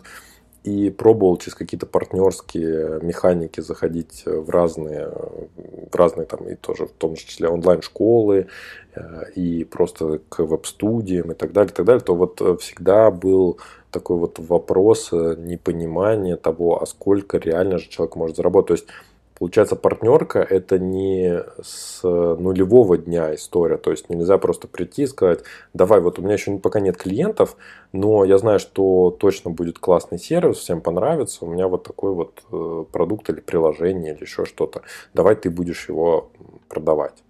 и 0.63 0.89
пробовал 0.89 1.37
через 1.37 1.55
какие-то 1.55 1.85
партнерские 1.85 2.99
механики 3.01 3.61
заходить 3.61 4.23
в 4.25 4.49
разные, 4.49 5.09
в 5.91 5.95
разные 5.95 6.25
там 6.25 6.47
и 6.49 6.55
тоже 6.55 6.85
в 6.85 6.91
том 6.91 7.15
числе 7.15 7.47
онлайн-школы 7.47 8.47
э, 8.93 9.31
и 9.35 9.63
просто 9.63 10.19
к 10.27 10.39
веб-студиям 10.39 11.31
и 11.31 11.35
так 11.35 11.53
далее, 11.53 11.71
и 11.71 11.75
так 11.75 11.85
далее, 11.85 12.03
то 12.03 12.13
вот 12.13 12.41
всегда 12.61 13.09
был 13.09 13.57
такой 13.89 14.17
вот 14.17 14.37
вопрос 14.39 15.09
э, 15.13 15.35
непонимания 15.37 16.35
того, 16.35 16.81
а 16.81 16.85
сколько 16.85 17.37
реально 17.37 17.77
же 17.77 17.87
человек 17.87 18.15
может 18.15 18.35
заработать. 18.35 18.67
То 18.67 18.73
есть 18.73 18.87
Получается, 19.39 19.77
партнерка– 19.77 20.39
это 20.49 20.77
не 20.77 21.43
с 21.61 22.03
нулевого 22.03 22.97
дня 22.97 23.33
история. 23.33 23.77
То 23.77 23.91
есть 23.91 24.09
нельзя 24.09 24.37
просто 24.37 24.67
прийти 24.67 25.03
и 25.03 25.07
сказать, 25.07 25.39
давай, 25.73 26.01
вот 26.01 26.19
у 26.19 26.21
меня 26.21 26.33
еще 26.33 26.57
пока 26.59 26.81
нет 26.81 26.97
клиентов, 26.97 27.55
но 27.93 28.25
я 28.25 28.37
знаю, 28.37 28.59
что 28.59 29.11
точно 29.17 29.49
будет 29.51 29.79
классный 29.79 30.19
сервис, 30.19 30.57
всем 30.57 30.81
понравится, 30.81 31.45
у 31.45 31.47
меня 31.47 31.69
вот 31.69 31.83
такой 31.83 32.13
вот 32.13 32.43
э, 32.51 32.83
продукт 32.91 33.29
или 33.29 33.39
приложение 33.39 34.13
или 34.13 34.23
еще 34.23 34.43
что-то. 34.43 34.81
Давай 35.13 35.35
ты 35.35 35.49
будешь 35.49 35.87
его 35.87 36.29
продавать. 36.67 37.23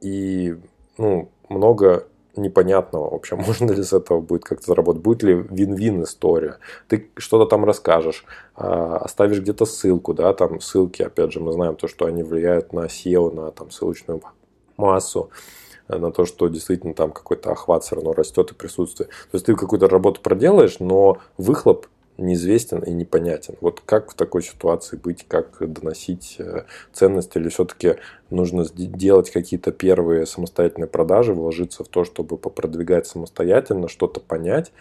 И 0.00 0.56
ну, 0.98 1.28
много 1.48 2.08
непонятного 2.36 3.10
вообще, 3.10 3.36
можно 3.46 3.72
ли 3.72 3.82
с 3.82 3.92
этого 3.92 4.20
будет 4.20 4.44
как-то 4.44 4.66
заработать, 4.66 5.02
будет 5.02 5.22
ли 5.22 5.34
вин-вин 5.34 6.02
история. 6.02 6.58
Ты 6.88 7.10
что-то 7.16 7.46
там 7.46 7.64
расскажешь, 7.64 8.24
а, 8.54 8.98
оставишь 8.98 9.40
где-то 9.40 9.66
ссылку, 9.66 10.14
да, 10.14 10.32
там 10.32 10.60
ссылки, 10.60 11.02
опять 11.02 11.32
же, 11.32 11.40
мы 11.40 11.52
знаем 11.52 11.76
то, 11.76 11.88
что 11.88 12.06
они 12.06 12.22
влияют 12.22 12.72
на 12.72 12.86
SEO, 12.86 13.34
на 13.34 13.50
там 13.50 13.70
ссылочную 13.70 14.20
массу 14.76 15.30
на 15.88 16.10
то, 16.10 16.24
что 16.24 16.48
действительно 16.48 16.94
там 16.94 17.12
какой-то 17.12 17.52
охват 17.52 17.84
все 17.84 17.94
равно 17.94 18.12
растет 18.12 18.50
и 18.50 18.54
присутствие. 18.54 19.06
То 19.06 19.34
есть 19.34 19.46
ты 19.46 19.54
какую-то 19.54 19.88
работу 19.88 20.20
проделаешь, 20.20 20.80
но 20.80 21.18
выхлоп 21.38 21.86
неизвестен 22.18 22.80
и 22.80 22.92
непонятен. 22.92 23.56
Вот 23.60 23.80
как 23.84 24.12
в 24.12 24.14
такой 24.14 24.42
ситуации 24.42 24.96
быть, 24.96 25.24
как 25.28 25.58
доносить 25.60 26.36
э, 26.38 26.64
ценность, 26.92 27.36
или 27.36 27.48
все-таки 27.48 27.96
нужно 28.30 28.64
делать 28.74 29.30
какие-то 29.30 29.72
первые 29.72 30.26
самостоятельные 30.26 30.88
продажи, 30.88 31.32
вложиться 31.32 31.84
в 31.84 31.88
то, 31.88 32.04
чтобы 32.04 32.36
попродвигать 32.38 33.06
самостоятельно, 33.06 33.88
что-то 33.88 34.20
понять 34.20 34.72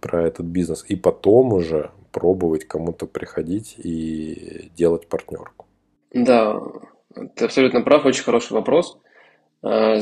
про 0.00 0.26
этот 0.26 0.46
бизнес, 0.46 0.84
и 0.88 0.96
потом 0.96 1.52
уже 1.52 1.90
пробовать 2.12 2.64
кому-то 2.66 3.06
приходить 3.06 3.74
и 3.78 4.70
делать 4.76 5.06
партнерку. 5.06 5.66
Да, 6.12 6.60
ты 7.36 7.44
абсолютно 7.44 7.82
прав, 7.82 8.04
очень 8.04 8.24
хороший 8.24 8.54
вопрос. 8.54 8.98
Э, 9.62 10.00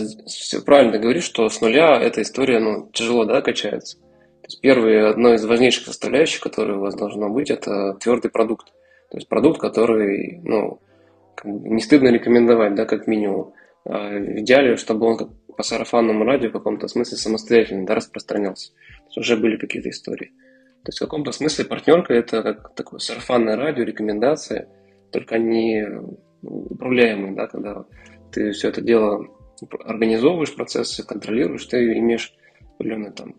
правильно 0.64 0.98
говоришь, 0.98 1.24
что 1.24 1.48
с 1.48 1.60
нуля 1.60 2.00
эта 2.00 2.22
история 2.22 2.60
ну, 2.60 2.88
тяжело 2.92 3.24
да, 3.24 3.42
качается. 3.42 3.98
Есть 4.48 4.62
первый, 4.62 5.06
одно 5.06 5.34
из 5.34 5.44
важнейших 5.44 5.84
составляющих, 5.84 6.40
которое 6.40 6.78
у 6.78 6.80
вас 6.80 6.94
должно 6.94 7.28
быть, 7.28 7.50
это 7.50 7.98
твердый 8.00 8.30
продукт. 8.30 8.72
То 9.10 9.18
есть 9.18 9.28
продукт, 9.28 9.60
который, 9.60 10.40
ну, 10.42 10.80
не 11.44 11.82
стыдно 11.82 12.08
рекомендовать, 12.08 12.74
да, 12.74 12.86
как 12.86 13.06
минимум. 13.06 13.52
А 13.84 14.08
в 14.08 14.40
идеале, 14.40 14.76
чтобы 14.76 15.06
он 15.06 15.18
как 15.18 15.28
по 15.54 15.62
сарафанному 15.62 16.24
радио 16.24 16.48
в 16.48 16.52
каком-то 16.52 16.88
смысле 16.88 17.18
самостоятельно 17.18 17.84
да, 17.84 17.94
распространялся. 17.94 18.72
То 18.72 19.04
есть 19.08 19.18
уже 19.18 19.36
были 19.36 19.58
какие-то 19.58 19.90
истории. 19.90 20.28
То 20.82 20.88
есть 20.88 20.98
в 20.98 21.02
каком-то 21.02 21.30
смысле 21.30 21.66
партнерка 21.66 22.14
это 22.14 22.42
как 22.42 22.74
такое 22.74 23.00
сарафанное 23.00 23.54
радио, 23.56 23.84
рекомендация, 23.84 24.66
только 25.12 25.34
они 25.34 25.84
управляемые, 26.40 27.34
да, 27.34 27.48
когда 27.48 27.84
ты 28.32 28.52
все 28.52 28.68
это 28.68 28.80
дело 28.80 29.26
организовываешь 29.84 30.54
процессы, 30.54 31.06
контролируешь, 31.06 31.66
ты 31.66 31.98
имеешь 31.98 32.32
определенный 32.76 33.12
там 33.12 33.34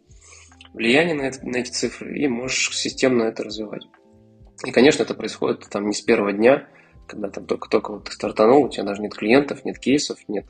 влияние 0.74 1.16
на, 1.16 1.24
это, 1.24 1.46
на 1.46 1.58
эти 1.58 1.72
цифры 1.72 2.18
и 2.18 2.28
можешь 2.28 2.78
системно 2.78 3.24
это 3.24 3.44
развивать. 3.44 3.88
И, 4.66 4.72
конечно, 4.72 5.04
это 5.04 5.14
происходит 5.14 5.68
там 5.70 5.88
не 5.88 5.94
с 5.94 6.02
первого 6.02 6.34
дня, 6.34 6.68
когда 7.08 7.30
там 7.30 7.46
только-только 7.46 7.92
вот 7.92 8.06
ты 8.06 8.12
стартанул, 8.12 8.66
у 8.66 8.70
тебя 8.70 8.84
даже 8.84 9.02
нет 9.02 9.16
клиентов, 9.16 9.66
нет 9.66 9.80
кейсов, 9.80 10.20
нет 10.28 10.46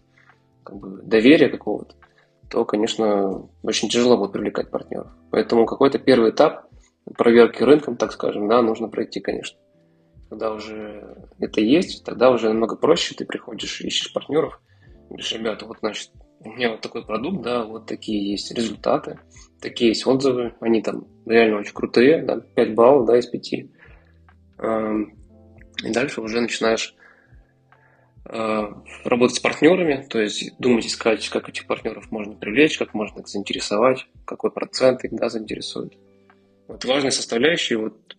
как 0.63 0.77
бы, 0.77 1.01
доверия 1.03 1.49
какого-то, 1.49 1.95
то, 2.49 2.65
конечно, 2.65 3.47
очень 3.63 3.89
тяжело 3.89 4.17
будет 4.17 4.33
привлекать 4.33 4.69
партнеров. 4.69 5.07
Поэтому 5.31 5.65
какой-то 5.65 5.99
первый 5.99 6.31
этап 6.31 6.67
проверки 7.17 7.63
рынком, 7.63 7.95
так 7.95 8.11
скажем, 8.11 8.47
да, 8.47 8.61
нужно 8.61 8.87
пройти, 8.87 9.19
конечно. 9.19 9.59
Когда 10.29 10.51
уже 10.51 11.27
это 11.39 11.61
есть, 11.61 12.03
тогда 12.03 12.29
уже 12.29 12.49
намного 12.49 12.75
проще, 12.75 13.15
ты 13.15 13.25
приходишь, 13.25 13.81
ищешь 13.81 14.13
партнеров, 14.13 14.61
говоришь, 15.07 15.31
ребята, 15.31 15.65
вот, 15.65 15.79
значит, 15.79 16.11
у 16.41 16.49
меня 16.49 16.71
вот 16.71 16.81
такой 16.81 17.05
продукт, 17.05 17.41
да, 17.41 17.65
вот 17.65 17.87
такие 17.87 18.31
есть 18.31 18.51
результаты, 18.51 19.19
такие 19.61 19.89
есть 19.89 20.05
отзывы, 20.05 20.53
они 20.59 20.81
там 20.81 21.07
реально 21.25 21.59
очень 21.59 21.73
крутые, 21.73 22.23
да, 22.23 22.39
5 22.39 22.75
баллов, 22.75 23.07
да, 23.07 23.17
из 23.17 23.27
5. 23.27 23.53
Эм, 24.59 25.17
и 25.83 25.91
дальше 25.91 26.21
уже 26.21 26.41
начинаешь 26.41 26.95
э, 28.25 28.63
работать 29.05 29.37
с 29.37 29.39
партнерами, 29.39 30.05
то 30.09 30.19
есть 30.19 30.57
думать, 30.59 30.85
искать, 30.85 31.27
как 31.29 31.49
этих 31.49 31.67
партнеров 31.67 32.11
можно 32.11 32.35
привлечь, 32.35 32.77
как 32.77 32.93
можно 32.93 33.21
их 33.21 33.27
заинтересовать, 33.27 34.05
какой 34.25 34.51
процент 34.51 35.03
их 35.03 35.11
да, 35.13 35.29
заинтересует. 35.29 35.93
Вот 36.67 36.83
важной 36.85 37.11
составляющей, 37.11 37.75
вот, 37.75 38.17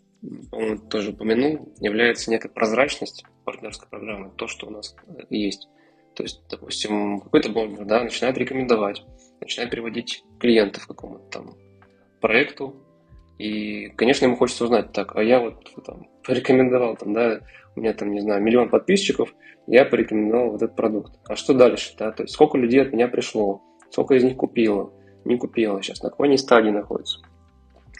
по-моему, 0.51 0.79
тоже 0.89 1.11
упомянул, 1.11 1.73
является 1.81 2.31
некая 2.31 2.49
прозрачность 2.49 3.25
партнерской 3.45 3.89
программы, 3.89 4.31
то, 4.37 4.47
что 4.47 4.67
у 4.67 4.71
нас 4.71 4.95
есть. 5.29 5.69
То 6.15 6.23
есть, 6.23 6.43
допустим, 6.51 7.21
какой-то 7.21 7.51
блогер 7.51 7.85
да, 7.85 8.03
начинает 8.03 8.37
рекомендовать, 8.37 9.05
начинает 9.41 9.71
приводить 9.71 10.25
клиентов 10.39 10.85
к 10.85 10.89
какому-то 10.89 11.25
там 11.31 11.55
проекту, 12.21 12.77
и, 13.39 13.89
конечно, 13.97 14.27
ему 14.27 14.37
хочется 14.37 14.65
узнать, 14.65 14.93
так, 14.93 15.17
а 15.17 15.23
я 15.23 15.41
вот 15.41 15.67
там 15.87 16.07
порекомендовал, 16.23 16.97
там, 16.97 17.15
да, 17.15 17.41
у 17.75 17.81
меня 17.81 17.95
там, 17.95 18.13
не 18.13 18.21
знаю, 18.21 18.43
миллион 18.43 18.69
подписчиков, 18.69 19.35
я 19.67 19.85
порекомендовал 19.87 20.51
вот 20.51 20.63
этот 20.63 20.77
продукт. 20.77 21.15
А 21.27 21.37
что 21.37 21.55
дальше, 21.55 21.95
да, 21.99 22.13
то 22.13 22.25
есть 22.25 22.35
сколько 22.35 22.59
людей 22.59 22.83
от 22.83 22.93
меня 22.93 23.09
пришло, 23.09 23.63
сколько 23.91 24.15
из 24.15 24.25
них 24.25 24.37
купило, 24.37 24.93
не 25.25 25.39
купило, 25.39 25.83
сейчас 25.83 26.03
на 26.03 26.11
какой 26.11 26.29
они 26.29 26.37
стадии 26.37 26.71
находятся. 26.71 27.21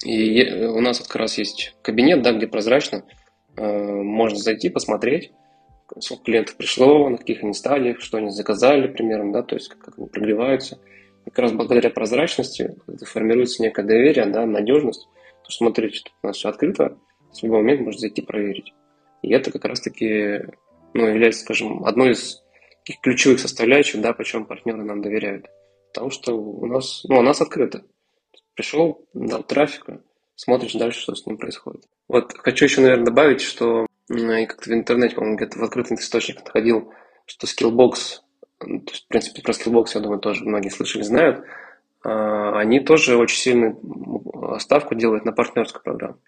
И 0.05 0.67
у 0.67 0.81
нас 0.81 0.99
вот 0.99 1.09
как 1.09 1.17
раз 1.17 1.39
есть 1.39 1.75
кабинет, 1.83 2.23
да, 2.23 2.33
где 2.33 2.47
прозрачно 2.47 3.05
э, 3.57 3.63
можно 4.03 4.39
зайти, 4.39 4.69
посмотреть, 4.69 5.33
сколько 6.01 6.25
клиентов 6.25 6.57
пришло, 6.57 7.09
на 7.09 7.19
каких 7.19 7.43
они 7.43 7.53
стадиях, 7.53 8.01
что 8.01 8.19
они 8.19 8.31
заказали 8.31 8.89
примерно, 8.89 9.33
да, 9.33 9.43
то 9.43 9.57
есть 9.57 9.69
как 9.69 9.99
они 9.99 10.07
прогреваются. 10.07 10.79
Как 11.25 11.39
раз 11.39 11.53
благодаря 11.53 11.91
прозрачности 11.91 12.77
формируется 13.05 13.63
некое 13.63 13.85
доверие, 13.85 14.27
да, 14.27 14.47
надежность. 14.47 15.09
То, 15.45 15.51
что 15.51 15.65
смотрите, 15.65 16.01
тут 16.05 16.13
у 16.23 16.27
нас 16.27 16.37
все 16.37 16.49
открыто, 16.49 16.99
в 17.33 17.43
любой 17.43 17.59
момент 17.59 17.83
можно 17.83 18.01
зайти 18.01 18.23
проверить. 18.23 18.73
И 19.23 19.33
это 19.33 19.51
как 19.53 19.65
раз-таки 19.65 20.41
ну, 20.95 21.07
является, 21.07 21.43
скажем, 21.43 21.85
одной 21.85 22.13
из 22.13 22.43
таких 22.85 23.01
ключевых 23.01 23.39
составляющих, 23.39 24.01
да, 24.01 24.13
почему 24.13 24.47
партнеры 24.47 24.83
нам 24.83 25.03
доверяют. 25.03 25.47
Потому 25.93 26.11
что 26.11 26.35
у 26.35 26.67
нас, 26.67 27.05
ну, 27.09 27.19
у 27.19 27.23
нас 27.23 27.41
открыто. 27.41 27.85
Пришел, 28.55 29.07
дал 29.15 29.43
трафика, 29.43 30.03
смотришь 30.35 30.75
дальше, 30.75 31.01
что 31.01 31.15
с 31.15 31.27
ним 31.27 31.37
происходит. 31.37 31.85
Вот 32.09 32.33
хочу 32.37 32.65
еще, 32.65 32.81
наверное, 32.81 33.07
добавить, 33.07 33.41
что 33.41 33.87
и 34.09 34.47
как-то 34.47 34.71
в 34.71 34.73
интернете, 34.73 35.15
по-моему, 35.15 35.37
где-то 35.37 35.59
в 35.59 35.63
открытых 35.63 36.01
источниках 36.01 36.47
находил, 36.47 36.93
что 37.27 37.47
Skillbox, 37.47 37.71
ну, 37.71 38.30
то 38.61 38.93
есть, 38.93 39.07
в 39.07 39.09
принципе, 39.09 39.43
про 39.43 39.53
Skillbox, 39.53 39.87
я 39.95 40.01
думаю, 40.01 40.21
тоже 40.21 40.45
многие 40.45 40.69
слышали, 40.69 41.03
знают, 41.03 41.45
а, 42.05 42.59
они 42.59 42.81
тоже 42.81 43.17
очень 43.17 43.39
сильную 43.39 43.81
ставку 44.59 44.95
делают 44.95 45.25
на 45.25 45.33
партнерскую 45.33 45.83
программу. 45.83 46.19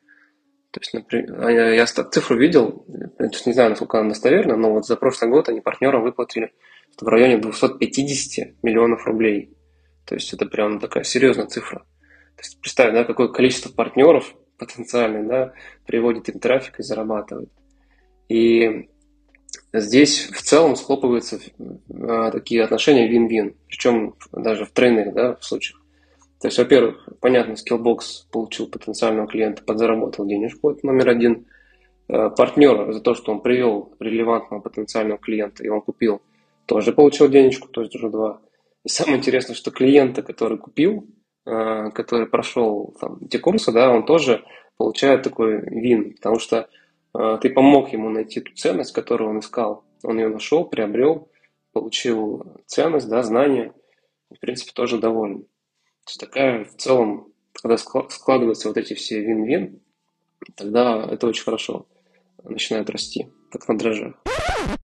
То 0.71 0.81
есть, 0.81 0.95
например, 0.95 1.49
я 1.49 1.85
цифру 1.85 2.37
видел, 2.39 2.87
не 3.19 3.53
знаю, 3.53 3.71
насколько 3.71 4.01
она 4.01 4.09
достоверна, 4.09 4.57
но 4.57 4.73
вот 4.73 4.87
за 4.87 4.97
прошлый 4.97 5.31
год 5.31 5.51
они 5.51 5.61
партнерам 5.61 6.03
выплатили 6.03 6.53
в 6.99 7.07
районе 7.07 7.37
250 7.37 8.63
миллионов 8.63 9.05
рублей. 9.07 9.55
То 10.07 10.15
есть 10.15 10.33
это 10.33 10.47
прям 10.47 10.81
такая 10.81 11.05
серьезная 11.05 11.47
цифра. 11.47 11.81
То 12.37 12.43
есть 12.43 12.59
представь, 12.61 12.95
да, 12.95 13.05
какое 13.05 13.29
количество 13.29 13.71
партнеров 13.71 14.35
потенциальных, 14.59 15.29
да, 15.29 15.53
приводит 15.87 16.31
им 16.31 16.41
трафик 16.41 16.81
и 16.81 16.83
зарабатывает. 16.83 17.51
И 18.29 18.89
здесь 19.73 20.29
в 20.29 20.43
целом 20.43 20.77
схлопываются 20.77 21.41
а, 21.91 22.31
такие 22.31 22.63
отношения 22.63 23.09
вин-вин, 23.09 23.55
причем 23.69 24.15
даже 24.33 24.65
в 24.65 24.71
тройных 24.71 25.15
да, 25.15 25.37
в 25.37 25.45
случаях. 25.45 25.81
То 26.41 26.49
есть, 26.49 26.59
во-первых, 26.59 27.09
понятно, 27.21 27.53
Skillbox 27.53 28.27
получил 28.31 28.69
потенциального 28.69 29.29
клиента, 29.29 29.63
подзаработал 29.63 30.27
денежку, 30.27 30.71
это 30.71 30.85
номер 30.85 31.09
один. 31.09 31.47
Э, 32.09 32.31
Партнер 32.37 32.93
за 32.93 33.01
то, 33.01 33.15
что 33.15 33.33
он 33.33 33.41
привел 33.41 33.95
релевантного 34.01 34.61
потенциального 34.61 35.19
клиента, 35.19 35.63
и 35.63 35.69
он 35.69 35.81
купил, 35.81 36.21
тоже 36.67 36.93
получил 36.93 37.29
денежку, 37.29 37.69
то 37.69 37.83
есть 37.83 37.95
уже 37.95 38.11
два. 38.11 38.41
И 38.85 38.89
самое 38.89 39.19
интересное, 39.19 39.55
что 39.55 39.71
клиента, 39.71 40.23
который 40.23 40.59
купил, 40.59 41.07
э, 41.47 41.91
который 41.91 42.27
прошел 42.27 42.97
там, 43.01 43.21
те 43.29 43.39
курсы, 43.39 43.71
да, 43.71 43.91
он 43.91 44.05
тоже 44.05 44.45
получает 44.77 45.23
такой 45.23 45.61
вин, 45.61 46.15
потому 46.15 46.41
что 46.41 46.57
э, 46.57 46.67
ты 47.13 47.51
помог 47.51 47.93
ему 47.93 48.09
найти 48.09 48.41
ту 48.41 48.53
ценность, 48.55 48.93
которую 48.93 49.31
он 49.31 49.41
искал. 49.41 49.85
Он 50.03 50.19
ее 50.19 50.29
нашел, 50.29 50.65
приобрел, 50.65 51.29
получил 51.73 52.45
ценность, 52.67 53.09
да, 53.09 53.23
знания, 53.23 53.73
в 54.31 54.39
принципе, 54.41 54.73
тоже 54.75 54.99
доволен. 54.99 55.43
То 56.05 56.09
есть 56.09 56.21
такая 56.21 56.65
в 56.65 56.77
целом, 56.77 57.29
когда 57.53 57.77
складываются 57.77 58.69
вот 58.69 58.77
эти 58.77 58.95
все 58.95 59.21
вин-вин, 59.21 59.81
тогда 60.57 61.07
это 61.11 61.27
очень 61.27 61.45
хорошо 61.45 61.87
начинает 62.45 62.91
расти, 62.91 63.29
как 63.51 63.69
на 63.69 63.79
дрожжах. 63.79 64.15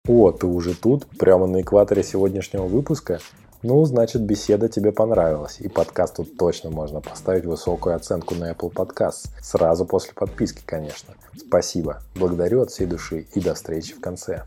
О, 0.08 0.32
ты 0.32 0.46
уже 0.46 0.76
тут, 0.76 1.08
прямо 1.18 1.48
на 1.48 1.62
экваторе 1.62 2.04
сегодняшнего 2.04 2.66
выпуска? 2.66 3.20
Ну, 3.64 3.84
значит, 3.86 4.22
беседа 4.22 4.70
тебе 4.70 4.92
понравилась, 4.92 5.60
и 5.60 5.68
подкасту 5.68 6.24
точно 6.26 6.70
можно 6.70 7.02
поставить 7.02 7.46
высокую 7.46 7.96
оценку 7.96 8.36
на 8.36 8.52
Apple 8.52 8.72
Podcasts. 8.72 9.30
Сразу 9.42 9.86
после 9.86 10.14
подписки, 10.14 10.62
конечно. 10.64 11.16
Спасибо, 11.36 12.02
благодарю 12.16 12.62
от 12.62 12.70
всей 12.70 12.86
души, 12.86 13.26
и 13.34 13.40
до 13.40 13.56
встречи 13.56 13.96
в 13.96 14.00
конце. 14.00 14.44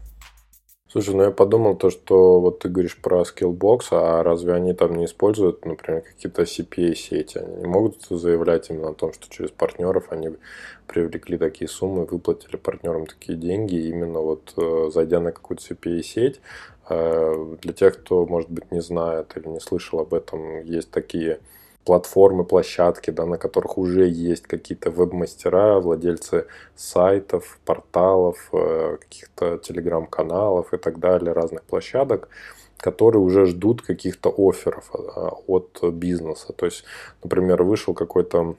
Слушай, 0.92 1.14
ну 1.14 1.22
я 1.22 1.30
подумал 1.30 1.76
то, 1.76 1.90
что 1.90 2.40
вот 2.40 2.60
ты 2.60 2.68
говоришь 2.68 2.96
про 2.96 3.22
Skillbox, 3.22 3.88
а 3.92 4.24
разве 4.24 4.54
они 4.54 4.74
там 4.74 4.96
не 4.96 5.04
используют, 5.04 5.64
например, 5.64 6.02
какие-то 6.02 6.42
CPA-сети? 6.42 7.38
Они 7.38 7.56
не 7.58 7.66
могут 7.66 8.02
заявлять 8.10 8.70
именно 8.70 8.90
о 8.90 8.94
том, 8.94 9.12
что 9.12 9.28
через 9.28 9.50
партнеров 9.52 10.06
они 10.10 10.30
привлекли 10.88 11.38
такие 11.38 11.68
суммы, 11.68 12.06
выплатили 12.06 12.56
партнерам 12.56 13.06
такие 13.06 13.38
деньги, 13.38 13.76
именно 13.76 14.18
вот 14.18 14.52
э, 14.56 14.90
зайдя 14.92 15.20
на 15.20 15.30
какую-то 15.30 15.62
CPA-сеть. 15.62 16.40
Э, 16.90 17.56
для 17.62 17.72
тех, 17.72 18.00
кто, 18.00 18.26
может 18.26 18.50
быть, 18.50 18.72
не 18.72 18.80
знает 18.80 19.36
или 19.36 19.48
не 19.48 19.60
слышал 19.60 20.00
об 20.00 20.12
этом, 20.12 20.64
есть 20.64 20.90
такие 20.90 21.38
платформы, 21.84 22.44
площадки, 22.44 23.10
да, 23.10 23.26
на 23.26 23.38
которых 23.38 23.78
уже 23.78 24.08
есть 24.08 24.42
какие-то 24.48 24.90
веб-мастера, 24.90 25.78
владельцы 25.78 26.46
сайтов, 26.74 27.60
порталов, 27.64 28.48
э, 28.52 28.96
каких-то 29.00 29.58
телеграм-каналов 29.58 30.74
и 30.74 30.78
так 30.78 30.98
далее, 30.98 31.32
разных 31.32 31.62
площадок, 31.62 32.28
которые 32.76 33.22
уже 33.22 33.46
ждут 33.46 33.82
каких-то 33.82 34.34
офферов 34.36 34.90
э, 34.92 35.28
от 35.46 35.80
бизнеса. 35.92 36.52
То 36.52 36.66
есть, 36.66 36.84
например, 37.22 37.62
вышел 37.62 37.94
какой-то 37.94 38.56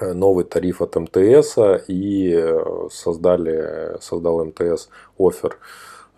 новый 0.00 0.44
тариф 0.44 0.80
от 0.80 0.96
МТС 0.96 1.58
и 1.88 2.54
создали, 2.90 4.00
создал 4.00 4.44
МТС 4.46 4.88
офер 5.18 5.58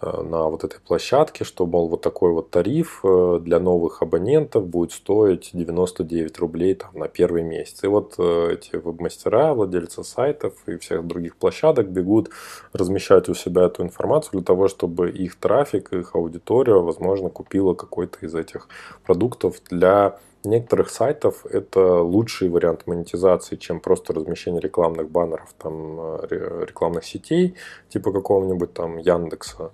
на 0.03 0.49
вот 0.49 0.65
этой 0.65 0.81
площадке, 0.81 1.45
что, 1.45 1.67
мол, 1.67 1.89
вот 1.89 2.03
такой 2.03 2.33
вот 2.33 2.51
тариф 2.51 3.01
э, 3.05 3.39
для 3.41 3.61
новых 3.61 4.03
абонентов 4.03 4.67
будет 4.67 4.93
стоить 4.93 5.51
99 5.53 6.39
рублей 6.39 6.75
там, 6.75 6.91
на 6.95 7.09
первый 7.09 7.43
месяц. 7.43 7.85
И 7.85 7.87
вот 7.87 8.15
э, 8.19 8.55
эти 8.55 8.77
веб-мастера, 8.77 9.55
владельцы 9.55 10.03
сайтов 10.05 10.55
и 10.67 10.77
всех 10.77 11.07
других 11.07 11.37
площадок 11.37 11.89
бегут 11.89 12.31
размещать 12.73 13.29
у 13.29 13.35
себя 13.35 13.63
эту 13.63 13.83
информацию 13.83 14.33
для 14.33 14.43
того, 14.43 14.69
чтобы 14.69 15.11
их 15.11 15.37
трафик, 15.37 15.93
их 15.93 16.15
аудитория, 16.15 16.81
возможно, 16.81 17.29
купила 17.29 17.75
какой-то 17.75 18.19
из 18.27 18.35
этих 18.35 18.69
продуктов 19.05 19.57
для 19.71 20.19
некоторых 20.45 20.91
сайтов 20.91 21.47
это 21.47 22.03
лучший 22.03 22.49
вариант 22.49 22.87
монетизации, 22.87 23.57
чем 23.57 23.81
просто 23.81 24.13
размещение 24.13 24.61
рекламных 24.61 25.11
баннеров, 25.11 25.55
там, 25.59 26.01
э, 26.01 26.65
рекламных 26.67 27.05
сетей, 27.05 27.55
типа 27.89 28.13
какого-нибудь 28.13 28.73
там 28.73 28.99
Яндекса. 28.99 29.71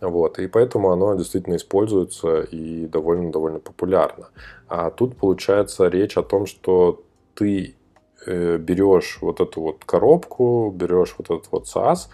Вот, 0.00 0.38
и 0.40 0.48
поэтому 0.48 0.90
оно 0.90 1.14
действительно 1.14 1.56
используется 1.56 2.40
и 2.40 2.86
довольно-довольно 2.86 3.60
популярно. 3.60 4.28
А 4.68 4.90
тут 4.90 5.16
получается 5.16 5.86
речь 5.86 6.16
о 6.16 6.24
том, 6.24 6.46
что 6.46 7.02
ты 7.34 7.76
э, 8.26 8.56
берешь 8.58 9.18
вот 9.20 9.40
эту 9.40 9.60
вот 9.60 9.84
коробку, 9.84 10.72
берешь 10.74 11.14
вот 11.18 11.30
этот 11.30 11.52
вот 11.52 11.66
SaaS, 11.66 12.08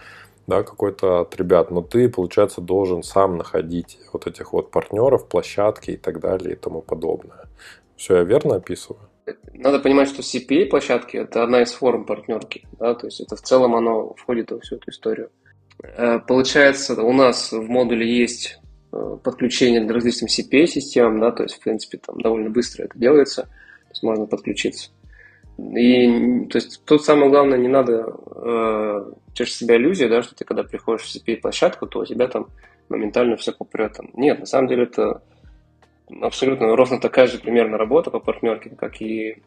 да, 0.45 0.63
какой-то 0.63 1.21
от 1.21 1.35
ребят, 1.35 1.71
но 1.71 1.81
ты, 1.81 2.09
получается, 2.09 2.61
должен 2.61 3.03
сам 3.03 3.37
находить 3.37 3.99
вот 4.13 4.27
этих 4.27 4.53
вот 4.53 4.71
партнеров, 4.71 5.27
площадки 5.27 5.91
и 5.91 5.97
так 5.97 6.19
далее 6.19 6.53
и 6.53 6.55
тому 6.55 6.81
подобное. 6.81 7.48
Все 7.99 8.15
я 8.15 8.23
верно 8.23 8.55
описываю? 8.55 9.09
Надо 9.53 9.79
понимать, 9.79 10.07
что 10.07 10.21
CPA-площадки– 10.21 11.17
это 11.17 11.43
одна 11.43 11.61
из 11.63 11.73
форм 11.73 12.05
партнерки. 12.05 12.65
Да? 12.79 12.95
То 12.95 13.07
есть 13.07 13.19
это 13.19 13.35
в 13.35 13.41
целом 13.41 13.75
оно 13.75 14.13
входит 14.13 14.51
во 14.51 14.59
всю 14.61 14.77
эту 14.77 14.89
историю. 14.89 15.31
Э, 15.83 16.19
получается, 16.19 17.03
у 17.03 17.11
нас 17.11 17.51
в 17.51 17.69
модуле 17.69 18.09
есть 18.09 18.57
э, 18.93 19.17
подключение 19.21 19.85
к 19.85 19.91
различным 19.91 20.29
CPA-системам, 20.29 21.19
да, 21.19 21.31
то 21.31 21.43
есть, 21.43 21.55
в 21.55 21.59
принципе, 21.59 21.97
там 21.97 22.21
довольно 22.21 22.49
быстро 22.49 22.85
это 22.85 22.97
делается, 22.97 23.43
то 23.43 23.89
есть 23.89 24.01
можно 24.01 24.25
подключиться. 24.25 24.91
И, 25.57 26.45
то 26.45 26.57
есть, 26.57 26.81
тут 26.85 27.03
самое 27.03 27.29
главное, 27.29 27.57
не 27.57 27.67
надо 27.67 28.15
э, 28.33 29.11
чешешь 29.33 29.55
себя 29.55 29.75
иллюзия, 29.75 30.07
да, 30.07 30.23
что 30.23 30.35
ты 30.35 30.45
когда 30.45 30.63
приходишь 30.63 31.01
в 31.01 31.13
CPA-площадку, 31.13 31.85
то 31.85 31.99
у 31.99 32.05
тебя 32.05 32.29
там 32.29 32.47
моментально 32.87 33.35
все 33.35 33.51
попрет. 33.51 33.97
Нет, 34.13 34.39
на 34.39 34.45
самом 34.45 34.69
деле 34.69 34.83
это 34.83 35.21
абсолютно 36.21 36.75
ровно 36.75 36.99
такая 36.99 37.27
же 37.27 37.39
примерно 37.39 37.77
работа 37.77 38.11
по 38.11 38.19
партнерке, 38.19 38.69
как 38.71 39.01
и 39.01 39.41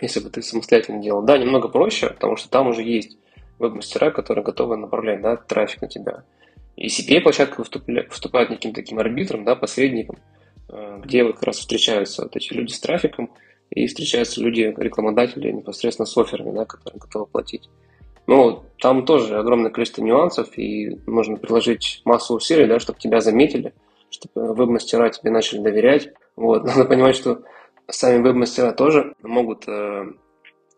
если 0.00 0.20
бы 0.20 0.30
ты 0.30 0.42
самостоятельно 0.42 1.02
делал. 1.02 1.22
Да, 1.22 1.38
немного 1.38 1.68
проще, 1.68 2.08
потому 2.08 2.36
что 2.36 2.48
там 2.48 2.68
уже 2.68 2.82
есть 2.82 3.18
веб-мастера, 3.58 4.10
которые 4.10 4.44
готовы 4.44 4.76
направлять 4.76 5.20
да, 5.20 5.36
трафик 5.36 5.82
на 5.82 5.88
тебя. 5.88 6.24
И 6.76 6.88
CPA-площадка 6.88 7.60
выступает 7.60 8.50
неким 8.50 8.72
таким 8.72 8.98
арбитром, 8.98 9.44
да, 9.44 9.54
посредником, 9.54 10.16
э, 10.70 11.00
где 11.04 11.22
вот 11.22 11.34
как 11.34 11.44
раз 11.44 11.58
встречаются 11.58 12.22
вот 12.22 12.34
эти 12.34 12.52
люди 12.52 12.72
с 12.72 12.80
трафиком 12.80 13.30
и 13.70 13.86
встречаются 13.86 14.40
люди, 14.40 14.74
рекламодатели 14.76 15.50
непосредственно 15.50 16.06
с 16.06 16.16
офферами, 16.16 16.52
да, 16.54 16.64
которые 16.64 17.00
готовы 17.00 17.26
платить. 17.26 17.68
Но 18.26 18.64
там 18.78 19.04
тоже 19.04 19.38
огромное 19.38 19.70
количество 19.70 20.02
нюансов, 20.02 20.56
и 20.56 20.98
нужно 21.06 21.36
приложить 21.36 22.02
массу 22.04 22.34
усилий, 22.34 22.66
да, 22.66 22.78
чтобы 22.78 22.98
тебя 22.98 23.20
заметили, 23.20 23.74
чтобы 24.12 24.54
веб-мастера 24.54 25.10
тебе 25.10 25.30
начали 25.30 25.60
доверять. 25.60 26.12
Вот. 26.36 26.64
Надо 26.64 26.84
понимать, 26.84 27.16
что 27.16 27.42
сами 27.88 28.22
веб-мастера 28.22 28.72
тоже 28.72 29.14
могут 29.22 29.66
э, 29.68 30.04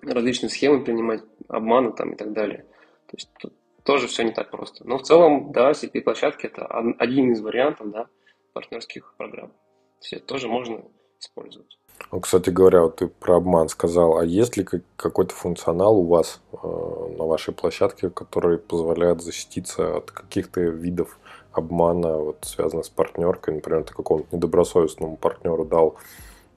различные 0.02 0.50
схемы 0.50 0.84
принимать, 0.84 1.22
обманы 1.48 1.92
там 1.92 2.12
и 2.12 2.16
так 2.16 2.32
далее. 2.32 2.64
То 3.08 3.16
есть 3.16 3.30
тут 3.38 3.52
тоже 3.82 4.06
все 4.06 4.22
не 4.22 4.32
так 4.32 4.50
просто. 4.50 4.86
Но 4.86 4.98
в 4.98 5.02
целом, 5.02 5.52
да, 5.52 5.72
CP-площадки 5.72 6.46
это 6.46 6.66
один 6.66 7.32
из 7.32 7.40
вариантов 7.40 7.90
да, 7.90 8.06
партнерских 8.52 9.14
программ. 9.16 9.52
Все 10.00 10.18
тоже 10.18 10.48
можно 10.48 10.82
использовать. 11.20 11.78
Ну, 12.12 12.20
кстати 12.20 12.50
говоря, 12.50 12.82
вот 12.82 12.96
ты 12.96 13.08
про 13.08 13.36
обман 13.36 13.68
сказал, 13.68 14.18
а 14.18 14.24
есть 14.24 14.56
ли 14.56 14.66
какой-то 14.96 15.34
функционал 15.34 15.98
у 15.98 16.06
вас 16.06 16.40
э, 16.52 16.56
на 16.56 17.24
вашей 17.24 17.54
площадке, 17.54 18.10
который 18.10 18.58
позволяет 18.58 19.20
защититься 19.20 19.98
от 19.98 20.10
каких-то 20.10 20.60
видов 20.60 21.18
обмана, 21.54 22.18
вот, 22.18 22.38
связано 22.42 22.82
с 22.82 22.88
партнеркой. 22.88 23.54
Например, 23.54 23.84
ты 23.84 23.94
какому-то 23.94 24.34
недобросовестному 24.34 25.16
партнеру 25.16 25.64
дал 25.64 25.96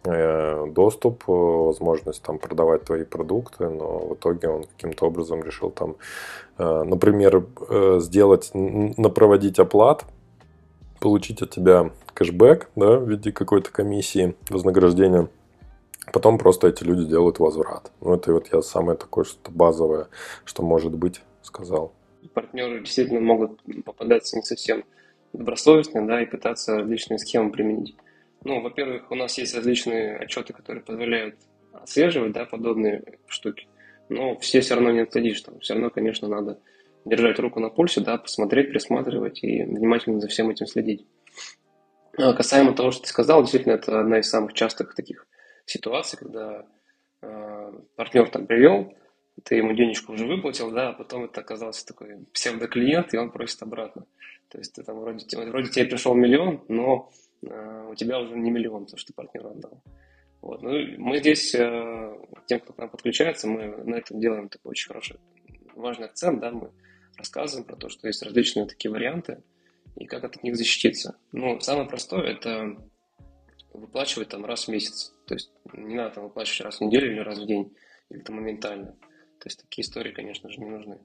э, 0.03 0.65
доступ, 0.67 1.23
э, 1.27 1.31
возможность 1.31 2.21
там 2.23 2.39
продавать 2.39 2.83
твои 2.83 3.03
продукты, 3.03 3.69
но 3.69 3.99
в 3.99 4.13
итоге 4.15 4.49
он 4.49 4.63
каким-то 4.63 5.05
образом 5.05 5.43
решил 5.43 5.69
там, 5.69 5.95
э, 6.57 6.83
например, 6.83 7.45
сделать, 7.99 8.51
напроводить 8.53 9.59
оплат, 9.59 10.05
получить 10.99 11.41
от 11.41 11.51
тебя 11.51 11.91
кэшбэк 12.13 12.69
да, 12.75 12.97
в 12.97 13.07
виде 13.07 13.31
какой-то 13.31 13.71
комиссии, 13.71 14.35
вознаграждения, 14.49 15.29
потом 16.11 16.37
просто 16.37 16.67
эти 16.67 16.83
люди 16.83 17.05
делают 17.05 17.39
возврат. 17.39 17.91
Ну, 18.01 18.15
это 18.15 18.33
вот 18.33 18.47
я 18.51 18.61
самое 18.61 18.97
такое 18.97 19.23
что-то 19.23 19.51
базовое, 19.51 20.07
что 20.45 20.63
может 20.63 20.95
быть, 20.95 21.21
сказал 21.43 21.91
партнеры 22.33 22.79
действительно 22.79 23.19
могут 23.19 23.61
попадаться 23.83 24.35
не 24.35 24.43
совсем 24.43 24.83
добросовестные, 25.33 26.05
да, 26.05 26.21
и 26.21 26.25
пытаться 26.25 26.77
различные 26.77 27.19
схемы 27.19 27.51
применить. 27.51 27.95
Ну, 28.43 28.61
во-первых, 28.61 29.11
у 29.11 29.15
нас 29.15 29.37
есть 29.37 29.55
различные 29.55 30.17
отчеты, 30.17 30.53
которые 30.53 30.83
позволяют 30.83 31.35
отслеживать, 31.73 32.33
да, 32.33 32.45
подобные 32.45 33.03
штуки. 33.27 33.67
Но 34.09 34.37
все 34.37 34.61
все 34.61 34.75
равно 34.75 34.91
не 34.91 35.01
отследишь, 35.01 35.41
там 35.41 35.59
все 35.59 35.73
равно, 35.73 35.89
конечно, 35.89 36.27
надо 36.27 36.59
держать 37.05 37.39
руку 37.39 37.59
на 37.59 37.69
пульсе, 37.69 38.01
да, 38.01 38.17
посмотреть, 38.17 38.69
присматривать 38.69 39.43
и 39.43 39.63
внимательно 39.63 40.19
за 40.19 40.27
всем 40.27 40.49
этим 40.49 40.67
следить. 40.67 41.05
А 42.17 42.33
касаемо 42.33 42.73
того, 42.73 42.91
что 42.91 43.03
ты 43.03 43.09
сказал, 43.09 43.41
действительно, 43.41 43.73
это 43.73 43.99
одна 43.99 44.19
из 44.19 44.29
самых 44.29 44.53
частых 44.53 44.95
таких 44.95 45.27
ситуаций, 45.65 46.17
когда 46.17 46.65
э, 47.21 47.71
партнер 47.95 48.29
там 48.29 48.47
привел, 48.47 48.93
ты 49.43 49.55
ему 49.55 49.73
денежку 49.73 50.13
уже 50.13 50.25
выплатил, 50.25 50.71
да, 50.71 50.89
а 50.89 50.93
потом 50.93 51.25
это 51.25 51.41
оказался 51.41 51.85
такой 51.85 52.25
псевдоклиент, 52.33 53.13
и 53.13 53.17
он 53.17 53.31
просит 53.31 53.61
обратно. 53.61 54.05
То 54.49 54.57
есть 54.57 54.73
ты 54.73 54.83
там 54.83 54.99
вроде, 54.99 55.25
вроде 55.37 55.69
тебе 55.69 55.85
пришел 55.85 56.15
миллион, 56.15 56.63
но 56.67 57.11
э, 57.43 57.87
у 57.89 57.95
тебя 57.95 58.19
уже 58.19 58.35
не 58.35 58.49
миллион, 58.49 58.85
потому 58.85 58.97
что 58.97 59.07
ты 59.07 59.13
партнеру 59.13 59.49
отдал. 59.49 59.81
Вот. 60.41 60.61
Ну, 60.61 60.71
мы 60.97 61.19
здесь, 61.19 61.53
э, 61.55 62.17
тем, 62.45 62.59
кто 62.61 62.73
к 62.73 62.77
нам 62.77 62.89
подключается, 62.89 63.47
мы 63.47 63.67
на 63.83 63.95
этом 63.95 64.19
делаем 64.19 64.49
такой 64.49 64.71
очень 64.71 64.87
хороший, 64.87 65.17
важный 65.75 66.05
акцент, 66.05 66.39
да, 66.39 66.51
мы 66.51 66.71
рассказываем 67.17 67.67
про 67.67 67.75
то, 67.75 67.89
что 67.89 68.07
есть 68.07 68.23
различные 68.23 68.67
такие 68.67 68.91
варианты, 68.91 69.43
и 69.95 70.05
как 70.05 70.23
от 70.23 70.41
них 70.43 70.55
защититься. 70.55 71.17
Ну, 71.31 71.59
самое 71.59 71.87
простое– 71.87 72.23
это 72.23 72.77
выплачивать 73.73 74.29
там 74.29 74.45
раз 74.45 74.65
в 74.65 74.71
месяц. 74.71 75.13
То 75.25 75.33
есть 75.33 75.51
не 75.73 75.95
надо 75.95 76.15
там 76.15 76.23
выплачивать 76.25 76.61
раз 76.61 76.77
в 76.77 76.81
неделю 76.81 77.11
или 77.11 77.19
раз 77.19 77.39
в 77.39 77.45
день, 77.45 77.75
или 78.09 78.19
там 78.19 78.37
моментально. 78.37 78.95
То 79.39 79.47
есть 79.47 79.61
такие 79.61 79.85
истории, 79.85 80.11
конечно 80.11 80.49
же, 80.49 80.59
не 80.59 80.69
нужны. 80.69 80.99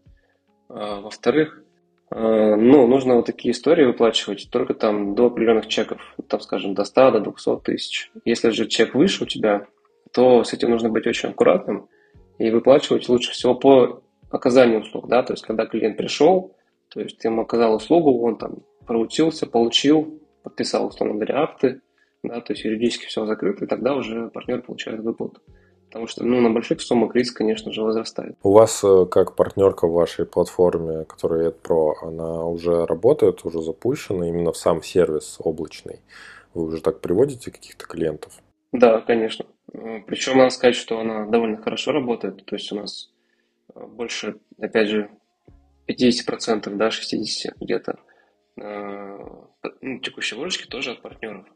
А, 0.68 1.00
во-вторых, 1.00 1.62
а, 2.10 2.56
ну, 2.56 2.86
нужно 2.86 3.16
вот 3.16 3.26
такие 3.26 3.52
истории 3.52 3.84
выплачивать 3.84 4.48
только 4.50 4.74
там 4.74 5.14
до 5.14 5.26
определенных 5.26 5.68
чеков, 5.68 6.00
там, 6.28 6.40
скажем, 6.40 6.74
до 6.74 6.84
100, 6.84 7.10
до 7.12 7.20
200 7.20 7.60
тысяч. 7.60 8.10
Если 8.24 8.50
же 8.50 8.66
чек 8.66 8.94
выше 8.94 9.24
у 9.24 9.26
тебя, 9.26 9.66
то 10.12 10.44
с 10.44 10.52
этим 10.52 10.70
нужно 10.70 10.88
быть 10.88 11.06
очень 11.06 11.30
аккуратным 11.30 11.88
и 12.38 12.50
выплачивать 12.50 13.08
лучше 13.08 13.32
всего 13.32 13.54
по 13.54 14.02
оказанию 14.30 14.80
услуг, 14.80 15.08
да, 15.08 15.22
то 15.22 15.34
есть 15.34 15.44
когда 15.44 15.66
клиент 15.66 15.96
пришел, 15.96 16.56
то 16.88 17.00
есть 17.00 17.18
ты 17.18 17.28
ему 17.28 17.42
оказал 17.42 17.74
услугу, 17.74 18.22
он 18.22 18.36
там 18.36 18.58
проучился, 18.86 19.46
получил, 19.46 20.20
подписал, 20.42 20.86
условно 20.86 21.14
говоря, 21.14 21.42
акты, 21.42 21.80
да, 22.22 22.40
то 22.40 22.52
есть 22.52 22.64
юридически 22.64 23.06
все 23.06 23.26
закрыто, 23.26 23.64
и 23.64 23.68
тогда 23.68 23.94
уже 23.94 24.28
партнер 24.28 24.62
получает 24.62 25.00
выплату. 25.00 25.40
Потому 25.92 26.06
что 26.06 26.24
ну, 26.24 26.40
на 26.40 26.48
больших 26.48 26.80
суммах 26.80 27.14
риск, 27.14 27.36
конечно 27.36 27.70
же, 27.70 27.82
возрастает. 27.82 28.34
У 28.42 28.52
вас 28.52 28.82
э, 28.82 29.04
как 29.10 29.36
партнерка 29.36 29.86
в 29.86 29.92
вашей 29.92 30.24
платформе, 30.24 31.04
которая 31.04 31.50
Pro, 31.50 31.92
она 32.00 32.46
уже 32.46 32.86
работает, 32.86 33.44
уже 33.44 33.60
запущена, 33.60 34.26
именно 34.26 34.52
в 34.52 34.56
сам 34.56 34.82
сервис 34.82 35.36
облачный? 35.38 36.00
Вы 36.54 36.64
уже 36.64 36.80
так 36.80 37.02
приводите 37.02 37.50
каких-то 37.50 37.84
клиентов? 37.84 38.32
Да, 38.72 39.02
конечно. 39.02 39.44
Э, 39.74 40.00
Причем 40.06 40.38
надо 40.38 40.48
сказать, 40.48 40.76
что 40.76 40.98
она 40.98 41.26
довольно 41.26 41.58
хорошо 41.58 41.92
работает. 41.92 42.42
То 42.46 42.56
есть 42.56 42.72
у 42.72 42.76
нас 42.76 43.10
э, 43.74 43.84
больше, 43.84 44.38
опять 44.58 44.88
же, 44.88 45.10
50%, 45.88 46.74
да, 46.74 46.88
60% 46.88 47.52
где-то 47.60 47.98
ну, 48.56 49.98
текущей 50.02 50.36
выручки 50.36 50.66
тоже 50.66 50.92
от 50.92 51.02
партнеров. 51.02 51.46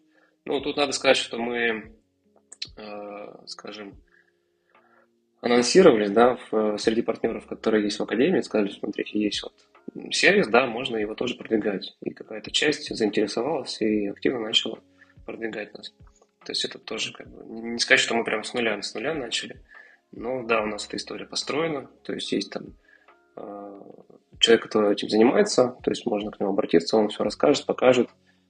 Ну, 0.45 0.61
тут 0.61 0.77
надо 0.77 0.93
сказать, 0.93 1.19
что 1.19 1.39
мы, 1.39 1.93
скажем, 3.47 3.93
анонсировали, 5.41 6.09
да, 6.09 6.39
в, 6.51 6.79
среди 6.79 7.03
партнеров, 7.03 7.47
которые 7.47 7.85
есть 7.85 7.99
в 7.99 8.03
Академии, 8.03 8.41
сказали, 8.41 8.71
смотрите, 8.71 9.19
есть 9.19 9.43
вот 9.43 9.55
сервис, 10.13 10.49
да, 10.49 10.67
можно 10.67 10.97
его 10.97 11.15
тоже 11.15 11.37
продвигать. 11.37 11.97
И 12.01 12.11
какая-то 12.11 12.51
часть 12.51 12.95
заинтересовалась 12.95 13.81
и 13.81 14.09
активно 14.09 14.41
начала 14.41 14.79
продвигать 15.25 15.75
нас. 15.75 15.93
То 16.45 16.53
есть 16.53 16.65
это 16.65 16.79
тоже 16.79 17.13
как 17.13 17.29
бы, 17.29 17.45
не 17.45 17.79
сказать, 17.79 18.01
что 18.01 18.15
мы 18.15 18.25
прям 18.25 18.45
с 18.45 18.55
нуля, 18.55 18.81
с 18.81 18.95
нуля 18.95 19.15
начали, 19.15 19.61
но 20.13 20.45
да, 20.45 20.63
у 20.63 20.67
нас 20.67 20.87
эта 20.87 20.97
история 20.97 21.27
построена, 21.27 21.91
то 22.05 22.13
есть 22.13 22.31
есть 22.31 22.53
там 22.53 22.75
э, 23.37 23.81
человек, 24.39 24.63
который 24.63 24.93
этим 24.93 25.09
занимается, 25.09 25.77
то 25.83 25.91
есть 25.91 26.07
можно 26.07 26.31
к 26.31 26.39
нему 26.39 26.51
обратиться, 26.51 26.97
он 26.97 27.09
все 27.09 27.25
расскажет, 27.25 27.67
покажет, 27.67 28.09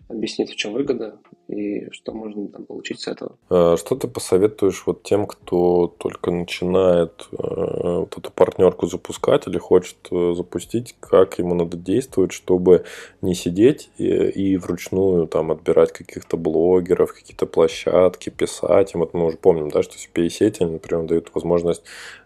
объяснит, 0.09 0.51
в 0.51 0.57
чем 0.57 0.73
выгода 0.73 1.19
и 1.49 1.91
что 1.93 2.13
можно 2.13 2.49
там 2.49 2.65
получить 2.65 3.01
с 3.01 3.09
этого. 3.09 3.37
А 3.49 3.77
что 3.77 3.95
ты 3.97 4.09
посоветуешь 4.09 4.83
вот 4.87 5.03
тем, 5.03 5.27
кто 5.27 5.87
только 5.99 6.31
начинает 6.31 7.29
э, 7.33 7.37
вот 7.39 8.17
эту 8.19 8.31
партнерку 8.33 8.87
запускать 8.87 9.47
или 9.47 9.59
хочет 9.59 9.97
э, 10.11 10.35
запустить, 10.35 10.97
как 11.01 11.39
ему 11.39 11.55
надо 11.55 11.77
действовать, 11.77 12.33
чтобы 12.33 12.85
не 13.23 13.35
сидеть 13.35 13.91
и, 13.99 14.07
и 14.07 14.57
вручную 14.57 15.29
там 15.29 15.53
отбирать 15.53 15.93
каких-то 15.93 16.37
блогеров, 16.37 17.15
какие-то 17.15 17.47
площадки, 17.47 18.31
писать 18.31 18.95
им. 18.95 19.01
Вот 19.01 19.15
мы 19.15 19.27
уже 19.27 19.37
помним, 19.37 19.71
да, 19.71 19.83
что 19.83 19.95
CPA-сети, 19.95 20.65
например, 20.65 21.07
дают 21.07 21.31
возможность 21.35 21.83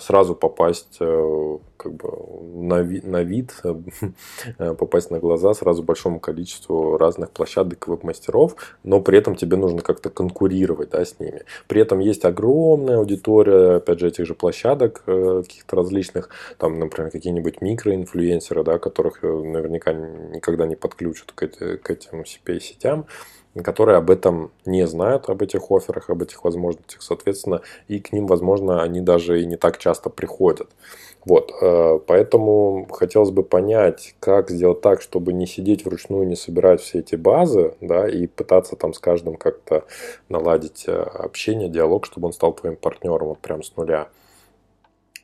сразу 0.00 0.34
попасть 0.34 0.96
э, 1.00 1.58
как 1.76 1.92
бы 1.92 2.08
на, 2.54 2.80
ви, 2.80 3.00
на 3.04 3.22
вид, 3.22 3.54
э, 3.64 4.74
попасть 4.74 5.10
на 5.10 5.18
глаза 5.18 5.54
сразу 5.54 5.82
большому 5.82 6.20
количеству 6.20 6.96
разных 6.96 7.30
площадок 7.30 7.88
веб-мастеров, 7.88 8.56
но 8.84 9.00
при 9.00 9.18
этом 9.18 9.34
тебе 9.34 9.56
нужно 9.56 9.82
как-то 9.82 10.10
конкурировать 10.10 10.90
да, 10.90 11.04
с 11.04 11.18
ними. 11.20 11.42
При 11.68 11.80
этом 11.80 11.98
есть 11.98 12.24
огромная 12.24 12.98
аудитория, 12.98 13.76
опять 13.76 14.00
же, 14.00 14.08
этих 14.08 14.26
же 14.26 14.34
площадок 14.34 15.02
каких-то 15.04 15.76
различных, 15.76 16.30
там, 16.58 16.78
например, 16.78 17.10
какие-нибудь 17.10 17.60
микроинфлюенсеры, 17.60 18.64
да, 18.64 18.78
которых 18.78 19.22
наверняка 19.22 19.92
никогда 19.92 20.66
не 20.66 20.76
подключат 20.76 21.32
к, 21.32 21.42
эти, 21.42 21.76
к 21.76 21.90
этим 21.90 22.22
CPA-сетям 22.22 23.06
которые 23.54 23.98
об 23.98 24.10
этом 24.10 24.52
не 24.64 24.86
знают, 24.86 25.28
об 25.28 25.42
этих 25.42 25.70
офферах, 25.70 26.08
об 26.08 26.22
этих 26.22 26.44
возможностях, 26.44 27.02
соответственно, 27.02 27.62
и 27.88 27.98
к 27.98 28.12
ним, 28.12 28.26
возможно, 28.26 28.82
они 28.82 29.00
даже 29.00 29.42
и 29.42 29.46
не 29.46 29.56
так 29.56 29.78
часто 29.78 30.08
приходят. 30.08 30.68
Вот, 31.24 31.52
э, 31.60 31.98
поэтому 32.06 32.86
хотелось 32.90 33.30
бы 33.30 33.42
понять, 33.42 34.14
как 34.20 34.50
сделать 34.50 34.80
так, 34.80 35.02
чтобы 35.02 35.32
не 35.32 35.46
сидеть 35.46 35.84
вручную, 35.84 36.26
не 36.26 36.36
собирать 36.36 36.80
все 36.80 37.00
эти 37.00 37.16
базы, 37.16 37.74
да, 37.80 38.08
и 38.08 38.26
пытаться 38.26 38.76
там 38.76 38.94
с 38.94 38.98
каждым 38.98 39.36
как-то 39.36 39.84
наладить 40.28 40.84
э, 40.86 40.92
общение, 40.92 41.68
диалог, 41.68 42.06
чтобы 42.06 42.28
он 42.28 42.32
стал 42.32 42.54
твоим 42.54 42.76
партнером 42.76 43.28
вот 43.28 43.38
прям 43.40 43.62
с 43.62 43.76
нуля. 43.76 44.08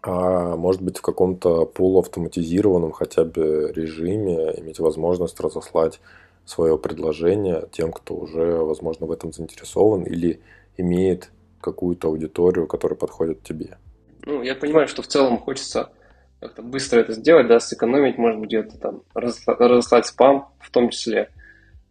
А 0.03 0.55
может 0.57 0.83
быть 0.83 0.99
в 0.99 1.03
каком-то 1.03 1.65
полуавтоматизированном 1.65 2.93
хотя 2.93 3.25
бы 3.25 3.73
режиме 3.75 4.55
иметь 4.61 4.79
возможность 4.79 5.41
разослать 5.41 6.01
свое 6.47 6.79
предложение 6.79 7.69
тем, 7.73 7.93
кто 7.93 8.15
уже, 8.15 8.57
возможно, 8.57 9.07
в 9.07 9.13
этом 9.13 9.33
заинтересован 9.33 10.05
или 10.05 10.41
имеет 10.79 11.31
какую-то 11.61 12.09
аудиторию, 12.09 12.67
которая 12.67 12.97
подходит 12.97 13.43
тебе. 13.43 13.79
Ну, 14.25 14.43
я 14.43 14.55
понимаю, 14.55 14.89
что 14.89 15.03
в 15.03 15.09
целом 15.09 15.39
хочется 15.39 15.91
как-то 16.41 16.63
быстро 16.63 17.01
это 17.01 17.13
сделать, 17.13 17.49
да, 17.49 17.61
сэкономить, 17.61 18.19
может 18.19 18.41
быть, 18.41 18.49
где-то 18.49 18.79
там 18.79 19.03
разослать 19.15 20.07
спам 20.07 20.49
в 20.61 20.71
том 20.71 20.91
числе. 20.91 21.31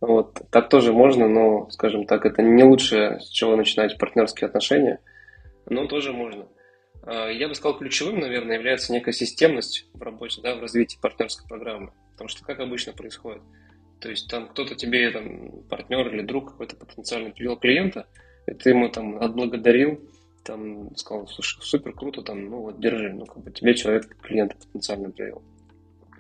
Вот, 0.02 0.42
так 0.52 0.70
тоже 0.70 0.94
можно, 0.94 1.28
но, 1.28 1.70
скажем 1.72 2.06
так, 2.06 2.26
это 2.26 2.42
не 2.42 2.64
лучшее, 2.64 3.20
с 3.20 3.30
чего 3.30 3.56
начинать 3.56 3.98
партнерские 3.98 4.48
отношения, 4.48 5.00
но 5.68 5.88
тоже 5.88 6.14
можно. 6.14 6.46
А, 7.04 7.30
я 7.30 7.48
бы 7.48 7.56
сказал, 7.56 7.78
ключевым, 7.78 8.20
наверное, 8.20 8.56
является 8.56 8.94
некая 8.94 9.14
системность 9.14 9.88
в 9.94 10.02
работе, 10.02 10.42
да, 10.42 10.56
в 10.56 10.62
развитии 10.62 11.00
партнерской 11.02 11.48
программы. 11.48 11.92
Потому 12.12 12.30
что, 12.30 12.46
как 12.46 12.60
обычно 12.60 12.94
происходит, 12.94 13.42
то 14.00 14.10
есть 14.10 14.30
там 14.30 14.48
кто-то 14.48 14.76
тебе, 14.76 15.12
там, 15.12 15.64
партнер 15.70 16.08
или 16.14 16.22
друг 16.22 16.52
какой-то 16.52 16.76
потенциальный 16.76 17.32
привел 17.32 17.58
клиента, 17.58 18.08
и 18.48 18.54
ты 18.54 18.72
ему 18.72 18.90
там 18.90 19.18
отблагодарил, 19.18 20.00
там 20.44 20.96
сказал, 20.96 21.28
слушай, 21.28 21.60
супер 21.62 21.94
круто, 21.94 22.22
там, 22.22 22.46
ну 22.50 22.62
вот 22.62 22.80
держи, 22.80 23.12
ну 23.12 23.26
как 23.26 23.44
бы 23.44 23.52
тебе 23.52 23.74
человек 23.74 24.16
клиента 24.22 24.56
потенциально 24.58 25.10
привел. 25.10 25.42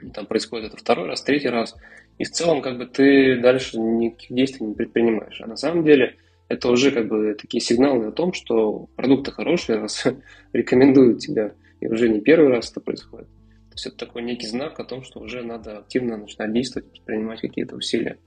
И 0.02 0.10
там 0.10 0.26
происходит 0.26 0.68
это 0.68 0.78
второй 0.78 1.08
раз, 1.08 1.22
третий 1.22 1.50
раз, 1.50 1.76
и 2.18 2.24
в 2.24 2.32
целом 2.32 2.62
как 2.62 2.78
бы 2.78 2.86
ты 2.86 3.40
дальше 3.40 3.80
никаких 3.80 4.36
действий 4.36 4.66
не 4.66 4.74
предпринимаешь. 4.74 5.42
А 5.42 5.48
на 5.48 5.58
самом 5.58 5.84
деле 5.84 6.16
это 6.48 6.70
уже 6.70 6.92
как 6.92 7.08
бы 7.08 7.36
такие 7.40 7.62
сигналы 7.62 8.08
о 8.08 8.12
том, 8.12 8.34
что 8.34 8.88
продукты 8.96 9.32
хорошие, 9.32 9.80
раз 9.80 10.06
рекомендуют 10.54 11.20
тебя, 11.20 11.54
и 11.80 11.88
уже 11.88 12.10
не 12.10 12.22
первый 12.22 12.50
раз 12.50 12.72
это 12.72 12.80
происходит. 12.80 13.28
То 13.76 13.80
есть 13.80 13.88
это 13.88 14.06
такой 14.06 14.22
некий 14.22 14.48
знак 14.48 14.80
о 14.80 14.86
том, 14.86 15.04
что 15.04 15.20
уже 15.20 15.44
надо 15.44 15.80
активно 15.80 16.16
начинать 16.16 16.54
действовать, 16.54 16.90
предпринимать 16.92 17.42
какие-то 17.42 17.76
усилия. 17.76 18.18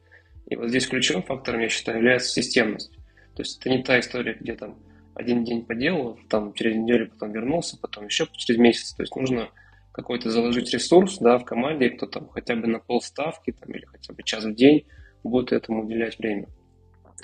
И 0.47 0.57
вот 0.57 0.69
здесь 0.69 0.87
ключевым 0.87 1.23
фактором, 1.23 1.61
я 1.61 1.71
считаю, 1.71 1.97
является 1.97 2.29
системность. 2.29 2.93
То 3.35 3.41
есть 3.41 3.59
это 3.59 3.71
не 3.71 3.83
та 3.83 3.99
история, 3.99 4.37
где 4.39 4.55
там 4.55 4.77
один 5.15 5.45
день 5.45 5.65
поделал, 5.65 6.19
там 6.29 6.53
через 6.53 6.77
неделю 6.77 7.09
потом 7.09 7.33
вернулся, 7.33 7.79
потом 7.81 8.05
еще 8.05 8.29
через 8.33 8.61
месяц. 8.61 8.93
То 8.93 9.03
есть 9.03 9.17
нужно 9.17 9.49
какой-то 9.93 10.31
заложить 10.31 10.71
ресурс 10.75 11.17
да, 11.17 11.39
в 11.39 11.47
команде, 11.47 11.89
кто 11.89 12.05
там 12.05 12.29
хотя 12.29 12.55
бы 12.55 12.67
на 12.67 12.79
полставки 12.79 13.53
там, 13.53 13.73
или 13.73 13.87
хотя 13.87 14.13
бы 14.13 14.23
час 14.25 14.45
в 14.45 14.55
день 14.55 14.85
будет 15.25 15.53
этому 15.53 15.87
уделять 15.87 16.19
время. 16.19 16.49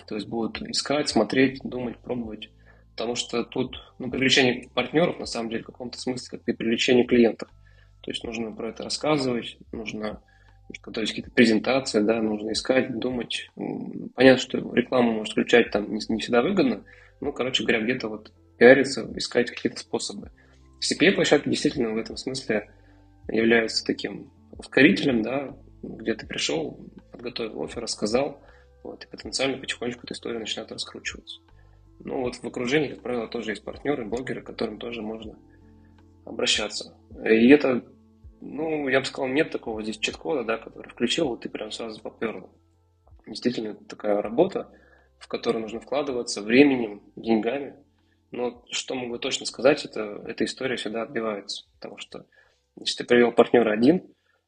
То 0.08 0.14
есть 0.14 0.28
будут 0.28 0.62
искать, 0.62 1.10
смотреть, 1.10 1.60
думать, 1.62 1.98
пробовать. 1.98 2.48
Потому 2.92 3.16
что 3.16 3.44
тут 3.44 3.76
ну, 3.98 4.10
привлечение 4.10 4.70
партнеров, 4.72 5.18
на 5.18 5.26
самом 5.26 5.50
деле, 5.50 5.62
в 5.62 5.66
каком-то 5.66 5.98
смысле, 5.98 6.38
как 6.38 6.48
и 6.48 6.54
привлечение 6.54 7.04
клиентов– 7.04 7.50
то 8.04 8.10
есть 8.10 8.22
нужно 8.22 8.52
про 8.52 8.68
это 8.68 8.82
рассказывать, 8.82 9.56
нужно 9.72 10.20
готовить 10.82 11.08
какие-то 11.08 11.30
презентации, 11.30 12.00
да, 12.00 12.20
нужно 12.20 12.52
искать, 12.52 12.98
думать. 12.98 13.48
Понятно, 14.14 14.36
что 14.36 14.74
рекламу 14.74 15.12
может 15.12 15.32
включать 15.32 15.70
там 15.70 15.90
не, 15.90 16.00
не 16.10 16.20
всегда 16.20 16.42
выгодно, 16.42 16.84
ну, 17.22 17.32
короче 17.32 17.64
говоря, 17.64 17.82
где-то 17.82 18.08
вот 18.08 18.30
пиариться, 18.58 19.10
искать 19.16 19.50
какие-то 19.50 19.80
способы. 19.80 20.30
CPA-площадки 20.80 21.48
действительно 21.48 21.92
в 21.92 21.96
этом 21.96 22.18
смысле 22.18 22.70
являются 23.28 23.86
таким 23.86 24.30
ускорителем, 24.58 25.22
да, 25.22 25.56
где 25.82 26.12
ты 26.14 26.26
пришел, 26.26 26.78
подготовил 27.10 27.62
офер, 27.62 27.82
рассказал, 27.82 28.42
Вот, 28.82 29.04
и 29.04 29.08
потенциально 29.08 29.56
потихонечку 29.56 30.02
эта 30.04 30.12
история 30.12 30.38
начинает 30.38 30.70
раскручиваться. 30.70 31.40
Ну 32.00 32.20
вот 32.20 32.34
в 32.34 32.44
окружении, 32.44 32.88
как 32.88 33.00
правило, 33.00 33.28
тоже 33.28 33.52
есть 33.52 33.64
партнеры, 33.64 34.04
блогеры, 34.04 34.42
к 34.42 34.46
которым 34.46 34.78
тоже 34.78 35.00
можно 35.00 35.38
обращаться. 36.24 36.94
И 37.24 37.48
это, 37.48 37.84
ну, 38.44 38.88
я 38.88 39.00
бы 39.00 39.06
сказал, 39.06 39.28
нет 39.28 39.50
такого 39.50 39.82
здесь 39.82 39.98
чит-кода, 39.98 40.44
да, 40.44 40.58
который 40.58 40.88
включил, 40.88 41.28
вот 41.28 41.40
ты 41.40 41.48
прям 41.48 41.70
сразу 41.70 42.00
попер. 42.00 42.44
Действительно, 43.26 43.68
это 43.68 43.84
такая 43.84 44.20
работа, 44.20 44.70
в 45.18 45.28
которую 45.28 45.62
нужно 45.62 45.80
вкладываться 45.80 46.42
временем, 46.42 47.02
деньгами. 47.16 47.74
Но 48.30 48.64
что 48.70 48.94
могу 48.94 49.18
точно 49.18 49.46
сказать, 49.46 49.84
это 49.84 50.22
эта 50.26 50.44
история 50.44 50.76
всегда 50.76 51.02
отбивается. 51.02 51.64
Потому 51.74 51.98
что 51.98 52.26
если 52.78 52.98
ты 52.98 53.04
привел 53.04 53.32
партнера 53.32 53.72
один, 53.72 54.02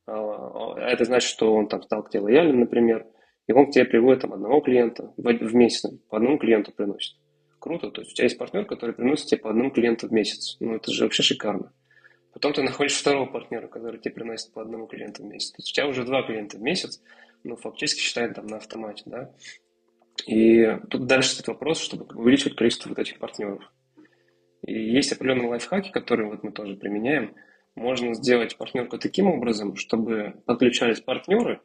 а, 0.07 0.75
а 0.75 0.91
это 0.91 1.05
значит, 1.05 1.31
что 1.31 1.55
он 1.55 1.69
там 1.69 1.83
стал 1.83 2.03
к 2.03 2.11
тебе 2.11 2.21
лояльным, 2.21 2.61
например, 2.61 3.07
и 3.47 3.53
он 3.53 3.67
к 3.67 3.71
тебе 3.71 3.85
приводит 3.85 4.23
там 4.23 4.35
одного 4.35 4.61
клиента 4.61 5.15
в 5.17 5.55
месяц, 5.55 5.89
по 6.11 6.17
одному 6.19 6.37
клиенту 6.37 6.73
приносит. 6.73 7.17
Круто, 7.59 7.91
то 7.91 8.01
есть 8.03 8.13
у 8.13 8.15
тебя 8.15 8.25
есть 8.25 8.39
партнер, 8.39 8.67
который 8.67 8.95
приносит 8.95 9.27
тебе 9.27 9.41
по 9.41 9.51
одному 9.51 9.71
клиенту 9.71 10.09
в 10.09 10.13
месяц. 10.13 10.57
Ну, 10.61 10.75
это 10.75 10.91
же 10.93 11.05
вообще 11.05 11.23
шикарно. 11.23 11.73
Потом 12.37 12.53
ты 12.53 12.63
находишь 12.63 12.93
второго 12.93 13.25
партнера, 13.25 13.67
который 13.67 13.99
тебе 13.99 14.13
приносит 14.13 14.53
по 14.53 14.61
одному 14.61 14.87
клиенту 14.87 15.23
в 15.23 15.27
месяц. 15.27 15.53
То 15.53 15.57
есть 15.61 15.71
у 15.71 15.73
тебя 15.73 15.89
уже 15.89 16.05
два 16.05 16.23
клиента 16.23 16.59
в 16.59 16.61
месяц, 16.61 17.01
ну, 17.45 17.57
фактически 17.57 18.01
считает 18.01 18.35
там 18.35 18.47
на 18.47 18.59
автомате, 18.59 19.05
да. 19.07 19.33
И 20.27 20.77
тут 20.91 21.07
дальше 21.07 21.31
стоит 21.31 21.49
вопрос, 21.49 21.81
чтобы 21.81 22.05
увеличивать 22.15 22.55
количество 22.55 22.91
вот 22.91 22.99
этих 22.99 23.19
партнеров. 23.21 23.63
И 24.67 24.75
есть 24.75 25.13
определенные 25.13 25.49
лайфхаки, 25.49 25.91
которые 25.91 26.29
вот 26.29 26.43
мы 26.43 26.53
тоже 26.53 26.77
применяем. 26.77 27.35
Можно 27.75 28.13
сделать 28.13 28.59
партнерку 28.59 28.99
таким 28.99 29.29
образом, 29.29 29.75
чтобы 29.77 30.35
подключались 30.45 31.01
партнеры, 31.01 31.63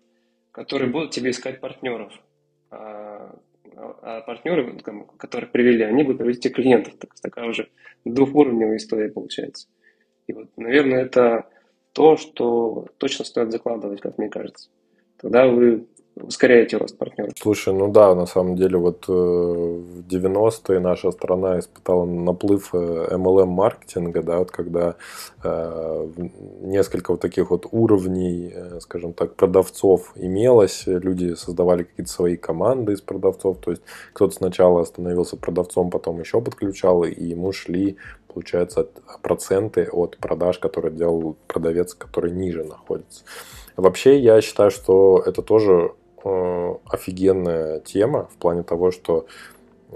которые 0.54 0.90
будут 0.90 1.12
тебе 1.12 1.32
искать 1.32 1.60
партнеров. 1.60 2.14
А 2.70 3.38
а 3.74 4.22
партнеры, 4.22 4.78
которых 5.18 5.52
привели, 5.52 5.84
они 5.84 6.04
будут 6.04 6.20
привести 6.20 6.50
клиентов. 6.50 6.94
Так, 6.98 7.14
такая 7.22 7.50
уже 7.50 7.70
двухуровневая 8.06 8.78
история 8.78 9.10
получается. 9.10 9.68
И 10.28 10.34
вот, 10.34 10.48
наверное, 10.58 11.04
это 11.04 11.48
то, 11.94 12.18
что 12.18 12.88
точно 12.98 13.26
стоит 13.26 13.52
закладывать, 13.52 14.02
как 14.02 14.18
мне 14.18 14.30
кажется. 14.30 14.70
Тогда 15.18 15.48
вы 15.48 15.86
ускоряете 16.16 16.78
рост 16.78 16.98
партнеров. 16.98 17.34
Слушай, 17.40 17.74
ну 17.74 17.88
да, 17.92 18.14
на 18.16 18.26
самом 18.26 18.56
деле 18.56 18.78
вот 18.78 19.06
э, 19.08 19.12
в 19.12 20.02
90-е 20.08 20.80
наша 20.80 21.12
страна 21.12 21.60
испытала 21.60 22.06
наплыв 22.06 22.74
MLM-маркетинга, 22.74 24.20
э, 24.20 24.24
да, 24.24 24.40
вот 24.40 24.52
когда 24.52 24.96
э, 25.44 26.08
несколько 26.62 27.12
вот 27.12 27.22
таких 27.22 27.50
вот 27.50 27.66
уровней, 27.72 28.54
скажем 28.82 29.14
так, 29.14 29.36
продавцов 29.36 30.12
имелось, 30.16 30.84
люди 30.86 31.34
создавали 31.36 31.84
какие-то 31.84 32.12
свои 32.12 32.36
команды 32.36 32.94
из 32.94 33.02
продавцов, 33.02 33.58
то 33.60 33.72
есть 33.72 33.84
кто-то 34.14 34.36
сначала 34.36 34.84
становился 34.84 35.38
продавцом, 35.38 35.90
потом 35.90 36.20
еще 36.20 36.42
подключал, 36.42 37.04
и 37.04 37.24
ему 37.24 37.52
шли 37.54 37.98
получается 38.34 38.88
проценты 39.22 39.88
от 39.92 40.18
продаж, 40.18 40.60
которые 40.60 40.92
делал 40.94 41.36
продавец, 41.48 41.94
который 41.94 42.32
ниже 42.32 42.64
находится. 42.64 43.24
Вообще, 43.78 44.20
я 44.20 44.42
считаю, 44.42 44.72
что 44.72 45.24
это 45.26 45.42
тоже 45.42 45.92
Э, 46.24 46.76
офигенная 46.86 47.80
тема 47.80 48.30
в 48.32 48.38
плане 48.38 48.62
того, 48.62 48.92
что 48.92 49.26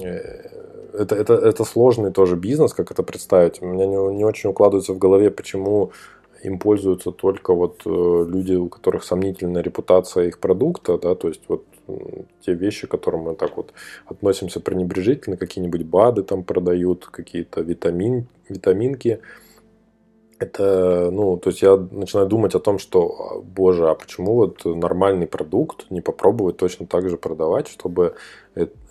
э, 0.01 0.49
это, 0.93 1.15
это, 1.15 1.33
это 1.35 1.63
сложный 1.63 2.11
тоже 2.11 2.35
бизнес, 2.35 2.73
как 2.73 2.89
это 2.89 3.03
представить. 3.03 3.61
У 3.61 3.65
меня 3.67 3.85
не, 3.85 4.15
не 4.15 4.23
очень 4.23 4.49
укладывается 4.49 4.93
в 4.93 4.97
голове, 4.97 5.29
почему 5.29 5.91
им 6.45 6.59
пользуются 6.59 7.11
только 7.11 7.53
вот 7.53 7.81
э, 7.85 7.89
люди, 7.89 8.53
у 8.53 8.69
которых 8.69 9.03
сомнительная 9.03 9.61
репутация 9.61 10.27
их 10.27 10.39
продукта, 10.39 10.97
да, 10.97 11.15
то 11.15 11.27
есть 11.27 11.41
вот 11.47 11.65
те 12.41 12.53
вещи, 12.53 12.87
к 12.87 12.91
которым 12.91 13.21
мы 13.21 13.35
так 13.35 13.57
вот 13.57 13.73
относимся 14.05 14.59
пренебрежительно, 14.59 15.37
какие-нибудь 15.37 15.83
БАДы 15.83 16.23
там 16.23 16.43
продают, 16.43 17.05
какие-то 17.05 17.61
витамин, 17.61 18.27
витаминки, 18.49 19.19
это, 20.39 21.09
ну, 21.11 21.37
то 21.37 21.49
есть 21.49 21.61
я 21.61 21.77
начинаю 21.77 22.27
думать 22.27 22.55
о 22.55 22.59
том, 22.59 22.77
что, 22.77 23.43
боже, 23.45 23.89
а 23.89 23.95
почему 23.95 24.35
вот 24.35 24.65
нормальный 24.65 25.27
продукт 25.27 25.89
не 25.89 26.01
попробовать 26.01 26.57
точно 26.57 26.85
так 26.87 27.09
же 27.09 27.17
продавать, 27.17 27.67
чтобы 27.67 28.15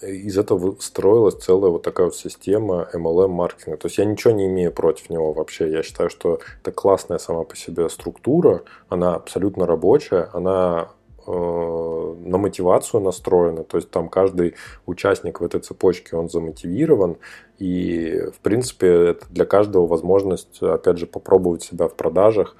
из 0.02 0.38
этого 0.38 0.76
строилась 0.80 1.36
целая 1.36 1.70
вот 1.70 1.82
такая 1.82 2.06
вот 2.06 2.16
система 2.16 2.88
MLM-маркетинга. 2.92 3.78
То 3.78 3.86
есть 3.86 3.98
я 3.98 4.04
ничего 4.04 4.32
не 4.32 4.46
имею 4.46 4.72
против 4.72 5.10
него 5.10 5.32
вообще. 5.32 5.70
Я 5.70 5.82
считаю, 5.82 6.10
что 6.10 6.40
это 6.62 6.72
классная 6.72 7.18
сама 7.18 7.44
по 7.44 7.56
себе 7.56 7.88
структура, 7.88 8.62
она 8.88 9.14
абсолютно 9.14 9.66
рабочая, 9.66 10.28
она 10.32 10.90
Э, 11.26 12.14
на 12.20 12.36
мотивацию 12.36 13.00
настроены, 13.00 13.64
то 13.64 13.78
есть 13.78 13.90
там 13.90 14.10
каждый 14.10 14.56
участник 14.84 15.40
в 15.40 15.44
этой 15.44 15.60
цепочке, 15.60 16.16
он 16.16 16.28
замотивирован, 16.28 17.16
и 17.58 18.24
в 18.34 18.40
принципе 18.40 18.88
это 18.88 19.26
для 19.30 19.46
каждого 19.46 19.86
возможность, 19.86 20.62
опять 20.62 20.98
же, 20.98 21.06
попробовать 21.06 21.62
себя 21.62 21.88
в 21.88 21.94
продажах, 21.94 22.56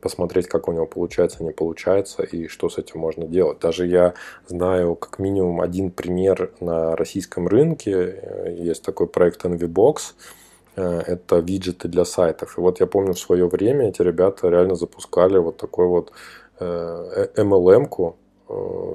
посмотреть, 0.00 0.48
как 0.48 0.68
у 0.68 0.72
него 0.72 0.86
получается, 0.86 1.44
не 1.44 1.52
получается, 1.52 2.22
и 2.22 2.48
что 2.48 2.68
с 2.68 2.78
этим 2.78 3.00
можно 3.00 3.26
делать. 3.26 3.58
Даже 3.60 3.86
я 3.86 4.14
знаю 4.46 4.94
как 4.94 5.18
минимум 5.18 5.60
один 5.60 5.90
пример 5.90 6.50
на 6.60 6.96
российском 6.96 7.48
рынке, 7.48 8.54
есть 8.58 8.82
такой 8.82 9.06
проект 9.06 9.44
NVBox, 9.44 9.96
э, 10.76 11.02
это 11.06 11.38
виджеты 11.38 11.88
для 11.88 12.04
сайтов. 12.04 12.58
И 12.58 12.60
вот 12.60 12.80
я 12.80 12.86
помню 12.86 13.14
в 13.14 13.18
свое 13.18 13.46
время 13.46 13.88
эти 13.88 14.02
ребята 14.02 14.48
реально 14.48 14.74
запускали 14.74 15.38
вот 15.38 15.56
такой 15.56 15.86
вот 15.86 16.12
Э, 16.60 17.26
MLM-ку 17.36 18.16
э, 18.18 18.19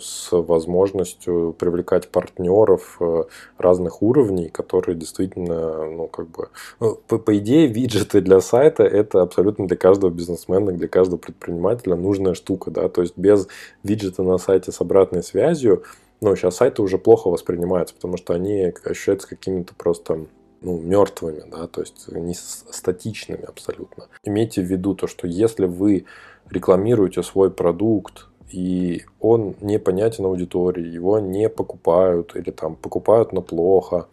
с 0.02 0.30
возможностью 0.32 1.56
привлекать 1.58 2.10
партнеров 2.10 2.98
э, 3.00 3.24
разных 3.58 4.02
уровней, 4.02 4.50
которые 4.50 4.96
действительно, 4.96 5.86
ну, 5.86 6.08
как 6.08 6.28
бы, 6.28 6.50
ну, 6.80 6.96
по, 7.08 7.18
по 7.18 7.38
идее, 7.38 7.68
виджеты 7.68 8.22
для 8.22 8.42
сайта 8.42 8.84
это 8.84 9.22
абсолютно 9.22 9.68
для 9.68 9.78
каждого 9.78 10.10
бизнесмена, 10.10 10.72
для 10.72 10.88
каждого 10.88 11.18
предпринимателя 11.18 11.96
нужная 11.96 12.34
штука, 12.34 12.72
да, 12.72 12.90
то 12.90 13.02
есть 13.02 13.18
без 13.18 13.48
виджета 13.84 14.24
на 14.24 14.38
сайте 14.38 14.72
с 14.72 14.82
обратной 14.82 15.24
связью, 15.24 15.84
ну, 16.22 16.36
сейчас 16.36 16.58
сайты 16.58 16.82
уже 16.82 16.98
плохо 16.98 17.30
воспринимаются, 17.30 17.96
потому 17.96 18.18
что 18.18 18.34
они 18.34 18.74
ощущаются 18.84 19.28
какими-то 19.28 19.74
просто 19.76 20.26
ну, 20.62 20.80
мертвыми, 20.80 21.44
да, 21.50 21.68
то 21.68 21.82
есть 21.82 22.08
не 22.08 22.34
статичными 22.34 23.44
абсолютно. 23.44 24.08
Имейте 24.24 24.62
в 24.62 24.66
виду 24.66 24.96
то, 24.96 25.08
что 25.08 25.28
если 25.28 25.66
вы 25.66 26.06
рекламируете 26.50 27.22
свой 27.24 27.52
продукт, 27.52 28.28
и 28.52 29.06
он 29.20 29.56
непонятен 29.62 30.26
аудитории, 30.26 30.86
его 30.86 31.20
не 31.20 31.50
покупают, 31.50 32.36
или 32.36 32.52
там 32.52 32.76
покупают, 32.76 33.34
но 33.34 33.42
плохо, 33.42 34.08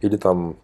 или 0.00 0.16
там 0.16 0.56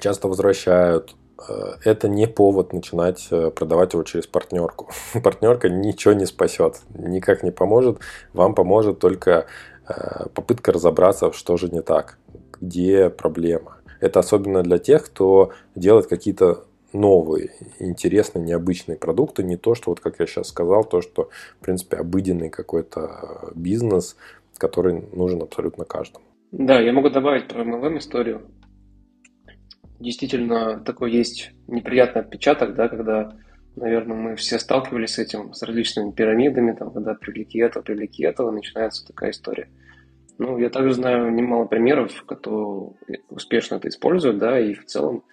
часто 0.00 0.28
возвращают, 0.28 1.16
э, 1.48 1.76
это 1.84 2.08
не 2.08 2.26
повод 2.26 2.72
начинать 2.72 3.28
э, 3.30 3.50
продавать 3.50 3.94
его 3.94 4.02
через 4.02 4.26
партнерку. 4.26 4.90
Партнерка 5.22 5.68
ничего 5.68 6.14
не 6.14 6.26
спасет, 6.26 6.80
никак 6.94 7.42
не 7.42 7.50
поможет. 7.50 7.98
Вам 8.32 8.54
поможет 8.54 8.98
только 8.98 9.46
э, 9.88 10.26
попытка 10.34 10.72
разобраться, 10.72 11.32
что 11.32 11.56
же 11.56 11.68
не 11.68 11.82
так, 11.82 12.18
где 12.60 13.10
проблема. 13.10 13.78
Это 14.00 14.20
особенно 14.20 14.62
для 14.62 14.78
тех, 14.78 15.06
кто 15.06 15.52
делает 15.74 16.06
какие-то 16.06 16.64
новые, 16.94 17.50
интересные, 17.80 18.44
необычные 18.44 18.96
продукты, 18.96 19.42
не 19.42 19.56
то, 19.56 19.74
что, 19.74 19.90
вот 19.90 20.00
как 20.00 20.20
я 20.20 20.26
сейчас 20.26 20.48
сказал, 20.48 20.84
то, 20.84 21.02
что, 21.02 21.28
в 21.60 21.64
принципе, 21.64 21.96
обыденный 21.96 22.48
какой-то 22.48 23.52
бизнес, 23.54 24.16
который 24.56 25.02
нужен 25.12 25.42
абсолютно 25.42 25.84
каждому. 25.84 26.24
Да, 26.52 26.80
я 26.80 26.92
могу 26.92 27.10
добавить 27.10 27.48
про 27.48 27.64
MLM 27.64 27.98
историю. 27.98 28.42
Действительно, 29.98 30.78
такой 30.80 31.12
есть 31.12 31.50
неприятный 31.66 32.22
отпечаток, 32.22 32.74
да, 32.74 32.88
когда, 32.88 33.36
наверное, 33.74 34.16
мы 34.16 34.36
все 34.36 34.58
сталкивались 34.58 35.14
с 35.14 35.18
этим, 35.18 35.52
с 35.52 35.62
различными 35.62 36.12
пирамидами, 36.12 36.72
там, 36.72 36.92
когда 36.92 37.14
привлеки 37.14 37.58
этого, 37.58 37.82
привлеки 37.82 38.24
этого, 38.24 38.50
начинается 38.50 39.06
такая 39.06 39.30
история. 39.30 39.68
Ну, 40.38 40.58
я 40.58 40.68
также 40.68 40.94
знаю 40.94 41.32
немало 41.32 41.64
примеров, 41.64 42.24
кто 42.26 42.94
успешно 43.30 43.76
это 43.76 43.88
использует, 43.88 44.38
да, 44.38 44.58
и 44.58 44.74
в 44.74 44.84
целом 44.84 45.24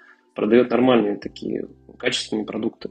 продает 0.42 0.72
нормальные 0.72 1.18
такие 1.18 1.68
качественные 2.00 2.48
продукты. 2.48 2.90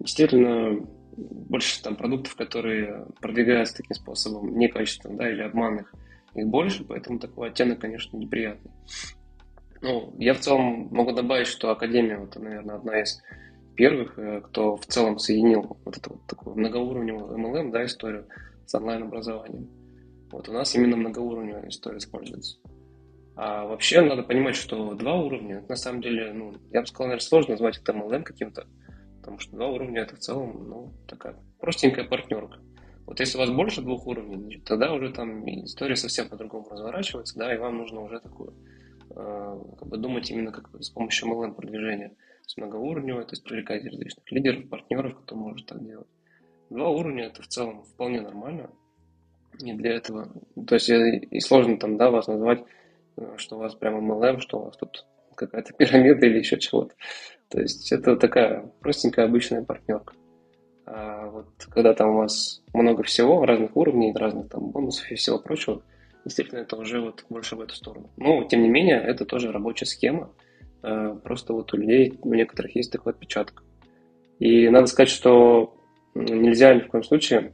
Действительно, 0.00 0.84
больше 1.16 1.80
там 1.84 1.94
продуктов, 1.94 2.34
которые 2.34 3.06
продвигаются 3.20 3.76
таким 3.76 3.94
способом, 3.94 4.58
некачественным, 4.58 5.16
да, 5.16 5.30
или 5.30 5.40
обманных, 5.40 5.94
их 6.34 6.48
больше, 6.48 6.82
поэтому 6.82 7.20
такой 7.20 7.50
оттенок, 7.50 7.78
конечно, 7.78 8.16
неприятный. 8.16 8.72
Ну, 9.82 10.12
я 10.18 10.34
в 10.34 10.40
целом 10.40 10.88
могу 10.90 11.12
добавить, 11.12 11.46
что 11.46 11.70
Академия, 11.70 12.18
вот, 12.18 12.34
наверное, 12.34 12.74
одна 12.74 13.00
из 13.00 13.22
первых, 13.76 14.18
э, 14.18 14.40
кто 14.40 14.76
в 14.76 14.84
целом 14.86 15.20
соединил 15.20 15.78
вот 15.84 15.96
эту 15.96 16.14
вот 16.14 16.26
такую 16.26 16.56
многоуровневую 16.56 17.38
MLM, 17.38 17.70
да, 17.70 17.84
историю 17.84 18.26
с 18.66 18.74
онлайн-образованием. 18.74 19.68
Вот 20.32 20.48
у 20.48 20.52
нас 20.52 20.74
именно 20.74 20.96
многоуровневая 20.96 21.68
история 21.68 21.98
используется. 21.98 22.58
А 23.36 23.64
вообще 23.64 24.00
надо 24.00 24.22
понимать, 24.22 24.56
что 24.56 24.94
два 24.94 25.16
уровня, 25.16 25.64
на 25.68 25.76
самом 25.76 26.02
деле, 26.02 26.32
ну, 26.32 26.54
я 26.72 26.80
бы 26.80 26.86
сказал, 26.86 27.08
наверное, 27.08 27.26
сложно 27.26 27.52
назвать 27.52 27.78
это 27.78 27.92
MLM 27.92 28.22
каким-то, 28.22 28.66
потому 29.18 29.38
что 29.38 29.56
два 29.56 29.68
уровня 29.68 30.02
это 30.02 30.16
в 30.16 30.18
целом, 30.18 30.68
ну, 30.68 30.92
такая 31.06 31.36
простенькая 31.58 32.04
партнерка. 32.04 32.58
Вот 33.06 33.18
если 33.18 33.38
у 33.38 33.40
вас 33.40 33.50
больше 33.50 33.82
двух 33.82 34.06
уровней, 34.06 34.62
тогда 34.64 34.92
уже 34.92 35.12
там 35.12 35.44
история 35.64 35.96
совсем 35.96 36.28
по-другому 36.28 36.68
разворачивается, 36.68 37.38
да, 37.38 37.54
и 37.54 37.58
вам 37.58 37.78
нужно 37.78 38.02
уже 38.02 38.20
такую, 38.20 38.54
э, 39.10 39.58
как 39.78 39.88
бы 39.88 39.96
думать 39.96 40.30
именно 40.30 40.52
как 40.52 40.68
с 40.80 40.90
помощью 40.90 41.28
MLM 41.28 41.54
продвижения 41.54 42.14
с 42.46 42.56
многоуровневой, 42.56 43.24
то 43.24 43.32
есть 43.32 43.44
привлекать 43.44 43.84
различных 43.84 44.30
лидеров, 44.30 44.68
партнеров, 44.68 45.18
кто 45.22 45.36
может 45.36 45.66
так 45.66 45.84
делать. 45.84 46.08
Два 46.68 46.88
уровня 46.88 47.24
это 47.24 47.42
в 47.42 47.48
целом 47.48 47.82
вполне 47.82 48.20
нормально. 48.20 48.70
Не 49.60 49.74
для 49.74 49.96
этого. 49.96 50.32
То 50.66 50.76
есть 50.76 50.88
и 50.88 51.40
сложно 51.40 51.78
там, 51.78 51.96
да, 51.96 52.10
вас 52.10 52.28
назвать, 52.28 52.60
э, 52.60 52.64
что 53.36 53.56
у 53.56 53.58
вас 53.60 53.74
прямо 53.74 53.98
MLM, 53.98 54.40
что 54.40 54.58
у 54.58 54.64
вас 54.66 54.76
тут 54.76 55.06
какая-то 55.34 55.72
пирамида 55.72 56.26
или 56.26 56.38
еще 56.38 56.58
чего-то. 56.58 56.94
То 57.48 57.60
есть 57.60 57.90
это 57.92 58.16
такая 58.16 58.70
простенькая 58.80 59.24
обычная 59.26 59.62
партнерка. 59.62 60.14
А 60.86 61.28
вот 61.28 61.48
когда 61.70 61.94
там 61.94 62.10
у 62.10 62.18
вас 62.18 62.62
много 62.74 63.02
всего, 63.02 63.44
разных 63.44 63.76
уровней, 63.76 64.12
разных 64.12 64.48
там 64.48 64.70
бонусов 64.70 65.10
и 65.10 65.14
всего 65.14 65.38
прочего, 65.38 65.82
естественно, 66.24 66.60
это 66.60 66.76
уже 66.76 67.00
вот 67.00 67.24
больше 67.28 67.56
в 67.56 67.60
эту 67.60 67.74
сторону. 67.74 68.10
Но, 68.16 68.44
тем 68.44 68.62
не 68.62 68.68
менее, 68.68 69.00
это 69.00 69.24
тоже 69.24 69.52
рабочая 69.52 69.86
схема. 69.86 70.32
А, 70.82 71.14
просто 71.14 71.52
вот 71.52 71.72
у 71.72 71.76
людей, 71.76 72.18
у 72.22 72.34
некоторых 72.34 72.74
есть 72.74 72.92
такой 72.92 73.12
отпечаток. 73.12 73.62
И 74.38 74.68
надо 74.68 74.86
сказать, 74.86 75.10
что 75.10 75.76
нельзя 76.14 76.74
ни 76.74 76.80
в 76.80 76.88
коем 76.88 77.04
случае, 77.04 77.52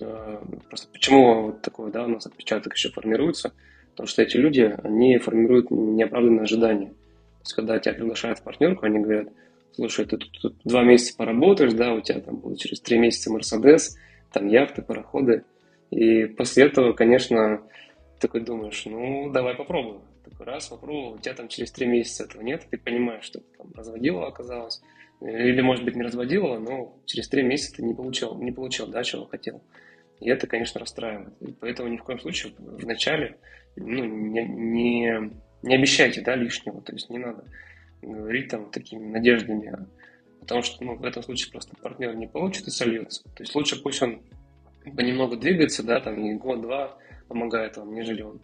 а, 0.00 0.44
просто 0.68 0.88
почему 0.92 1.46
вот 1.46 1.62
такой, 1.62 1.90
да, 1.90 2.04
у 2.04 2.08
нас 2.08 2.26
отпечаток 2.26 2.74
еще 2.74 2.90
формируется, 2.90 3.52
потому 3.94 4.06
что 4.06 4.22
эти 4.22 4.36
люди, 4.36 4.74
они 4.82 5.18
формируют 5.18 5.70
неоправданные 5.70 6.42
ожидания. 6.42 6.88
То 6.88 7.40
есть, 7.40 7.52
когда 7.54 7.78
тебя 7.78 7.94
приглашают 7.94 8.38
в 8.38 8.42
партнерку, 8.42 8.86
они 8.86 8.98
говорят– 8.98 9.28
слушай, 9.74 10.06
ты 10.06 10.16
тут, 10.16 10.30
тут 10.40 10.56
два 10.64 10.82
месяца 10.82 11.16
поработаешь, 11.16 11.72
да, 11.72 11.92
у 11.92 12.00
тебя 12.00 12.20
там 12.20 12.36
будет 12.36 12.58
через 12.58 12.80
три 12.80 12.98
месяца 12.98 13.32
Мерседес, 13.32 13.96
там 14.32 14.48
яхты, 14.48 14.82
пароходы. 14.82 15.44
И 15.90 16.24
после 16.26 16.64
этого, 16.64 16.92
конечно, 16.92 17.62
такой 18.20 18.40
думаешь, 18.40 18.84
ну, 18.86 19.30
давай 19.30 19.54
попробуем. 19.54 20.02
Такой 20.24 20.46
раз 20.46 20.68
попробовал, 20.68 21.14
у 21.14 21.18
тебя 21.18 21.34
там 21.34 21.48
через 21.48 21.70
три 21.70 21.86
месяца 21.86 22.24
этого 22.24 22.42
нет, 22.42 22.66
ты 22.70 22.78
понимаешь, 22.78 23.24
что 23.24 23.40
там 23.58 23.72
разводила 23.74 24.26
оказалось. 24.26 24.80
Или, 25.20 25.60
может 25.60 25.84
быть, 25.84 25.96
не 25.96 26.02
разводила, 26.02 26.58
но 26.58 26.96
через 27.06 27.28
три 27.28 27.42
месяца 27.42 27.76
ты 27.76 27.82
не 27.82 27.94
получил, 27.94 28.34
не 28.36 28.52
получил, 28.52 28.86
да, 28.86 29.02
чего 29.02 29.26
хотел. 29.26 29.62
И 30.20 30.28
это, 30.28 30.46
конечно, 30.46 30.80
расстраивает. 30.80 31.34
И 31.40 31.52
поэтому 31.52 31.88
ни 31.88 31.96
в 31.96 32.04
коем 32.04 32.18
случае 32.18 32.52
в 32.58 32.86
начале 32.86 33.36
ну, 33.76 34.04
не, 34.04 34.44
не, 34.44 35.30
не 35.62 35.74
обещайте 35.74 36.20
да, 36.20 36.36
лишнего. 36.36 36.80
То 36.80 36.92
есть 36.92 37.10
не 37.10 37.18
надо 37.18 37.44
говорить 38.02 38.48
там 38.48 38.70
такими 38.70 39.06
надеждами, 39.06 39.86
потому 40.40 40.62
что 40.62 40.84
ну, 40.84 40.96
в 40.96 41.04
этом 41.04 41.22
случае 41.22 41.50
просто 41.50 41.74
партнер 41.76 42.14
не 42.14 42.26
получит 42.26 42.66
и 42.68 42.70
сольется. 42.70 43.24
То 43.34 43.42
есть 43.42 43.54
лучше 43.54 43.82
пусть 43.82 44.02
он 44.02 44.22
понемногу 44.96 45.36
двигается, 45.36 45.82
да, 45.82 46.00
там 46.00 46.22
и 46.24 46.34
год-два 46.34 46.96
помогает 47.28 47.76
вам, 47.76 47.94
нежели 47.94 48.22
он 48.22 48.40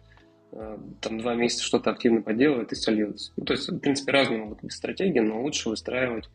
э, 0.51 0.77
там 0.99 1.19
два 1.19 1.35
месяца 1.35 1.63
что-то 1.63 1.91
активно 1.91 2.21
поделает 2.21 2.71
и 2.71 2.75
сольется. 2.75 3.31
Ну, 3.37 3.45
то 3.45 3.53
есть, 3.53 3.69
в 3.69 3.79
принципе, 3.79 4.11
разные 4.11 4.39
могут 4.39 4.61
быть 4.61 4.73
стратегии, 4.73 5.19
но 5.19 5.41
лучше 5.41 5.69
выстраивать 5.69 6.29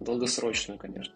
долгосрочную, 0.00 0.78
конечно. 0.78 1.14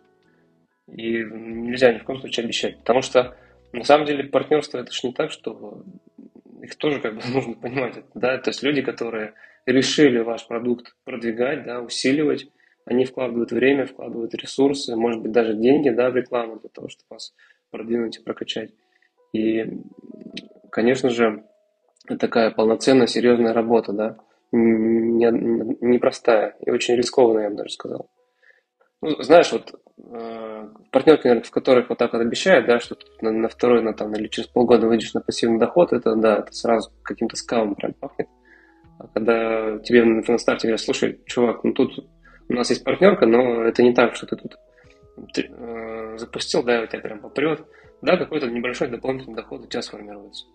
И 0.89 1.23
нельзя 1.23 1.93
ни 1.93 1.99
в 1.99 2.05
коем 2.05 2.21
случае 2.21 2.45
обещать, 2.45 2.79
потому 2.79 3.03
что 3.03 3.37
на 3.73 3.85
самом 3.85 4.07
деле 4.07 4.25
партнерство 4.25 4.79
это 4.79 4.93
же 4.93 5.01
не 5.05 5.13
так, 5.13 5.31
что 5.31 5.85
их 6.63 6.77
тоже 6.77 7.01
как 7.01 7.17
бы 7.17 7.21
нужно 7.33 7.55
понимать, 7.55 8.03
да, 8.15 8.39
то 8.39 8.51
есть 8.51 8.63
люди, 8.63 8.83
которые 8.83 9.35
решили 9.67 10.19
ваш 10.19 10.47
продукт 10.47 10.95
продвигать, 11.05 11.65
да, 11.65 11.81
усиливать, 11.81 12.49
они 12.85 13.05
вкладывают 13.05 13.53
время, 13.53 13.87
вкладывают 13.87 14.35
ресурсы, 14.35 14.97
может 14.97 15.23
быть, 15.23 15.33
даже 15.33 15.55
деньги 15.55 15.91
да, 15.91 16.11
в 16.11 16.17
рекламу 16.17 16.59
для 16.59 16.69
того, 16.69 16.89
чтобы 16.89 17.07
вас 17.11 17.35
продвинуть 17.71 18.19
и 18.19 18.23
прокачать. 18.23 18.71
И, 19.33 19.65
конечно 20.71 21.11
же, 21.11 21.45
такая 22.19 22.51
полноценная, 22.51 23.07
серьезная 23.07 23.53
работа, 23.53 23.93
да, 23.93 24.19
непростая 24.51 26.57
не, 26.61 26.67
и 26.67 26.71
очень 26.71 26.97
рискованная, 26.97 27.45
я 27.45 27.51
бы 27.51 27.57
даже 27.57 27.71
сказал. 27.71 28.11
Ну, 29.03 29.21
знаешь, 29.21 29.51
вот 29.51 29.75
э, 29.99 30.69
партнерки, 30.93 31.43
в 31.43 31.51
которых 31.51 31.89
вот 31.89 31.99
так 31.99 32.13
вот 32.13 32.21
обещают, 32.21 32.67
да, 32.67 32.79
что 32.79 32.97
на, 33.21 33.33
на 33.33 33.49
второй, 33.49 33.83
на, 33.83 33.93
там, 33.93 34.15
или 34.15 34.29
через 34.29 34.49
полгода 34.49 34.87
выйдешь 34.87 35.13
на 35.13 35.21
пассивный 35.21 35.59
доход, 35.59 35.93
это, 35.93 36.15
да, 36.15 36.39
это 36.39 36.53
сразу 36.53 36.93
каким-то 37.03 37.37
скамом 37.37 37.75
прям 37.75 37.95
пахнет. 37.95 38.29
А 39.01 39.09
когда 39.09 39.79
тебе 39.79 40.05
на 40.05 40.39
старте 40.39 40.69
говорят, 40.69 40.81
слушай, 40.81 41.21
чувак, 41.27 41.65
ну 41.65 41.73
тут 41.73 41.99
у 42.49 42.53
нас 42.53 42.71
есть 42.71 42.85
партнерка, 42.85 43.27
но 43.27 43.65
это 43.65 43.83
не 43.83 43.93
так, 43.93 44.15
что 44.15 44.27
ты 44.27 44.37
тут 44.37 44.57
ты, 45.35 45.51
э, 45.51 46.19
запустил, 46.19 46.63
да, 46.63 46.83
у 46.83 46.87
тебя 46.87 47.01
прям 47.01 47.19
попрет, 47.19 47.65
да, 48.03 48.17
какой-то 48.17 48.47
небольшой 48.47 48.87
дополнительный 48.87 49.35
доход 49.35 49.63
у 49.63 49.67
тебя 49.67 49.83
сформируется. 49.83 50.47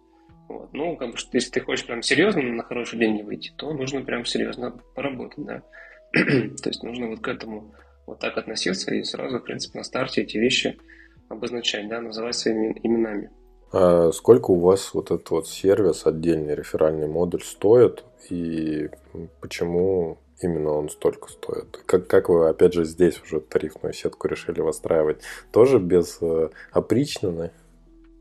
Вот. 0.47 0.69
Ну, 0.71 0.95
как 0.95 1.09
бы, 1.09 1.17
если 1.33 1.51
ты 1.51 1.59
хочешь 1.59 1.85
прям 1.85 2.01
серьезно 2.01 2.41
на 2.41 2.63
хорошие 2.63 2.97
деньги 2.97 3.23
выйти, 3.23 3.51
то 3.57 3.73
нужно 3.73 4.01
прям 4.01 4.23
серьезно 4.23 4.71
поработать, 4.95 5.45
да. 5.45 5.61
то 6.13 6.69
есть 6.69 6.83
нужно 6.83 7.07
вот 7.09 7.19
к 7.19 7.27
этому 7.27 7.73
вот 8.07 8.19
так 8.19 8.37
относиться 8.37 8.93
и 8.95 9.03
сразу, 9.03 9.37
в 9.37 9.43
принципе, 9.43 9.77
на 9.77 9.83
старте 9.83 10.21
эти 10.21 10.37
вещи 10.37 10.77
обозначать, 11.29 11.87
да, 11.89 12.01
называть 12.01 12.35
своими 12.35 12.79
именами. 12.81 13.29
А 13.71 14.11
сколько 14.11 14.51
у 14.51 14.59
вас 14.59 14.93
вот 14.93 15.11
этот 15.11 15.29
вот 15.29 15.47
сервис, 15.47 16.05
отдельный 16.05 16.55
реферальный 16.55 17.07
модуль 17.07 17.43
стоит 17.43 18.05
и 18.29 18.89
почему 19.41 20.17
именно 20.41 20.71
он 20.71 20.89
столько 20.89 21.29
стоит? 21.29 21.77
Как, 21.85 22.07
как 22.07 22.29
вы, 22.29 22.47
опять 22.47 22.73
же, 22.73 22.85
здесь 22.85 23.21
уже 23.21 23.41
тарифную 23.41 23.93
сетку 23.93 24.27
решили 24.27 24.61
выстраивать? 24.61 25.21
Тоже 25.51 25.79
без 25.79 26.17
э, 26.21 26.49
опричнины? 26.71 27.51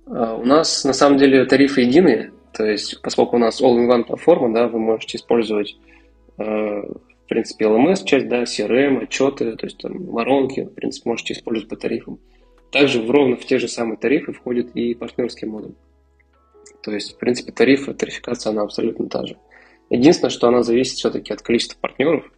А, 0.07 0.34
у 0.34 0.45
нас 0.45 0.84
на 0.84 0.93
самом 0.93 1.18
деле 1.18 1.45
тарифы 1.45 1.82
единые, 1.82 2.32
то 2.53 2.64
есть 2.64 3.01
поскольку 3.03 3.37
у 3.37 3.39
нас 3.39 3.62
all-in-one 3.62 4.05
платформа, 4.05 4.53
да, 4.53 4.66
вы 4.66 4.80
можете 4.80 5.18
использовать 5.18 5.76
э, 6.39 6.82
в 7.27 7.29
принципе, 7.29 7.64
LMS 7.64 8.05
часть, 8.05 8.29
да, 8.29 8.45
CRM, 8.45 9.03
отчеты, 9.03 9.57
то 9.57 9.66
есть 9.66 9.79
там 9.79 10.07
воронки, 10.07 10.61
в 10.61 10.74
принципе, 10.74 11.11
можете 11.11 11.33
использовать 11.35 11.68
по 11.68 11.77
тарифам. 11.77 12.20
Также 12.70 13.05
ровно 13.05 13.35
в 13.35 13.45
те 13.45 13.59
же 13.59 13.66
самые 13.66 13.97
тарифы 13.97 14.33
входит 14.33 14.77
и 14.77 14.95
партнерский 14.95 15.47
модуль. 15.47 15.72
То 16.83 16.93
есть, 16.93 17.14
в 17.14 17.18
принципе, 17.18 17.51
тарифы, 17.51 17.95
тарификация, 17.95 18.53
она 18.53 18.62
абсолютно 18.62 19.09
та 19.09 19.27
же. 19.27 19.37
Единственное, 19.91 20.31
что 20.31 20.47
она 20.47 20.62
зависит 20.62 20.99
все-таки 20.99 21.33
от 21.33 21.43
количества 21.43 21.77
партнеров. 21.81 22.31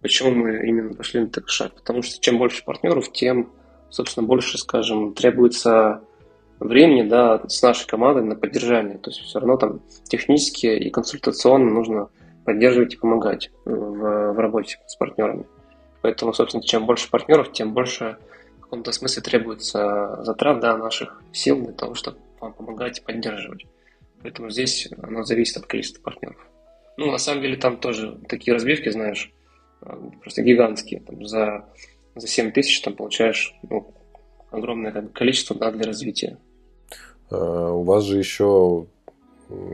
Почему 0.00 0.30
мы 0.30 0.68
именно 0.68 0.94
пошли 0.94 1.20
на 1.20 1.28
такой 1.28 1.48
шаг? 1.48 1.74
Потому 1.74 2.02
что 2.02 2.20
чем 2.20 2.38
больше 2.38 2.64
партнеров, 2.64 3.10
тем, 3.10 3.50
собственно, 3.90 4.24
больше, 4.24 4.56
скажем, 4.56 5.14
требуется 5.14 6.04
времени 6.60 7.08
да, 7.08 7.42
с 7.48 7.60
нашей 7.60 7.88
командой 7.88 8.22
на 8.22 8.36
поддержание. 8.36 8.98
То 8.98 9.10
есть 9.10 9.20
все 9.22 9.40
равно 9.40 9.56
там 9.56 9.80
технически 10.04 10.66
и 10.66 10.90
консультационно 10.90 11.70
нужно 11.70 12.08
поддерживать 12.48 12.94
и 12.94 12.96
помогать 12.96 13.50
в, 13.66 14.32
в 14.32 14.38
работе 14.38 14.78
с 14.86 14.96
партнерами. 14.96 15.44
Поэтому, 16.00 16.32
собственно, 16.32 16.62
чем 16.62 16.86
больше 16.86 17.10
партнеров, 17.10 17.52
тем 17.52 17.74
больше 17.74 18.16
в 18.56 18.62
каком-то 18.62 18.90
смысле 18.90 19.22
требуется 19.22 20.24
затрат 20.24 20.58
да, 20.60 20.78
наших 20.78 21.22
сил 21.30 21.60
для 21.60 21.74
того, 21.74 21.92
чтобы 21.92 22.16
вам 22.40 22.54
помогать 22.54 23.00
и 23.00 23.02
поддерживать. 23.02 23.66
Поэтому 24.22 24.48
здесь 24.48 24.88
оно 25.02 25.24
зависит 25.24 25.58
от 25.58 25.66
количества 25.66 26.00
партнеров. 26.00 26.38
Ну, 26.96 27.10
на 27.10 27.18
самом 27.18 27.42
деле, 27.42 27.58
там 27.58 27.76
тоже 27.76 28.18
такие 28.26 28.54
разбивки, 28.54 28.88
знаешь, 28.88 29.30
э, 29.82 29.92
просто 30.22 30.40
гигантские. 30.40 31.00
Там 31.00 31.26
за, 31.26 31.66
за 32.16 32.26
7 32.26 32.52
тысяч 32.52 32.80
там 32.80 32.94
получаешь 32.94 33.54
ну, 33.68 33.92
огромное 34.50 34.92
как 34.92 35.04
бы, 35.04 35.10
количество 35.10 35.54
да, 35.54 35.70
для 35.70 35.84
развития. 35.84 36.38
Э, 37.30 37.36
у 37.36 37.82
вас 37.82 38.04
же 38.04 38.16
еще 38.16 38.86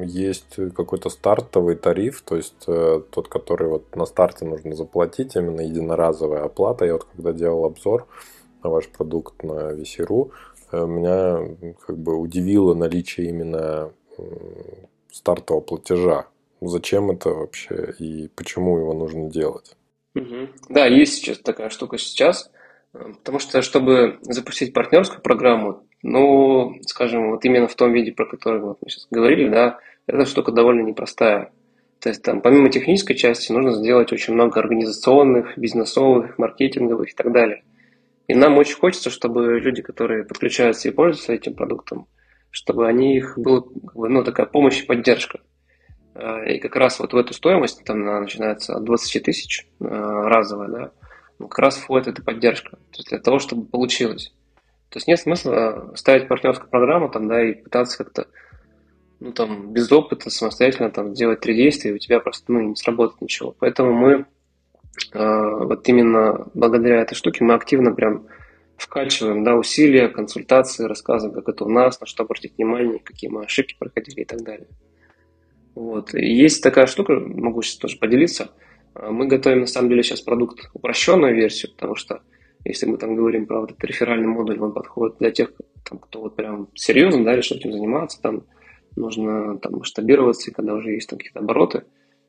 есть 0.04 0.56
какой-то 0.74 1.10
стартовый 1.10 1.76
тариф, 1.76 2.22
то 2.22 2.36
есть 2.36 2.64
э, 2.66 3.00
тот, 3.10 3.28
который 3.28 3.68
вот 3.68 3.96
на 3.96 4.06
старте 4.06 4.44
нужно 4.44 4.74
заплатить, 4.74 5.36
именно 5.36 5.62
единоразовая 5.62 6.44
оплата. 6.44 6.84
Я 6.84 6.94
вот 6.94 7.04
когда 7.04 7.32
делал 7.32 7.64
обзор, 7.64 8.06
на 8.62 8.70
ваш 8.70 8.88
продукт 8.88 9.42
на 9.42 9.72
VC.ru, 9.72 10.30
э, 10.72 10.86
меня 10.86 11.74
как 11.86 11.98
бы 11.98 12.16
удивило 12.16 12.74
наличие 12.74 13.28
именно 13.28 13.90
стартового 15.10 15.60
платежа. 15.60 16.26
Зачем 16.60 17.10
это 17.10 17.30
вообще 17.30 17.94
и 17.98 18.28
почему 18.28 18.78
его 18.78 18.94
нужно 18.94 19.28
делать? 19.28 19.76
Угу. 20.14 20.48
Да, 20.68 20.86
есть 20.86 21.14
сейчас 21.14 21.38
такая 21.38 21.68
штука 21.68 21.98
сейчас, 21.98 22.46
э, 22.46 22.63
потому 22.94 23.38
что 23.38 23.60
чтобы 23.62 24.18
запустить 24.22 24.72
партнерскую 24.72 25.20
программу, 25.20 25.84
ну, 26.02 26.76
скажем, 26.86 27.30
вот 27.30 27.44
именно 27.44 27.66
в 27.66 27.74
том 27.74 27.92
виде, 27.92 28.12
про 28.12 28.26
который 28.26 28.60
вот 28.60 28.78
мы 28.80 28.88
сейчас 28.88 29.08
говорили, 29.10 29.48
да, 29.48 29.78
эта 30.06 30.26
штука 30.26 30.52
довольно 30.52 30.82
непростая. 30.82 31.50
То 32.00 32.10
есть 32.10 32.22
там 32.22 32.40
помимо 32.40 32.68
технической 32.68 33.16
части 33.16 33.50
нужно 33.50 33.72
сделать 33.72 34.12
очень 34.12 34.34
много 34.34 34.60
организационных, 34.60 35.56
бизнесовых, 35.58 36.38
маркетинговых 36.38 37.10
и 37.10 37.14
так 37.14 37.32
далее. 37.32 37.64
И 38.28 38.34
нам 38.34 38.58
очень 38.58 38.76
хочется, 38.76 39.10
чтобы 39.10 39.58
люди, 39.58 39.82
которые 39.82 40.24
подключаются 40.24 40.88
и 40.88 40.92
пользуются 40.92 41.32
этим 41.32 41.54
продуктом, 41.54 42.06
чтобы 42.50 42.86
они 42.86 43.16
их 43.16 43.38
была 43.38 43.64
ну, 43.94 44.22
такая 44.22 44.46
помощь 44.46 44.82
и 44.82 44.86
поддержка. 44.86 45.40
А, 46.14 46.44
и 46.44 46.58
как 46.58 46.76
раз 46.76 47.00
вот 47.00 47.12
в 47.12 47.16
эту 47.16 47.34
стоимость, 47.34 47.82
там 47.84 48.04
начинается 48.04 48.76
от 48.76 48.84
20 48.84 49.22
тысяч 49.22 49.66
а, 49.80 50.28
разовая, 50.28 50.68
да, 50.68 50.92
как 51.38 51.58
раз 51.58 51.76
входит 51.76 52.08
эта 52.08 52.22
поддержка. 52.22 52.70
То 52.70 52.98
есть 52.98 53.08
для 53.08 53.18
того, 53.18 53.38
чтобы 53.38 53.66
получилось. 53.66 54.32
То 54.90 54.98
есть 54.98 55.08
нет 55.08 55.18
смысла 55.18 55.92
ставить 55.96 56.28
партнерскую 56.28 56.70
программу 56.70 57.08
там, 57.08 57.28
да, 57.28 57.42
и 57.42 57.54
пытаться 57.54 57.98
как-то 57.98 58.26
ну, 59.20 59.32
там, 59.32 59.72
без 59.72 59.90
опыта 59.90 60.30
самостоятельно 60.30 60.90
там 60.90 61.14
делать 61.14 61.40
три 61.40 61.54
действия, 61.54 61.90
и 61.90 61.94
у 61.94 61.98
тебя 61.98 62.20
просто 62.20 62.52
ну, 62.52 62.60
не 62.60 62.76
сработает 62.76 63.20
ничего. 63.20 63.54
Поэтому 63.58 63.92
мы 63.92 64.12
э, 64.12 65.64
вот 65.64 65.88
именно 65.88 66.46
благодаря 66.54 67.00
этой 67.00 67.14
штуке 67.14 67.42
мы 67.42 67.54
активно 67.54 67.92
прям 67.92 68.26
вкачиваем 68.76 69.44
да, 69.44 69.54
усилия, 69.54 70.08
консультации, 70.08 70.84
рассказываем, 70.84 71.34
как 71.34 71.48
это 71.48 71.64
у 71.64 71.68
нас, 71.68 72.00
на 72.00 72.06
что 72.06 72.24
обратить 72.24 72.56
внимание, 72.56 72.98
какие 72.98 73.30
мы 73.30 73.44
ошибки 73.44 73.76
проходили 73.78 74.20
и 74.20 74.24
так 74.24 74.42
далее. 74.42 74.68
Вот. 75.74 76.14
И 76.14 76.24
есть 76.24 76.62
такая 76.62 76.86
штука, 76.86 77.14
могу 77.14 77.62
сейчас 77.62 77.78
тоже 77.78 77.98
поделиться. 77.98 78.50
А, 78.94 79.10
мы 79.10 79.26
готовим 79.26 79.60
на 79.60 79.66
самом 79.66 79.88
деле 79.88 80.02
сейчас 80.02 80.20
продукт 80.20 80.70
упрощенную 80.72 81.34
версию, 81.34 81.72
потому 81.72 81.96
что 81.96 82.22
если 82.64 82.86
мы 82.86 82.96
там 82.96 83.14
говорим 83.14 83.46
про 83.46 83.60
вот 83.60 83.72
этот 83.72 83.84
реферальный 83.84 84.26
модуль, 84.26 84.58
он 84.58 84.72
подходит 84.72 85.18
для 85.18 85.30
тех, 85.30 85.52
там, 85.88 85.98
кто 85.98 86.22
вот 86.22 86.36
прям 86.36 86.68
серьезно 86.74 87.24
да, 87.24 87.36
решил 87.36 87.58
этим 87.58 87.72
заниматься, 87.72 88.20
там 88.22 88.44
нужно 88.96 89.58
там 89.58 89.74
масштабироваться, 89.74 90.52
когда 90.52 90.74
уже 90.74 90.92
есть 90.92 91.08
там 91.08 91.18
какие-то 91.18 91.40
обороты. 91.40 91.84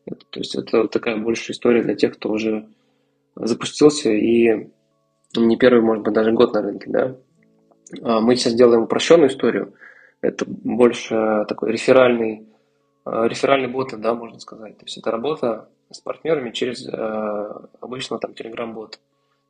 Это, 0.05 0.25
то 0.29 0.39
есть 0.39 0.55
это 0.55 0.87
такая 0.87 1.17
большая 1.17 1.55
история 1.55 1.83
для 1.83 1.95
тех, 1.95 2.15
кто 2.15 2.31
уже 2.31 2.67
запустился 3.35 4.09
и 4.11 4.69
не 5.35 5.57
первый, 5.57 5.81
может 5.81 6.03
быть, 6.03 6.13
даже 6.13 6.31
год 6.31 6.53
на 6.53 6.61
рынке, 6.61 6.89
да. 6.89 7.17
А 8.01 8.19
мы 8.19 8.35
сейчас 8.35 8.53
делаем 8.53 8.83
упрощенную 8.83 9.29
историю. 9.29 9.73
Это 10.21 10.45
больше 10.47 11.45
такой 11.47 11.71
реферальный, 11.71 12.47
а, 13.03 13.27
реферальный 13.27 13.67
бот, 13.67 13.93
да, 13.97 14.13
можно 14.13 14.39
сказать. 14.39 14.77
То 14.77 14.85
есть 14.85 14.97
это 14.97 15.11
работа 15.11 15.69
с 15.91 15.99
партнерами 15.99 16.51
через 16.51 16.87
э, 16.87 17.67
обычного 17.81 18.19
там 18.19 18.33
телеграм-бота. 18.33 18.97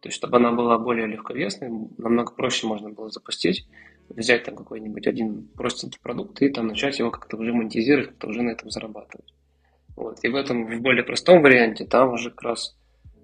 То 0.01 0.09
есть, 0.09 0.17
чтобы 0.17 0.37
она 0.37 0.51
была 0.51 0.77
более 0.77 1.07
легковесной, 1.07 1.69
намного 1.97 2.31
проще 2.33 2.67
можно 2.67 2.89
было 2.89 3.09
запустить, 3.09 3.67
взять 4.09 4.43
там 4.43 4.55
какой-нибудь 4.55 5.07
один 5.07 5.47
простенький 5.55 5.99
продукт 6.01 6.41
и 6.41 6.49
там 6.49 6.67
начать 6.67 6.99
его 6.99 7.09
как-то 7.09 7.37
уже 7.37 7.53
монетизировать, 7.53 8.09
как-то 8.09 8.27
уже 8.27 8.43
на 8.43 8.51
этом 8.51 8.69
зарабатывать. 8.69 9.33
Вот. 9.95 10.19
И 10.23 10.27
в 10.27 10.35
этом, 10.35 10.67
в 10.67 10.81
более 10.81 11.03
простом 11.03 11.41
варианте, 11.41 11.85
там 11.85 12.13
уже 12.13 12.29
как 12.29 12.41
раз 12.43 12.75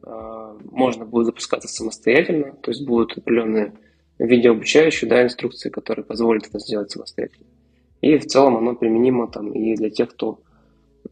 э, 0.03 0.59
можно 0.71 1.05
будет 1.05 1.27
запускаться 1.27 1.67
самостоятельно, 1.67 2.53
то 2.53 2.71
есть 2.71 2.85
будут 2.85 3.17
определенные 3.17 3.73
видеообучающие 4.17 5.09
да, 5.09 5.23
инструкции, 5.23 5.69
которые 5.69 6.05
позволят 6.05 6.47
это 6.47 6.59
сделать 6.59 6.91
самостоятельно. 6.91 7.47
И 8.01 8.17
в 8.17 8.25
целом 8.25 8.57
оно 8.57 8.75
применимо 8.75 9.27
там 9.27 9.51
и 9.51 9.75
для 9.75 9.89
тех, 9.89 10.09
кто 10.09 10.39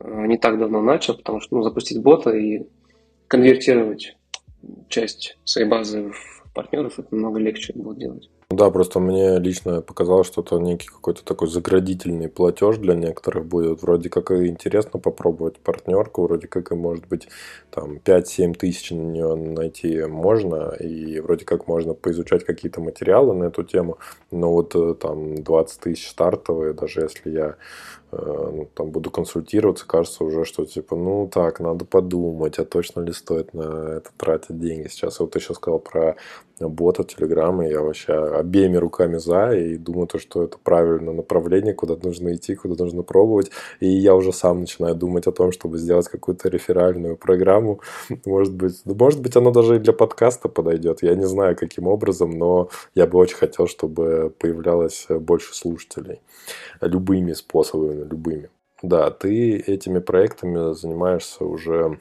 не 0.03 0.37
так 0.37 0.59
давно 0.59 0.81
начал, 0.81 1.15
потому 1.15 1.39
что 1.39 1.55
ну, 1.55 1.63
запустить 1.63 2.01
бота 2.01 2.31
и 2.31 2.63
конвертировать 3.27 4.15
часть 4.87 5.37
своей 5.45 5.67
базы 5.67 6.11
в 6.11 6.39
партнеров, 6.53 6.99
это 6.99 7.07
намного 7.11 7.39
легче 7.39 7.73
будет 7.73 7.99
делать. 7.99 8.29
Да, 8.49 8.71
просто 8.71 8.99
мне 8.99 9.37
лично 9.37 9.81
показалось, 9.81 10.25
что 10.25 10.41
это 10.41 10.57
некий 10.57 10.87
какой-то 10.87 11.23
такой 11.23 11.47
заградительный 11.47 12.29
платеж 12.29 12.77
для 12.77 12.95
некоторых 12.95 13.45
будет. 13.45 13.83
Вроде 13.83 14.09
как 14.09 14.31
и 14.31 14.47
интересно 14.47 14.99
попробовать 14.99 15.59
партнерку, 15.59 16.23
вроде 16.23 16.47
как 16.47 16.71
и 16.71 16.75
может 16.75 17.07
быть 17.07 17.27
там 17.69 17.97
5-7 18.03 18.55
тысяч 18.55 18.89
на 18.89 19.01
нее 19.01 19.35
найти 19.35 20.03
можно, 20.05 20.71
и 20.79 21.19
вроде 21.19 21.45
как 21.45 21.67
можно 21.67 21.93
поизучать 21.93 22.43
какие-то 22.43 22.81
материалы 22.81 23.35
на 23.35 23.45
эту 23.45 23.63
тему, 23.63 23.99
но 24.31 24.51
вот 24.51 24.73
э, 24.75 24.95
там 24.95 25.35
20 25.35 25.79
тысяч 25.81 26.09
стартовые, 26.09 26.73
даже 26.73 27.01
если 27.01 27.29
я 27.29 27.55
Э, 27.98 27.98
ну, 28.11 28.67
там 28.73 28.89
буду 28.89 29.11
консультироваться, 29.11 29.85
кажется 29.87 30.23
уже, 30.23 30.45
что 30.45 30.65
типа, 30.65 30.95
ну 30.95 31.29
так, 31.31 31.59
надо 31.59 31.85
подумать, 31.85 32.59
а 32.59 32.65
точно 32.65 33.01
ли 33.01 33.13
стоит 33.13 33.53
на 33.53 33.97
это 33.97 34.09
тратить 34.17 34.59
деньги 34.59 34.87
сейчас. 34.87 35.19
Вот 35.19 35.31
ты 35.31 35.39
сейчас 35.39 35.57
сказал 35.57 35.79
про 35.79 36.15
бота 36.59 37.03
Телеграма, 37.03 37.67
я 37.67 37.81
вообще 37.81 38.13
обеими 38.13 38.77
руками 38.77 39.17
за 39.17 39.53
и 39.55 39.77
думаю, 39.77 40.07
то, 40.07 40.19
что 40.19 40.43
это 40.43 40.57
правильное 40.61 41.13
направление, 41.13 41.73
куда 41.73 41.95
нужно 42.01 42.33
идти, 42.33 42.55
куда 42.55 42.83
нужно 42.83 43.03
пробовать. 43.03 43.51
И 43.79 43.87
я 43.87 44.15
уже 44.15 44.33
сам 44.33 44.61
начинаю 44.61 44.95
думать 44.95 45.27
о 45.27 45.31
том, 45.31 45.51
чтобы 45.51 45.77
сделать 45.77 46.09
какую-то 46.09 46.49
реферальную 46.49 47.15
программу. 47.15 47.79
Может 48.25 48.53
быть, 48.53 48.81
может 48.85 49.21
быть, 49.21 49.35
оно 49.35 49.51
даже 49.51 49.77
и 49.77 49.79
для 49.79 49.93
подкаста 49.93 50.49
подойдет. 50.49 51.03
Я 51.03 51.15
не 51.15 51.27
знаю, 51.27 51.55
каким 51.55 51.87
образом, 51.87 52.31
но 52.31 52.69
я 52.95 53.07
бы 53.07 53.17
очень 53.17 53.37
хотел, 53.37 53.67
чтобы 53.67 54.33
появлялось 54.37 55.07
больше 55.09 55.55
слушателей 55.55 56.19
любыми 56.81 57.33
способами, 57.33 57.98
любыми. 58.03 58.49
Да, 58.81 59.09
ты 59.11 59.57
этими 59.57 59.99
проектами 59.99 60.73
занимаешься 60.73 61.43
уже 61.43 61.99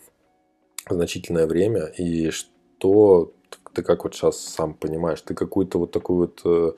значительное 0.89 1.47
время, 1.47 1.87
и 1.87 2.31
что 2.31 3.33
ты 3.75 3.83
как 3.83 4.05
вот 4.05 4.15
сейчас 4.15 4.41
сам 4.41 4.75
понимаешь, 4.75 5.21
ты 5.23 5.35
какую-то 5.35 5.79
вот 5.79 5.93
такую 5.93 6.19
вот 6.19 6.41
э, 6.45 6.73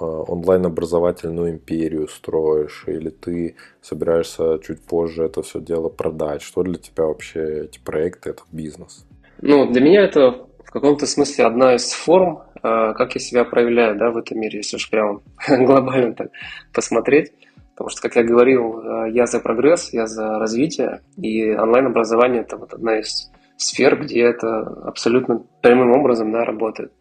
э, 0.00 0.04
онлайн-образовательную 0.04 1.50
империю 1.50 2.08
строишь, 2.08 2.84
или 2.86 3.10
ты 3.10 3.56
собираешься 3.80 4.58
чуть 4.62 4.82
позже 4.82 5.24
это 5.24 5.42
все 5.42 5.60
дело 5.60 5.88
продать? 5.88 6.42
Что 6.42 6.62
для 6.62 6.78
тебя 6.78 7.04
вообще 7.04 7.64
эти 7.64 7.78
проекты, 7.78 8.30
этот 8.30 8.46
бизнес? 8.52 9.06
Ну, 9.42 9.70
для 9.70 9.80
меня 9.80 10.02
это 10.02 10.46
в 10.64 10.72
каком-то 10.72 11.06
смысле 11.06 11.46
одна 11.46 11.74
из 11.74 11.92
форм, 11.92 12.42
э, 12.62 12.94
как 12.94 13.14
я 13.14 13.20
себя 13.20 13.44
проявляю 13.44 13.96
да, 13.96 14.10
в 14.10 14.16
этом 14.16 14.38
мире, 14.38 14.58
если 14.58 14.76
уж 14.76 14.90
прям 14.90 15.22
глобально 15.48 16.14
так 16.14 16.30
посмотреть. 16.72 17.32
Потому 17.80 17.92
что, 17.92 18.02
как 18.02 18.16
я 18.16 18.24
говорил, 18.24 19.06
я 19.06 19.24
за 19.24 19.40
прогресс, 19.40 19.94
я 19.94 20.06
за 20.06 20.38
развитие, 20.38 21.00
и 21.16 21.50
онлайн-образование– 21.50 22.42
это 22.42 22.58
вот 22.58 22.74
одна 22.74 23.00
из 23.00 23.30
сфер, 23.56 23.98
где 23.98 24.20
это 24.20 24.58
абсолютно 24.84 25.46
прямым 25.62 25.92
образом 25.92 26.30
да, 26.30 26.44
работает. 26.44 26.92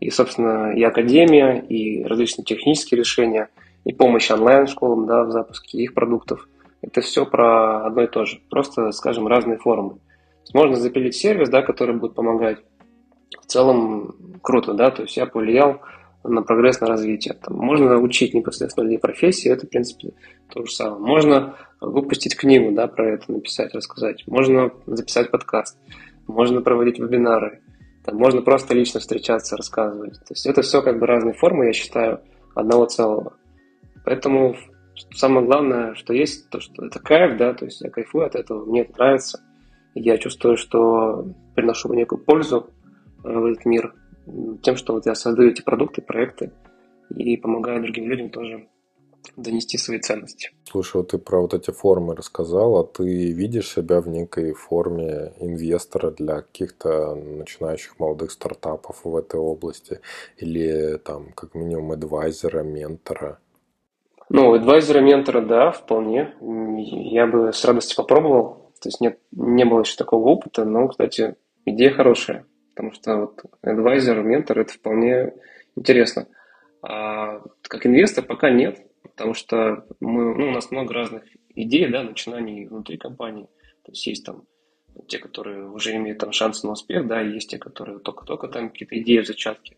И, 0.00 0.10
собственно, 0.10 0.72
и 0.72 0.82
академия, 0.82 1.60
и 1.60 2.02
различные 2.02 2.44
технические 2.44 2.98
решения, 2.98 3.48
и 3.84 3.92
помощь 3.92 4.28
онлайн-школам 4.28 5.06
да, 5.06 5.22
в 5.22 5.30
запуске 5.30 5.78
их 5.78 5.94
продуктов. 5.94 6.48
Это 6.82 7.00
все 7.00 7.24
про 7.26 7.86
одно 7.86 8.02
и 8.02 8.08
то 8.08 8.24
же. 8.24 8.40
Просто, 8.50 8.90
скажем, 8.90 9.28
разные 9.28 9.58
формы. 9.58 9.98
Можно 10.52 10.74
запилить 10.74 11.14
сервис, 11.14 11.48
да, 11.48 11.62
который 11.62 11.94
будет 11.94 12.16
помогать. 12.16 12.58
В 13.40 13.46
целом 13.46 14.16
круто, 14.42 14.74
да, 14.74 14.90
то 14.90 15.02
есть 15.02 15.16
я 15.16 15.26
повлиял 15.26 15.82
на 16.24 16.42
прогресс, 16.42 16.80
на 16.80 16.88
развитие. 16.88 17.34
Там 17.34 17.56
можно 17.56 17.98
учить 17.98 18.34
непосредственно 18.34 18.84
людей 18.84 18.98
профессии, 18.98 19.50
это, 19.50 19.66
в 19.66 19.70
принципе, 19.70 20.12
то 20.52 20.64
же 20.64 20.72
самое. 20.72 21.02
Можно 21.02 21.56
выпустить 21.80 22.36
книгу, 22.36 22.72
да, 22.72 22.86
про 22.86 23.14
это 23.14 23.30
написать, 23.30 23.74
рассказать. 23.74 24.24
Можно 24.26 24.72
записать 24.86 25.30
подкаст, 25.30 25.78
можно 26.26 26.62
проводить 26.62 26.98
вебинары, 26.98 27.60
там, 28.04 28.16
можно 28.16 28.42
просто 28.42 28.74
лично 28.74 29.00
встречаться, 29.00 29.56
рассказывать. 29.56 30.14
То 30.14 30.30
есть 30.30 30.46
это 30.46 30.62
все 30.62 30.82
как 30.82 30.98
бы 30.98 31.06
разные 31.06 31.34
формы, 31.34 31.66
я 31.66 31.72
считаю, 31.72 32.20
одного 32.54 32.86
целого. 32.86 33.36
Поэтому 34.04 34.56
самое 35.12 35.46
главное, 35.46 35.94
что 35.94 36.12
есть, 36.12 36.50
то, 36.50 36.60
что 36.60 36.84
это 36.84 36.98
кайф, 36.98 37.38
да, 37.38 37.54
то 37.54 37.64
есть 37.64 37.80
я 37.80 37.90
кайфую 37.90 38.26
от 38.26 38.34
этого, 38.34 38.64
мне 38.64 38.82
это 38.82 38.92
нравится. 38.98 39.40
Я 39.94 40.18
чувствую, 40.18 40.56
что 40.56 41.26
приношу 41.54 41.92
некую 41.94 42.22
пользу 42.22 42.70
в 43.22 43.44
этот 43.46 43.64
мир 43.64 43.94
тем, 44.62 44.76
что 44.76 44.94
вот 44.94 45.06
я 45.06 45.14
создаю 45.14 45.50
эти 45.50 45.62
продукты, 45.62 46.02
проекты 46.02 46.52
и 47.14 47.36
помогаю 47.36 47.82
другим 47.82 48.08
людям 48.08 48.30
тоже 48.30 48.68
донести 49.36 49.78
свои 49.78 49.98
ценности. 50.00 50.50
Слушай, 50.64 50.98
вот 50.98 51.08
ты 51.08 51.18
про 51.18 51.40
вот 51.40 51.54
эти 51.54 51.70
формы 51.70 52.14
рассказал, 52.14 52.76
а 52.76 52.84
ты 52.84 53.32
видишь 53.32 53.70
себя 53.70 54.00
в 54.00 54.08
некой 54.08 54.52
форме 54.52 55.32
инвестора 55.40 56.10
для 56.10 56.42
каких-то 56.42 57.14
начинающих 57.14 57.98
молодых 57.98 58.30
стартапов 58.30 59.00
в 59.04 59.16
этой 59.16 59.40
области? 59.40 60.00
Или 60.36 60.98
там 60.98 61.32
как 61.34 61.54
минимум 61.54 61.92
адвайзера, 61.92 62.62
ментора? 62.62 63.38
Ну, 64.28 64.52
адвайзера, 64.54 65.00
ментора, 65.00 65.40
да, 65.40 65.70
вполне. 65.70 66.34
Я 66.40 67.26
бы 67.26 67.52
с 67.52 67.64
радостью 67.64 67.96
попробовал. 67.96 68.72
То 68.80 68.88
есть 68.88 69.00
нет, 69.00 69.18
не 69.32 69.64
было 69.64 69.80
еще 69.80 69.96
такого 69.96 70.28
опыта, 70.28 70.64
но, 70.64 70.88
кстати, 70.88 71.36
идея 71.64 71.90
хорошая. 71.90 72.46
Потому 72.74 72.92
что 72.92 73.16
вот 73.16 73.42
адвайзер, 73.62 74.22
ментор– 74.22 74.58
это 74.60 74.72
вполне 74.72 75.32
интересно. 75.76 76.26
А 76.82 77.40
как 77.62 77.86
инвестор 77.86 78.24
пока 78.24 78.50
нет, 78.50 78.84
потому 79.02 79.32
что 79.34 79.86
мы, 80.00 80.34
ну, 80.34 80.48
у 80.48 80.50
нас 80.50 80.70
много 80.70 80.92
разных 80.92 81.22
идей, 81.54 81.88
да, 81.88 82.02
начинаний 82.02 82.66
внутри 82.66 82.98
компании. 82.98 83.48
То 83.84 83.92
есть 83.92 84.06
есть 84.06 84.26
там 84.26 84.42
те, 85.06 85.18
которые 85.18 85.68
уже 85.70 85.94
имеют 85.96 86.18
там 86.18 86.32
шанс 86.32 86.62
на 86.64 86.72
успех, 86.72 87.06
да, 87.06 87.20
есть 87.20 87.50
те, 87.50 87.58
которые 87.58 88.00
только-только 88.00 88.48
там 88.48 88.70
какие-то 88.70 88.98
идеи 89.00 89.20
в 89.20 89.26
зачатке. 89.26 89.76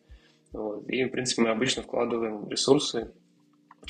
Вот. 0.52 0.88
И, 0.88 1.04
в 1.04 1.10
принципе, 1.10 1.42
мы 1.42 1.50
обычно 1.50 1.82
вкладываем 1.82 2.48
ресурсы, 2.48 3.12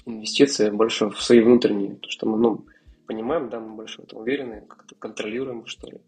инвестиции 0.05 0.71
больше 0.71 1.09
в 1.09 1.23
свои 1.23 1.41
внутренние, 1.41 1.95
потому 1.95 2.11
что 2.11 2.27
мы, 2.27 2.39
ну, 2.39 2.67
понимаем, 3.07 3.49
да, 3.49 3.61
мы 3.61 3.77
больше 3.77 4.03
в 4.03 4.05
этом 4.05 4.21
уверены, 4.21 4.65
как-то 4.69 4.95
контролируем, 4.97 5.65
что 5.67 5.91
ли. 5.91 6.01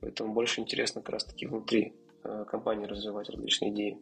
Поэтому 0.00 0.32
больше 0.32 0.60
интересно 0.60 1.00
как 1.00 1.14
раз-таки 1.14 1.46
внутри 1.46 1.92
компании 2.50 2.86
развивать 2.86 3.28
различные 3.30 3.72
идеи. 3.72 3.98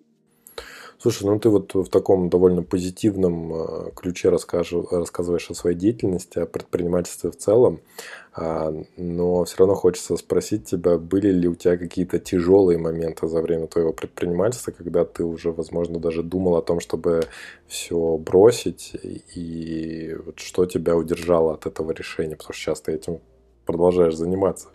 Слушай, 0.99 1.25
ну 1.27 1.39
ты 1.39 1.49
вот 1.49 1.75
в 1.75 1.89
таком 1.89 2.31
довольно 2.31 2.63
позитивном 2.63 3.53
э, 3.53 3.91
ключе 3.97 4.29
расскажешь, 4.29 4.87
рассказываешь 4.91 5.51
о 5.51 5.55
своей 5.55 5.77
деятельности, 5.77 6.39
о 6.39 6.47
предпринимательстве 6.47 7.31
в 7.31 7.37
целом, 7.37 7.81
а, 8.33 8.73
но 8.97 9.45
все 9.45 9.57
равно 9.59 9.75
хочется 9.75 10.17
спросить 10.17 10.65
тебя, 10.65 10.97
были 10.97 11.31
ли 11.31 11.49
у 11.49 11.57
тебя 11.57 11.77
какие-то 11.77 12.19
тяжелые 12.19 12.79
моменты 12.79 13.27
за 13.29 13.43
время 13.43 13.67
твоего 13.67 13.93
предпринимательства, 13.93 14.71
когда 14.71 15.05
ты 15.05 15.25
уже, 15.25 15.51
возможно, 15.53 15.99
даже 15.99 16.23
думал 16.23 16.57
о 16.57 16.63
том, 16.63 16.81
чтобы 16.81 17.25
все 17.67 18.17
бросить, 18.17 18.93
и 19.35 20.17
вот 20.25 20.39
что 20.39 20.65
тебя 20.65 20.97
удержало 20.97 21.55
от 21.55 21.67
этого 21.67 21.93
решения, 21.93 22.37
потому 22.37 22.55
что 22.55 22.63
сейчас 22.63 22.81
ты 22.81 22.93
этим 22.93 23.21
продолжаешь 23.67 24.15
заниматься? 24.15 24.69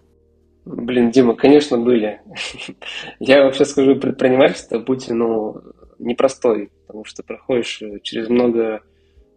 Блин, 0.72 1.10
Дима, 1.10 1.36
конечно, 1.36 1.80
были. 1.80 2.22
Я 3.20 3.44
вообще 3.44 3.66
скажу, 3.66 3.96
предпринимательство, 3.96 4.80
путь, 4.80 5.10
ну, 5.10 5.64
непростой, 5.98 6.70
потому 6.86 7.06
что 7.06 7.24
проходишь 7.24 7.82
э, 7.82 8.00
через 8.04 8.30
много, 8.30 8.84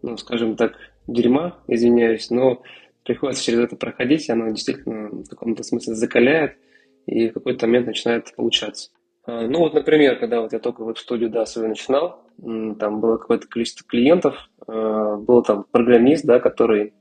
ну, 0.02 0.18
скажем 0.18 0.56
так, 0.56 0.74
дерьма, 1.06 1.56
извиняюсь, 1.68 2.28
но 2.28 2.62
приходится 3.02 3.42
через 3.42 3.60
это 3.60 3.76
проходить, 3.76 4.28
и 4.28 4.32
оно 4.32 4.50
действительно 4.50 5.08
в 5.08 5.28
каком-то 5.30 5.62
смысле 5.62 5.94
закаляет, 5.94 6.58
и 7.06 7.30
в 7.30 7.32
какой-то 7.32 7.66
момент 7.66 7.86
начинает 7.86 8.36
получаться. 8.36 8.90
А, 9.24 9.46
ну 9.46 9.60
вот, 9.60 9.72
например, 9.72 10.18
когда 10.18 10.42
вот 10.42 10.52
я 10.52 10.58
только 10.58 10.84
вот 10.84 10.98
студию 10.98 11.30
да, 11.30 11.46
свою 11.46 11.70
начинал, 11.70 12.24
там 12.36 13.00
было 13.00 13.16
какое-то 13.16 13.48
количество 13.48 13.86
клиентов, 13.88 14.36
а, 14.66 15.16
был 15.16 15.42
там 15.42 15.64
программист, 15.70 16.26
да, 16.26 16.40
который 16.40 16.92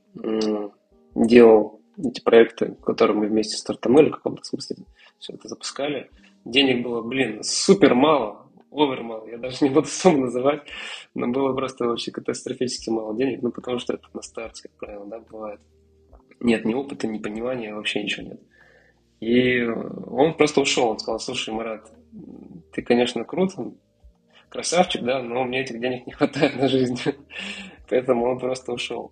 делал 1.16 1.81
эти 1.98 2.22
проекты, 2.22 2.76
которые 2.84 3.18
мы 3.18 3.28
вместе 3.28 3.58
с 3.58 3.70
или 3.70 4.10
в 4.10 4.12
каком-то 4.12 4.44
смысле 4.44 4.78
все 5.20 5.34
это 5.34 5.48
запускали. 5.48 6.10
Денег 6.46 6.84
было, 6.84 7.02
блин, 7.02 7.44
супер 7.44 7.94
мало, 7.94 8.48
овер 8.72 9.04
мало, 9.04 9.28
я 9.28 9.38
даже 9.38 9.58
не 9.62 9.70
буду 9.70 9.88
сумму 9.90 10.26
называть, 10.26 10.62
но 11.14 11.28
было 11.28 11.54
просто 11.54 11.86
вообще 11.86 12.12
катастрофически 12.12 12.90
мало 12.90 13.16
денег, 13.16 13.42
ну 13.42 13.52
потому 13.52 13.80
что 13.80 13.94
это 13.94 14.08
на 14.14 14.22
старте, 14.22 14.64
как 14.64 14.72
правило, 14.74 15.06
да, 15.06 15.20
бывает. 15.20 15.60
Нет 16.40 16.66
ни 16.66 16.74
опыта, 16.74 17.08
ни 17.08 17.20
понимания, 17.20 17.74
вообще 17.74 18.04
ничего 18.04 18.28
нет. 18.28 18.42
И 19.20 19.62
он 19.64 20.34
просто 20.34 20.62
ушел, 20.62 20.90
он 20.90 21.00
сказал, 21.00 21.20
слушай, 21.20 21.54
Марат, 21.54 21.92
ты, 22.74 22.82
конечно, 22.82 23.24
крут, 23.24 23.52
красавчик, 24.50 25.04
да, 25.04 25.22
но 25.22 25.44
мне 25.44 25.62
этих 25.62 25.80
денег 25.80 26.08
не 26.08 26.14
хватает 26.14 26.56
на 26.56 26.68
жизнь. 26.68 27.00
Поэтому 27.90 28.26
он 28.26 28.40
просто 28.40 28.74
ушел. 28.74 29.12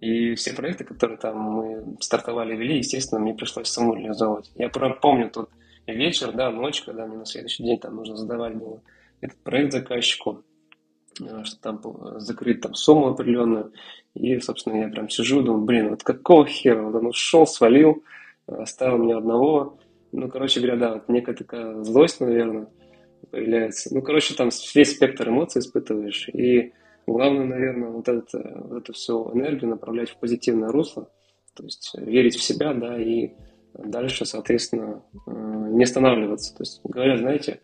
И 0.00 0.34
все 0.34 0.52
проекты, 0.52 0.84
которые 0.84 1.18
там 1.18 1.38
мы 1.38 1.96
стартовали, 2.00 2.54
вели, 2.54 2.78
естественно, 2.78 3.20
мне 3.20 3.34
пришлось 3.34 3.68
саму 3.68 3.94
реализовывать. 3.94 4.50
Я 4.54 4.68
помню 4.68 5.30
тот 5.30 5.50
вечер, 5.86 6.32
да, 6.32 6.50
ночь, 6.50 6.82
когда 6.82 7.06
мне 7.06 7.16
на 7.16 7.26
следующий 7.26 7.62
день 7.62 7.78
там 7.78 7.96
нужно 7.96 8.16
задавать 8.16 8.54
было 8.54 8.82
этот 9.20 9.38
проект 9.38 9.72
заказчику, 9.72 10.42
э, 11.20 11.44
что 11.44 11.60
там 11.60 12.20
закрыть 12.20 12.60
там 12.60 12.74
сумму 12.74 13.08
определенную. 13.08 13.72
И, 14.14 14.38
собственно, 14.40 14.82
я 14.82 14.88
прям 14.88 15.08
сижу, 15.08 15.42
думаю, 15.42 15.64
блин, 15.64 15.90
вот 15.90 16.02
какого 16.02 16.46
хера? 16.46 16.82
Вот 16.82 16.94
он 16.94 17.06
ушел, 17.06 17.46
свалил, 17.46 18.02
оставил 18.46 18.98
меня 18.98 19.18
одного. 19.18 19.78
Ну, 20.12 20.28
короче 20.28 20.60
говоря, 20.60 20.76
да, 20.76 20.94
вот 20.94 21.08
некая 21.08 21.34
такая 21.34 21.82
злость, 21.82 22.20
наверное, 22.20 22.68
появляется. 23.30 23.94
Ну, 23.94 24.02
короче, 24.02 24.34
там 24.34 24.50
весь 24.74 24.92
спектр 24.92 25.28
эмоций 25.28 25.60
испытываешь. 25.60 26.28
И 26.28 26.72
Главное, 27.06 27.44
наверное, 27.44 27.90
вот, 27.90 28.08
это, 28.08 28.62
вот 28.64 28.82
эту 28.82 28.92
всю 28.92 29.30
энергию 29.32 29.70
направлять 29.70 30.10
в 30.10 30.18
позитивное 30.18 30.70
русло, 30.70 31.08
то 31.54 31.62
есть 31.62 31.92
верить 31.96 32.36
в 32.36 32.42
себя, 32.42 32.74
да, 32.74 33.00
и 33.00 33.32
дальше, 33.74 34.24
соответственно, 34.24 35.02
э, 35.26 35.30
не 35.70 35.84
останавливаться. 35.84 36.54
То 36.56 36.62
есть, 36.62 36.80
говорят, 36.82 37.20
знаете, 37.20 37.60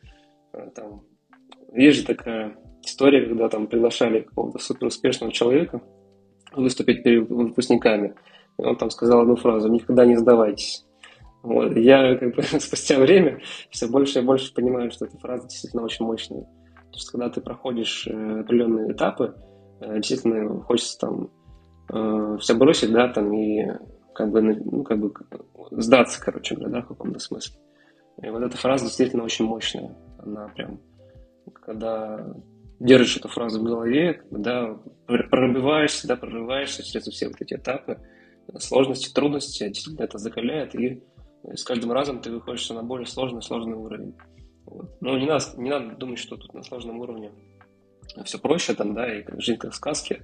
э, 0.52 0.70
там, 0.74 1.02
есть 1.74 1.98
же 1.98 2.06
такая 2.06 2.56
история, 2.84 3.26
когда 3.26 3.48
там 3.48 3.66
приглашали 3.66 4.20
какого-то 4.20 4.58
суперуспешного 4.58 5.32
человека 5.32 5.82
выступить 6.54 7.02
перед 7.02 7.28
выпускниками, 7.28 8.14
и 8.58 8.62
он 8.62 8.76
там 8.76 8.90
сказал 8.90 9.22
одну 9.22 9.36
фразу 9.36 9.68
«Никогда 9.68 10.04
не 10.04 10.16
сдавайтесь». 10.16 10.84
Вот. 11.42 11.76
Я 11.76 12.14
как 12.16 12.36
бы 12.36 12.42
спустя 12.60 12.98
время 12.98 13.40
все 13.70 13.88
больше 13.88 14.20
и 14.20 14.22
больше 14.22 14.54
понимаю, 14.54 14.90
что 14.90 15.06
эта 15.06 15.18
фраза 15.18 15.48
действительно 15.48 15.82
очень 15.82 16.04
мощная. 16.04 16.46
То 16.92 16.98
есть, 16.98 17.10
когда 17.10 17.30
ты 17.30 17.40
проходишь 17.40 18.06
э, 18.06 18.40
определенные 18.40 18.92
этапы, 18.92 19.34
э, 19.80 19.96
действительно 19.96 20.60
хочется 20.60 20.98
там 20.98 21.30
э, 21.90 22.36
все 22.38 22.54
бросить, 22.54 22.92
да, 22.92 23.08
там 23.08 23.32
и 23.32 23.66
как 24.14 24.30
бы, 24.30 24.42
ну, 24.42 24.84
как 24.84 25.00
бы 25.00 25.12
сдаться, 25.70 26.22
короче 26.22 26.54
говоря, 26.54 26.72
да, 26.72 26.82
в 26.82 26.88
каком-то 26.88 27.18
смысле. 27.18 27.56
И 28.22 28.28
вот 28.28 28.42
эта 28.42 28.58
фраза 28.58 28.84
действительно 28.84 29.24
очень 29.24 29.46
мощная. 29.46 29.96
Она 30.18 30.48
прям, 30.48 30.80
когда 31.54 32.26
держишь 32.78 33.16
эту 33.16 33.28
фразу 33.28 33.60
в 33.60 33.64
голове, 33.64 34.22
да, 34.30 34.76
пробиваешься, 35.06 36.06
да, 36.06 36.16
прорываешься 36.16 36.82
через 36.82 37.06
все 37.06 37.28
вот 37.28 37.40
эти 37.40 37.54
этапы, 37.54 37.98
сложности, 38.58 39.12
трудности, 39.12 39.68
действительно 39.68 40.04
это 40.04 40.18
закаляет, 40.18 40.74
и 40.74 41.02
с 41.54 41.64
каждым 41.64 41.92
разом 41.92 42.20
ты 42.20 42.30
выходишь 42.30 42.68
на 42.68 42.82
более 42.82 43.06
сложный, 43.06 43.40
сложный 43.40 43.76
уровень. 43.76 44.14
Вот. 44.66 45.00
Но 45.00 45.18
не 45.18 45.26
надо, 45.26 45.44
не 45.56 45.70
надо 45.70 45.96
думать, 45.96 46.18
что 46.18 46.36
тут 46.36 46.54
на 46.54 46.62
сложном 46.62 47.00
уровне 47.00 47.30
все 48.24 48.38
проще, 48.38 48.74
там, 48.74 48.94
да, 48.94 49.12
и 49.12 49.24
жизнь 49.38 49.58
как 49.58 49.72
в 49.72 49.76
сказке. 49.76 50.22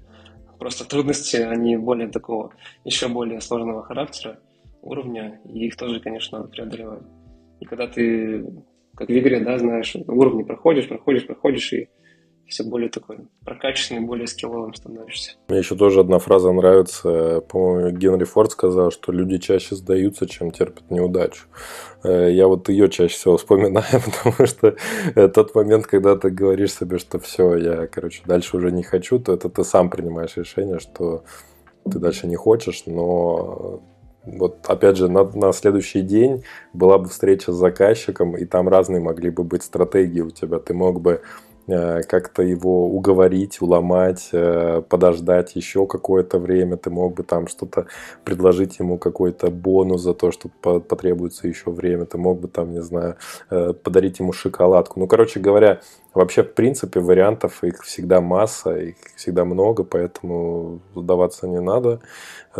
Просто 0.58 0.88
трудности, 0.88 1.36
они 1.36 1.76
более 1.76 2.08
такого, 2.08 2.52
еще 2.84 3.08
более 3.08 3.40
сложного 3.40 3.84
характера, 3.84 4.40
уровня, 4.82 5.40
и 5.44 5.66
их 5.66 5.76
тоже, 5.76 6.00
конечно, 6.00 6.38
надо 6.38 6.50
преодолевать. 6.50 7.02
И 7.60 7.64
когда 7.64 7.86
ты, 7.86 8.44
как 8.94 9.08
в 9.08 9.12
игре, 9.12 9.40
да, 9.40 9.58
знаешь, 9.58 9.94
уровни 10.06 10.42
проходишь, 10.42 10.88
проходишь, 10.88 11.26
проходишь, 11.26 11.72
и 11.72 11.88
все 12.48 12.64
более 12.64 12.88
такой 12.88 13.18
прокачанный, 13.44 14.00
более 14.00 14.26
скилловым 14.26 14.74
становишься. 14.74 15.32
Мне 15.48 15.58
еще 15.58 15.76
тоже 15.76 16.00
одна 16.00 16.18
фраза 16.18 16.50
нравится. 16.52 17.42
По-моему, 17.48 17.96
Генри 17.96 18.24
Форд 18.24 18.52
сказал, 18.52 18.90
что 18.90 19.12
люди 19.12 19.38
чаще 19.38 19.76
сдаются, 19.76 20.26
чем 20.26 20.50
терпят 20.50 20.90
неудачу. 20.90 21.44
Э, 22.02 22.32
я 22.32 22.48
вот 22.48 22.68
ее 22.68 22.88
чаще 22.88 23.14
всего 23.14 23.36
вспоминаю, 23.36 23.86
потому 24.24 24.46
что 24.46 24.76
тот 25.14 25.54
момент, 25.54 25.86
когда 25.86 26.16
ты 26.16 26.30
говоришь 26.30 26.74
себе, 26.74 26.98
что 26.98 27.18
все, 27.18 27.56
я, 27.56 27.86
короче, 27.86 28.22
дальше 28.24 28.56
уже 28.56 28.72
не 28.72 28.82
хочу, 28.82 29.18
то 29.18 29.34
это 29.34 29.48
ты 29.48 29.64
сам 29.64 29.90
принимаешь 29.90 30.36
решение, 30.36 30.78
что 30.78 31.24
ты 31.84 31.98
дальше 31.98 32.26
не 32.26 32.36
хочешь, 32.36 32.84
но 32.86 33.82
вот 34.24 34.66
опять 34.66 34.96
же, 34.96 35.08
на, 35.08 35.24
на 35.24 35.52
следующий 35.52 36.02
день 36.02 36.44
была 36.74 36.98
бы 36.98 37.08
встреча 37.08 37.50
с 37.52 37.56
заказчиком, 37.56 38.36
и 38.36 38.44
там 38.44 38.68
разные 38.68 39.00
могли 39.00 39.30
бы 39.30 39.42
быть 39.42 39.62
стратегии 39.62 40.20
у 40.20 40.30
тебя. 40.30 40.58
Ты 40.58 40.74
мог 40.74 41.00
бы 41.00 41.22
Э, 41.22 41.47
как-то 41.68 42.42
его 42.42 42.86
уговорить, 42.86 43.60
уломать, 43.60 44.30
э, 44.32 44.82
подождать 44.88 45.54
еще 45.54 45.86
какое-то 45.86 46.38
время. 46.38 46.76
Ты 46.76 46.90
мог 46.90 47.14
бы 47.14 47.22
там 47.22 47.46
что-то 47.46 47.86
предложить 48.24 48.78
ему 48.78 48.96
какой-то 48.98 49.50
бонус 49.50 50.00
за 50.00 50.14
то, 50.14 50.32
что 50.32 50.48
потребуется 50.48 51.46
еще 51.46 51.70
время. 51.70 52.06
Ты 52.06 52.16
мог 52.16 52.40
бы 52.40 52.48
там, 52.48 52.72
не 52.72 52.80
знаю, 52.80 53.16
э, 53.50 53.74
подарить 53.74 54.18
ему 54.18 54.32
шоколадку. 54.32 54.98
Ну, 54.98 55.06
короче 55.06 55.40
говоря, 55.40 55.80
вообще, 56.14 56.42
в 56.42 56.54
принципе, 56.54 57.00
вариантов 57.00 57.62
их 57.62 57.82
всегда 57.82 58.20
масса, 58.20 58.76
их 58.76 58.96
всегда 59.16 59.44
много, 59.44 59.84
поэтому 59.84 60.80
сдаваться 60.94 61.46
не 61.46 61.60
надо. 61.60 62.00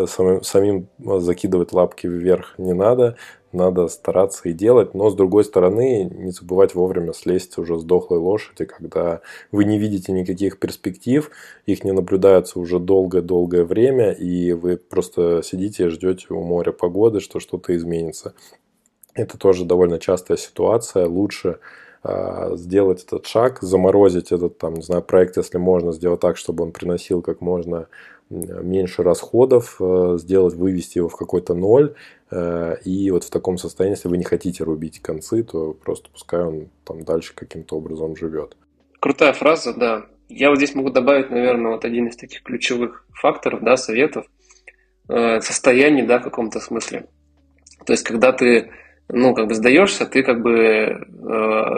Самим, 0.07 0.43
самим 0.43 0.89
закидывать 0.99 1.73
лапки 1.73 2.07
вверх 2.07 2.55
не 2.59 2.75
надо 2.75 3.17
надо 3.53 3.89
стараться 3.89 4.49
и 4.49 4.53
делать, 4.53 4.95
но 4.95 5.11
с 5.11 5.15
другой 5.15 5.45
стороны 5.45 6.05
не 6.05 6.31
забывать 6.31 6.75
вовремя 6.75 7.13
слезть 7.13 7.57
уже 7.59 7.79
с 7.79 7.85
дохлой 7.85 8.19
лошади, 8.19 8.65
когда 8.65 9.21
вы 9.53 9.65
не 9.65 9.79
видите 9.79 10.13
никаких 10.13 10.59
перспектив, 10.59 11.31
их 11.67 11.85
не 11.85 11.93
наблюдается 11.93 12.59
уже 12.61 12.79
долгое-долгое 12.79 13.65
время, 13.65 14.13
и 14.13 14.53
вы 14.53 14.77
просто 14.77 15.43
сидите 15.43 15.87
и 15.87 15.89
ждете 15.89 16.27
у 16.31 16.43
моря 16.43 16.73
погоды, 16.73 17.21
что 17.21 17.41
что-то 17.41 17.77
изменится. 17.77 18.35
Это 19.15 19.39
тоже 19.39 19.65
довольно 19.65 19.99
частая 19.99 20.37
ситуация. 20.37 21.07
Лучше 21.07 21.59
э, 22.05 22.57
сделать 22.57 23.05
этот 23.05 23.27
шаг, 23.27 23.59
заморозить 23.63 24.31
этот 24.31 24.59
там, 24.59 24.75
не 24.75 24.83
знаю, 24.83 25.03
проект, 25.03 25.37
если 25.37 25.59
можно, 25.59 25.93
сделать 25.93 26.21
так, 26.21 26.37
чтобы 26.37 26.65
он 26.65 26.73
приносил 26.73 27.23
как 27.23 27.41
можно 27.41 27.89
меньше 28.31 29.03
расходов, 29.03 29.77
э, 29.81 30.17
сделать, 30.19 30.55
вывести 30.55 30.99
его 30.99 31.09
в 31.09 31.17
какой-то 31.17 31.55
ноль. 31.55 31.95
Э, 32.31 32.77
и 32.85 33.11
вот 33.11 33.25
в 33.25 33.31
таком 33.31 33.57
состоянии, 33.59 33.97
если 33.97 34.09
вы 34.09 34.19
не 34.19 34.25
хотите 34.25 34.65
рубить 34.65 35.01
концы, 35.01 35.43
то 35.43 35.73
просто 35.73 36.11
пускай 36.11 36.43
он 36.43 36.69
там 36.85 37.05
дальше 37.05 37.35
каким-то 37.35 37.77
образом 37.77 38.17
живет. 38.17 38.57
Крутая 39.01 39.33
фраза, 39.33 39.73
да. 39.73 40.07
Я 40.29 40.51
вот 40.51 40.57
здесь 40.57 40.75
могу 40.75 40.91
добавить, 40.91 41.31
наверное, 41.31 41.73
вот 41.73 41.85
один 41.85 42.09
из 42.09 42.17
таких 42.17 42.43
ключевых 42.43 43.07
факторов, 43.13 43.63
да, 43.63 43.77
советов. 43.77 44.27
Э, 45.09 45.41
состояние, 45.41 46.05
да, 46.05 46.19
в 46.19 46.25
каком-то 46.25 46.61
смысле. 46.61 47.07
То 47.87 47.93
есть, 47.95 48.05
когда 48.05 48.33
ты, 48.33 48.71
ну, 49.09 49.35
как 49.35 49.47
бы 49.47 49.55
сдаешься, 49.55 50.05
ты 50.05 50.23
как 50.23 50.43
бы 50.43 51.07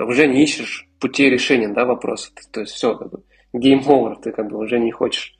уже 0.09 0.27
не 0.27 0.43
ищешь 0.43 0.89
пути 0.99 1.31
решения, 1.31 1.69
да, 1.69 1.85
вопроса. 1.85 2.33
То 2.51 2.63
есть, 2.63 2.73
все, 2.73 2.97
как 2.97 3.11
бы, 3.11 3.23
game 3.55 3.85
over, 3.87 4.17
ты 4.21 4.33
как 4.33 4.49
бы 4.51 4.59
уже 4.59 4.81
не 4.81 4.91
хочешь 4.91 5.37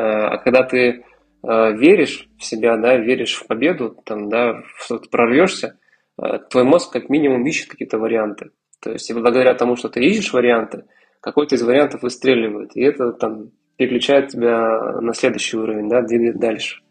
а 0.00 0.38
когда 0.38 0.62
ты 0.62 1.04
э, 1.42 1.72
веришь 1.72 2.28
в 2.38 2.44
себя, 2.44 2.76
да, 2.76 2.96
веришь 2.96 3.34
в 3.34 3.46
победу, 3.46 3.96
там, 4.04 4.28
да, 4.28 4.62
что 4.78 4.98
ты 4.98 5.08
прорвешься, 5.08 5.78
э, 6.20 6.38
твой 6.50 6.64
мозг 6.64 6.92
как 6.92 7.08
минимум 7.08 7.46
ищет 7.46 7.68
какие-то 7.68 7.98
варианты. 7.98 8.50
То 8.80 8.90
есть, 8.92 9.08
и 9.10 9.14
благодаря 9.14 9.54
тому, 9.54 9.76
что 9.76 9.88
ты 9.88 10.00
ищешь 10.00 10.32
варианты, 10.32 10.84
какой-то 11.20 11.54
из 11.54 11.62
вариантов 11.62 12.02
выстреливает, 12.02 12.76
и 12.76 12.82
это 12.82 13.12
там 13.12 13.50
переключает 13.76 14.28
тебя 14.28 15.00
на 15.00 15.14
следующий 15.14 15.56
уровень, 15.56 15.88
да, 15.88 16.02
двигает 16.02 16.38
дальше. 16.38 16.82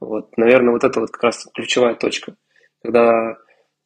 Вот, 0.00 0.36
наверное, 0.36 0.72
вот 0.72 0.84
это 0.84 1.00
вот 1.00 1.10
как 1.10 1.22
раз 1.24 1.48
ключевая 1.54 1.94
точка. 1.94 2.34
Когда 2.82 3.36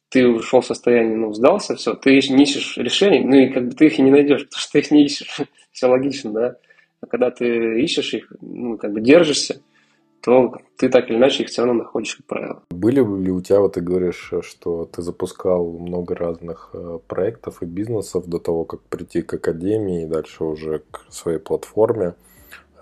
ты 0.09 0.27
ушел 0.27 0.61
в 0.61 0.65
состояние, 0.65 1.17
ну, 1.17 1.33
сдался, 1.33 1.75
все, 1.75 1.93
ты 1.93 2.11
не 2.11 2.43
ищешь 2.43 2.77
решений, 2.77 3.23
ну, 3.23 3.35
и 3.35 3.49
как 3.49 3.67
бы 3.67 3.75
ты 3.75 3.87
их 3.87 3.99
и 3.99 4.01
не 4.01 4.11
найдешь, 4.11 4.45
потому 4.45 4.59
что 4.59 4.71
ты 4.71 4.79
их 4.79 4.91
не 4.91 5.05
ищешь. 5.05 5.41
все 5.71 5.87
логично, 5.87 6.31
да. 6.31 6.55
А 7.01 7.07
когда 7.07 7.31
ты 7.31 7.81
ищешь 7.81 8.13
их, 8.13 8.31
ну, 8.41 8.77
как 8.77 8.91
бы 8.93 9.01
держишься, 9.01 9.61
то 10.21 10.55
ты 10.77 10.89
так 10.89 11.09
или 11.09 11.17
иначе 11.17 11.43
их 11.43 11.49
все 11.49 11.63
равно 11.63 11.83
находишь, 11.83 12.15
как 12.15 12.25
правило. 12.25 12.63
Были 12.69 12.97
ли 12.97 13.31
у 13.31 13.41
тебя, 13.41 13.59
вот 13.59 13.73
ты 13.73 13.81
говоришь, 13.81 14.33
что 14.41 14.85
ты 14.85 15.01
запускал 15.01 15.71
много 15.71 16.15
разных 16.15 16.71
э, 16.73 16.99
проектов 17.07 17.61
и 17.61 17.65
бизнесов 17.65 18.27
до 18.27 18.39
того, 18.39 18.65
как 18.65 18.81
прийти 18.81 19.21
к 19.21 19.35
академии 19.35 20.03
и 20.03 20.07
дальше 20.07 20.43
уже 20.43 20.81
к 20.91 21.05
своей 21.09 21.39
платформе. 21.39 22.15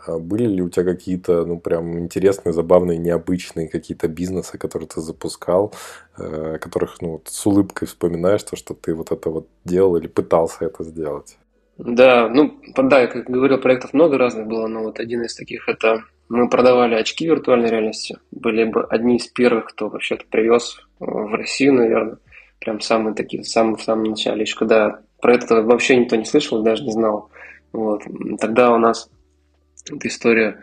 А 0.07 0.17
были 0.17 0.47
ли 0.47 0.61
у 0.61 0.69
тебя 0.69 0.85
какие-то, 0.85 1.45
ну, 1.45 1.59
прям 1.59 1.99
интересные, 1.99 2.53
забавные, 2.53 2.97
необычные 2.97 3.67
какие-то 3.67 4.07
бизнесы, 4.07 4.57
которые 4.57 4.87
ты 4.87 5.01
запускал, 5.01 5.73
э, 6.17 6.57
которых, 6.59 7.01
ну, 7.01 7.11
вот 7.11 7.27
с 7.27 7.45
улыбкой 7.45 7.87
вспоминаешь 7.87 8.43
то, 8.43 8.55
что 8.55 8.73
ты 8.73 8.93
вот 8.93 9.11
это 9.11 9.29
вот 9.29 9.47
делал 9.65 9.97
или 9.97 10.07
пытался 10.07 10.65
это 10.65 10.83
сделать? 10.83 11.37
Да, 11.77 12.29
ну, 12.29 12.57
да, 12.75 13.01
я 13.01 13.07
как 13.07 13.29
говорил, 13.29 13.57
проектов 13.57 13.93
много 13.93 14.17
разных 14.17 14.47
было, 14.47 14.67
но 14.67 14.83
вот 14.83 14.99
один 14.99 15.23
из 15.23 15.35
таких 15.35 15.67
это 15.67 16.03
мы 16.29 16.49
продавали 16.49 16.95
очки 16.95 17.25
виртуальной 17.25 17.69
реальности. 17.69 18.17
Были 18.31 18.63
бы 18.63 18.83
одни 18.85 19.17
из 19.17 19.27
первых, 19.27 19.65
кто 19.65 19.89
вообще-то 19.89 20.25
привез 20.29 20.79
в 20.99 21.35
Россию, 21.35 21.73
наверное. 21.73 22.17
Прям 22.59 22.79
самые 22.79 23.13
такие, 23.13 23.43
в 23.43 23.47
самом, 23.47 23.75
в 23.75 23.83
самом 23.83 24.03
начале, 24.03 24.41
еще 24.41 24.57
когда 24.57 25.01
про 25.21 25.35
это 25.35 25.61
вообще 25.61 25.97
никто 25.97 26.15
не 26.15 26.25
слышал, 26.25 26.63
даже 26.63 26.83
не 26.83 26.91
знал. 26.91 27.29
Вот. 27.73 28.03
Тогда 28.39 28.73
у 28.73 28.77
нас 28.77 29.09
эта 29.91 30.07
история, 30.07 30.61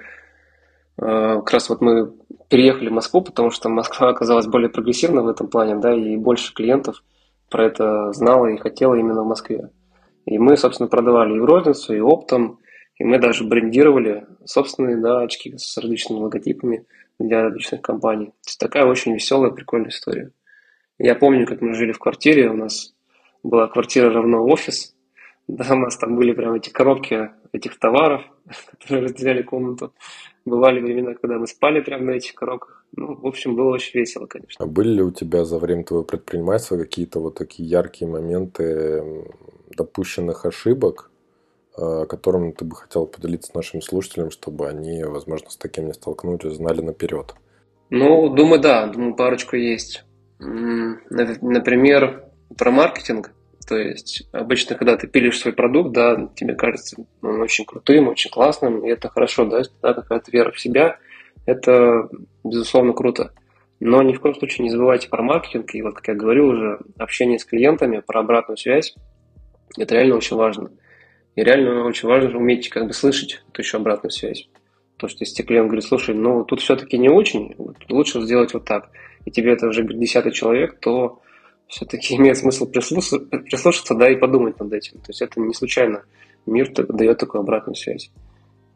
э, 0.97 1.05
как 1.05 1.51
раз 1.53 1.69
вот 1.69 1.81
мы 1.81 2.13
переехали 2.49 2.89
в 2.89 2.93
Москву, 2.93 3.21
потому 3.21 3.51
что 3.51 3.69
Москва 3.69 4.09
оказалась 4.09 4.47
более 4.47 4.71
прогрессивна 4.71 5.23
в 5.23 5.29
этом 5.29 5.49
плане, 5.49 5.77
да, 5.77 5.95
и 5.95 6.17
больше 6.17 6.55
клиентов 6.55 7.05
про 7.51 7.67
это 7.67 8.13
знала 8.13 8.47
и 8.47 8.57
хотела 8.57 8.95
именно 8.95 9.23
в 9.23 9.27
Москве. 9.27 9.69
И 10.27 10.39
мы, 10.39 10.57
собственно, 10.57 10.89
продавали 10.89 11.37
и 11.37 11.41
в 11.41 11.45
розницу, 11.45 11.95
и 11.95 12.01
оптом, 12.01 12.61
и 12.99 13.05
мы 13.05 13.19
даже 13.19 13.45
брендировали 13.45 14.27
собственные 14.45 14.99
да, 14.99 15.23
очки 15.23 15.57
с 15.57 15.77
различными 15.79 16.21
логотипами 16.21 16.87
для 17.19 17.43
различных 17.43 17.83
компаний. 17.83 18.27
То 18.27 18.49
есть 18.49 18.61
такая 18.61 18.85
очень 18.85 19.15
веселая, 19.15 19.51
прикольная 19.51 19.91
история. 19.91 20.31
Я 20.99 21.15
помню, 21.15 21.47
как 21.47 21.61
мы 21.61 21.75
жили 21.75 21.93
в 21.93 21.99
квартире, 21.99 22.51
у 22.51 22.57
нас 22.57 22.95
была 23.43 23.67
квартира 23.67 24.13
равно 24.13 24.45
офис, 24.47 24.95
да, 25.49 25.67
у 25.71 25.79
нас 25.79 25.97
там 25.97 26.17
были 26.17 26.33
прям 26.33 26.55
эти 26.55 26.71
коробки 26.71 27.31
этих 27.53 27.79
товаров, 27.79 28.23
которые 28.71 29.05
разделяли 29.05 29.43
комнату. 29.43 29.93
Бывали 30.45 30.81
времена, 30.81 31.15
когда 31.15 31.39
мы 31.39 31.47
спали 31.47 31.81
прямо 31.81 32.05
на 32.05 32.11
этих 32.13 32.35
коробках. 32.35 32.85
Ну, 32.97 33.15
в 33.15 33.27
общем, 33.27 33.55
было 33.55 33.71
очень 33.71 33.99
весело, 33.99 34.27
конечно. 34.27 34.65
А 34.65 34.69
были 34.69 34.97
ли 34.97 35.03
у 35.03 35.13
тебя 35.13 35.45
за 35.45 35.59
время 35.59 35.85
твоего 35.85 36.05
предпринимательства 36.05 36.77
какие-то 36.77 37.21
вот 37.21 37.37
такие 37.37 37.69
яркие 37.69 38.11
моменты 38.11 39.25
допущенных 39.77 40.47
ошибок, 40.47 41.11
э, 41.77 42.07
которым 42.09 42.53
ты 42.53 42.65
бы 42.65 42.77
хотел 42.77 43.07
поделиться 43.07 43.53
с 43.53 43.55
нашими 43.55 43.81
слушателями, 43.81 44.31
чтобы 44.31 44.69
они, 44.69 45.05
возможно, 45.05 45.51
с 45.51 45.57
таким 45.57 45.87
не 45.87 45.95
столкнулись, 45.95 46.57
знали 46.57 46.81
наперед? 46.81 47.35
Ну, 47.91 48.29
думаю, 48.31 48.61
да, 48.61 48.87
думаю, 48.87 49.15
парочку 49.15 49.57
есть. 49.57 50.05
Например, 50.39 52.25
про 52.57 52.71
маркетинг. 52.71 53.33
То 53.69 53.77
есть 53.77 54.29
обычно, 54.33 54.77
когда 54.77 54.97
ты 54.97 55.07
пилишь 55.07 55.39
свой 55.39 55.55
продукт, 55.55 55.93
да, 55.93 56.29
тебе 56.35 56.55
кажется 56.55 56.97
он 57.23 57.41
очень 57.41 57.65
крутым, 57.65 58.09
очень 58.09 58.31
классным, 58.31 58.85
и 58.85 58.91
это 58.91 59.09
хорошо, 59.09 59.45
да, 59.45 59.63
да 59.81 59.95
какая-то 59.95 60.31
вера 60.33 60.51
в 60.51 60.61
себя, 60.61 60.99
это, 61.47 62.09
безусловно, 62.45 62.93
круто. 62.93 63.33
Но 63.79 64.03
ни 64.03 64.13
в 64.13 64.21
коем 64.21 64.35
случае 64.35 64.65
не 64.65 64.71
забывайте 64.71 65.09
про 65.09 65.23
маркетинг, 65.23 65.75
и 65.75 65.83
вот, 65.83 65.95
как 65.95 66.09
я 66.09 66.15
говорил 66.15 66.49
уже, 66.49 66.79
общение 66.99 67.39
с 67.39 67.45
клиентами, 67.45 68.03
про 68.05 68.21
обратную 68.21 68.57
связь, 68.57 68.95
это 69.77 69.95
реально 69.95 70.17
очень 70.17 70.37
важно. 70.37 70.71
И 71.35 71.43
реально 71.43 71.85
очень 71.85 72.09
важно 72.09 72.37
уметь 72.37 72.69
как 72.69 72.87
бы 72.87 72.93
слышать 72.93 73.43
эту 73.49 73.63
еще 73.63 73.79
обратную 73.79 74.11
связь. 74.11 74.49
То, 74.97 75.09
что 75.09 75.19
если 75.21 75.43
клиент 75.43 75.69
говорит, 75.69 75.85
слушай, 75.85 76.15
ну 76.15 76.45
тут 76.45 76.61
все-таки 76.61 76.99
не 76.99 77.09
очень, 77.09 77.55
лучше 77.89 78.21
сделать 78.21 78.53
вот 78.55 78.65
так, 78.65 78.91
и 79.25 79.31
тебе 79.31 79.53
это 79.53 79.67
уже 79.67 79.83
десятый 79.85 80.33
человек, 80.33 80.79
то 80.81 81.21
все-таки 81.69 82.15
имеет 82.17 82.37
смысл 82.37 82.71
прислушаться, 82.71 83.19
прислушаться, 83.19 83.95
да, 83.95 84.11
и 84.11 84.17
подумать 84.17 84.61
над 84.61 84.73
этим. 84.73 84.99
То 84.99 85.07
есть 85.09 85.23
это 85.23 85.41
не 85.41 85.55
случайно 85.55 86.05
мир 86.47 86.71
дает 86.73 87.19
такую 87.19 87.41
обратную 87.41 87.77
связь. 87.77 88.11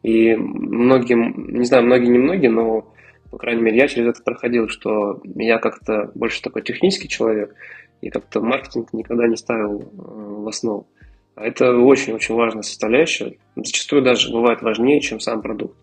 И 0.03 0.35
многие, 0.35 1.15
не 1.15 1.65
знаю, 1.65 1.83
многие, 1.85 2.07
не 2.07 2.19
многие, 2.19 2.47
но, 2.47 2.93
по 3.29 3.37
крайней 3.37 3.61
мере, 3.61 3.77
я 3.77 3.87
через 3.87 4.07
это 4.07 4.23
проходил, 4.23 4.69
что 4.69 5.21
я 5.35 5.57
как-то 5.57 6.11
больше 6.15 6.41
такой 6.41 6.61
технический 6.61 7.09
человек, 7.09 7.53
и 8.01 8.09
как-то 8.09 8.41
маркетинг 8.41 8.93
никогда 8.93 9.27
не 9.27 9.35
ставил 9.35 9.81
э, 9.81 9.85
в 9.95 10.47
основу. 10.47 10.87
А 11.35 11.45
это 11.45 11.75
очень-очень 11.75 12.35
важная 12.35 12.63
составляющая. 12.63 13.37
Зачастую 13.55 14.01
даже 14.01 14.31
бывает 14.31 14.61
важнее, 14.61 15.01
чем 15.01 15.19
сам 15.19 15.41
продукт. 15.41 15.77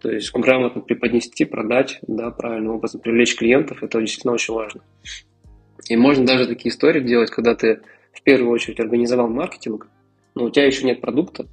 То 0.00 0.10
есть 0.10 0.32
грамотно 0.32 0.80
преподнести, 0.80 1.44
продать, 1.44 1.98
да, 2.06 2.30
правильным 2.30 2.76
образом 2.76 3.00
привлечь 3.00 3.36
клиентов, 3.36 3.82
это 3.82 4.00
действительно 4.00 4.34
очень 4.34 4.54
важно. 4.54 4.80
И 5.88 5.96
можно 5.96 6.24
даже 6.24 6.46
такие 6.46 6.70
истории 6.70 7.00
делать, 7.00 7.30
когда 7.30 7.54
ты 7.54 7.80
в 8.12 8.22
первую 8.22 8.50
очередь 8.50 8.80
организовал 8.80 9.28
маркетинг, 9.28 9.88
но 10.34 10.44
у 10.44 10.50
тебя 10.50 10.66
еще 10.66 10.86
нет 10.86 11.00
продукта, 11.00 11.46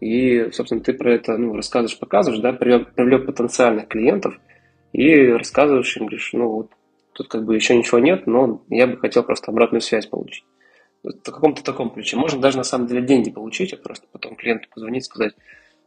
и, 0.00 0.50
собственно, 0.52 0.80
ты 0.80 0.92
про 0.92 1.14
это 1.14 1.36
ну, 1.36 1.54
рассказываешь, 1.54 1.98
показываешь, 1.98 2.40
да, 2.40 2.52
привлек, 2.52 2.94
привлек 2.94 3.26
потенциальных 3.26 3.88
клиентов 3.88 4.38
и 4.92 5.26
рассказываешь 5.26 5.96
им, 5.96 6.06
говоришь, 6.06 6.30
ну 6.32 6.48
вот 6.48 6.70
тут 7.18 7.26
как 7.26 7.44
бы 7.44 7.56
еще 7.56 7.76
ничего 7.76 7.98
нет, 7.98 8.28
но 8.28 8.64
я 8.68 8.86
бы 8.86 8.96
хотел 8.96 9.24
просто 9.24 9.50
обратную 9.50 9.80
связь 9.80 10.06
получить. 10.06 10.44
В 11.02 11.12
каком-то 11.20 11.64
таком 11.64 11.90
ключе. 11.90 12.16
Можно 12.16 12.40
даже 12.40 12.58
на 12.58 12.62
самом 12.62 12.86
деле 12.86 13.02
деньги 13.02 13.30
получить, 13.30 13.72
а 13.72 13.76
просто 13.76 14.06
потом 14.12 14.36
клиенту 14.36 14.68
позвонить, 14.72 15.04
сказать, 15.04 15.34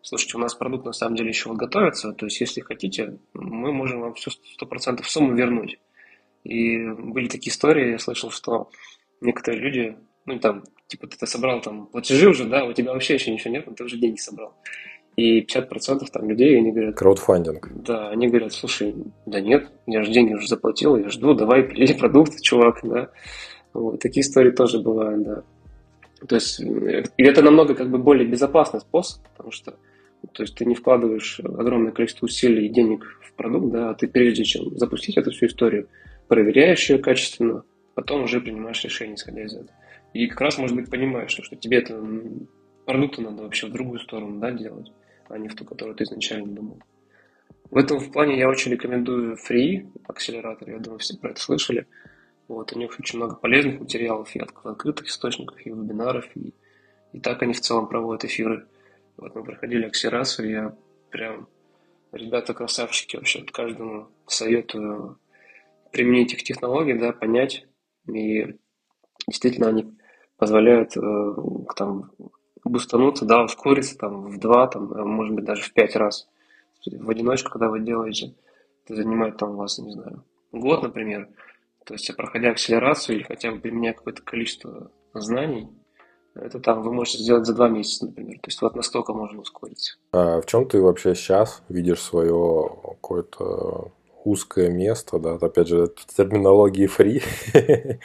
слушайте, 0.01 0.35
у 0.35 0.41
нас 0.41 0.53
продукт 0.53 0.85
на 0.85 0.91
самом 0.91 1.15
деле 1.15 1.29
еще 1.29 1.47
вот 1.47 1.57
готовится, 1.57 2.11
то 2.11 2.25
есть 2.25 2.41
если 2.41 2.59
хотите, 2.59 3.17
мы 3.33 3.71
можем 3.71 4.01
вам 4.01 4.13
всю 4.15 4.31
100% 4.61 5.01
сумму 5.03 5.33
вернуть. 5.33 5.79
И 6.43 6.77
были 6.77 7.29
такие 7.29 7.51
истории, 7.51 7.91
я 7.91 7.99
слышал, 7.99 8.29
что 8.29 8.69
некоторые 9.21 9.61
люди, 9.61 9.97
ну 10.25 10.37
там, 10.37 10.63
типа 10.87 11.07
ты 11.07 11.25
собрал 11.27 11.61
там 11.61 11.87
платежи 11.87 12.27
уже, 12.27 12.43
да, 12.43 12.65
у 12.65 12.73
тебя 12.73 12.91
вообще 12.91 13.13
еще 13.13 13.31
ничего 13.31 13.53
нет, 13.53 13.67
но 13.67 13.73
ты 13.73 13.85
уже 13.85 13.97
деньги 13.97 14.19
собрал. 14.19 14.53
И 15.15 15.41
50% 15.41 16.05
там 16.11 16.29
людей, 16.29 16.57
они 16.57 16.71
говорят... 16.71 16.95
Краудфандинг. 16.95 17.69
Да, 17.83 18.09
они 18.09 18.27
говорят, 18.27 18.53
слушай, 18.53 18.95
да 19.25 19.41
нет, 19.41 19.69
я 19.85 20.03
же 20.03 20.11
деньги 20.11 20.33
уже 20.33 20.47
заплатил, 20.47 20.95
я 20.95 21.09
жду, 21.09 21.33
давай, 21.33 21.63
пили 21.63 21.93
продукты, 21.93 22.41
чувак, 22.41 22.79
да. 22.83 23.09
Вот, 23.73 23.99
такие 23.99 24.21
истории 24.21 24.51
тоже 24.51 24.79
бывают, 24.79 25.23
да. 25.23 25.43
То 26.27 26.35
есть, 26.35 26.59
и 26.59 27.23
это 27.23 27.41
намного 27.41 27.73
как 27.73 27.89
бы 27.89 27.97
более 27.97 28.27
безопасный 28.27 28.79
способ, 28.79 29.21
потому 29.29 29.51
что 29.51 29.73
то 30.33 30.43
есть 30.43 30.55
ты 30.55 30.65
не 30.65 30.75
вкладываешь 30.75 31.39
огромное 31.39 31.91
количество 31.91 32.25
усилий 32.25 32.67
и 32.67 32.69
денег 32.69 33.05
в 33.21 33.33
продукт, 33.33 33.71
да, 33.71 33.89
а 33.89 33.93
ты 33.95 34.07
прежде 34.07 34.43
чем 34.43 34.77
запустить 34.77 35.17
эту 35.17 35.31
всю 35.31 35.47
историю, 35.47 35.87
проверяешь 36.27 36.89
ее 36.89 36.99
качественно, 36.99 37.63
потом 37.95 38.23
уже 38.23 38.39
принимаешь 38.39 38.83
решение, 38.83 39.15
исходя 39.15 39.43
из 39.43 39.53
этого. 39.53 39.71
И 40.13 40.27
как 40.27 40.41
раз, 40.41 40.57
может 40.57 40.75
быть, 40.75 40.89
понимаешь, 40.89 41.31
что, 41.31 41.43
что 41.43 41.55
тебе 41.55 41.77
это 41.77 41.99
продукты 42.85 43.21
надо 43.21 43.43
вообще 43.43 43.67
в 43.67 43.71
другую 43.71 43.99
сторону 43.99 44.39
да, 44.39 44.51
делать, 44.51 44.91
а 45.31 45.37
не 45.37 45.47
в 45.47 45.55
ту, 45.55 45.65
которую 45.65 45.95
ты 45.95 46.03
изначально 46.03 46.47
думал. 46.47 46.81
В 47.69 47.77
этом 47.77 47.99
в 47.99 48.11
плане 48.11 48.37
я 48.37 48.49
очень 48.49 48.71
рекомендую 48.71 49.37
Free 49.37 49.89
акселератор, 50.07 50.69
я 50.69 50.79
думаю, 50.79 50.99
все 50.99 51.17
про 51.17 51.31
это 51.31 51.39
слышали. 51.39 51.87
Вот, 52.47 52.73
у 52.73 52.77
них 52.77 52.91
очень 52.99 53.17
много 53.17 53.35
полезных 53.35 53.79
материалов 53.79 54.35
и 54.35 54.39
от 54.39 54.51
открытых 54.65 55.07
источников, 55.07 55.65
и 55.65 55.69
вебинаров, 55.69 56.25
и, 56.35 56.53
и 57.13 57.19
так 57.21 57.41
они 57.43 57.53
в 57.53 57.61
целом 57.61 57.87
проводят 57.87 58.25
эфиры. 58.25 58.67
Вот 59.15 59.33
мы 59.35 59.43
проходили 59.43 59.85
акселерацию, 59.85 60.49
я 60.49 60.75
прям, 61.11 61.47
ребята 62.11 62.53
красавчики, 62.53 63.15
вообще 63.15 63.43
каждому 63.43 64.09
советую 64.27 65.17
применить 65.93 66.33
их 66.33 66.43
технологии, 66.43 66.93
да, 66.93 67.13
понять, 67.13 67.65
и 68.07 68.55
действительно 69.27 69.69
они 69.69 69.97
позволяют 70.35 70.97
э, 70.97 71.01
там 71.75 72.11
бустануться, 72.69 73.25
да, 73.25 73.43
ускориться 73.43 73.97
там 73.97 74.27
в 74.27 74.39
два, 74.39 74.67
там, 74.67 74.91
а 74.93 75.03
может 75.03 75.35
быть 75.35 75.45
даже 75.45 75.61
в 75.61 75.73
пять 75.73 75.95
раз. 75.95 76.27
В 76.85 77.09
одиночку, 77.09 77.51
когда 77.51 77.69
вы 77.69 77.79
делаете, 77.79 78.33
это 78.85 78.95
занимает 78.95 79.37
там 79.37 79.51
у 79.51 79.55
вас, 79.57 79.77
не 79.79 79.91
знаю, 79.91 80.23
год, 80.51 80.83
например. 80.83 81.29
То 81.85 81.93
есть, 81.93 82.15
проходя 82.15 82.51
акселерацию 82.51 83.17
или 83.17 83.23
хотя 83.23 83.51
бы 83.51 83.59
применяя 83.59 83.93
какое-то 83.93 84.21
количество 84.21 84.91
знаний, 85.13 85.69
это 86.33 86.59
там 86.59 86.81
вы 86.81 86.93
можете 86.93 87.19
сделать 87.19 87.45
за 87.45 87.53
два 87.53 87.67
месяца, 87.67 88.05
например. 88.05 88.39
То 88.39 88.47
есть 88.47 88.61
вот 88.61 88.75
настолько 88.75 89.13
можно 89.13 89.41
ускориться. 89.41 89.97
А 90.11 90.39
в 90.41 90.45
чем 90.45 90.67
ты 90.67 90.81
вообще 90.81 91.13
сейчас 91.13 91.61
видишь 91.67 92.01
свое 92.01 92.69
какое-то 92.83 93.91
узкое 94.25 94.69
место, 94.69 95.19
да, 95.19 95.35
опять 95.35 95.67
же, 95.67 95.89
терминологии 96.15 96.87
фри, 96.87 97.21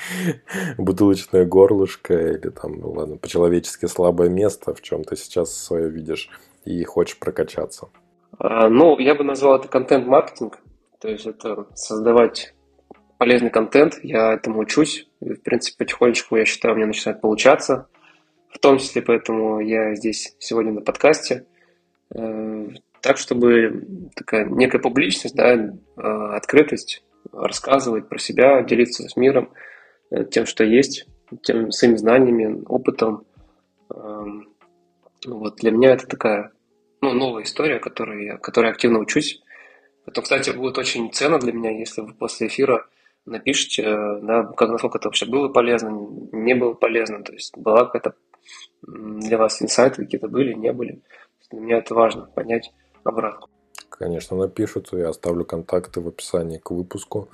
бутылочное 0.79 1.45
горлышко 1.45 2.15
или 2.15 2.51
там, 2.51 2.79
ну 2.81 2.93
ладно, 2.93 3.17
по-человечески 3.17 3.87
слабое 3.87 4.29
место, 4.29 4.75
в 4.75 4.83
чем 4.83 5.05
ты 5.05 5.17
сейчас 5.17 5.57
свое 5.57 5.89
видишь 5.89 6.31
и 6.65 6.83
хочешь 6.85 7.19
прокачаться? 7.19 7.89
А, 8.39 8.69
ну, 8.69 8.99
я 8.99 9.15
бы 9.15 9.25
назвал 9.25 9.59
это 9.59 9.69
контент-маркетинг, 9.69 10.59
то 11.01 11.09
есть 11.09 11.27
это 11.27 11.67
создавать 11.75 12.55
полезный 13.19 13.51
контент, 13.51 13.95
я 14.03 14.33
этому 14.33 14.61
учусь, 14.61 15.09
в 15.21 15.37
принципе, 15.37 15.85
потихонечку, 15.85 16.37
я 16.37 16.45
считаю, 16.45 16.77
меня 16.77 16.87
начинает 16.87 17.21
получаться, 17.21 17.89
в 18.51 18.59
том 18.59 18.79
числе 18.79 19.03
поэтому 19.03 19.61
я 19.61 19.95
здесь 19.95 20.35
сегодня 20.39 20.73
на 20.73 20.81
подкасте, 20.81 21.47
э, 22.15 22.69
так, 23.07 23.19
чтобы 23.19 24.11
такая 24.17 24.47
некая 24.47 24.81
публичность, 24.81 25.37
да, 25.37 25.55
э, 25.55 25.71
открытость, 25.97 27.05
рассказывать 27.33 28.09
про 28.09 28.19
себя, 28.19 28.63
делиться 28.63 29.09
с 29.09 29.17
миром 29.17 29.53
э, 30.11 30.25
тем, 30.25 30.45
что 30.45 30.65
есть, 30.65 31.07
тем 31.43 31.71
своими 31.71 31.95
знаниями, 31.95 32.65
опытом. 32.67 33.25
Эм, 33.95 34.49
вот 35.25 35.57
для 35.57 35.71
меня 35.71 35.93
это 35.93 36.09
такая 36.09 36.51
ну, 37.01 37.13
новая 37.13 37.45
история, 37.45 37.79
которой 37.79 38.25
я, 38.25 38.39
которой 38.39 38.73
активно 38.73 38.99
учусь. 38.99 39.41
Это, 40.05 40.21
кстати, 40.21 40.51
будет 40.51 40.77
очень 40.77 41.13
ценно 41.13 41.39
для 41.39 41.53
меня, 41.53 41.71
если 41.71 42.01
вы 42.01 42.13
после 42.13 42.49
эфира 42.49 42.87
напишите, 43.25 43.85
да, 44.23 44.43
как, 44.57 44.71
насколько 44.71 44.99
это 44.99 45.07
вообще 45.07 45.27
было 45.27 45.49
полезно, 45.49 45.91
не 46.33 46.55
было 46.55 46.75
полезно, 46.75 47.23
то 47.23 47.33
есть 47.33 47.57
была 47.57 47.85
какая-то 47.85 48.15
для 48.83 49.39
вас 49.39 49.63
инсайты 49.63 50.03
какие-то 50.03 50.27
были, 50.27 50.55
не 50.55 50.73
были. 50.73 51.03
Для 51.53 51.61
меня 51.61 51.79
это 51.79 51.95
важно, 51.95 52.23
понять 52.27 52.73
обратку. 53.07 53.49
Конечно, 53.89 54.37
напишут, 54.37 54.89
я 54.93 55.09
оставлю 55.09 55.45
контакты 55.45 56.01
в 56.01 56.09
описании 56.09 56.59
к 56.59 56.71
выпуску. 56.71 57.29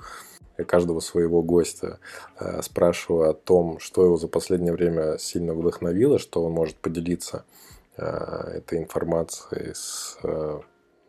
Я 0.57 0.65
каждого 0.65 0.99
своего 0.99 1.41
гостя 1.41 1.99
э, 2.39 2.61
спрашиваю 2.61 3.29
о 3.29 3.33
том, 3.33 3.79
что 3.79 4.05
его 4.05 4.17
за 4.17 4.27
последнее 4.27 4.71
время 4.71 5.17
сильно 5.17 5.53
вдохновило, 5.53 6.19
что 6.19 6.43
он 6.43 6.51
может 6.51 6.77
поделиться 6.77 7.43
э, 7.97 8.05
этой 8.05 8.77
информацией 8.77 9.73
с 9.73 10.17
э, 10.23 10.59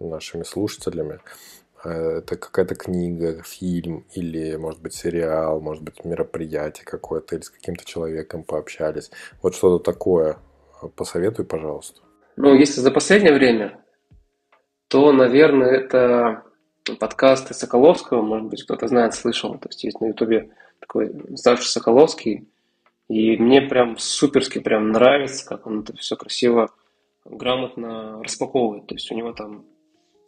нашими 0.00 0.44
слушателями. 0.44 1.20
Э, 1.84 2.18
это 2.18 2.36
какая-то 2.36 2.74
книга, 2.74 3.42
фильм 3.42 4.06
или, 4.14 4.56
может 4.56 4.80
быть, 4.80 4.94
сериал, 4.94 5.60
может 5.60 5.82
быть, 5.82 6.04
мероприятие 6.04 6.86
какое-то 6.86 7.36
или 7.36 7.42
с 7.42 7.50
каким-то 7.50 7.84
человеком 7.84 8.44
пообщались. 8.44 9.10
Вот 9.42 9.54
что-то 9.54 9.92
такое. 9.92 10.38
Посоветуй, 10.96 11.44
пожалуйста. 11.44 12.00
Ну, 12.36 12.54
если 12.54 12.80
за 12.80 12.90
последнее 12.90 13.34
время, 13.34 13.83
то, 14.94 15.10
наверное, 15.10 15.72
это 15.72 16.44
подкасты 17.00 17.52
Соколовского, 17.52 18.22
может 18.22 18.46
быть, 18.46 18.62
кто-то 18.62 18.86
знает, 18.86 19.12
слышал. 19.12 19.58
То 19.58 19.68
есть 19.68 19.82
есть 19.82 20.00
на 20.00 20.06
Ютубе 20.06 20.50
такой 20.78 21.12
Саша 21.34 21.68
Соколовский, 21.68 22.46
и 23.08 23.36
мне 23.36 23.60
прям 23.62 23.98
суперски 23.98 24.60
прям 24.60 24.92
нравится, 24.92 25.44
как 25.48 25.66
он 25.66 25.80
это 25.80 25.96
все 25.96 26.14
красиво, 26.14 26.70
грамотно 27.24 28.22
распаковывает. 28.22 28.86
То 28.86 28.94
есть 28.94 29.10
у 29.10 29.16
него 29.16 29.32
там 29.32 29.64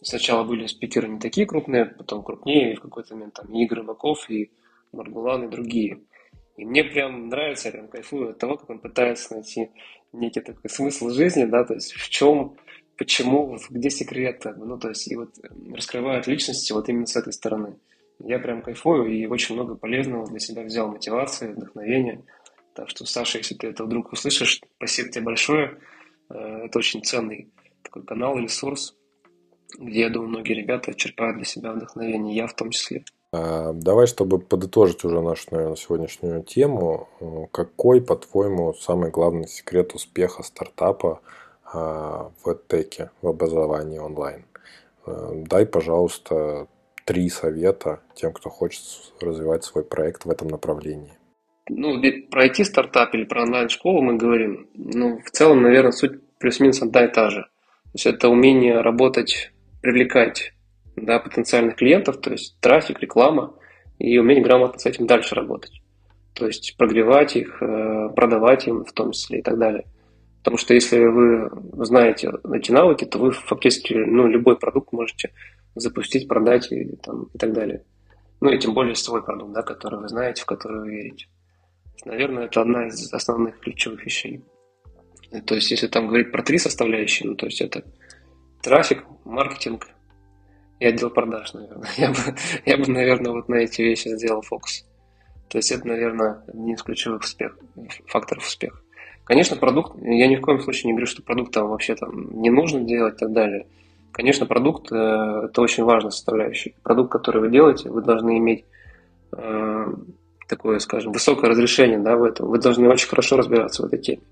сначала 0.02 0.42
были 0.42 0.66
спикеры 0.66 1.06
не 1.06 1.20
такие 1.20 1.46
крупные, 1.46 1.84
потом 1.84 2.24
крупнее, 2.24 2.72
и 2.72 2.76
в 2.76 2.80
какой-то 2.80 3.14
момент 3.14 3.34
там 3.34 3.46
Игорь 3.54 3.82
Баков, 3.82 4.28
и 4.28 4.50
Маргулан, 4.90 5.44
и 5.44 5.48
другие. 5.48 6.00
И 6.56 6.64
мне 6.64 6.82
прям 6.82 7.28
нравится, 7.28 7.68
я 7.68 7.72
прям 7.72 7.86
кайфую 7.86 8.30
от 8.30 8.38
того, 8.38 8.56
как 8.56 8.68
он 8.68 8.80
пытается 8.80 9.34
найти 9.34 9.70
некий 10.12 10.40
такой 10.40 10.68
смысл 10.68 11.10
жизни, 11.10 11.44
да, 11.44 11.62
то 11.62 11.74
есть 11.74 11.92
в 11.92 12.08
чем 12.08 12.56
почему, 12.96 13.58
где 13.70 13.90
секрет, 13.90 14.44
ну, 14.56 14.78
то 14.78 14.88
есть, 14.88 15.10
и 15.10 15.16
вот 15.16 15.34
раскрывают 15.72 16.26
личности 16.26 16.72
вот 16.72 16.88
именно 16.88 17.06
с 17.06 17.16
этой 17.16 17.32
стороны. 17.32 17.76
Я 18.18 18.38
прям 18.38 18.62
кайфую 18.62 19.06
и 19.06 19.26
очень 19.26 19.54
много 19.54 19.74
полезного 19.74 20.26
для 20.26 20.38
себя 20.38 20.62
взял, 20.62 20.88
мотивации, 20.88 21.52
вдохновения. 21.52 22.24
Так 22.74 22.88
что, 22.88 23.04
Саша, 23.04 23.38
если 23.38 23.54
ты 23.54 23.68
это 23.68 23.84
вдруг 23.84 24.12
услышишь, 24.12 24.60
спасибо 24.76 25.10
тебе 25.10 25.24
большое. 25.24 25.78
Э, 26.30 26.64
это 26.64 26.78
очень 26.78 27.04
ценный 27.04 27.52
такой 27.82 28.04
канал, 28.04 28.38
ресурс, 28.38 28.96
где, 29.78 30.00
я 30.00 30.10
думаю, 30.10 30.30
многие 30.30 30.54
ребята 30.54 30.94
черпают 30.94 31.36
для 31.36 31.44
себя 31.44 31.72
вдохновение, 31.72 32.34
я 32.34 32.46
в 32.46 32.54
том 32.54 32.70
числе. 32.70 33.04
А, 33.32 33.72
давай, 33.74 34.06
чтобы 34.06 34.38
подытожить 34.38 35.04
уже 35.04 35.20
нашу, 35.20 35.48
наверное, 35.50 35.76
сегодняшнюю 35.76 36.42
тему, 36.42 37.08
э, 37.20 37.46
какой, 37.52 38.00
по-твоему, 38.00 38.72
самый 38.72 39.10
главный 39.10 39.46
секрет 39.46 39.94
успеха 39.94 40.42
стартапа– 40.42 41.20
в 41.72 42.54
теке, 42.68 43.10
в 43.22 43.28
образовании 43.28 43.98
онлайн. 43.98 44.44
Э, 45.06 45.32
дай, 45.34 45.66
пожалуйста, 45.66 46.66
три 47.04 47.28
совета 47.28 48.00
тем, 48.14 48.32
кто 48.32 48.50
хочет 48.50 48.82
развивать 49.20 49.64
свой 49.64 49.84
проект 49.84 50.24
в 50.24 50.30
этом 50.30 50.48
направлении. 50.48 51.12
Ну, 51.68 52.00
про 52.30 52.46
IT-стартап 52.46 53.14
или 53.14 53.24
про 53.24 53.42
онлайн-школу 53.42 54.00
мы 54.02 54.16
говорим. 54.16 54.68
Ну, 54.74 55.20
в 55.24 55.30
целом, 55.30 55.62
наверное, 55.62 55.92
суть 55.92 56.20
плюс-минус 56.38 56.82
одна 56.82 57.04
и 57.04 57.12
та 57.12 57.30
же. 57.30 57.42
То 57.42 57.90
есть 57.94 58.06
это 58.06 58.28
умение 58.28 58.80
работать, 58.80 59.52
привлекать 59.80 60.52
да, 60.96 61.18
потенциальных 61.18 61.76
клиентов, 61.76 62.20
то 62.20 62.30
есть 62.30 62.58
трафик, 62.60 63.00
реклама, 63.00 63.54
и 63.98 64.18
умение 64.18 64.44
грамотно 64.44 64.78
с 64.78 64.86
этим 64.86 65.06
дальше 65.06 65.34
работать. 65.34 65.80
То 66.34 66.46
есть 66.46 66.76
прогревать 66.76 67.36
их, 67.36 67.62
э, 67.62 68.10
продавать 68.14 68.66
им 68.66 68.84
в 68.84 68.92
том 68.92 69.12
числе 69.12 69.38
и 69.38 69.42
так 69.42 69.58
далее. 69.58 69.86
Потому 70.46 70.58
что 70.58 70.74
если 70.74 71.00
вы 71.00 71.50
знаете 71.84 72.30
эти 72.54 72.70
навыки, 72.70 73.04
то 73.04 73.18
вы 73.18 73.32
фактически 73.32 73.94
ну, 73.94 74.28
любой 74.28 74.56
продукт 74.56 74.92
можете 74.92 75.32
запустить, 75.74 76.28
продать 76.28 76.70
и, 76.70 76.94
там, 77.02 77.24
и 77.34 77.36
так 77.36 77.52
далее. 77.52 77.82
Ну 78.40 78.50
и 78.50 78.58
тем 78.60 78.72
более 78.72 78.94
свой 78.94 79.24
продукт, 79.24 79.52
да, 79.52 79.62
который 79.62 79.98
вы 79.98 80.06
знаете, 80.06 80.42
в 80.42 80.46
который 80.46 80.82
вы 80.82 80.90
верите. 80.90 81.26
Наверное, 82.04 82.44
это 82.44 82.60
одна 82.60 82.86
из 82.86 83.12
основных 83.12 83.58
ключевых 83.58 84.06
вещей. 84.06 84.44
То 85.46 85.56
есть, 85.56 85.72
если 85.72 85.88
там 85.88 86.06
говорить 86.06 86.30
про 86.30 86.44
три 86.44 86.58
составляющие, 86.58 87.28
ну, 87.28 87.34
то 87.34 87.46
есть 87.46 87.60
это 87.60 87.82
трафик, 88.62 89.02
маркетинг 89.24 89.88
и 90.78 90.86
отдел 90.86 91.10
продаж, 91.10 91.54
наверное. 91.54 91.90
Я 91.96 92.10
бы, 92.10 92.18
я 92.64 92.76
бы 92.76 92.86
наверное, 92.86 93.32
вот 93.32 93.48
на 93.48 93.56
эти 93.56 93.82
вещи 93.82 94.10
сделал 94.10 94.42
фокус. 94.42 94.86
То 95.48 95.58
есть 95.58 95.72
это, 95.72 95.88
наверное, 95.88 96.44
один 96.46 96.74
из 96.74 96.84
ключевых 96.84 97.22
успех, 97.22 97.58
факторов 98.06 98.46
успеха. 98.46 98.78
Конечно, 99.26 99.56
продукт, 99.56 99.96
я 100.00 100.28
ни 100.28 100.36
в 100.36 100.40
коем 100.40 100.60
случае 100.60 100.86
не 100.86 100.92
говорю, 100.92 101.06
что 101.06 101.20
продукт 101.20 101.52
там 101.52 101.68
вообще 101.68 101.96
там 101.96 102.40
не 102.40 102.48
нужно 102.48 102.82
делать 102.82 103.16
и 103.16 103.18
так 103.18 103.32
далее. 103.32 103.66
Конечно, 104.12 104.46
продукт 104.46 104.92
э, 104.92 104.94
это 104.94 105.60
очень 105.60 105.82
важная 105.82 106.12
составляющая. 106.12 106.74
Продукт, 106.84 107.10
который 107.10 107.40
вы 107.40 107.50
делаете, 107.50 107.90
вы 107.90 108.02
должны 108.02 108.38
иметь 108.38 108.64
э, 109.36 109.86
такое, 110.48 110.78
скажем, 110.78 111.10
высокое 111.10 111.50
разрешение 111.50 111.98
да, 111.98 112.16
в 112.16 112.22
этом. 112.22 112.46
Вы 112.46 112.60
должны 112.60 112.88
очень 112.88 113.08
хорошо 113.08 113.36
разбираться 113.36 113.82
в 113.82 113.86
этой 113.86 113.98
теме. 113.98 114.22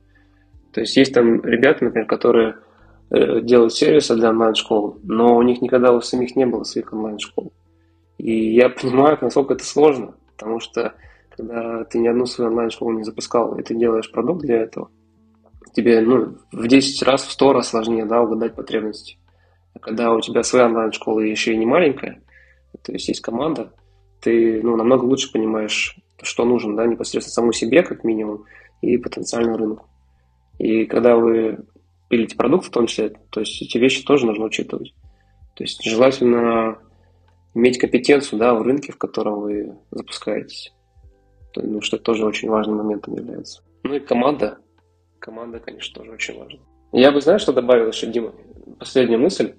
То 0.72 0.80
есть 0.80 0.96
есть 0.96 1.12
там 1.12 1.44
ребята, 1.44 1.84
например, 1.84 2.06
которые 2.06 2.54
э, 3.10 3.40
делают 3.40 3.74
сервисы 3.74 4.14
для 4.14 4.30
онлайн-школ, 4.30 5.00
но 5.02 5.36
у 5.36 5.42
них 5.42 5.60
никогда 5.60 5.92
у 5.92 6.00
самих 6.00 6.36
не 6.36 6.46
было 6.46 6.62
своих 6.62 6.92
онлайн-школ. 6.92 7.52
И 8.18 8.54
я 8.54 8.68
понимаю, 8.68 9.18
насколько 9.20 9.54
это 9.54 9.64
сложно, 9.64 10.14
потому 10.36 10.60
что 10.60 10.94
когда 11.36 11.84
ты 11.84 11.98
ни 11.98 12.06
одну 12.06 12.26
свою 12.26 12.50
онлайн-школу 12.50 12.92
не 12.92 13.04
запускал, 13.04 13.56
и 13.56 13.62
ты 13.62 13.74
делаешь 13.74 14.10
продукт 14.10 14.42
для 14.42 14.62
этого, 14.62 14.90
тебе 15.72 16.00
ну, 16.00 16.36
в 16.52 16.68
10 16.68 17.02
раз, 17.02 17.22
в 17.24 17.32
100 17.32 17.52
раз 17.52 17.68
сложнее 17.68 18.04
да, 18.04 18.22
угадать 18.22 18.54
потребности. 18.54 19.18
А 19.74 19.80
когда 19.80 20.12
у 20.12 20.20
тебя 20.20 20.42
своя 20.42 20.66
онлайн-школа 20.66 21.20
еще 21.20 21.52
и 21.52 21.56
не 21.56 21.66
маленькая, 21.66 22.22
то 22.82 22.92
есть 22.92 23.08
есть 23.08 23.20
команда, 23.20 23.72
ты 24.20 24.62
ну, 24.62 24.76
намного 24.76 25.04
лучше 25.04 25.32
понимаешь, 25.32 25.98
что 26.22 26.44
нужно 26.44 26.76
да, 26.76 26.86
непосредственно 26.86 27.32
самому 27.32 27.52
себе, 27.52 27.82
как 27.82 28.04
минимум, 28.04 28.44
и 28.80 28.96
потенциальному 28.98 29.56
рынку. 29.56 29.88
И 30.58 30.84
когда 30.84 31.16
вы 31.16 31.64
пилите 32.08 32.36
продукт 32.36 32.66
в 32.66 32.70
том 32.70 32.86
числе, 32.86 33.14
то 33.30 33.40
есть 33.40 33.60
эти 33.60 33.78
вещи 33.78 34.04
тоже 34.04 34.26
нужно 34.26 34.44
учитывать. 34.44 34.94
То 35.54 35.64
есть 35.64 35.82
желательно 35.82 36.78
иметь 37.54 37.78
компетенцию 37.78 38.38
да, 38.38 38.54
в 38.54 38.62
рынке, 38.62 38.92
в 38.92 38.98
котором 38.98 39.40
вы 39.40 39.76
запускаетесь. 39.90 40.73
Потому 41.54 41.80
что 41.80 41.98
тоже 41.98 42.26
очень 42.26 42.48
важным 42.48 42.78
моментом 42.78 43.14
является. 43.14 43.62
Ну 43.84 43.94
и 43.94 44.00
команда. 44.00 44.58
Команда, 45.18 45.60
конечно, 45.60 45.94
тоже 46.00 46.12
очень 46.12 46.38
важна. 46.38 46.60
Я 46.92 47.12
бы, 47.12 47.20
знаешь, 47.20 47.40
что 47.40 47.52
добавил 47.52 47.88
еще, 47.88 48.06
Дима? 48.06 48.32
Последняя 48.78 49.18
мысль. 49.18 49.54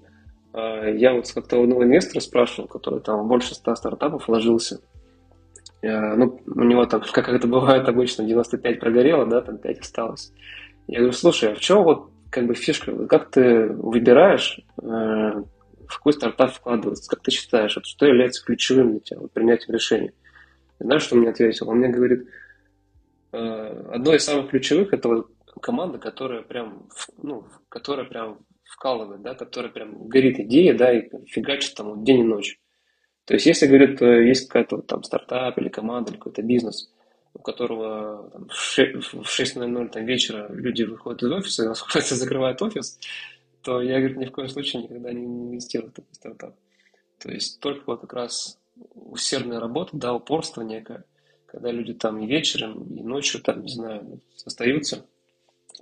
А, 0.54 0.90
я 0.90 1.14
вот 1.14 1.32
как-то 1.32 1.62
одного 1.62 1.84
инвестора 1.84 2.22
спрашивал, 2.22 2.68
который 2.68 3.02
там 3.02 3.28
больше 3.28 3.56
100 3.56 3.76
стартапов 3.76 4.28
вложился. 4.28 4.82
А, 5.84 6.16
ну, 6.16 6.40
у 6.46 6.64
него 6.64 6.86
там, 6.86 7.02
как 7.14 7.30
это 7.30 7.48
бывает 7.48 7.88
обычно, 7.88 8.26
95 8.26 8.80
прогорело, 8.80 9.26
да, 9.26 9.42
там 9.42 9.58
5 9.58 9.80
осталось. 9.80 10.32
Я 10.88 11.00
говорю, 11.00 11.14
слушай, 11.14 11.52
а 11.52 11.56
в 11.56 11.60
чем 11.60 11.84
вот 11.84 12.10
как 12.30 12.48
бы 12.48 12.54
фишка? 12.54 13.08
Как 13.08 13.32
ты 13.32 13.68
выбираешь, 13.68 14.60
э, 14.82 14.84
в 14.86 15.98
какой 15.98 16.14
стартап 16.14 16.52
вкладываться? 16.52 17.10
Как 17.10 17.22
ты 17.22 17.32
считаешь, 17.32 17.78
что 17.82 18.06
является 18.06 18.44
ключевым 18.44 18.92
для 18.92 19.00
тебя, 19.00 19.20
вот, 19.22 19.32
принятием 19.32 19.74
решения? 19.74 20.14
Знаешь, 20.80 21.04
что 21.04 21.16
он 21.16 21.22
мне 21.22 21.30
ответил? 21.30 21.70
Он 21.70 21.78
мне 21.78 21.90
говорит, 21.90 22.28
«Э, 23.32 23.92
одно 23.94 24.14
из 24.14 24.24
самых 24.24 24.50
ключевых 24.50 24.94
это 24.94 25.08
вот 25.08 25.32
команда, 25.62 25.98
которая 25.98 26.42
прям, 26.42 26.90
ну, 27.22 27.46
которая 27.70 28.06
прям 28.06 28.40
вкалывает, 28.64 29.22
да, 29.22 29.36
которая 29.36 29.72
прям 29.72 30.08
горит 30.08 30.40
идея, 30.40 30.78
да, 30.78 30.92
и 30.92 31.10
фигачит 31.28 31.76
там 31.76 32.04
день 32.04 32.20
и 32.20 32.24
ночь. 32.24 32.60
То 33.26 33.34
есть, 33.34 33.46
если, 33.46 33.68
говорят, 33.68 34.02
есть 34.02 34.48
какая-то 34.48 34.82
там 34.82 35.04
стартап 35.04 35.58
или 35.58 35.70
команда, 35.70 36.12
или 36.12 36.18
какой-то 36.18 36.42
бизнес, 36.44 36.92
у 37.34 37.40
которого 37.40 38.30
там, 38.32 38.48
в 38.50 38.78
6.00 38.78 39.90
там, 39.90 40.06
вечера 40.06 40.48
люди 40.52 40.84
выходят 40.84 41.24
из 41.24 41.32
офиса 41.32 41.64
и 41.64 41.68
насколько 41.68 42.02
закрывают 42.16 42.62
офис, 42.62 43.00
то 43.62 43.82
я, 43.82 43.98
говорит, 43.98 44.18
ни 44.18 44.26
в 44.26 44.32
коем 44.32 44.48
случае 44.48 44.84
никогда 44.84 45.12
не 45.12 45.26
инвестирую 45.26 45.92
в 45.92 45.96
такой 45.96 46.14
стартап. 46.14 46.56
То 47.20 47.32
есть 47.32 47.60
только 47.60 47.84
вот 47.88 48.02
как 48.02 48.14
раз 48.14 48.60
усердная 48.94 49.60
работа, 49.60 49.92
да, 49.94 50.14
упорство 50.14 50.62
некое, 50.62 51.06
когда 51.46 51.72
люди 51.72 51.94
там 51.94 52.20
и 52.20 52.28
вечером, 52.28 52.84
и 52.96 53.02
ночью 53.02 53.42
там, 53.42 53.62
не 53.62 53.72
знаю, 53.72 54.20
остаются. 54.46 55.06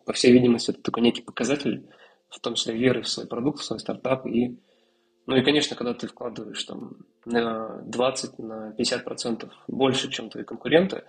По 0.06 0.14
всей 0.14 0.32
видимости, 0.32 0.72
это 0.72 0.82
такой 0.82 1.04
некий 1.04 1.22
показатель, 1.22 1.86
в 2.30 2.40
том 2.40 2.56
числе 2.56 2.76
веры 2.76 3.04
в 3.04 3.08
свой 3.08 3.28
продукт, 3.28 3.60
в 3.60 3.64
свой 3.64 3.80
стартап. 3.80 4.26
И, 4.26 4.58
ну 5.26 5.36
и, 5.36 5.44
конечно, 5.44 5.76
когда 5.76 5.94
ты 5.94 6.08
вкладываешь 6.08 6.64
там 6.64 6.98
на 7.26 7.82
20, 7.86 8.40
на 8.40 8.72
50 8.72 9.04
процентов 9.04 9.54
больше, 9.68 10.12
чем 10.12 10.30
твои 10.30 10.44
конкуренты, 10.44 11.04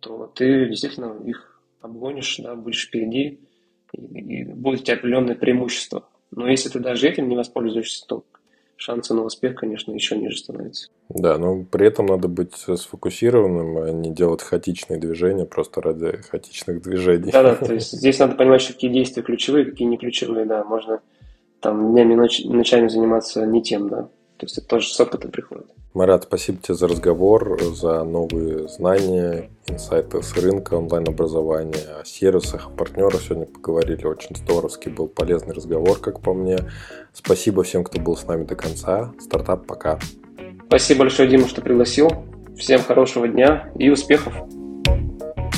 то 0.00 0.26
ты 0.26 0.68
действительно 0.68 1.16
их 1.24 1.62
обгонишь, 1.80 2.36
да, 2.38 2.54
будешь 2.54 2.86
впереди, 2.86 3.40
и, 3.92 4.00
и 4.00 4.44
будет 4.44 4.80
у 4.80 4.84
тебя 4.84 4.96
определенное 4.96 5.36
преимущество. 5.36 6.08
Но 6.30 6.48
если 6.48 6.68
ты 6.68 6.80
даже 6.80 7.08
этим 7.08 7.28
не 7.28 7.36
воспользуешься, 7.36 8.04
то 8.06 8.24
шансы 8.76 9.14
на 9.14 9.22
успех, 9.22 9.56
конечно, 9.56 9.92
еще 9.92 10.16
ниже 10.16 10.38
становятся. 10.38 10.88
Да, 11.08 11.38
но 11.38 11.64
при 11.64 11.86
этом 11.86 12.06
надо 12.06 12.28
быть 12.28 12.54
сфокусированным, 12.54 13.78
а 13.78 13.90
не 13.90 14.10
делать 14.10 14.42
хаотичные 14.42 14.98
движения 14.98 15.44
просто 15.44 15.80
ради 15.80 16.18
хаотичных 16.30 16.82
движений. 16.82 17.30
Да, 17.32 17.42
да, 17.42 17.54
то 17.54 17.72
есть 17.72 17.92
здесь 17.92 18.18
надо 18.18 18.34
понимать, 18.34 18.60
что 18.60 18.72
какие 18.72 18.90
действия 18.90 19.22
ключевые, 19.22 19.64
какие 19.64 19.88
не 19.88 19.96
ключевые, 19.96 20.46
да, 20.46 20.64
можно 20.64 21.00
там 21.60 21.92
днями 21.92 22.14
и 22.14 22.48
ночами 22.48 22.88
заниматься 22.88 23.46
не 23.46 23.62
тем, 23.62 23.88
да. 23.88 24.08
То 24.38 24.44
есть 24.44 24.58
это 24.58 24.66
тоже 24.66 24.88
с 24.88 25.00
опытом 25.00 25.30
приходит. 25.30 25.66
Марат, 25.94 26.24
спасибо 26.24 26.58
тебе 26.58 26.74
за 26.74 26.88
разговор, 26.88 27.58
за 27.74 28.04
новые 28.04 28.68
знания, 28.68 29.48
инсайты 29.66 30.22
с 30.22 30.34
рынка 30.34 30.74
онлайн-образования, 30.74 32.00
о 32.00 32.04
сервисах, 32.04 32.66
о 32.66 32.70
партнерах 32.70 33.22
сегодня 33.22 33.46
поговорили. 33.46 34.04
Очень 34.04 34.36
здоровский 34.36 34.90
был 34.90 35.08
полезный 35.08 35.54
разговор, 35.54 35.98
как 35.98 36.20
по 36.20 36.34
мне. 36.34 36.58
Спасибо 37.14 37.62
всем, 37.62 37.82
кто 37.82 37.98
был 37.98 38.14
с 38.14 38.26
нами 38.26 38.44
до 38.44 38.56
конца. 38.56 39.14
Стартап 39.18 39.66
пока. 39.66 39.98
Спасибо 40.66 41.00
большое, 41.00 41.30
Дима, 41.30 41.48
что 41.48 41.62
пригласил. 41.62 42.10
Всем 42.58 42.82
хорошего 42.82 43.26
дня 43.26 43.72
и 43.78 43.88
успехов. 43.88 44.34